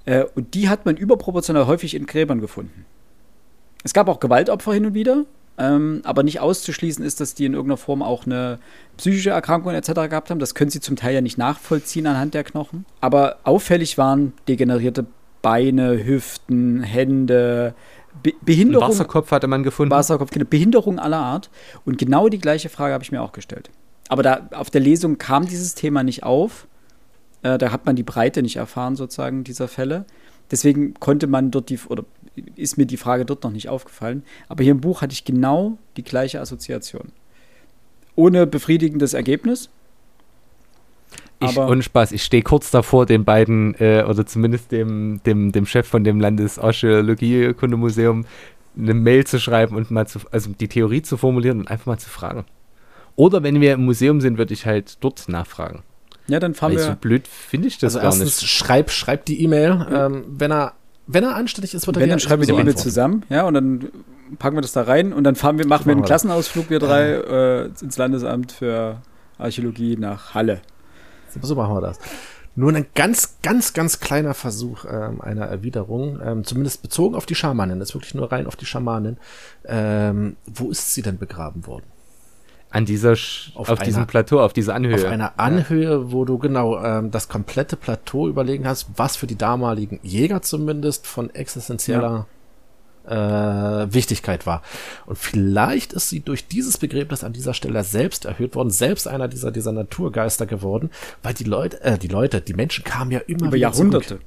Äh, 0.05 0.25
und 0.35 0.53
die 0.53 0.69
hat 0.69 0.85
man 0.85 0.97
überproportional 0.97 1.67
häufig 1.67 1.95
in 1.95 2.05
Gräbern 2.05 2.41
gefunden. 2.41 2.85
Es 3.83 3.93
gab 3.93 4.07
auch 4.07 4.19
Gewaltopfer 4.19 4.73
hin 4.73 4.85
und 4.85 4.93
wieder, 4.93 5.25
ähm, 5.57 6.01
aber 6.03 6.23
nicht 6.23 6.39
auszuschließen 6.39 7.03
ist, 7.03 7.19
dass 7.19 7.35
die 7.35 7.45
in 7.45 7.53
irgendeiner 7.53 7.77
Form 7.77 8.01
auch 8.01 8.25
eine 8.25 8.59
psychische 8.97 9.31
Erkrankung 9.31 9.73
etc. 9.73 10.09
gehabt 10.09 10.29
haben. 10.29 10.39
Das 10.39 10.55
können 10.55 10.71
sie 10.71 10.79
zum 10.79 10.95
Teil 10.95 11.13
ja 11.13 11.21
nicht 11.21 11.37
nachvollziehen 11.37 12.07
anhand 12.07 12.33
der 12.33 12.43
Knochen. 12.43 12.85
Aber 13.01 13.37
auffällig 13.43 13.97
waren 13.97 14.33
degenerierte 14.47 15.05
Beine, 15.43 16.03
Hüften, 16.03 16.81
Hände, 16.81 17.75
Be 18.23 18.33
Behinderung. 18.41 18.89
Wasserkopf 18.89 19.29
hatte 19.31 19.47
man 19.47 19.61
gefunden. 19.61 19.91
Wasserkopf, 19.91 20.31
genau, 20.31 20.45
Behinderung 20.49 20.97
aller 20.97 21.19
Art. 21.19 21.51
Und 21.85 21.99
genau 21.99 22.29
die 22.29 22.39
gleiche 22.39 22.69
Frage 22.69 22.93
habe 22.93 23.03
ich 23.03 23.11
mir 23.11 23.21
auch 23.21 23.33
gestellt. 23.33 23.69
Aber 24.09 24.23
da 24.23 24.47
auf 24.51 24.69
der 24.69 24.81
Lesung 24.81 25.17
kam 25.17 25.47
dieses 25.47 25.75
Thema 25.75 26.03
nicht 26.03 26.23
auf. 26.23 26.67
Äh, 27.41 27.57
da 27.57 27.71
hat 27.71 27.85
man 27.85 27.95
die 27.95 28.03
Breite 28.03 28.41
nicht 28.41 28.55
erfahren, 28.55 28.95
sozusagen, 28.95 29.43
dieser 29.43 29.67
Fälle. 29.67 30.05
Deswegen 30.51 30.93
konnte 30.95 31.27
man 31.27 31.51
dort 31.51 31.69
die, 31.69 31.79
oder 31.87 32.05
ist 32.55 32.77
mir 32.77 32.85
die 32.85 32.97
Frage 32.97 33.25
dort 33.25 33.43
noch 33.43 33.51
nicht 33.51 33.69
aufgefallen. 33.69 34.23
Aber 34.47 34.63
hier 34.63 34.71
im 34.71 34.81
Buch 34.81 35.01
hatte 35.01 35.13
ich 35.13 35.25
genau 35.25 35.77
die 35.97 36.03
gleiche 36.03 36.39
Assoziation. 36.39 37.11
Ohne 38.15 38.45
befriedigendes 38.45 39.13
Ergebnis. 39.13 39.69
Ich, 41.39 41.57
ohne 41.57 41.83
Spaß, 41.83 42.13
ich 42.13 42.23
stehe 42.23 42.43
kurz 42.43 42.71
davor, 42.71 43.05
den 43.05 43.25
beiden, 43.25 43.75
äh, 43.75 44.05
oder 44.07 44.25
zumindest 44.25 44.71
dem, 44.71 45.21
dem, 45.25 45.51
dem 45.51 45.65
Chef 45.65 45.87
von 45.87 46.03
dem 46.03 46.21
Landesarchäologiekundemuseum 46.21 48.25
eine 48.77 48.93
Mail 48.93 49.25
zu 49.25 49.39
schreiben 49.39 49.75
und 49.75 49.91
mal 49.91 50.07
zu, 50.07 50.19
also 50.31 50.51
die 50.51 50.67
Theorie 50.67 51.01
zu 51.01 51.17
formulieren 51.17 51.59
und 51.59 51.69
einfach 51.69 51.87
mal 51.87 51.97
zu 51.97 52.09
fragen. 52.09 52.45
Oder 53.15 53.43
wenn 53.43 53.61
wir 53.61 53.73
im 53.73 53.85
Museum 53.85 54.21
sind, 54.21 54.37
würde 54.37 54.53
ich 54.53 54.65
halt 54.65 54.97
dort 55.01 55.29
nachfragen. 55.29 55.83
Ja, 56.27 56.39
dann 56.39 56.53
fahren 56.53 56.71
Weil 56.71 56.79
wir. 56.79 56.85
So 56.85 56.95
blöd 56.95 57.27
finde 57.27 57.67
ich 57.67 57.77
das 57.77 57.95
also 57.95 58.17
gar 58.17 58.25
nicht. 58.25 58.41
Schreib, 58.41 58.89
schreib 58.89 59.25
die 59.25 59.43
E-Mail. 59.43 59.85
Ähm, 59.91 60.23
wenn 60.27 60.51
er 60.51 60.73
wenn 61.05 61.23
er 61.23 61.35
anständig 61.35 61.73
ist, 61.73 61.85
wird 61.85 61.97
er 61.97 62.01
Wenn, 62.01 62.09
dann 62.09 62.19
schreiben 62.19 62.41
wir 62.41 62.53
die 62.53 62.59
E-Mail 62.59 62.75
zusammen, 62.75 63.23
ja, 63.29 63.43
und 63.43 63.53
dann 63.53 63.89
packen 64.39 64.55
wir 64.55 64.61
das 64.61 64.71
da 64.71 64.83
rein 64.83 65.13
und 65.13 65.25
dann 65.25 65.35
fahren 65.35 65.57
wir, 65.57 65.67
machen 65.67 65.85
wir 65.85 65.93
einen 65.93 66.03
Klassenausflug, 66.03 66.69
wir 66.69 66.79
drei, 66.79 67.11
äh, 67.11 67.69
ins 67.81 67.97
Landesamt 67.97 68.53
für 68.53 69.01
Archäologie 69.37 69.97
nach 69.97 70.33
Halle. 70.33 70.61
So 71.41 71.55
machen 71.55 71.75
wir 71.75 71.81
das. 71.81 71.99
Nur 72.55 72.71
ein 72.71 72.85
ganz, 72.93 73.37
ganz, 73.41 73.73
ganz 73.73 73.99
kleiner 73.99 74.35
Versuch 74.35 74.85
ähm, 74.85 75.21
einer 75.21 75.45
Erwiderung, 75.45 76.19
ähm, 76.23 76.43
zumindest 76.43 76.83
bezogen 76.83 77.15
auf 77.15 77.25
die 77.25 77.33
Schamanin, 77.33 77.79
das 77.79 77.89
ist 77.89 77.95
wirklich 77.95 78.13
nur 78.13 78.31
rein 78.31 78.45
auf 78.45 78.55
die 78.55 78.67
Schamanin. 78.67 79.17
Ähm, 79.65 80.35
wo 80.45 80.69
ist 80.69 80.93
sie 80.93 81.01
denn 81.01 81.17
begraben 81.17 81.65
worden? 81.65 81.85
An 82.69 82.85
dieser, 82.85 83.15
Sch 83.15 83.51
auf, 83.55 83.69
auf 83.69 83.79
einer, 83.79 83.85
diesem 83.85 84.07
Plateau, 84.07 84.39
auf 84.39 84.53
dieser 84.53 84.75
Anhöhe. 84.75 84.95
Auf 84.95 85.05
einer 85.05 85.39
Anhöhe, 85.39 85.91
ja. 85.91 86.11
wo 86.11 86.25
du 86.25 86.37
genau 86.37 86.83
ähm, 86.83 87.09
das 87.09 87.27
komplette 87.27 87.75
Plateau 87.75 88.27
überlegen 88.27 88.67
hast, 88.67 88.87
was 88.97 89.15
für 89.15 89.27
die 89.27 89.37
damaligen 89.37 89.99
Jäger 90.03 90.41
zumindest 90.41 91.07
von 91.07 91.33
existenzieller 91.33 92.01
ja. 92.01 92.25
Äh, 93.07 93.13
Wichtigkeit 93.93 94.45
war. 94.45 94.61
Und 95.05 95.17
vielleicht 95.17 95.93
ist 95.93 96.09
sie 96.09 96.21
durch 96.21 96.47
dieses 96.47 96.77
Begräbnis 96.77 97.23
an 97.23 97.33
dieser 97.33 97.53
Stelle 97.53 97.83
selbst 97.83 98.25
erhöht 98.25 98.55
worden, 98.55 98.69
selbst 98.69 99.07
einer 99.07 99.27
dieser, 99.27 99.51
dieser 99.51 99.71
Naturgeister 99.71 100.45
geworden, 100.45 100.89
weil 101.21 101.33
die 101.33 101.43
Leute, 101.43 101.81
äh, 101.83 101.97
die 101.97 102.07
Leute, 102.07 102.41
die 102.41 102.53
Menschen 102.53 102.83
kamen 102.83 103.11
ja 103.11 103.19
immer 103.19 103.47
Über 103.47 103.57
Jahrhunderte. 103.57 104.07
Zurück. 104.07 104.21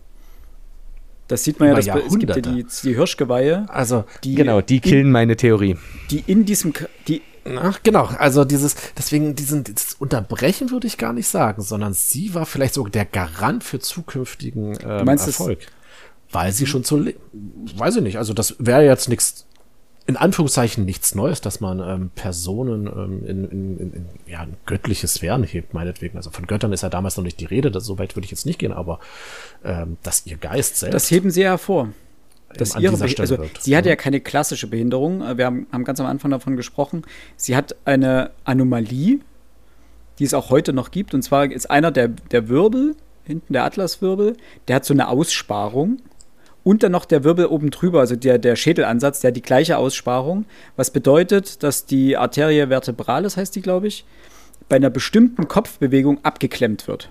Das 1.29 1.43
sieht 1.43 1.59
man 1.59 1.71
ja, 1.71 1.75
das, 1.75 1.87
es 2.07 2.19
gibt 2.19 2.37
ja 2.37 2.41
die, 2.41 2.65
die 2.65 2.95
Hirschgeweihe. 2.95 3.67
Also, 3.69 4.05
die, 4.23 4.37
genau, 4.37 4.61
die 4.61 4.79
killen 4.79 5.07
in, 5.07 5.13
meine 5.13 5.37
Theorie. 5.37 5.77
Die 6.11 6.23
in 6.27 6.45
diesem, 6.45 6.73
die 7.09 7.23
Ach, 7.55 7.81
genau, 7.83 8.07
also 8.19 8.45
dieses, 8.45 8.75
deswegen 8.99 9.35
diesen, 9.37 9.63
dieses 9.63 9.95
Unterbrechen 9.95 10.71
würde 10.71 10.87
ich 10.87 10.99
gar 10.99 11.13
nicht 11.13 11.29
sagen, 11.29 11.63
sondern 11.63 11.93
sie 11.93 12.35
war 12.35 12.45
vielleicht 12.45 12.75
sogar 12.75 12.91
der 12.91 13.05
Garant 13.05 13.63
für 13.63 13.79
zukünftigen 13.79 14.77
ähm, 14.85 15.07
Erfolg. 15.07 15.61
Weil 16.31 16.53
sie 16.53 16.67
schon 16.67 16.85
zu, 16.85 17.07
weiß 17.77 17.97
ich 17.97 18.03
nicht, 18.03 18.19
also 18.19 18.35
das 18.35 18.57
wäre 18.59 18.85
jetzt 18.85 19.09
nichts, 19.09 19.47
in 20.07 20.17
Anführungszeichen 20.17 20.85
nichts 20.85 21.15
Neues, 21.15 21.41
dass 21.41 21.61
man 21.61 21.81
ähm, 21.81 22.11
Personen 22.15 22.87
ähm, 22.87 23.27
in, 23.27 23.45
in, 23.45 23.79
in, 23.79 23.93
in 23.93 24.07
ja, 24.27 24.43
in 24.43 24.55
göttliche 24.67 25.09
Sphären 25.09 25.45
hebt, 25.45 25.75
meinetwegen. 25.75 26.17
Also 26.17 26.31
von 26.31 26.47
Göttern 26.47 26.73
ist 26.73 26.83
ja 26.83 26.89
damals 26.89 27.17
noch 27.17 27.25
nicht 27.25 27.41
die 27.41 27.45
Rede, 27.45 27.71
das, 27.71 27.85
so 27.85 27.99
weit 27.99 28.17
würde 28.17 28.25
ich 28.25 28.31
jetzt 28.31 28.47
nicht 28.47 28.59
gehen, 28.59 28.73
aber 28.73 29.01
ähm, 29.65 29.99
dass 30.03 30.27
ihr 30.27 30.37
Geist 30.37 30.77
selbst. 30.77 30.95
Das 30.95 31.11
heben 31.11 31.31
sie 31.31 31.45
hervor 31.45 31.91
dass 32.55 32.77
ihre 32.77 32.97
also 33.01 33.39
wird. 33.39 33.63
sie 33.63 33.77
hatte 33.77 33.89
ja 33.89 33.97
keine 33.97 34.21
klassische 34.21 34.67
Behinderung. 34.67 35.21
Wir 35.37 35.47
haben, 35.47 35.67
haben 35.73 35.85
ganz 35.85 36.01
am 36.01 36.07
Anfang 36.07 36.31
davon 36.31 36.57
gesprochen. 36.57 37.03
Sie 37.37 37.57
hat 37.57 37.77
eine 37.85 38.31
Anomalie, 38.45 39.21
die 40.19 40.25
es 40.25 40.35
auch 40.35 40.51
heute 40.51 40.73
noch 40.73 40.91
gibt. 40.91 41.15
Und 41.15 41.23
zwar 41.23 41.51
ist 41.51 41.71
einer 41.71 41.91
der, 41.91 42.09
der 42.09 42.49
Wirbel, 42.49 42.97
hinten 43.25 43.53
der 43.53 43.65
Atlaswirbel, 43.65 44.37
der 44.69 44.77
hat 44.77 44.85
so 44.85 44.95
eine 44.95 45.09
Aussparung. 45.09 45.99
Und 46.67 46.83
dann 46.83 46.91
noch 46.91 47.05
der 47.05 47.23
Wirbel 47.23 47.47
oben 47.47 47.71
drüber, 47.71 48.01
also 48.01 48.17
der, 48.17 48.39
der 48.39 48.57
Schädelansatz, 48.57 49.21
der 49.21 49.29
hat 49.29 49.37
die 49.37 49.43
gleiche 49.43 49.79
Aussparung. 49.79 50.47
Was 50.75 50.91
bedeutet, 50.91 51.63
dass 51.63 51.87
die 51.87 52.17
Arterie 52.17 52.67
vertebralis, 52.67 53.37
heißt 53.37 53.55
die, 53.55 53.63
glaube 53.63 53.87
ich, 53.87 54.05
bei 54.69 54.75
einer 54.75 54.91
bestimmten 54.91 55.47
Kopfbewegung 55.47 56.25
abgeklemmt 56.25 56.89
wird. 56.89 57.09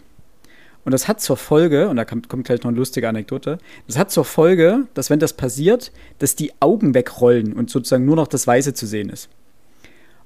Und 0.83 0.91
das 0.91 1.07
hat 1.07 1.21
zur 1.21 1.37
Folge, 1.37 1.87
und 1.87 1.95
da 1.95 2.03
kommt, 2.03 2.27
kommt 2.27 2.43
gleich 2.45 2.63
noch 2.63 2.67
eine 2.67 2.77
lustige 2.77 3.07
Anekdote, 3.07 3.59
das 3.87 3.97
hat 3.97 4.11
zur 4.11 4.25
Folge, 4.25 4.87
dass 4.93 5.09
wenn 5.09 5.19
das 5.19 5.31
passiert, 5.31 5.93
dass 6.19 6.35
die 6.35 6.51
Augen 6.59 6.93
wegrollen 6.93 7.53
und 7.53 7.69
sozusagen 7.69 8.03
nur 8.03 8.17
noch 8.17 8.27
das 8.27 8.45
Weiße 8.45 8.73
zu 8.73 8.85
sehen 8.85 9.07
ist. 9.07 9.29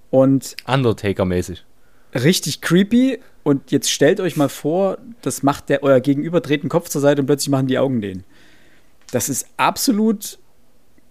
Und 0.09 0.55
Undertaker-mäßig. 0.65 1.65
richtig 2.15 2.61
creepy. 2.61 3.19
Und 3.43 3.69
jetzt 3.69 3.91
stellt 3.91 4.21
euch 4.21 4.37
mal 4.37 4.49
vor, 4.49 4.97
das 5.21 5.43
macht 5.43 5.69
der 5.69 5.83
euer 5.83 5.99
Gegenüber 5.99 6.41
dreht 6.41 6.63
den 6.63 6.69
Kopf 6.69 6.89
zur 6.89 7.01
Seite 7.01 7.21
und 7.21 7.27
plötzlich 7.27 7.51
machen 7.51 7.67
die 7.67 7.77
Augen 7.77 8.01
den. 8.01 8.23
Das 9.11 9.29
ist 9.29 9.47
absolut 9.57 10.39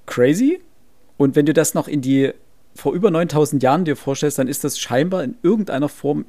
crazy. 0.06 0.60
Und 1.16 1.36
wenn 1.36 1.46
du 1.46 1.52
das 1.52 1.74
noch 1.74 1.88
in 1.88 2.00
die 2.00 2.32
vor 2.74 2.92
über 2.92 3.10
9000 3.10 3.62
Jahren 3.62 3.84
dir 3.84 3.96
vorstellst, 3.96 4.38
dann 4.38 4.46
ist 4.46 4.62
das 4.62 4.78
scheinbar 4.78 5.24
in 5.24 5.36
irgendeiner 5.42 5.88
Form 5.88 6.26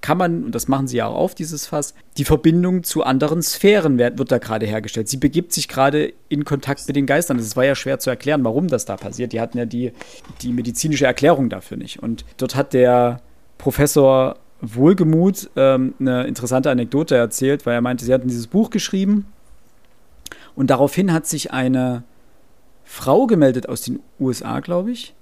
kann 0.00 0.18
man, 0.18 0.44
und 0.44 0.54
das 0.54 0.68
machen 0.68 0.86
sie 0.86 0.98
ja 0.98 1.06
auch 1.06 1.16
auf, 1.16 1.34
dieses 1.34 1.66
Fass, 1.66 1.94
die 2.16 2.24
Verbindung 2.24 2.84
zu 2.84 3.02
anderen 3.02 3.42
Sphären 3.42 3.98
wird, 3.98 4.18
wird 4.18 4.30
da 4.30 4.38
gerade 4.38 4.64
hergestellt. 4.64 5.08
Sie 5.08 5.16
begibt 5.16 5.52
sich 5.52 5.66
gerade 5.66 6.12
in 6.28 6.44
Kontakt 6.44 6.86
mit 6.86 6.94
den 6.94 7.06
Geistern. 7.06 7.38
Es 7.38 7.56
war 7.56 7.64
ja 7.64 7.74
schwer 7.74 7.98
zu 7.98 8.10
erklären, 8.10 8.44
warum 8.44 8.68
das 8.68 8.84
da 8.84 8.96
passiert. 8.96 9.32
Die 9.32 9.40
hatten 9.40 9.58
ja 9.58 9.64
die, 9.64 9.92
die 10.42 10.52
medizinische 10.52 11.06
Erklärung 11.06 11.48
dafür 11.48 11.76
nicht. 11.76 12.02
Und 12.02 12.24
dort 12.36 12.54
hat 12.54 12.72
der 12.72 13.20
Professor 13.58 14.36
Wohlgemut 14.60 15.50
ähm, 15.56 15.94
eine 15.98 16.26
interessante 16.26 16.70
Anekdote 16.70 17.16
erzählt, 17.16 17.66
weil 17.66 17.74
er 17.74 17.80
meinte, 17.80 18.04
sie 18.04 18.14
hatten 18.14 18.28
dieses 18.28 18.46
Buch 18.46 18.70
geschrieben 18.70 19.26
und 20.56 20.68
daraufhin 20.70 21.12
hat 21.12 21.26
sich 21.26 21.52
eine 21.52 22.02
Frau 22.84 23.26
gemeldet 23.26 23.68
aus 23.68 23.82
den 23.82 24.00
USA, 24.18 24.60
glaube 24.60 24.90
ich, 24.90 25.14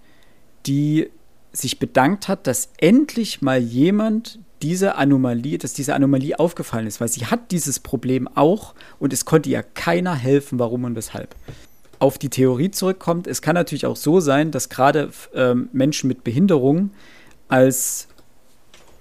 die 0.66 1.10
sich 1.52 1.78
bedankt 1.78 2.28
hat, 2.28 2.46
dass 2.46 2.70
endlich 2.78 3.42
mal 3.42 3.58
jemand 3.58 4.38
diese 4.62 4.96
Anomalie, 4.96 5.58
dass 5.58 5.72
diese 5.72 5.94
Anomalie 5.94 6.38
aufgefallen 6.38 6.86
ist, 6.86 7.00
weil 7.00 7.08
sie 7.08 7.26
hat 7.26 7.50
dieses 7.50 7.80
Problem 7.80 8.28
auch 8.34 8.74
und 8.98 9.12
es 9.12 9.24
konnte 9.24 9.50
ihr 9.50 9.62
keiner 9.62 10.14
helfen, 10.14 10.58
warum 10.58 10.84
und 10.84 10.96
weshalb. 10.96 11.34
Auf 11.98 12.18
die 12.18 12.28
Theorie 12.28 12.70
zurückkommt, 12.70 13.26
es 13.26 13.42
kann 13.42 13.54
natürlich 13.54 13.86
auch 13.86 13.96
so 13.96 14.20
sein, 14.20 14.50
dass 14.50 14.68
gerade 14.68 15.10
ähm, 15.34 15.68
Menschen 15.72 16.08
mit 16.08 16.24
Behinderung 16.24 16.90
als 17.48 18.08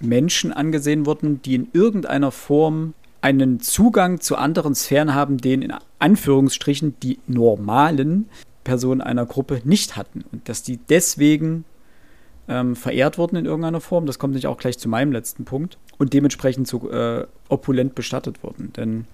Menschen 0.00 0.52
angesehen 0.52 1.06
wurden, 1.06 1.42
die 1.42 1.54
in 1.54 1.68
irgendeiner 1.72 2.30
Form 2.30 2.94
einen 3.24 3.58
Zugang 3.58 4.20
zu 4.20 4.36
anderen 4.36 4.74
Sphären 4.74 5.14
haben, 5.14 5.38
den 5.38 5.62
in 5.62 5.72
Anführungsstrichen 5.98 7.00
die 7.00 7.20
normalen 7.26 8.28
Personen 8.64 9.00
einer 9.00 9.24
Gruppe 9.24 9.62
nicht 9.64 9.96
hatten. 9.96 10.26
Und 10.30 10.46
dass 10.50 10.62
die 10.62 10.76
deswegen 10.76 11.64
ähm, 12.48 12.76
verehrt 12.76 13.16
wurden 13.16 13.36
in 13.36 13.46
irgendeiner 13.46 13.80
Form. 13.80 14.04
Das 14.04 14.18
kommt 14.18 14.34
nicht 14.34 14.46
auch 14.46 14.58
gleich 14.58 14.78
zu 14.78 14.90
meinem 14.90 15.10
letzten 15.10 15.46
Punkt. 15.46 15.78
Und 15.96 16.12
dementsprechend 16.12 16.68
so 16.68 16.90
äh, 16.90 17.26
opulent 17.48 17.94
bestattet 17.94 18.42
wurden. 18.42 18.74
Denn 18.74 19.06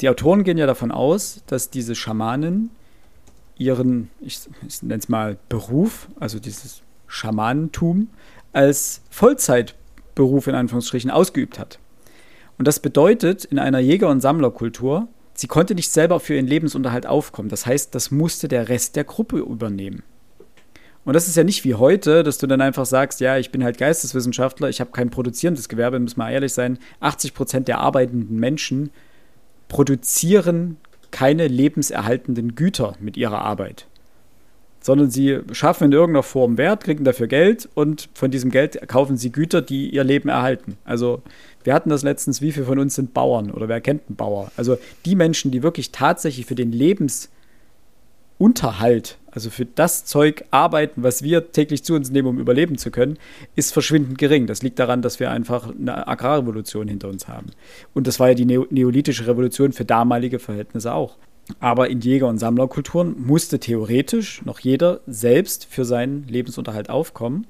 die 0.00 0.08
Autoren 0.08 0.42
gehen 0.42 0.56
ja 0.56 0.64
davon 0.66 0.90
aus, 0.90 1.42
dass 1.46 1.68
diese 1.68 1.94
Schamanen 1.94 2.70
ihren, 3.58 4.08
ich, 4.20 4.40
ich 4.66 4.82
nenne 4.82 5.00
es 5.00 5.10
mal 5.10 5.36
Beruf, 5.50 6.08
also 6.18 6.38
dieses 6.38 6.80
Schamanentum, 7.08 8.08
als 8.54 9.02
Vollzeitberuf 9.10 10.46
in 10.46 10.54
Anführungsstrichen 10.54 11.10
ausgeübt 11.10 11.58
hat. 11.58 11.78
Und 12.62 12.68
das 12.68 12.78
bedeutet 12.78 13.44
in 13.44 13.58
einer 13.58 13.80
Jäger- 13.80 14.08
und 14.08 14.20
Sammlerkultur, 14.20 15.08
sie 15.34 15.48
konnte 15.48 15.74
nicht 15.74 15.90
selber 15.90 16.20
für 16.20 16.34
ihren 16.36 16.46
Lebensunterhalt 16.46 17.08
aufkommen. 17.08 17.48
Das 17.48 17.66
heißt, 17.66 17.92
das 17.92 18.12
musste 18.12 18.46
der 18.46 18.68
Rest 18.68 18.94
der 18.94 19.02
Gruppe 19.02 19.38
übernehmen. 19.38 20.04
Und 21.04 21.14
das 21.14 21.26
ist 21.26 21.36
ja 21.36 21.42
nicht 21.42 21.64
wie 21.64 21.74
heute, 21.74 22.22
dass 22.22 22.38
du 22.38 22.46
dann 22.46 22.60
einfach 22.60 22.86
sagst, 22.86 23.20
ja, 23.20 23.36
ich 23.36 23.50
bin 23.50 23.64
halt 23.64 23.78
Geisteswissenschaftler, 23.78 24.68
ich 24.68 24.80
habe 24.80 24.92
kein 24.92 25.10
produzierendes 25.10 25.68
Gewerbe, 25.68 25.98
muss 25.98 26.16
mal 26.16 26.30
ehrlich 26.30 26.52
sein. 26.52 26.78
80 27.00 27.34
Prozent 27.34 27.66
der 27.66 27.80
arbeitenden 27.80 28.38
Menschen 28.38 28.90
produzieren 29.66 30.76
keine 31.10 31.48
lebenserhaltenden 31.48 32.54
Güter 32.54 32.94
mit 33.00 33.16
ihrer 33.16 33.42
Arbeit. 33.42 33.88
Sondern 34.80 35.10
sie 35.10 35.40
schaffen 35.50 35.86
in 35.86 35.92
irgendeiner 35.92 36.22
Form 36.22 36.58
Wert, 36.58 36.84
kriegen 36.84 37.02
dafür 37.02 37.26
Geld 37.26 37.68
und 37.74 38.08
von 38.14 38.30
diesem 38.30 38.52
Geld 38.52 38.88
kaufen 38.88 39.16
sie 39.16 39.32
Güter, 39.32 39.62
die 39.62 39.90
ihr 39.90 40.04
Leben 40.04 40.28
erhalten. 40.28 40.76
Also 40.84 41.22
wir 41.64 41.74
hatten 41.74 41.90
das 41.90 42.02
letztens, 42.02 42.40
wie 42.40 42.52
viele 42.52 42.66
von 42.66 42.78
uns 42.78 42.94
sind 42.94 43.14
Bauern 43.14 43.50
oder 43.50 43.68
wer 43.68 43.80
kennt 43.80 44.02
einen 44.08 44.16
Bauer? 44.16 44.50
Also 44.56 44.78
die 45.04 45.16
Menschen, 45.16 45.50
die 45.50 45.62
wirklich 45.62 45.92
tatsächlich 45.92 46.46
für 46.46 46.54
den 46.54 46.72
Lebensunterhalt, 46.72 49.18
also 49.30 49.50
für 49.50 49.64
das 49.64 50.04
Zeug 50.04 50.44
arbeiten, 50.50 51.02
was 51.02 51.22
wir 51.22 51.52
täglich 51.52 51.84
zu 51.84 51.94
uns 51.94 52.10
nehmen, 52.10 52.28
um 52.28 52.38
überleben 52.38 52.78
zu 52.78 52.90
können, 52.90 53.18
ist 53.56 53.72
verschwindend 53.72 54.18
gering. 54.18 54.46
Das 54.46 54.62
liegt 54.62 54.78
daran, 54.78 55.02
dass 55.02 55.20
wir 55.20 55.30
einfach 55.30 55.70
eine 55.70 56.06
Agrarrevolution 56.06 56.88
hinter 56.88 57.08
uns 57.08 57.28
haben. 57.28 57.50
Und 57.94 58.06
das 58.06 58.20
war 58.20 58.28
ja 58.28 58.34
die 58.34 58.44
Neo 58.44 58.66
neolithische 58.70 59.26
Revolution 59.26 59.72
für 59.72 59.84
damalige 59.84 60.38
Verhältnisse 60.38 60.92
auch. 60.92 61.16
Aber 61.60 61.90
in 61.90 62.00
Jäger- 62.00 62.28
und 62.28 62.38
Sammlerkulturen 62.38 63.16
musste 63.18 63.58
theoretisch 63.58 64.42
noch 64.44 64.60
jeder 64.60 65.00
selbst 65.06 65.66
für 65.68 65.84
seinen 65.84 66.26
Lebensunterhalt 66.28 66.88
aufkommen. 66.88 67.46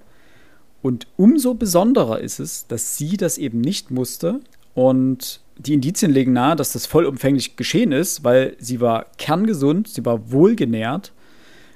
Und 0.83 1.07
umso 1.17 1.55
besonderer 1.55 2.21
ist 2.21 2.41
es, 2.41 2.67
dass 2.67 2.97
sie 2.97 3.17
das 3.17 3.39
eben 3.39 3.61
nicht 3.61 3.91
musste. 3.91 4.41
Und 4.75 5.41
die 5.57 5.75
Indizien 5.75 6.13
legen 6.13 6.33
nahe, 6.33 6.57
dass 6.57 6.73
das 6.73 6.87
vollumfänglich 6.87 7.57
geschehen 7.57 7.93
ist, 7.93 8.25
weil 8.25 8.57
sie 8.59 8.81
war 8.81 9.07
kerngesund, 9.17 9.89
sie 9.89 10.05
war 10.05 10.33
wohlgenährt. 10.33 11.13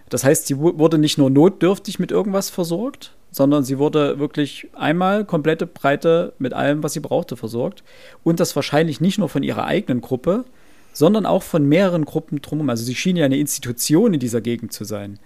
Das 0.09 0.25
heißt, 0.25 0.47
sie 0.47 0.59
wurde 0.59 0.99
nicht 0.99 1.19
nur 1.19 1.31
notdürftig 1.31 1.99
mit 1.99 2.11
irgendwas 2.11 2.51
versorgt, 2.51 3.13
sondern 3.31 3.65
sie 3.65 3.79
wurde 3.79 4.19
wirklich 4.19 4.69
einmal 4.73 5.25
komplette 5.25 5.67
Breite 5.67 6.33
mit 6.39 6.53
allem, 6.53 6.83
was 6.83 6.93
sie 6.93 7.01
brauchte, 7.01 7.37
versorgt. 7.37 7.83
Und 8.25 8.41
das 8.41 8.57
wahrscheinlich 8.57 9.01
nicht 9.01 9.19
nur 9.19 9.29
von 9.29 9.43
ihrer 9.43 9.65
eigenen 9.65 10.01
Gruppe, 10.01 10.45
sondern 10.93 11.27
auch 11.27 11.43
von 11.43 11.69
mehreren 11.69 12.05
Gruppen 12.05 12.41
drumherum. 12.41 12.71
Also 12.71 12.85
sie 12.85 12.95
schien 12.95 13.17
ja 13.17 13.25
eine 13.25 13.37
Institution 13.37 14.15
in 14.15 14.21
dieser 14.21 14.41
Gegend 14.41 14.73
zu 14.73 14.85
sein. 14.85 15.19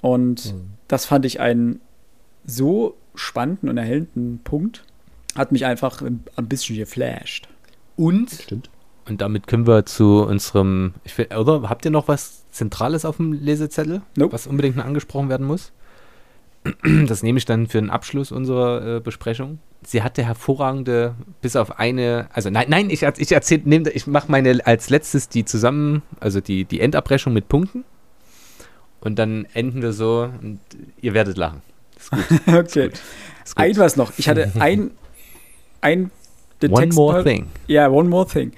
Und 0.00 0.54
mhm. 0.54 0.70
das 0.88 1.04
fand 1.04 1.26
ich 1.26 1.40
einen 1.40 1.80
so 2.44 2.96
spannenden 3.14 3.68
und 3.68 3.76
erhellenden 3.76 4.40
Punkt. 4.44 4.84
Hat 5.36 5.52
mich 5.52 5.64
einfach 5.64 6.02
ein 6.02 6.48
bisschen 6.48 6.76
geflasht. 6.76 7.48
Und, 7.96 8.30
Stimmt. 8.30 8.70
und 9.08 9.20
damit 9.20 9.46
können 9.46 9.66
wir 9.66 9.86
zu 9.86 10.24
unserem, 10.24 10.94
ich 11.04 11.16
will, 11.18 11.28
oder 11.36 11.68
habt 11.68 11.84
ihr 11.84 11.90
noch 11.90 12.08
was 12.08 12.48
Zentrales 12.50 13.04
auf 13.04 13.18
dem 13.18 13.32
Lesezettel, 13.32 14.02
Nope. 14.16 14.32
was 14.32 14.46
unbedingt 14.46 14.76
noch 14.76 14.84
angesprochen 14.84 15.28
werden 15.28 15.46
muss? 15.46 15.72
Das 17.06 17.22
nehme 17.22 17.38
ich 17.38 17.44
dann 17.44 17.68
für 17.68 17.80
den 17.80 17.90
Abschluss 17.90 18.32
unserer 18.32 18.96
äh, 18.96 19.00
Besprechung. 19.00 19.60
Sie 19.82 20.02
hatte 20.02 20.22
hervorragende, 20.22 21.14
bis 21.40 21.56
auf 21.56 21.78
eine, 21.78 22.28
also 22.32 22.50
nein, 22.50 22.66
nein, 22.68 22.90
ich, 22.90 23.02
ich 23.02 23.32
erzähle, 23.32 23.62
nehm, 23.64 23.84
ich 23.92 24.06
mache 24.06 24.30
meine 24.30 24.60
als 24.66 24.90
letztes 24.90 25.28
die 25.30 25.44
zusammen, 25.46 26.02
also 26.18 26.40
die, 26.40 26.66
die 26.66 26.80
Endabrechnung 26.80 27.32
mit 27.32 27.48
Punkten. 27.48 27.84
Und 29.00 29.18
dann 29.18 29.46
enden 29.54 29.80
wir 29.80 29.92
so 29.92 30.30
und 30.42 30.60
ihr 31.00 31.14
werdet 31.14 31.38
lachen. 31.38 31.62
Ist 32.00 32.10
gut. 32.10 32.20
okay. 32.48 32.56
Ist 32.56 32.72
gut. 32.72 32.92
Ist 33.44 33.56
gut. 33.56 33.64
Ein 33.64 33.76
was 33.76 33.96
noch. 33.96 34.12
Ich 34.16 34.28
hatte 34.28 34.50
ein, 34.58 34.90
ein 35.80 36.10
den 36.62 36.72
One 36.72 36.82
Text 36.82 36.96
more 36.98 37.12
mal- 37.14 37.24
thing. 37.24 37.46
Ja, 37.68 37.88
one 37.88 38.08
more 38.08 38.26
thing. 38.26 38.52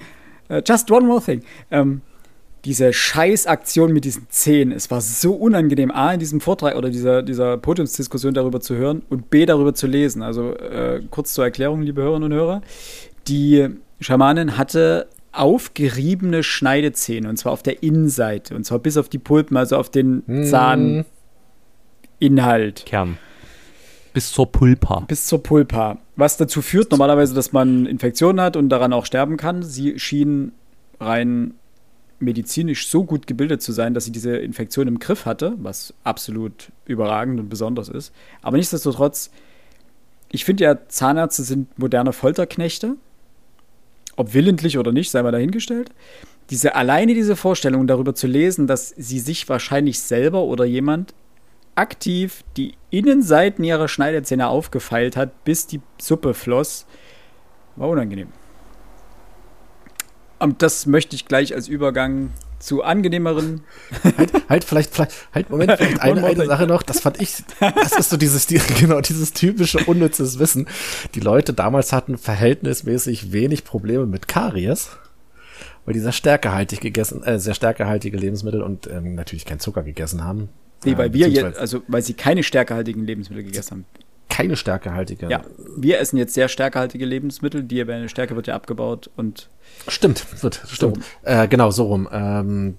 Äh, 0.49 0.61
just 0.67 0.89
one 0.91 1.05
more 1.05 1.21
thing. 1.21 1.41
Ähm, 1.71 2.01
diese 2.65 2.93
Scheißaktion 2.93 3.91
mit 3.91 4.05
diesen 4.05 4.27
Zehen, 4.29 4.71
es 4.71 4.89
war 4.89 5.01
so 5.01 5.33
unangenehm, 5.33 5.91
A, 5.91 6.13
in 6.13 6.19
diesem 6.21 6.39
Vortrag 6.39 6.75
oder 6.77 6.89
dieser, 6.89 7.21
dieser 7.21 7.57
Podiumsdiskussion 7.57 8.33
darüber 8.33 8.61
zu 8.61 8.75
hören 8.75 9.01
und 9.09 9.29
B, 9.29 9.45
darüber 9.45 9.73
zu 9.73 9.85
lesen. 9.85 10.21
Also 10.21 10.53
äh, 10.55 11.01
kurz 11.09 11.33
zur 11.33 11.43
Erklärung, 11.43 11.81
liebe 11.81 12.01
Hörerinnen 12.01 12.31
und 12.31 12.37
Hörer. 12.37 12.61
Die 13.27 13.67
Schamanin 13.99 14.57
hatte 14.57 15.07
aufgeriebene 15.33 16.43
Schneidezähne 16.43 17.27
und 17.27 17.37
zwar 17.37 17.51
auf 17.51 17.63
der 17.63 17.83
Innenseite 17.83 18.55
und 18.55 18.65
zwar 18.65 18.79
bis 18.79 18.95
auf 18.97 19.09
die 19.09 19.17
Pulpen, 19.19 19.57
also 19.57 19.75
auf 19.77 19.89
den 19.89 20.23
Hm. 20.27 21.03
Zahninhalt 22.21 22.85
Kern. 22.85 23.17
Bis 24.13 24.31
zur 24.31 24.51
Pulpa. 24.51 25.01
bis 25.01 25.25
zur 25.25 25.41
Pulpa. 25.41 25.97
Was 26.15 26.37
dazu 26.37 26.61
führt 26.61 26.91
normalerweise, 26.91 27.33
dass 27.33 27.51
man 27.51 27.85
Infektionen 27.87 28.39
hat 28.39 28.55
und 28.55 28.69
daran 28.69 28.93
auch 28.93 29.05
sterben 29.05 29.37
kann. 29.37 29.63
Sie 29.63 29.99
schien 29.99 30.51
rein 30.99 31.55
medizinisch 32.19 32.87
so 32.87 33.03
gut 33.03 33.27
gebildet 33.27 33.61
zu 33.61 33.71
sein, 33.71 33.93
dass 33.93 34.05
sie 34.05 34.11
diese 34.11 34.37
Infektion 34.37 34.87
im 34.87 34.99
Griff 34.99 35.25
hatte, 35.25 35.55
was 35.57 35.93
absolut 36.03 36.71
überragend 36.85 37.39
und 37.39 37.49
besonders 37.49 37.89
ist. 37.89 38.13
Aber 38.41 38.57
nichtsdestotrotz, 38.57 39.29
ich 40.31 40.45
finde 40.45 40.63
ja, 40.63 40.87
Zahnärzte 40.87 41.43
sind 41.43 41.77
moderne 41.77 42.13
Folterknechte. 42.13 42.95
Ob 44.15 44.33
willentlich 44.33 44.77
oder 44.77 44.91
nicht, 44.91 45.09
sei 45.09 45.23
mal 45.23 45.31
dahingestellt. 45.31 45.89
Diese, 46.49 46.75
alleine 46.75 47.13
diese 47.13 47.35
Vorstellung 47.35 47.87
darüber 47.87 48.13
zu 48.13 48.27
lesen, 48.27 48.67
dass 48.67 48.89
sie 48.89 49.19
sich 49.19 49.49
wahrscheinlich 49.49 49.99
selber 49.99 50.43
oder 50.43 50.65
jemand 50.65 51.13
aktiv 51.75 52.43
die 52.57 52.75
Innenseiten 52.89 53.63
ihrer 53.63 53.87
Schneidezähne 53.87 54.47
aufgefeilt 54.47 55.17
hat, 55.17 55.43
bis 55.43 55.67
die 55.67 55.81
Suppe 55.99 56.33
floss. 56.33 56.85
War 57.75 57.89
unangenehm. 57.89 58.29
Und 60.39 60.61
das 60.61 60.85
möchte 60.85 61.15
ich 61.15 61.25
gleich 61.25 61.55
als 61.55 61.67
Übergang 61.67 62.31
zu 62.59 62.83
angenehmeren. 62.83 63.61
halt, 64.17 64.49
halt, 64.49 64.63
vielleicht, 64.63 64.93
vielleicht, 64.93 65.11
halt, 65.33 65.49
Moment, 65.49 65.71
vielleicht 65.77 66.01
eine, 66.01 66.23
eine 66.23 66.45
Sache 66.45 66.65
noch, 66.67 66.83
das 66.83 67.01
fand 67.01 67.21
ich, 67.21 67.43
das 67.59 67.97
ist 67.97 68.09
so 68.09 68.17
dieses, 68.17 68.47
genau, 68.79 69.01
dieses 69.01 69.33
typische 69.33 69.79
unnützes 69.79 70.39
Wissen. 70.39 70.67
Die 71.15 71.19
Leute 71.19 71.53
damals 71.53 71.93
hatten 71.93 72.17
verhältnismäßig 72.17 73.31
wenig 73.31 73.63
Probleme 73.63 74.05
mit 74.05 74.27
Karies, 74.27 74.91
weil 75.85 75.93
die 75.93 75.99
sehr 75.99 76.11
stärkehaltig 76.11 76.79
gegessen, 76.79 77.23
äh, 77.23 77.39
sehr 77.39 77.53
stärkehaltige 77.53 78.17
Lebensmittel 78.17 78.61
und 78.61 78.87
ähm, 78.87 79.15
natürlich 79.15 79.45
kein 79.45 79.59
Zucker 79.59 79.83
gegessen 79.83 80.23
haben. 80.23 80.49
Nee, 80.85 80.97
weil 80.97 81.09
äh, 81.09 81.13
wir 81.13 81.29
jetzt, 81.29 81.57
also 81.57 81.81
weil 81.87 82.01
sie 82.01 82.13
keine 82.13 82.43
stärkehaltigen 82.43 83.05
Lebensmittel 83.05 83.43
gegessen 83.43 83.71
haben. 83.71 83.85
Keine 84.29 84.55
stärkehaltige. 84.55 85.29
Ja, 85.29 85.43
wir 85.77 85.99
essen 85.99 86.17
jetzt 86.17 86.33
sehr 86.33 86.49
stärkehaltige 86.49 87.05
Lebensmittel. 87.05 87.63
Die 87.63 87.85
Stärke 88.07 88.35
wird 88.35 88.47
ja 88.47 88.55
abgebaut 88.55 89.09
und. 89.15 89.47
Stimmt, 89.87 90.41
wird, 90.41 90.61
stimmt. 90.67 91.03
So 91.23 91.29
äh, 91.29 91.47
genau, 91.47 91.69
so 91.69 91.85
rum. 91.85 92.09
Ähm, 92.11 92.77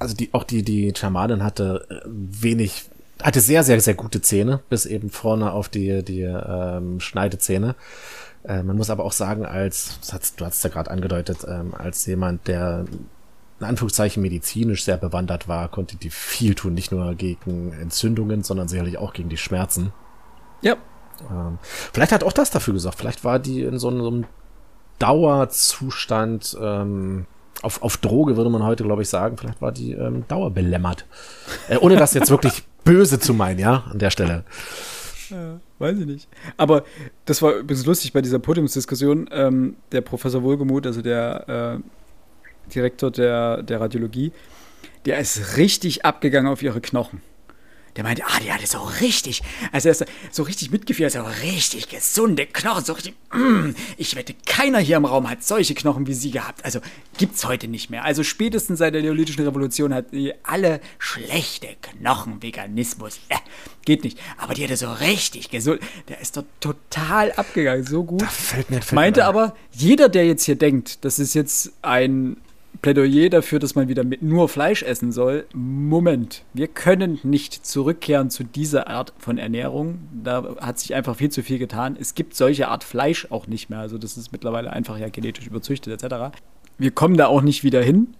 also 0.00 0.16
die, 0.16 0.30
auch 0.32 0.42
die, 0.42 0.64
die 0.64 0.92
Schamanin 0.96 1.44
hatte 1.44 1.86
äh, 1.88 2.00
wenig, 2.06 2.86
hatte 3.22 3.40
sehr, 3.40 3.62
sehr, 3.62 3.80
sehr 3.80 3.94
gute 3.94 4.20
Zähne, 4.22 4.60
bis 4.68 4.84
eben 4.84 5.10
vorne 5.10 5.52
auf 5.52 5.68
die, 5.68 6.02
die 6.02 6.22
ähm, 6.22 6.98
Schneidezähne. 6.98 7.76
Äh, 8.44 8.64
man 8.64 8.76
muss 8.76 8.90
aber 8.90 9.04
auch 9.04 9.12
sagen, 9.12 9.46
als, 9.46 10.00
du 10.36 10.44
hast 10.44 10.56
es 10.56 10.62
ja 10.64 10.70
gerade 10.70 10.90
angedeutet, 10.90 11.46
ähm, 11.46 11.74
als 11.74 12.04
jemand, 12.06 12.48
der 12.48 12.86
in 13.62 13.68
Anführungszeichen 13.68 14.20
medizinisch 14.20 14.84
sehr 14.84 14.96
bewandert 14.96 15.46
war, 15.46 15.68
konnte 15.68 15.96
die 15.96 16.10
viel 16.10 16.54
tun, 16.54 16.74
nicht 16.74 16.90
nur 16.90 17.14
gegen 17.14 17.72
Entzündungen, 17.72 18.42
sondern 18.42 18.66
sicherlich 18.66 18.98
auch 18.98 19.12
gegen 19.12 19.28
die 19.28 19.36
Schmerzen. 19.36 19.92
Ja. 20.62 20.76
Ähm, 21.30 21.58
vielleicht 21.62 22.10
hat 22.10 22.24
auch 22.24 22.32
das 22.32 22.50
dafür 22.50 22.74
gesorgt. 22.74 22.98
Vielleicht 22.98 23.22
war 23.22 23.38
die 23.38 23.62
in 23.62 23.78
so 23.78 23.88
einem, 23.88 24.00
so 24.00 24.08
einem 24.08 24.24
Dauerzustand, 24.98 26.56
ähm, 26.60 27.26
auf, 27.62 27.82
auf 27.82 27.98
Droge 27.98 28.36
würde 28.36 28.50
man 28.50 28.64
heute, 28.64 28.82
glaube 28.82 29.02
ich, 29.02 29.08
sagen. 29.08 29.36
Vielleicht 29.36 29.62
war 29.62 29.70
die 29.70 29.92
ähm, 29.92 30.24
dauerbelämmert. 30.26 31.06
Äh, 31.68 31.76
ohne 31.76 31.96
das 31.96 32.14
jetzt 32.14 32.30
wirklich 32.30 32.64
böse 32.84 33.20
zu 33.20 33.32
meinen, 33.32 33.60
ja, 33.60 33.84
an 33.88 34.00
der 34.00 34.10
Stelle. 34.10 34.44
Ja, 35.30 35.60
weiß 35.78 35.98
ich 35.98 36.06
nicht. 36.06 36.28
Aber 36.56 36.82
das 37.26 37.40
war 37.40 37.52
übrigens 37.54 37.86
lustig 37.86 38.12
bei 38.12 38.22
dieser 38.22 38.40
Podiumsdiskussion. 38.40 39.30
Ähm, 39.30 39.76
der 39.92 40.00
Professor 40.00 40.42
Wohlgemuth, 40.42 40.86
also 40.86 41.00
der 41.00 41.78
äh, 41.78 42.01
Direktor 42.74 43.10
der, 43.10 43.62
der 43.62 43.80
Radiologie, 43.80 44.32
der 45.06 45.18
ist 45.18 45.56
richtig 45.56 46.04
abgegangen 46.04 46.50
auf 46.50 46.62
ihre 46.62 46.80
Knochen. 46.80 47.20
Der 47.96 48.04
meinte, 48.04 48.22
ah, 48.24 48.40
die 48.42 48.50
hatte 48.50 48.66
so 48.66 48.78
richtig, 49.02 49.42
also 49.70 49.88
er 49.88 49.92
ist 49.92 50.06
so 50.30 50.44
richtig 50.44 50.70
mitgeführt, 50.70 51.12
so 51.12 51.22
richtig 51.42 51.90
gesunde 51.90 52.46
Knochen, 52.46 52.84
so 52.86 52.94
richtig, 52.94 53.14
mm, 53.34 53.74
ich 53.98 54.16
wette, 54.16 54.34
keiner 54.46 54.78
hier 54.78 54.96
im 54.96 55.04
Raum 55.04 55.28
hat 55.28 55.44
solche 55.44 55.74
Knochen 55.74 56.06
wie 56.06 56.14
sie 56.14 56.30
gehabt. 56.30 56.64
Also 56.64 56.80
gibt's 57.18 57.44
heute 57.44 57.68
nicht 57.68 57.90
mehr. 57.90 58.02
Also 58.02 58.24
spätestens 58.24 58.78
seit 58.78 58.94
der 58.94 59.02
Neolithischen 59.02 59.44
Revolution 59.44 59.92
hat 59.92 60.12
die 60.12 60.32
alle 60.42 60.80
schlechte 60.98 61.68
Knochen, 61.82 62.42
Veganismus, 62.42 63.20
äh, 63.28 63.36
geht 63.84 64.04
nicht. 64.04 64.18
Aber 64.38 64.54
die 64.54 64.64
hatte 64.64 64.78
so 64.78 64.90
richtig 64.90 65.50
gesund, 65.50 65.80
der 66.08 66.18
ist 66.18 66.38
doch 66.38 66.44
total 66.60 67.32
abgegangen, 67.32 67.84
so 67.84 68.04
gut. 68.04 68.22
Da 68.22 68.26
fällt 68.26 68.70
mir, 68.70 68.76
fällt 68.80 68.92
meinte 68.92 69.20
mir 69.20 69.26
aber, 69.26 69.54
jeder, 69.70 70.08
der 70.08 70.26
jetzt 70.26 70.44
hier 70.44 70.56
denkt, 70.56 71.04
das 71.04 71.18
ist 71.18 71.34
jetzt 71.34 71.72
ein 71.82 72.38
Plädoyer 72.80 73.28
dafür, 73.28 73.58
dass 73.58 73.74
man 73.74 73.88
wieder 73.88 74.02
mit 74.02 74.22
nur 74.22 74.48
Fleisch 74.48 74.82
essen 74.82 75.12
soll. 75.12 75.46
Moment, 75.52 76.42
wir 76.52 76.68
können 76.68 77.20
nicht 77.22 77.66
zurückkehren 77.66 78.30
zu 78.30 78.44
dieser 78.44 78.88
Art 78.88 79.12
von 79.18 79.38
Ernährung. 79.38 80.00
Da 80.12 80.56
hat 80.60 80.78
sich 80.78 80.94
einfach 80.94 81.16
viel 81.16 81.30
zu 81.30 81.42
viel 81.42 81.58
getan. 81.58 81.96
Es 82.00 82.14
gibt 82.14 82.34
solche 82.34 82.68
Art 82.68 82.82
Fleisch 82.82 83.26
auch 83.30 83.46
nicht 83.46 83.70
mehr. 83.70 83.80
Also 83.80 83.98
das 83.98 84.16
ist 84.16 84.32
mittlerweile 84.32 84.72
einfach 84.72 84.98
ja 84.98 85.08
genetisch 85.10 85.46
überzüchtet 85.46 86.02
etc. 86.02 86.36
Wir 86.78 86.90
kommen 86.90 87.16
da 87.16 87.26
auch 87.26 87.42
nicht 87.42 87.62
wieder 87.62 87.82
hin. 87.82 88.14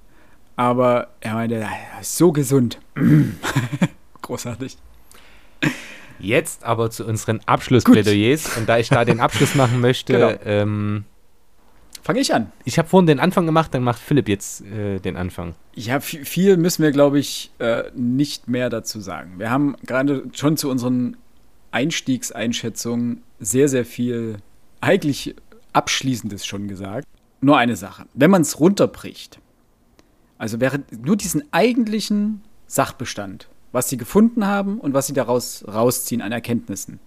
Aber 0.55 1.09
er 1.21 1.35
meinte, 1.35 1.67
so 2.03 2.31
gesund. 2.31 2.79
Großartig. 4.23 4.77
Jetzt 6.19 6.63
aber 6.63 6.91
zu 6.91 7.05
unseren 7.05 7.41
Abschlussplädoyers. 7.47 8.57
Und 8.57 8.69
da 8.69 8.79
ich 8.79 8.89
da 8.91 9.05
den 9.05 9.19
Abschluss 9.19 9.55
machen 9.55 9.81
möchte, 9.81 10.13
genau. 10.13 10.33
ähm, 10.45 11.05
Fange 12.03 12.19
ich 12.19 12.35
an. 12.35 12.51
Ich 12.65 12.79
habe 12.79 12.89
vorhin 12.89 13.07
den 13.07 13.21
Anfang 13.21 13.47
gemacht, 13.47 13.73
dann 13.73 13.85
macht 13.85 14.01
Philipp 14.01 14.29
jetzt 14.29 14.63
äh, 14.63 14.99
den 14.99 15.17
Anfang. 15.17 15.55
Ja, 15.75 16.01
viel 16.01 16.57
müssen 16.57 16.83
wir, 16.83 16.91
glaube 16.91 17.21
ich, 17.21 17.53
äh, 17.61 17.85
nicht 17.95 18.49
mehr 18.49 18.71
dazu 18.71 19.01
sagen. 19.01 19.39
Wir 19.39 19.51
haben 19.51 19.77
gerade 19.87 20.25
schon 20.33 20.57
zu 20.57 20.69
unseren 20.69 21.17
Einstiegseinschätzungen 21.71 23.23
sehr, 23.39 23.69
sehr 23.69 23.85
viel 23.85 24.39
eigentlich 24.81 25.37
Abschließendes 25.73 26.45
schon 26.45 26.67
gesagt. 26.67 27.07
Nur 27.41 27.57
eine 27.57 27.77
Sache. 27.77 28.07
Wenn 28.15 28.33
man 28.33 28.43
es 28.43 28.59
runterbricht, 28.59 29.39
also 30.39 30.61
während 30.61 31.05
nur 31.05 31.17
diesen 31.17 31.45
eigentlichen 31.53 32.43
Sachbestand, 32.67 33.49
was 33.71 33.89
sie 33.89 33.97
gefunden 33.97 34.45
haben 34.45 34.79
und 34.81 34.93
was 34.93 35.07
sie 35.07 35.15
daraus 35.15 35.65
rausziehen 35.69 36.21
an 36.21 36.33
Erkenntnissen, 36.33 36.99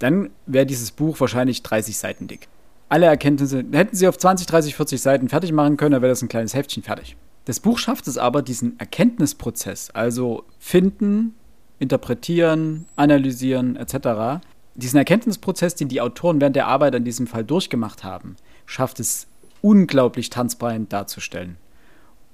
dann 0.00 0.30
wäre 0.46 0.66
dieses 0.66 0.90
Buch 0.90 1.20
wahrscheinlich 1.20 1.62
30 1.62 1.96
Seiten 1.96 2.26
dick 2.26 2.48
alle 2.88 3.06
Erkenntnisse, 3.06 3.64
hätten 3.72 3.96
sie 3.96 4.08
auf 4.08 4.18
20, 4.18 4.46
30, 4.46 4.76
40 4.76 5.00
Seiten 5.00 5.28
fertig 5.28 5.52
machen 5.52 5.76
können, 5.76 5.92
dann 5.92 6.02
wäre 6.02 6.12
das 6.12 6.22
ein 6.22 6.28
kleines 6.28 6.54
Heftchen 6.54 6.82
fertig. 6.82 7.16
Das 7.44 7.60
Buch 7.60 7.78
schafft 7.78 8.08
es 8.08 8.18
aber, 8.18 8.42
diesen 8.42 8.78
Erkenntnisprozess, 8.78 9.90
also 9.90 10.44
finden, 10.58 11.34
interpretieren, 11.78 12.86
analysieren 12.96 13.76
etc., 13.76 14.42
diesen 14.74 14.98
Erkenntnisprozess, 14.98 15.74
den 15.74 15.88
die 15.88 16.00
Autoren 16.00 16.40
während 16.40 16.54
der 16.54 16.66
Arbeit 16.66 16.94
an 16.94 17.04
diesem 17.04 17.26
Fall 17.26 17.44
durchgemacht 17.44 18.04
haben, 18.04 18.36
schafft 18.66 19.00
es 19.00 19.26
unglaublich 19.62 20.28
transparent 20.28 20.92
darzustellen. 20.92 21.56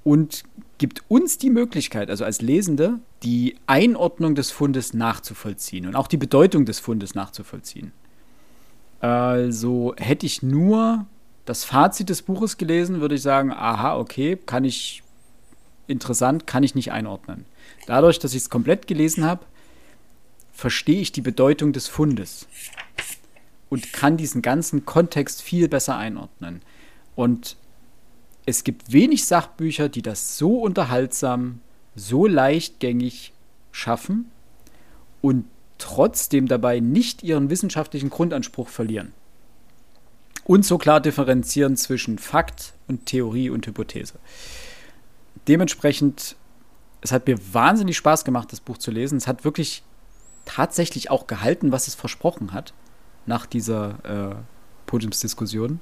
Und 0.03 0.43
gibt 0.79 1.05
uns 1.07 1.39
die 1.39 1.51
Möglichkeit, 1.51 2.11
also 2.11 2.25
als 2.25 2.43
Lesende, 2.43 2.99
die 3.23 3.57
Einordnung 3.67 4.35
des 4.35 4.51
Fundes 4.51 4.95
nachzuvollziehen 4.95 5.87
und 5.87 5.95
auch 5.95 6.09
die 6.09 6.17
Bedeutung 6.17 6.65
des 6.65 6.81
Fundes 6.81 7.15
nachzuvollziehen. 7.15 7.93
Also 9.03 9.95
hätte 9.99 10.27
ich 10.27 10.45
nur 10.45 11.07
das 11.45 11.65
Fazit 11.65 12.09
des 12.09 12.23
Buches 12.23 12.57
gelesen, 12.57 13.01
würde 13.01 13.17
ich 13.17 13.23
sagen, 13.23 13.51
aha, 13.51 13.97
okay, 13.97 14.37
kann 14.37 14.65
ich 14.65 15.03
interessant, 15.89 16.47
kann 16.47 16.63
ich 16.63 16.77
nicht 16.77 16.93
einordnen. 16.93 17.45
Dadurch, 17.87 18.21
dass 18.21 18.33
ich 18.33 18.43
es 18.43 18.51
komplett 18.51 18.87
gelesen 18.87 19.25
habe, 19.25 19.45
verstehe 20.53 21.01
ich 21.01 21.11
die 21.11 21.21
Bedeutung 21.21 21.73
des 21.73 21.89
Fundes 21.89 22.47
und 23.71 23.93
kann 23.93 24.17
diesen 24.17 24.41
ganzen 24.41 24.87
Kontext 24.87 25.43
viel 25.43 25.69
besser 25.69 25.97
einordnen. 25.97 26.63
Und 27.17 27.57
es 28.47 28.63
gibt 28.63 28.93
wenig 28.93 29.25
Sachbücher, 29.25 29.89
die 29.89 30.03
das 30.03 30.39
so 30.39 30.61
unterhaltsam, 30.61 31.61
so 31.97 32.29
leichtgängig 32.29 33.33
schaffen 33.73 34.31
und 35.21 35.47
trotzdem 35.83 36.47
dabei 36.47 36.79
nicht 36.79 37.25
ihren 37.25 37.51
wissenschaftlichen 37.51 38.09
Grundanspruch 38.09 38.69
verlieren. 38.69 39.13
Und 40.45 40.65
so 40.65 40.79
klar 40.79 41.01
differenzieren 41.01 41.77
zwischen 41.77 42.19
Fakt 42.19 42.75
und 42.87 43.07
Theorie 43.07 43.51
und 43.51 43.67
Hypothese. 43.67 44.15
Dementsprechend, 45.49 46.37
es 47.01 47.11
hat 47.11 47.27
mir 47.27 47.37
wahnsinnig 47.53 47.97
Spaß 47.97 48.25
gemacht, 48.25 48.53
das 48.53 48.61
Buch 48.61 48.79
zu 48.79 48.93
lesen. 48.93 49.19
Es 49.19 49.27
hat 49.27 49.45
wirklich 49.45 49.83
tatsächlich 50.45 51.11
auch 51.11 51.27
gehalten, 51.27 51.73
was 51.73 51.89
es 51.89 51.95
versprochen 51.95 52.53
hat, 52.53 52.73
nach 53.27 53.47
dieser 53.47 53.99
äh, 54.05 54.35
Podiumsdiskussion. 54.87 55.81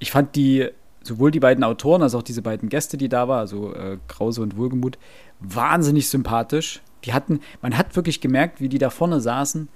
Ich 0.00 0.10
fand 0.10 0.34
die, 0.34 0.68
sowohl 1.02 1.30
die 1.30 1.40
beiden 1.40 1.62
Autoren 1.62 2.02
als 2.02 2.14
auch 2.16 2.22
diese 2.22 2.42
beiden 2.42 2.68
Gäste, 2.68 2.96
die 2.96 3.08
da 3.08 3.28
waren, 3.28 3.38
also 3.38 3.72
äh, 3.74 3.98
Krause 4.08 4.42
und 4.42 4.56
Wohlgemut, 4.56 4.98
wahnsinnig 5.38 6.08
sympathisch. 6.08 6.82
Die 7.04 7.12
hatten, 7.12 7.40
man 7.60 7.76
hat 7.76 7.96
wirklich 7.96 8.20
gemerkt, 8.20 8.60
wie 8.60 8.68
die 8.68 8.78
da 8.78 8.90
vorne 8.90 9.20
saßen, 9.20 9.68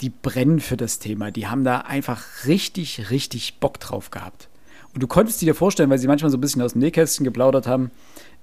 die 0.00 0.10
brennen 0.10 0.60
für 0.60 0.76
das 0.76 0.98
Thema. 0.98 1.30
Die 1.30 1.46
haben 1.46 1.64
da 1.64 1.78
einfach 1.78 2.22
richtig, 2.46 3.10
richtig 3.10 3.58
Bock 3.60 3.78
drauf 3.80 4.10
gehabt. 4.10 4.48
Und 4.94 5.02
du 5.02 5.06
konntest 5.06 5.40
dir 5.40 5.54
vorstellen, 5.54 5.90
weil 5.90 5.98
sie 5.98 6.08
manchmal 6.08 6.30
so 6.30 6.38
ein 6.38 6.40
bisschen 6.40 6.62
aus 6.62 6.72
dem 6.72 6.80
Nähkästchen 6.80 7.24
geplaudert 7.24 7.66
haben, 7.66 7.90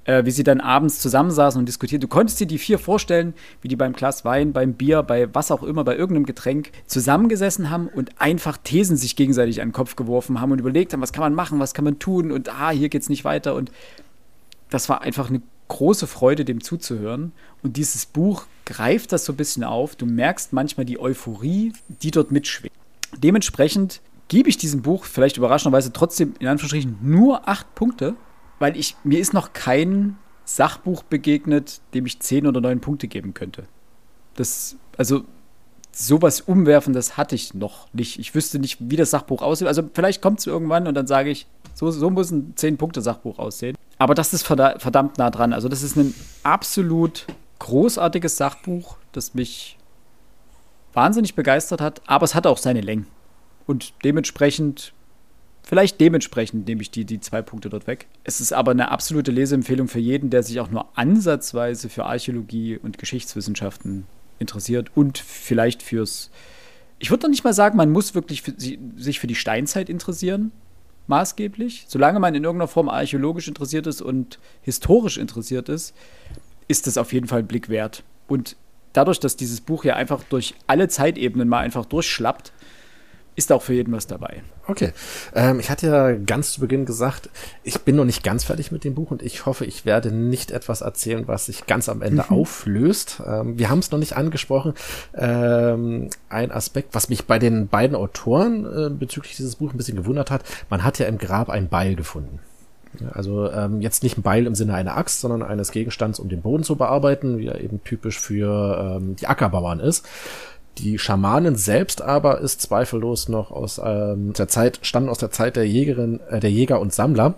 äh, 0.05 0.23
wie 0.23 0.31
sie 0.31 0.43
dann 0.43 0.61
abends 0.61 0.99
zusammensaßen 0.99 1.59
und 1.59 1.65
diskutiert. 1.65 2.01
Du 2.01 2.07
konntest 2.07 2.39
dir 2.39 2.47
die 2.47 2.57
vier 2.57 2.79
vorstellen, 2.79 3.33
wie 3.61 3.67
die 3.67 3.75
beim 3.75 3.93
Glas 3.93 4.23
Wein, 4.23 4.53
beim 4.53 4.73
Bier, 4.73 5.03
bei 5.03 5.33
was 5.33 5.51
auch 5.51 5.63
immer, 5.63 5.83
bei 5.83 5.97
irgendeinem 5.97 6.25
Getränk 6.25 6.71
zusammengesessen 6.85 7.69
haben 7.69 7.89
und 7.89 8.21
einfach 8.21 8.57
Thesen 8.57 8.95
sich 8.95 9.15
gegenseitig 9.15 9.61
an 9.61 9.69
den 9.69 9.73
Kopf 9.73 9.95
geworfen 9.97 10.39
haben 10.39 10.51
und 10.51 10.59
überlegt 10.59 10.93
haben, 10.93 11.01
was 11.01 11.11
kann 11.11 11.23
man 11.23 11.35
machen, 11.35 11.59
was 11.59 11.73
kann 11.73 11.85
man 11.85 11.99
tun 11.99 12.31
und 12.31 12.49
ah, 12.49 12.69
hier 12.69 12.87
geht's 12.87 13.09
nicht 13.09 13.25
weiter. 13.25 13.53
Und 13.55 13.71
das 14.69 14.87
war 14.87 15.01
einfach 15.01 15.29
eine 15.29 15.41
große 15.67 16.07
Freude, 16.07 16.45
dem 16.45 16.63
zuzuhören. 16.63 17.31
Und 17.63 17.77
dieses 17.77 18.05
Buch 18.05 18.45
greift 18.65 19.11
das 19.11 19.25
so 19.25 19.33
ein 19.33 19.37
bisschen 19.37 19.63
auf. 19.63 19.95
Du 19.95 20.05
merkst 20.05 20.53
manchmal 20.53 20.85
die 20.85 20.99
Euphorie, 20.99 21.73
die 22.01 22.11
dort 22.11 22.31
mitschwingt. 22.31 22.73
Dementsprechend 23.17 24.01
gebe 24.27 24.49
ich 24.49 24.57
diesem 24.57 24.81
Buch 24.81 25.05
vielleicht 25.05 25.37
überraschenderweise 25.37 25.93
trotzdem 25.93 26.33
in 26.39 26.47
Anführungsstrichen 26.47 26.97
nur 27.01 27.47
acht 27.47 27.73
Punkte, 27.75 28.15
weil 28.59 28.77
ich 28.77 28.95
mir 29.03 29.19
ist 29.19 29.33
noch 29.33 29.53
kein 29.53 30.17
Sachbuch 30.45 31.03
begegnet, 31.03 31.81
dem 31.93 32.05
ich 32.05 32.19
zehn 32.19 32.47
oder 32.47 32.61
neun 32.61 32.79
Punkte 32.79 33.07
geben 33.07 33.33
könnte. 33.33 33.63
Das, 34.35 34.75
also 34.97 35.23
sowas 35.91 36.41
Umwerfendes 36.41 37.17
hatte 37.17 37.35
ich 37.35 37.53
noch 37.53 37.91
nicht. 37.93 38.19
Ich 38.19 38.35
wüsste 38.35 38.59
nicht, 38.59 38.77
wie 38.79 38.95
das 38.95 39.11
Sachbuch 39.11 39.41
aussieht. 39.41 39.67
Also 39.67 39.83
vielleicht 39.93 40.21
kommt 40.21 40.39
es 40.39 40.47
irgendwann 40.47 40.87
und 40.87 40.93
dann 40.93 41.07
sage 41.07 41.29
ich, 41.29 41.47
so, 41.73 41.89
so 41.91 42.09
muss 42.09 42.31
ein 42.31 42.53
10-Punkte-Sachbuch 42.55 43.39
aussehen. 43.39 43.75
Aber 43.97 44.13
das 44.13 44.33
ist 44.33 44.45
verdammt 44.45 45.17
nah 45.17 45.29
dran. 45.29 45.53
Also 45.53 45.69
das 45.69 45.81
ist 45.81 45.95
ein 45.95 46.13
absolut 46.43 47.25
großartiges 47.59 48.37
Sachbuch, 48.37 48.97
das 49.11 49.33
mich 49.33 49.77
wahnsinnig 50.93 51.35
begeistert 51.35 51.81
hat, 51.81 52.01
aber 52.07 52.25
es 52.25 52.35
hat 52.35 52.47
auch 52.47 52.57
seine 52.57 52.81
Längen. 52.81 53.07
Und 53.65 53.93
dementsprechend, 54.03 54.93
vielleicht 55.63 55.99
dementsprechend 55.99 56.67
nehme 56.67 56.81
ich 56.81 56.91
die, 56.91 57.05
die 57.05 57.19
zwei 57.19 57.41
Punkte 57.41 57.69
dort 57.69 57.87
weg. 57.87 58.07
Es 58.23 58.39
ist 58.39 58.53
aber 58.53 58.71
eine 58.71 58.91
absolute 58.91 59.31
Leseempfehlung 59.31 59.87
für 59.87 59.99
jeden, 59.99 60.29
der 60.29 60.43
sich 60.43 60.59
auch 60.59 60.69
nur 60.69 60.87
ansatzweise 60.95 61.89
für 61.89 62.05
Archäologie 62.05 62.77
und 62.77 62.97
Geschichtswissenschaften 62.97 64.05
interessiert 64.39 64.91
und 64.95 65.17
vielleicht 65.17 65.83
fürs. 65.83 66.29
Ich 66.99 67.11
würde 67.11 67.23
doch 67.23 67.29
nicht 67.29 67.43
mal 67.43 67.53
sagen, 67.53 67.77
man 67.77 67.91
muss 67.91 68.15
wirklich 68.15 68.41
für, 68.41 68.53
sich 68.57 69.19
für 69.19 69.27
die 69.27 69.35
Steinzeit 69.35 69.89
interessieren, 69.89 70.51
maßgeblich. 71.07 71.85
Solange 71.87 72.19
man 72.19 72.35
in 72.35 72.43
irgendeiner 72.43 72.67
Form 72.67 72.89
archäologisch 72.89 73.47
interessiert 73.47 73.87
ist 73.87 74.01
und 74.01 74.39
historisch 74.61 75.17
interessiert 75.17 75.69
ist, 75.69 75.95
ist 76.67 76.87
das 76.87 76.97
auf 76.97 77.13
jeden 77.13 77.27
Fall 77.27 77.39
ein 77.39 77.47
Blick 77.47 77.69
wert. 77.69 78.03
Und 78.27 78.55
dadurch, 78.93 79.19
dass 79.19 79.35
dieses 79.35 79.61
Buch 79.61 79.83
ja 79.83 79.95
einfach 79.95 80.23
durch 80.23 80.55
alle 80.67 80.87
Zeitebenen 80.87 81.47
mal 81.47 81.59
einfach 81.59 81.85
durchschlappt, 81.85 82.51
ist 83.37 83.51
auch 83.51 83.61
für 83.61 83.73
jeden 83.73 83.93
was 83.93 84.07
dabei. 84.07 84.41
Okay. 84.65 84.91
Ähm, 85.35 85.59
ich 85.59 85.69
hatte 85.69 85.87
ja 85.87 86.11
ganz 86.13 86.53
zu 86.53 86.59
Beginn 86.59 86.85
gesagt, 86.85 87.29
ich 87.63 87.79
bin 87.81 87.95
noch 87.95 88.03
nicht 88.03 88.23
ganz 88.23 88.43
fertig 88.43 88.71
mit 88.71 88.83
dem 88.83 88.95
Buch 88.95 89.11
und 89.11 89.21
ich 89.21 89.45
hoffe, 89.45 89.63
ich 89.63 89.85
werde 89.85 90.11
nicht 90.11 90.49
etwas 90.49 90.81
erzählen, 90.81 91.27
was 91.27 91.45
sich 91.45 91.67
ganz 91.67 91.87
am 91.87 92.01
Ende 92.01 92.23
mhm. 92.23 92.35
auflöst. 92.35 93.21
Ähm, 93.25 93.59
wir 93.59 93.69
haben 93.69 93.79
es 93.79 93.91
noch 93.91 93.99
nicht 93.99 94.17
angesprochen. 94.17 94.73
Ähm, 95.13 96.09
ein 96.29 96.51
Aspekt, 96.51 96.95
was 96.95 97.09
mich 97.09 97.25
bei 97.25 97.37
den 97.37 97.67
beiden 97.67 97.95
Autoren 97.95 98.65
äh, 98.65 98.89
bezüglich 98.89 99.35
dieses 99.35 99.57
Buches 99.57 99.75
ein 99.75 99.77
bisschen 99.77 99.97
gewundert 99.97 100.31
hat, 100.31 100.43
man 100.71 100.83
hat 100.83 100.97
ja 100.97 101.05
im 101.05 101.19
Grab 101.19 101.49
ein 101.49 101.69
Beil 101.69 101.95
gefunden. 101.95 102.39
Also 103.13 103.51
ähm, 103.51 103.81
jetzt 103.81 104.01
nicht 104.01 104.17
ein 104.17 104.23
Beil 104.23 104.47
im 104.47 104.55
Sinne 104.55 104.73
einer 104.73 104.97
Axt, 104.97 105.21
sondern 105.21 105.43
eines 105.43 105.71
Gegenstands, 105.71 106.19
um 106.19 106.29
den 106.29 106.41
Boden 106.41 106.63
zu 106.63 106.75
bearbeiten, 106.75 107.37
wie 107.37 107.47
er 107.47 107.61
eben 107.61 107.83
typisch 107.83 108.19
für 108.19 108.97
ähm, 108.97 109.15
die 109.15 109.27
Ackerbauern 109.27 109.79
ist. 109.79 110.07
Die 110.77 110.99
Schamanen 110.99 111.55
selbst 111.55 112.01
aber 112.01 112.39
ist 112.39 112.61
zweifellos 112.61 113.29
noch 113.29 113.51
aus 113.51 113.81
ähm, 113.83 114.33
der 114.33 114.47
Zeit, 114.47 114.79
stammen 114.83 115.09
aus 115.09 115.17
der 115.17 115.31
Zeit 115.31 115.55
der 115.55 115.67
Jägerin, 115.67 116.19
äh, 116.29 116.39
der 116.39 116.51
Jäger 116.51 116.79
und 116.79 116.93
Sammler, 116.93 117.35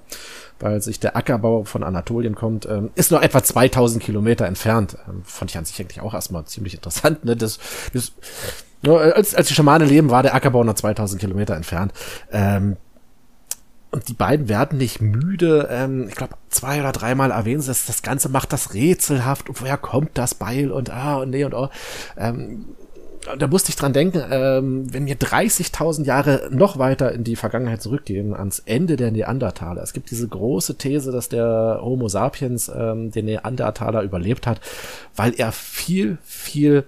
weil 0.60 0.82
sich 0.82 1.00
der 1.00 1.16
Ackerbau 1.16 1.64
von 1.64 1.84
Anatolien 1.84 2.36
kommt, 2.36 2.66
ähm, 2.66 2.90
ist 2.96 3.12
nur 3.12 3.24
etwa 3.24 3.42
2000 3.42 4.04
Kilometer 4.04 4.46
entfernt. 4.46 4.98
Ähm, 5.08 5.24
fand 5.24 5.52
ich 5.52 5.58
an 5.58 5.66
sich 5.66 5.80
eigentlich 5.80 6.02
auch 6.02 6.14
erstmal 6.14 6.46
ziemlich 6.46 6.74
interessant. 6.74 7.24
Ne? 7.24 7.38
Das, 7.38 7.60
das, 7.94 8.12
nur, 8.82 9.00
als, 9.00 9.34
als 9.34 9.48
die 9.48 9.54
Schamanen 9.54 9.88
leben, 9.88 10.10
war 10.10 10.24
der 10.24 10.36
Ackerbau 10.36 10.64
nur 10.64 10.76
2000 10.76 11.22
Kilometer 11.22 11.56
entfernt. 11.56 11.94
Ähm, 12.32 12.76
und 13.92 14.08
die 14.08 14.14
beiden 14.14 14.48
werden 14.50 14.78
nicht 14.78 15.02
müde, 15.02 15.68
ähm, 15.72 16.08
ich 16.08 16.16
glaube, 16.16 16.36
zwei 16.50 16.80
oder 16.80 16.92
dreimal 16.92 17.32
erwähnen 17.32 17.62
sie, 17.62 17.70
dass 17.70 17.88
das 17.88 18.04
Ganze 18.04 18.30
macht 18.30 18.54
das 18.54 18.74
rätselhaft 18.74 19.50
und 19.50 19.62
woher 19.62 19.78
kommt 19.78 20.12
das 20.18 20.36
Beil 20.36 20.72
und 20.72 20.92
ah 20.92 21.16
und 21.18 21.32
nee 21.32 21.44
und 21.44 21.56
oh. 21.56 21.70
Ähm, 22.16 22.66
da 23.38 23.48
musste 23.48 23.70
ich 23.70 23.76
dran 23.76 23.94
denken, 23.94 24.24
ähm, 24.30 24.94
wenn 24.94 25.06
wir 25.06 25.18
30.000 25.18 26.06
Jahre 26.06 26.50
noch 26.52 26.78
weiter 26.78 27.12
in 27.12 27.24
die 27.24 27.36
Vergangenheit 27.36 27.82
zurückgehen, 27.82 28.34
ans 28.34 28.60
Ende 28.60 28.96
der 28.96 29.12
Neandertaler. 29.12 29.82
Es 29.82 29.94
gibt 29.94 30.12
diese 30.12 30.28
große 30.28 30.76
These, 30.78 31.12
dass 31.12 31.30
der 31.30 31.80
Homo 31.82 32.08
sapiens 32.08 32.72
ähm, 32.74 33.12
den 33.12 33.26
Neandertaler 33.26 34.04
überlebt 34.04 34.48
hat, 34.48 34.62
weil 35.16 35.34
er 35.38 35.52
viel, 35.52 36.18
viel 36.24 36.86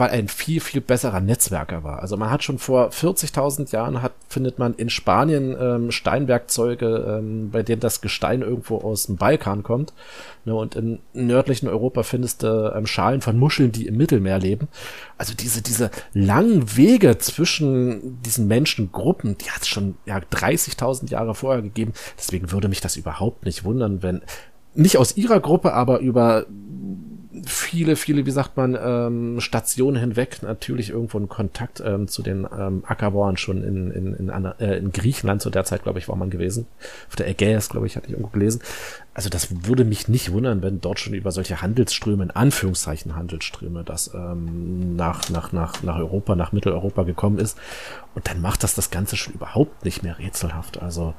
er 0.00 0.10
ein 0.10 0.28
viel, 0.28 0.60
viel 0.60 0.80
besserer 0.80 1.20
Netzwerker 1.20 1.82
war. 1.82 2.00
Also 2.00 2.16
man 2.16 2.30
hat 2.30 2.44
schon 2.44 2.58
vor 2.58 2.90
40.000 2.90 3.72
Jahren 3.72 4.00
hat, 4.00 4.12
findet 4.28 4.58
man 4.58 4.74
in 4.74 4.88
Spanien 4.88 5.56
ähm, 5.58 5.90
Steinwerkzeuge, 5.90 7.18
ähm, 7.18 7.50
bei 7.50 7.62
denen 7.62 7.80
das 7.80 8.00
Gestein 8.00 8.42
irgendwo 8.42 8.78
aus 8.78 9.06
dem 9.06 9.16
Balkan 9.16 9.62
kommt. 9.62 9.92
Ne, 10.44 10.54
und 10.54 10.76
im 10.76 11.00
nördlichen 11.12 11.68
Europa 11.68 12.02
findest 12.02 12.42
du 12.42 12.72
ähm, 12.74 12.86
Schalen 12.86 13.20
von 13.20 13.38
Muscheln, 13.38 13.72
die 13.72 13.86
im 13.86 13.96
Mittelmeer 13.96 14.38
leben. 14.38 14.68
Also 15.18 15.34
diese, 15.34 15.60
diese 15.60 15.90
langen 16.14 16.76
Wege 16.76 17.18
zwischen 17.18 18.22
diesen 18.22 18.46
Menschengruppen, 18.46 19.38
die 19.38 19.50
hat 19.50 19.62
es 19.62 19.68
schon 19.68 19.96
ja, 20.06 20.18
30.000 20.18 21.10
Jahre 21.10 21.34
vorher 21.34 21.62
gegeben. 21.62 21.92
Deswegen 22.16 22.52
würde 22.52 22.68
mich 22.68 22.80
das 22.80 22.96
überhaupt 22.96 23.44
nicht 23.44 23.64
wundern, 23.64 24.02
wenn 24.02 24.22
nicht 24.74 24.96
aus 24.96 25.16
ihrer 25.16 25.40
Gruppe, 25.40 25.74
aber 25.74 25.98
über 25.98 26.46
viele, 27.46 27.96
viele, 27.96 28.26
wie 28.26 28.30
sagt 28.30 28.56
man, 28.56 28.76
ähm, 28.80 29.40
Stationen 29.40 29.96
hinweg 29.96 30.42
natürlich 30.42 30.90
irgendwo 30.90 31.18
ein 31.18 31.28
Kontakt 31.28 31.82
ähm, 31.84 32.06
zu 32.08 32.22
den 32.22 32.46
ähm, 32.56 32.84
Ackerbauern 32.86 33.36
schon 33.36 33.64
in, 33.64 33.90
in, 33.90 34.14
in, 34.14 34.28
äh, 34.28 34.76
in 34.76 34.92
Griechenland 34.92 35.40
zu 35.40 35.50
der 35.50 35.64
Zeit, 35.64 35.82
glaube 35.82 35.98
ich, 35.98 36.08
war 36.08 36.16
man 36.16 36.30
gewesen. 36.30 36.66
Auf 37.08 37.16
der 37.16 37.28
Ägäis, 37.28 37.70
glaube 37.70 37.86
ich, 37.86 37.96
hatte 37.96 38.06
ich 38.06 38.12
irgendwo 38.12 38.30
gelesen. 38.30 38.60
Also 39.14 39.28
das 39.28 39.66
würde 39.66 39.84
mich 39.84 40.08
nicht 40.08 40.32
wundern, 40.32 40.62
wenn 40.62 40.80
dort 40.80 41.00
schon 41.00 41.14
über 41.14 41.32
solche 41.32 41.62
Handelsströme, 41.62 42.24
in 42.24 42.30
Anführungszeichen 42.30 43.16
Handelsströme, 43.16 43.84
das 43.84 44.12
ähm, 44.14 44.96
nach, 44.96 45.30
nach, 45.30 45.52
nach, 45.52 45.82
nach 45.82 45.96
Europa, 45.96 46.36
nach 46.36 46.52
Mitteleuropa 46.52 47.02
gekommen 47.04 47.38
ist. 47.38 47.58
Und 48.14 48.28
dann 48.28 48.40
macht 48.40 48.62
das 48.62 48.74
das 48.74 48.90
Ganze 48.90 49.16
schon 49.16 49.34
überhaupt 49.34 49.84
nicht 49.84 50.02
mehr 50.02 50.18
rätselhaft. 50.18 50.82
Also 50.82 51.14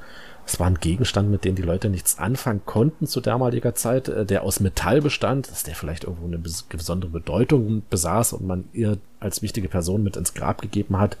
es 0.46 0.60
war 0.60 0.66
ein 0.66 0.78
Gegenstand, 0.78 1.30
mit 1.30 1.44
dem 1.44 1.54
die 1.54 1.62
Leute 1.62 1.88
nichts 1.88 2.18
anfangen 2.18 2.62
konnten 2.64 3.06
zu 3.06 3.20
damaliger 3.20 3.74
Zeit, 3.74 4.08
äh, 4.08 4.26
der 4.26 4.42
aus 4.42 4.60
Metall 4.60 5.00
bestand, 5.00 5.50
dass 5.50 5.62
der 5.62 5.74
vielleicht 5.74 6.04
irgendwo 6.04 6.26
eine 6.26 6.38
besondere 6.38 7.10
Bedeutung 7.10 7.82
besaß 7.88 8.34
und 8.34 8.46
man 8.46 8.64
ihr 8.72 8.98
als 9.20 9.42
wichtige 9.42 9.68
Person 9.68 10.02
mit 10.02 10.16
ins 10.16 10.34
Grab 10.34 10.60
gegeben 10.60 10.98
hat. 10.98 11.16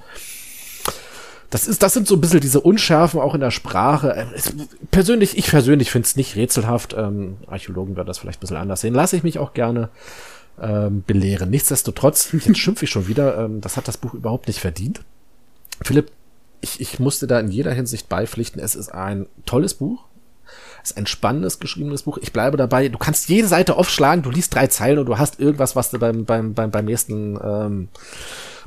Das 1.50 1.68
ist, 1.68 1.82
das 1.82 1.94
sind 1.94 2.08
so 2.08 2.16
ein 2.16 2.20
bisschen 2.20 2.40
diese 2.40 2.60
Unschärfen 2.60 3.20
auch 3.20 3.34
in 3.34 3.40
der 3.40 3.52
Sprache. 3.52 4.26
Es, 4.34 4.52
persönlich, 4.90 5.38
ich 5.38 5.46
persönlich 5.46 5.90
finde 5.90 6.06
es 6.06 6.16
nicht 6.16 6.34
rätselhaft. 6.34 6.94
Ähm, 6.98 7.36
Archäologen 7.46 7.96
werden 7.96 8.08
das 8.08 8.18
vielleicht 8.18 8.38
ein 8.38 8.40
bisschen 8.40 8.56
anders 8.56 8.80
sehen. 8.80 8.92
Lasse 8.92 9.16
ich 9.16 9.22
mich 9.22 9.38
auch 9.38 9.54
gerne 9.54 9.88
ähm, 10.60 11.04
belehren. 11.06 11.50
Nichtsdestotrotz, 11.50 12.32
jetzt 12.32 12.58
schimpfe 12.58 12.86
ich 12.86 12.90
schon 12.90 13.06
wieder, 13.06 13.38
ähm, 13.38 13.60
das 13.60 13.76
hat 13.76 13.86
das 13.86 13.98
Buch 13.98 14.14
überhaupt 14.14 14.48
nicht 14.48 14.58
verdient. 14.60 15.02
Philipp, 15.82 16.10
ich, 16.64 16.80
ich 16.80 16.98
musste 16.98 17.26
da 17.26 17.38
in 17.38 17.50
jeder 17.50 17.72
Hinsicht 17.72 18.08
beipflichten. 18.08 18.60
Es 18.60 18.74
ist 18.74 18.92
ein 18.92 19.26
tolles 19.46 19.74
Buch. 19.74 20.04
Es 20.82 20.90
ist 20.90 20.96
ein 20.96 21.06
spannendes 21.06 21.60
geschriebenes 21.60 22.02
Buch. 22.02 22.18
Ich 22.20 22.32
bleibe 22.32 22.56
dabei. 22.56 22.88
Du 22.88 22.98
kannst 22.98 23.28
jede 23.28 23.48
Seite 23.48 23.76
aufschlagen, 23.76 24.22
du 24.22 24.30
liest 24.30 24.54
drei 24.54 24.66
Zeilen 24.66 24.98
und 24.98 25.06
du 25.06 25.18
hast 25.18 25.38
irgendwas, 25.38 25.76
was 25.76 25.90
du 25.90 25.98
beim, 25.98 26.24
beim, 26.24 26.54
beim, 26.54 26.70
beim 26.70 26.84
nächsten, 26.84 27.38
ähm, 27.42 27.88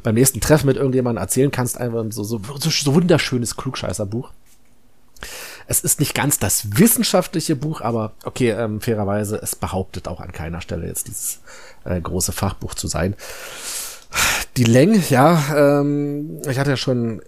beim 0.04 0.16
nächsten 0.16 0.40
Treffen 0.40 0.68
mit 0.68 0.78
irgendjemandem 0.78 1.22
erzählen 1.22 1.52
kannst. 1.52 1.78
Einfach 1.78 2.06
so, 2.10 2.24
so, 2.24 2.40
so, 2.60 2.70
so 2.70 2.96
wunderschönes 2.96 3.58
Klugscheißerbuch. 3.58 4.32
Es 5.68 5.82
ist 5.82 6.00
nicht 6.00 6.16
ganz 6.16 6.40
das 6.40 6.78
wissenschaftliche 6.78 7.56
Buch, 7.56 7.82
aber 7.82 8.14
okay, 8.24 8.52
ähm, 8.52 8.80
fairerweise, 8.80 9.40
es 9.42 9.56
behauptet 9.56 10.08
auch 10.08 10.22
an 10.22 10.32
keiner 10.32 10.62
Stelle 10.62 10.88
jetzt 10.88 11.08
dieses 11.08 11.42
äh, 11.84 12.00
große 12.00 12.32
Fachbuch 12.32 12.74
zu 12.74 12.88
sein. 12.88 13.16
Die 14.56 14.64
Länge, 14.64 15.04
ja, 15.10 15.82
ähm, 15.82 16.42
ich 16.48 16.58
hatte 16.58 16.72
ja 16.72 16.78
schon 16.78 17.22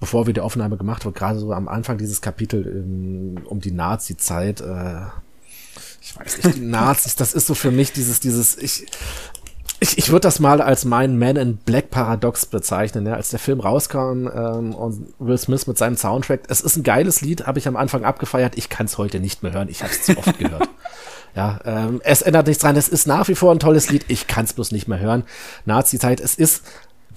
bevor 0.00 0.26
wir 0.26 0.34
die 0.34 0.40
Aufnahme 0.40 0.76
gemacht 0.76 1.04
haben, 1.04 1.14
gerade 1.14 1.38
so 1.38 1.52
am 1.52 1.68
Anfang 1.68 1.98
dieses 1.98 2.20
Kapitel 2.20 2.84
um, 2.84 3.44
um 3.46 3.60
die 3.60 3.72
Nazi-Zeit, 3.72 4.60
äh, 4.60 5.06
ich 6.00 6.18
weiß 6.18 6.44
nicht, 6.44 6.56
die 6.56 6.60
Nazis, 6.60 7.16
das 7.16 7.32
ist 7.32 7.46
so 7.46 7.54
für 7.54 7.70
mich 7.70 7.92
dieses, 7.92 8.20
dieses, 8.20 8.58
ich, 8.58 8.86
ich, 9.80 9.98
ich 9.98 10.08
würde 10.10 10.20
das 10.20 10.38
mal 10.38 10.60
als 10.60 10.84
mein 10.84 11.18
Man 11.18 11.36
in 11.36 11.56
Black 11.56 11.90
Paradox 11.90 12.46
bezeichnen, 12.46 13.06
ja. 13.06 13.14
Als 13.14 13.30
der 13.30 13.38
Film 13.38 13.60
rauskam 13.60 14.28
ähm, 14.28 14.74
und 14.74 15.14
Will 15.18 15.38
Smith 15.38 15.66
mit 15.66 15.78
seinem 15.78 15.96
Soundtrack, 15.96 16.42
es 16.48 16.60
ist 16.60 16.76
ein 16.76 16.82
geiles 16.82 17.20
Lied, 17.20 17.46
habe 17.46 17.58
ich 17.58 17.66
am 17.66 17.76
Anfang 17.76 18.04
abgefeiert, 18.04 18.56
ich 18.56 18.68
kann 18.68 18.86
es 18.86 18.98
heute 18.98 19.20
nicht 19.20 19.42
mehr 19.42 19.52
hören, 19.52 19.68
ich 19.68 19.82
habe 19.82 19.92
es 19.92 20.02
zu 20.02 20.16
oft 20.16 20.38
gehört. 20.38 20.68
Ja, 21.36 21.58
ähm, 21.64 22.00
es 22.04 22.22
ändert 22.22 22.46
nichts 22.46 22.62
dran, 22.62 22.76
es 22.76 22.88
ist 22.88 23.08
nach 23.08 23.26
wie 23.26 23.34
vor 23.34 23.50
ein 23.50 23.58
tolles 23.58 23.90
Lied, 23.90 24.04
ich 24.06 24.28
kann 24.28 24.44
es 24.44 24.52
bloß 24.52 24.70
nicht 24.70 24.86
mehr 24.86 25.00
hören. 25.00 25.24
Nazi-Zeit, 25.64 26.20
es 26.20 26.36
ist 26.36 26.62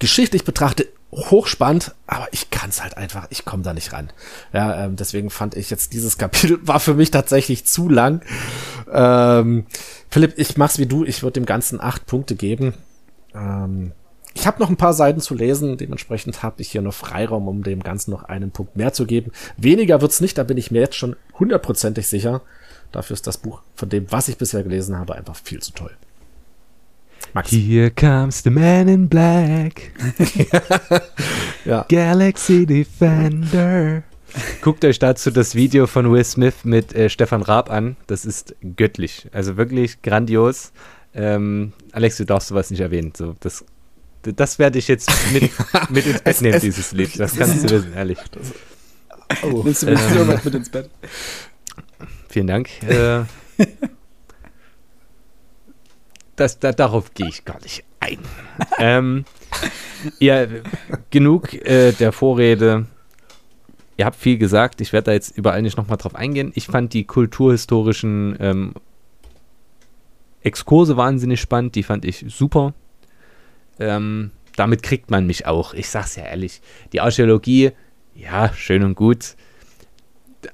geschichtlich 0.00 0.44
betrachtet 0.44 0.88
hochspannend, 1.12 1.94
aber 2.06 2.28
ich 2.32 2.50
kann 2.50 2.70
es 2.70 2.82
halt 2.82 2.96
einfach, 2.96 3.26
ich 3.30 3.44
komme 3.44 3.62
da 3.62 3.72
nicht 3.72 3.92
ran. 3.92 4.10
Ja, 4.52 4.84
ähm, 4.84 4.96
deswegen 4.96 5.30
fand 5.30 5.56
ich 5.56 5.70
jetzt 5.70 5.92
dieses 5.92 6.18
Kapitel 6.18 6.58
war 6.66 6.80
für 6.80 6.94
mich 6.94 7.10
tatsächlich 7.10 7.64
zu 7.64 7.88
lang. 7.88 8.22
Ähm, 8.92 9.66
Philipp, 10.10 10.34
ich 10.36 10.56
mach's 10.56 10.78
wie 10.78 10.86
du, 10.86 11.04
ich 11.04 11.22
würde 11.22 11.34
dem 11.34 11.46
Ganzen 11.46 11.80
acht 11.80 12.06
Punkte 12.06 12.36
geben. 12.36 12.74
Ähm, 13.34 13.92
ich 14.34 14.46
habe 14.46 14.60
noch 14.60 14.68
ein 14.68 14.76
paar 14.76 14.92
Seiten 14.92 15.20
zu 15.20 15.34
lesen, 15.34 15.78
dementsprechend 15.78 16.42
habe 16.42 16.60
ich 16.62 16.70
hier 16.70 16.82
noch 16.82 16.94
Freiraum, 16.94 17.48
um 17.48 17.62
dem 17.62 17.82
Ganzen 17.82 18.10
noch 18.10 18.24
einen 18.24 18.50
Punkt 18.50 18.76
mehr 18.76 18.92
zu 18.92 19.04
geben. 19.06 19.32
Weniger 19.56 20.00
wird's 20.00 20.20
nicht, 20.20 20.38
da 20.38 20.44
bin 20.44 20.56
ich 20.56 20.70
mir 20.70 20.80
jetzt 20.80 20.96
schon 20.96 21.16
hundertprozentig 21.38 22.06
sicher. 22.06 22.42
Dafür 22.92 23.14
ist 23.14 23.26
das 23.26 23.38
Buch 23.38 23.62
von 23.74 23.88
dem, 23.88 24.10
was 24.12 24.28
ich 24.28 24.38
bisher 24.38 24.62
gelesen 24.62 24.96
habe, 24.96 25.14
einfach 25.14 25.36
viel 25.36 25.60
zu 25.60 25.72
toll. 25.72 25.90
Max. 27.34 27.50
Here 27.50 27.90
comes 27.90 28.42
the 28.42 28.50
man 28.50 28.88
in 28.88 29.08
black. 29.08 29.92
ja. 31.64 31.84
Galaxy 31.88 32.66
Defender. 32.66 34.02
Guckt 34.60 34.84
euch 34.84 34.98
dazu 34.98 35.30
das 35.30 35.54
Video 35.54 35.86
von 35.86 36.10
Will 36.10 36.24
Smith 36.24 36.64
mit 36.64 36.94
äh, 36.94 37.08
Stefan 37.08 37.42
Raab 37.42 37.70
an. 37.70 37.96
Das 38.06 38.24
ist 38.24 38.54
göttlich. 38.76 39.26
Also 39.32 39.56
wirklich 39.56 40.02
grandios. 40.02 40.72
Ähm, 41.14 41.72
Alex, 41.92 42.16
du 42.18 42.24
darfst 42.24 42.48
sowas 42.48 42.70
nicht 42.70 42.80
erwähnen. 42.80 43.12
So, 43.16 43.34
das, 43.40 43.64
das 44.22 44.58
werde 44.58 44.78
ich 44.78 44.88
jetzt 44.88 45.10
mit, 45.32 45.50
mit 45.90 46.06
ins 46.06 46.20
Bett 46.20 46.40
nehmen, 46.42 46.60
dieses 46.60 46.92
Lied. 46.92 47.18
Das 47.18 47.36
kannst 47.36 47.64
du 47.64 47.70
wissen, 47.70 47.92
ehrlich. 47.94 48.18
Oh. 49.42 49.62
Nimmst 49.64 49.82
du 49.82 49.88
ähm, 49.88 49.98
irgendwas 50.14 50.44
mit 50.44 50.54
ins 50.54 50.70
Bett? 50.70 50.90
Vielen 52.28 52.46
Dank. 52.46 52.68
Äh, 52.82 53.24
das, 56.40 56.58
da, 56.58 56.72
darauf 56.72 57.14
gehe 57.14 57.28
ich 57.28 57.44
gar 57.44 57.60
nicht 57.62 57.84
ein. 58.00 58.18
ähm, 58.78 59.24
ja, 60.18 60.46
genug 61.10 61.54
äh, 61.54 61.92
der 61.92 62.12
Vorrede. 62.12 62.86
Ihr 63.96 64.06
habt 64.06 64.16
viel 64.16 64.38
gesagt. 64.38 64.80
Ich 64.80 64.92
werde 64.92 65.06
da 65.06 65.12
jetzt 65.12 65.36
überall 65.36 65.62
nicht 65.62 65.76
nochmal 65.76 65.96
drauf 65.96 66.14
eingehen. 66.14 66.52
Ich 66.54 66.66
fand 66.66 66.92
die 66.92 67.04
kulturhistorischen 67.04 68.36
ähm, 68.38 68.74
Exkurse 70.42 70.96
wahnsinnig 70.96 71.40
spannend. 71.40 71.74
Die 71.74 71.82
fand 71.82 72.04
ich 72.04 72.24
super. 72.28 72.74
Ähm, 73.80 74.30
damit 74.54 74.82
kriegt 74.82 75.10
man 75.10 75.26
mich 75.26 75.46
auch. 75.46 75.74
Ich 75.74 75.88
sag's 75.88 76.16
ja 76.16 76.24
ehrlich. 76.24 76.60
Die 76.92 77.00
Archäologie, 77.00 77.72
ja, 78.14 78.52
schön 78.54 78.84
und 78.84 78.94
gut. 78.94 79.36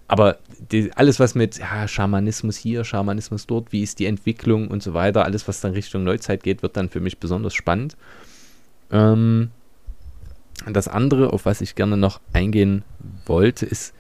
Aber 0.09 0.39
die, 0.71 0.93
alles, 0.95 1.21
was 1.21 1.35
mit 1.35 1.59
ja, 1.59 1.87
Schamanismus 1.89 2.57
hier, 2.57 2.85
Schamanismus 2.85 3.47
dort, 3.47 3.73
wie 3.73 3.83
ist 3.83 3.99
die 3.99 4.07
Entwicklung 4.07 4.69
und 4.69 4.83
so 4.83 4.95
weiter, 4.95 5.25
alles, 5.25 5.47
was 5.49 5.61
dann 5.61 5.73
Richtung 5.73 6.05
Neuzeit 6.05 6.43
geht, 6.43 6.63
wird 6.63 6.77
dann 6.77 6.89
für 6.89 7.01
mich 7.01 7.19
besonders 7.19 7.55
spannend. 7.55 7.97
Ähm, 8.91 9.51
das 10.71 10.89
andere, 10.89 11.33
auf 11.33 11.45
was 11.45 11.61
ich 11.61 11.75
gerne 11.75 11.97
noch 11.97 12.21
eingehen 12.33 12.85
wollte, 13.27 13.67
ist, 13.67 13.95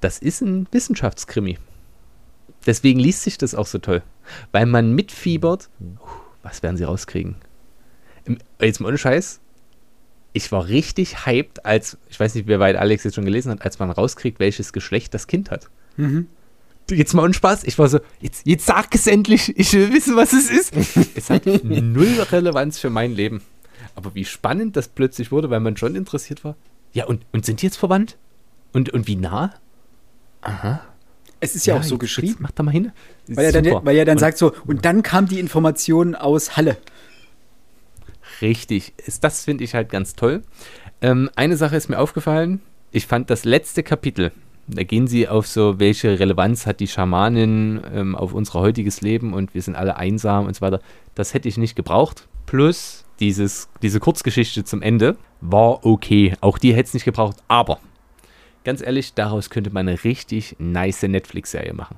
das 0.00 0.18
ist 0.18 0.40
ein 0.40 0.66
Wissenschaftskrimi. 0.70 1.58
Deswegen 2.66 3.00
liest 3.00 3.22
sich 3.22 3.38
das 3.38 3.54
auch 3.54 3.66
so 3.66 3.78
toll, 3.78 4.02
weil 4.52 4.66
man 4.66 4.94
mitfiebert, 4.94 5.70
was 6.42 6.62
werden 6.62 6.76
sie 6.76 6.84
rauskriegen? 6.84 7.36
Jetzt 8.60 8.80
mal 8.80 8.88
ohne 8.88 8.98
Scheiß, 8.98 9.40
ich 10.32 10.52
war 10.52 10.68
richtig 10.68 11.26
hyped, 11.26 11.64
als, 11.64 11.98
ich 12.08 12.20
weiß 12.20 12.34
nicht, 12.34 12.46
wie 12.46 12.58
weit 12.58 12.76
Alex 12.76 13.04
jetzt 13.04 13.14
schon 13.14 13.24
gelesen 13.24 13.50
hat, 13.50 13.62
als 13.62 13.78
man 13.78 13.90
rauskriegt, 13.90 14.38
welches 14.38 14.72
Geschlecht 14.72 15.14
das 15.14 15.26
Kind 15.26 15.50
hat. 15.50 15.70
Mhm. 15.96 16.26
Jetzt 16.90 17.14
mal 17.14 17.22
un 17.22 17.32
Spaß. 17.32 17.64
Ich 17.64 17.78
war 17.78 17.88
so, 17.88 18.00
jetzt, 18.20 18.46
jetzt 18.46 18.66
sag 18.66 18.94
es 18.94 19.06
endlich, 19.06 19.56
ich 19.56 19.72
will 19.72 19.92
wissen, 19.92 20.16
was 20.16 20.32
es 20.32 20.50
ist. 20.50 20.74
es 21.14 21.30
hat 21.30 21.46
null 21.46 22.20
Relevanz 22.32 22.78
für 22.78 22.90
mein 22.90 23.14
Leben. 23.14 23.42
Aber 23.94 24.14
wie 24.14 24.24
spannend 24.24 24.76
das 24.76 24.88
plötzlich 24.88 25.30
wurde, 25.30 25.50
weil 25.50 25.60
man 25.60 25.76
schon 25.76 25.94
interessiert 25.94 26.44
war. 26.44 26.56
Ja, 26.92 27.06
und, 27.06 27.24
und 27.32 27.46
sind 27.46 27.62
die 27.62 27.66
jetzt 27.66 27.76
verwandt? 27.76 28.16
Und, 28.72 28.90
und 28.90 29.06
wie 29.06 29.16
nah? 29.16 29.54
Aha. 30.42 30.80
Es 31.38 31.54
ist 31.54 31.66
ja, 31.66 31.74
ja 31.74 31.80
auch 31.80 31.84
so 31.84 31.94
jetzt, 31.94 32.00
geschrieben. 32.00 32.32
Jetzt 32.32 32.40
mach 32.40 32.50
da 32.50 32.62
mal 32.62 32.72
hin. 32.72 32.92
Weil 33.26 33.46
er, 33.46 33.52
dann, 33.52 33.84
weil 33.84 33.96
er 33.96 34.04
dann 34.04 34.16
und, 34.16 34.20
sagt 34.20 34.38
so, 34.38 34.52
und 34.66 34.84
dann 34.84 35.02
kam 35.02 35.26
die 35.26 35.38
Information 35.38 36.14
aus 36.14 36.56
Halle. 36.56 36.76
Richtig. 38.40 38.94
Das 39.20 39.44
finde 39.44 39.64
ich 39.64 39.74
halt 39.74 39.90
ganz 39.90 40.14
toll. 40.14 40.42
Ähm, 41.00 41.30
eine 41.36 41.56
Sache 41.56 41.76
ist 41.76 41.88
mir 41.88 41.98
aufgefallen. 41.98 42.60
Ich 42.90 43.06
fand 43.06 43.30
das 43.30 43.44
letzte 43.44 43.82
Kapitel, 43.82 44.32
da 44.66 44.82
gehen 44.82 45.06
sie 45.06 45.28
auf 45.28 45.46
so, 45.46 45.78
welche 45.78 46.18
Relevanz 46.18 46.66
hat 46.66 46.80
die 46.80 46.86
Schamanin 46.86 47.80
ähm, 47.92 48.16
auf 48.16 48.32
unser 48.32 48.60
heutiges 48.60 49.00
Leben 49.00 49.32
und 49.32 49.54
wir 49.54 49.62
sind 49.62 49.74
alle 49.74 49.96
einsam 49.96 50.46
und 50.46 50.54
so 50.54 50.60
weiter. 50.60 50.80
Das 51.14 51.34
hätte 51.34 51.48
ich 51.48 51.58
nicht 51.58 51.76
gebraucht. 51.76 52.28
Plus 52.46 53.04
dieses, 53.20 53.68
diese 53.82 54.00
Kurzgeschichte 54.00 54.64
zum 54.64 54.82
Ende 54.82 55.16
war 55.40 55.84
okay. 55.84 56.34
Auch 56.40 56.58
die 56.58 56.74
hätte 56.74 56.88
es 56.88 56.94
nicht 56.94 57.04
gebraucht. 57.04 57.36
Aber 57.48 57.80
ganz 58.64 58.80
ehrlich, 58.80 59.14
daraus 59.14 59.50
könnte 59.50 59.70
man 59.70 59.88
eine 59.88 60.02
richtig 60.04 60.56
nice 60.58 61.02
Netflix-Serie 61.02 61.74
machen. 61.74 61.96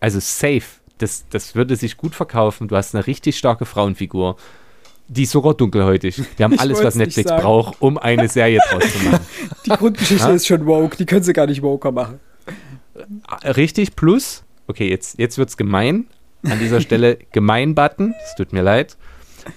Also 0.00 0.20
safe. 0.20 0.80
Das, 0.98 1.26
das 1.28 1.54
würde 1.54 1.74
sich 1.76 1.96
gut 1.96 2.14
verkaufen. 2.14 2.68
Du 2.68 2.76
hast 2.76 2.94
eine 2.94 3.06
richtig 3.06 3.36
starke 3.36 3.64
Frauenfigur. 3.64 4.36
Die 5.08 5.24
ist 5.24 5.32
sogar 5.32 5.54
dunkelhäutig. 5.54 6.22
Wir 6.36 6.44
haben 6.44 6.58
alles, 6.58 6.82
was 6.82 6.94
Netflix 6.94 7.30
braucht, 7.30 7.80
um 7.80 7.98
eine 7.98 8.28
Serie 8.28 8.60
draus 8.70 8.90
zu 8.90 9.04
machen. 9.04 9.26
Die 9.66 9.70
Grundgeschichte 9.70 10.30
ist 10.30 10.46
schon 10.46 10.64
woke. 10.66 10.96
Die 10.96 11.04
können 11.04 11.22
sie 11.22 11.34
gar 11.34 11.46
nicht 11.46 11.62
woker 11.62 11.92
machen. 11.92 12.20
Richtig. 13.44 13.96
Plus, 13.96 14.44
okay, 14.66 14.88
jetzt, 14.88 15.18
jetzt 15.18 15.36
wird 15.36 15.50
es 15.50 15.56
gemein. 15.56 16.06
An 16.42 16.58
dieser 16.58 16.80
Stelle 16.80 17.18
Gemein-Button. 17.32 18.14
Es 18.24 18.34
tut 18.34 18.52
mir 18.52 18.62
leid. 18.62 18.96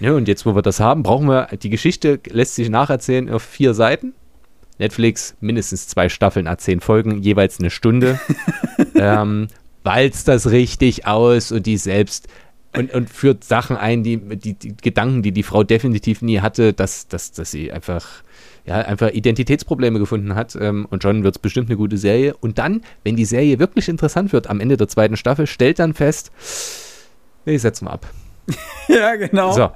Ja, 0.02 0.14
und 0.14 0.28
jetzt, 0.28 0.46
wo 0.46 0.54
wir 0.54 0.62
das 0.62 0.82
haben, 0.82 1.04
brauchen 1.04 1.28
wir, 1.28 1.48
die 1.62 1.70
Geschichte 1.70 2.20
lässt 2.28 2.56
sich 2.56 2.70
nacherzählen 2.70 3.30
auf 3.30 3.42
vier 3.42 3.74
Seiten. 3.74 4.14
Netflix, 4.80 5.36
mindestens 5.40 5.88
zwei 5.88 6.10
Staffeln, 6.10 6.48
a 6.48 6.58
zehn 6.58 6.82
Folgen, 6.82 7.22
jeweils 7.22 7.60
eine 7.60 7.70
Stunde. 7.70 8.20
ähm, 8.96 9.48
walzt 9.84 10.28
das 10.28 10.52
richtig 10.52 11.08
aus 11.08 11.52
und 11.52 11.66
die 11.66 11.78
selbst 11.78 12.28
und, 12.78 12.94
und 12.94 13.10
führt 13.10 13.44
Sachen 13.44 13.78
ein, 13.78 14.04
die, 14.04 14.18
die, 14.18 14.54
die, 14.54 14.76
Gedanken, 14.78 15.24
die 15.24 15.32
die 15.32 15.44
Frau 15.44 15.64
definitiv 15.64 16.22
nie 16.22 16.40
hatte, 16.40 16.74
dass, 16.74 17.08
dass, 17.08 17.32
dass 17.32 17.52
sie 17.52 17.72
einfach, 17.72 18.06
ja, 18.66 18.76
einfach 18.76 19.10
Identitätsprobleme 19.10 20.00
gefunden 20.00 20.36
hat. 20.36 20.56
Ähm, 20.60 20.88
und 20.90 21.04
John 21.04 21.24
wird 21.24 21.36
es 21.36 21.40
bestimmt 21.40 21.70
eine 21.70 21.78
gute 21.78 21.98
Serie. 21.98 22.36
Und 22.38 22.58
dann, 22.58 22.82
wenn 23.04 23.16
die 23.16 23.26
Serie 23.26 23.60
wirklich 23.60 23.90
interessant 23.90 24.34
wird, 24.34 24.48
am 24.48 24.60
Ende 24.60 24.78
der 24.78 24.88
zweiten 24.88 25.18
Staffel, 25.18 25.48
stellt 25.48 25.80
dann 25.80 25.94
fest, 25.94 26.32
ich 27.46 27.62
setze 27.62 27.86
mal 27.86 27.92
ab. 27.92 28.08
ja, 28.88 29.16
genau. 29.16 29.52
So. 29.52 29.72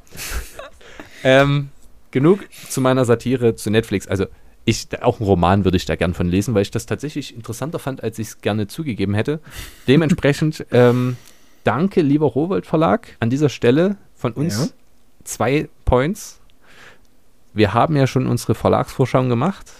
ähm, 1.23 1.69
genug 2.11 2.39
zu 2.69 2.81
meiner 2.81 3.05
Satire 3.05 3.55
zu 3.55 3.69
Netflix. 3.69 4.07
Also, 4.07 4.25
ich, 4.65 4.87
auch 5.01 5.19
einen 5.19 5.27
Roman 5.27 5.63
würde 5.65 5.77
ich 5.77 5.85
da 5.85 5.95
gern 5.95 6.13
von 6.13 6.27
lesen, 6.27 6.53
weil 6.53 6.61
ich 6.61 6.71
das 6.71 6.85
tatsächlich 6.85 7.35
interessanter 7.35 7.79
fand, 7.79 8.03
als 8.03 8.19
ich 8.19 8.27
es 8.27 8.41
gerne 8.41 8.67
zugegeben 8.67 9.13
hätte. 9.13 9.39
Dementsprechend, 9.87 10.65
ähm, 10.71 11.17
danke, 11.63 12.01
lieber 12.01 12.27
Rowold 12.27 12.65
Verlag, 12.65 13.15
an 13.19 13.29
dieser 13.29 13.49
Stelle 13.49 13.97
von 14.15 14.33
uns 14.33 14.57
ja. 14.57 14.67
zwei 15.23 15.69
Points. 15.85 16.39
Wir 17.53 17.73
haben 17.73 17.95
ja 17.95 18.07
schon 18.07 18.27
unsere 18.27 18.55
Verlagsvorschau 18.55 19.23
gemacht 19.27 19.71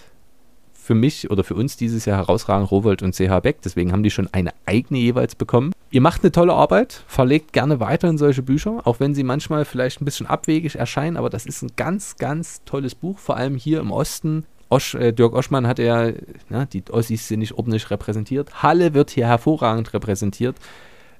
für 0.82 0.94
mich 0.94 1.30
oder 1.30 1.44
für 1.44 1.54
uns 1.54 1.76
dieses 1.76 2.04
Jahr 2.06 2.18
herausragend 2.18 2.70
Rowold 2.70 3.02
und 3.02 3.14
CH 3.14 3.40
Beck. 3.40 3.62
Deswegen 3.62 3.92
haben 3.92 4.02
die 4.02 4.10
schon 4.10 4.28
eine 4.32 4.50
eigene 4.66 4.98
jeweils 4.98 5.36
bekommen. 5.36 5.72
Ihr 5.90 6.00
macht 6.00 6.22
eine 6.22 6.32
tolle 6.32 6.54
Arbeit, 6.54 7.04
verlegt 7.06 7.52
gerne 7.52 7.78
weiterhin 7.78 8.18
solche 8.18 8.42
Bücher, 8.42 8.80
auch 8.84 8.98
wenn 8.98 9.14
sie 9.14 9.22
manchmal 9.22 9.64
vielleicht 9.64 10.00
ein 10.00 10.04
bisschen 10.04 10.26
abwegig 10.26 10.74
erscheinen, 10.74 11.16
aber 11.16 11.30
das 11.30 11.46
ist 11.46 11.62
ein 11.62 11.70
ganz, 11.76 12.16
ganz 12.16 12.62
tolles 12.64 12.94
Buch, 12.94 13.18
vor 13.18 13.36
allem 13.36 13.56
hier 13.56 13.78
im 13.78 13.92
Osten. 13.92 14.44
Osch, 14.70 14.94
äh, 14.94 15.12
Dirk 15.12 15.34
Oschmann 15.34 15.66
hat 15.66 15.78
ja, 15.78 16.10
na, 16.48 16.64
die 16.64 16.82
Ossis 16.90 17.28
sind 17.28 17.40
nicht 17.40 17.52
ordentlich 17.52 17.90
repräsentiert. 17.90 18.62
Halle 18.62 18.94
wird 18.94 19.10
hier 19.10 19.26
hervorragend 19.26 19.92
repräsentiert. 19.92 20.56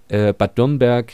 Äh, 0.09 0.33
Bad 0.33 0.59
Dürnberg, 0.59 1.13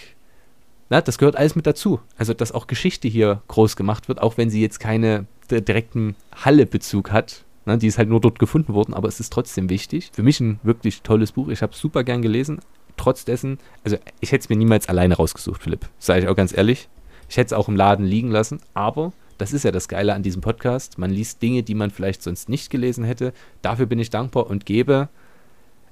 na, 0.90 1.00
das 1.00 1.18
gehört 1.18 1.36
alles 1.36 1.54
mit 1.54 1.66
dazu. 1.66 2.00
Also, 2.16 2.34
dass 2.34 2.52
auch 2.52 2.66
Geschichte 2.66 3.08
hier 3.08 3.42
groß 3.48 3.76
gemacht 3.76 4.08
wird, 4.08 4.22
auch 4.22 4.38
wenn 4.38 4.50
sie 4.50 4.60
jetzt 4.60 4.80
keine 4.80 5.26
direkten 5.50 6.16
Halle-Bezug 6.34 7.10
hat, 7.12 7.44
Ne, 7.68 7.76
die 7.76 7.86
ist 7.86 7.98
halt 7.98 8.08
nur 8.08 8.22
dort 8.22 8.38
gefunden 8.38 8.72
worden, 8.72 8.94
aber 8.94 9.08
es 9.08 9.20
ist 9.20 9.30
trotzdem 9.30 9.68
wichtig. 9.68 10.08
Für 10.14 10.22
mich 10.22 10.40
ein 10.40 10.58
wirklich 10.62 11.02
tolles 11.02 11.32
Buch. 11.32 11.48
Ich 11.48 11.60
habe 11.60 11.74
es 11.74 11.78
super 11.78 12.02
gern 12.02 12.22
gelesen. 12.22 12.60
Trotz 12.96 13.26
dessen, 13.26 13.58
also 13.84 13.98
ich 14.20 14.32
hätte 14.32 14.44
es 14.44 14.48
mir 14.48 14.56
niemals 14.56 14.88
alleine 14.88 15.16
rausgesucht, 15.16 15.62
Philipp. 15.62 15.86
Sage 15.98 16.22
ich 16.22 16.28
auch 16.28 16.34
ganz 16.34 16.56
ehrlich. 16.56 16.88
Ich 17.28 17.36
hätte 17.36 17.48
es 17.48 17.52
auch 17.52 17.68
im 17.68 17.76
Laden 17.76 18.06
liegen 18.06 18.30
lassen, 18.30 18.60
aber 18.72 19.12
das 19.36 19.52
ist 19.52 19.66
ja 19.66 19.70
das 19.70 19.86
Geile 19.86 20.14
an 20.14 20.22
diesem 20.22 20.40
Podcast. 20.40 20.96
Man 20.96 21.10
liest 21.10 21.42
Dinge, 21.42 21.62
die 21.62 21.74
man 21.74 21.90
vielleicht 21.90 22.22
sonst 22.22 22.48
nicht 22.48 22.70
gelesen 22.70 23.04
hätte. 23.04 23.34
Dafür 23.60 23.84
bin 23.84 23.98
ich 23.98 24.08
dankbar 24.08 24.46
und 24.46 24.64
gebe. 24.64 25.10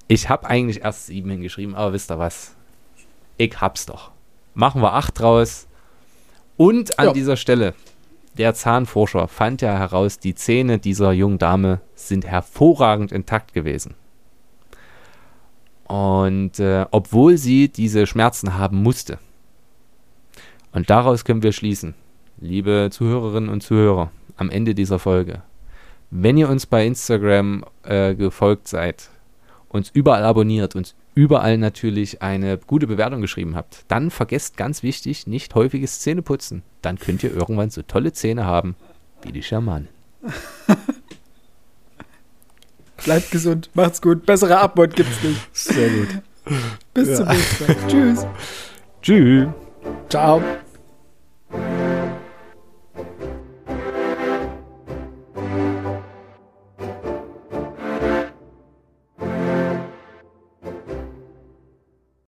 Ich 0.09 0.31
habe 0.31 0.47
eigentlich 0.47 0.81
erst 0.81 1.09
sieben 1.09 1.29
hingeschrieben, 1.29 1.75
aber 1.75 1.93
wisst 1.93 2.11
ihr 2.11 2.19
was? 2.19 2.56
Ich 3.37 3.61
hab's 3.61 3.87
doch. 3.87 4.13
Machen 4.55 4.83
wir 4.83 4.95
acht 4.95 5.19
draus. 5.21 5.67
Und 6.57 6.99
an 6.99 7.09
ja. 7.09 7.13
dieser 7.13 7.37
Stelle 7.37 7.75
der 8.39 8.55
Zahnforscher 8.55 9.29
fand 9.29 9.63
ja 9.63 9.79
heraus, 9.79 10.19
die 10.19 10.35
Zähne 10.35 10.79
dieser 10.79 11.13
jungen 11.13 11.39
Dame 11.39 11.81
sind 11.95 12.27
hervorragend 12.27 13.13
intakt 13.13 13.55
gewesen. 13.55 13.95
Und 15.85 16.59
äh, 16.59 16.87
obwohl 16.91 17.39
sie 17.39 17.69
diese 17.69 18.07
Schmerzen 18.07 18.59
haben 18.59 18.83
musste. 18.83 19.19
Und 20.73 20.91
daraus 20.91 21.25
können 21.25 21.43
wir 21.43 21.53
schließen, 21.53 21.95
liebe 22.39 22.89
Zuhörerinnen 22.91 23.49
und 23.49 23.63
Zuhörer, 23.63 24.11
am 24.37 24.51
Ende 24.51 24.75
dieser 24.75 24.99
Folge. 24.99 25.43
Wenn 26.11 26.37
ihr 26.37 26.49
uns 26.49 26.67
bei 26.67 26.87
Instagram 26.87 27.65
äh, 27.85 28.15
gefolgt 28.15 28.69
seid, 28.69 29.09
uns 29.69 29.91
überall 29.91 30.25
abonniert, 30.25 30.77
uns 30.77 30.95
überall 31.17 31.59
natürlich 31.59 32.23
eine 32.23 32.59
gute 32.59 32.87
Bewertung 32.87 33.21
geschrieben 33.23 33.57
habt, 33.57 33.85
dann 33.89 34.11
vergesst 34.11 34.57
ganz 34.57 34.85
wichtig, 34.85 35.27
nicht 35.27 35.55
häufiges 35.57 35.99
Zähneputzen. 36.01 36.63
Dann 36.83 36.99
könnt 36.99 37.25
ihr 37.25 37.35
irgendwann 37.35 37.71
so 37.71 37.83
tolle 37.83 38.13
Zähne 38.13 38.45
haben 38.45 38.77
wie 39.23 39.33
die 39.33 39.43
Schamanen. 39.43 39.89
Bleibt 43.05 43.31
gesund, 43.31 43.71
macht's 43.75 44.01
gut. 44.03 44.27
Bessere 44.27 44.59
Abmord 44.59 44.95
gibt's 44.95 45.23
nicht. 45.23 45.41
Sehr 45.53 45.89
gut. 45.89 46.09
Bis 46.95 47.09
ja. 47.09 47.17
zum 47.17 47.29
nächsten 47.29 47.67
Mal. 47.67 47.77
Tschüss. 47.89 48.27
Tschüss. 49.03 49.49
Ciao. 50.09 50.43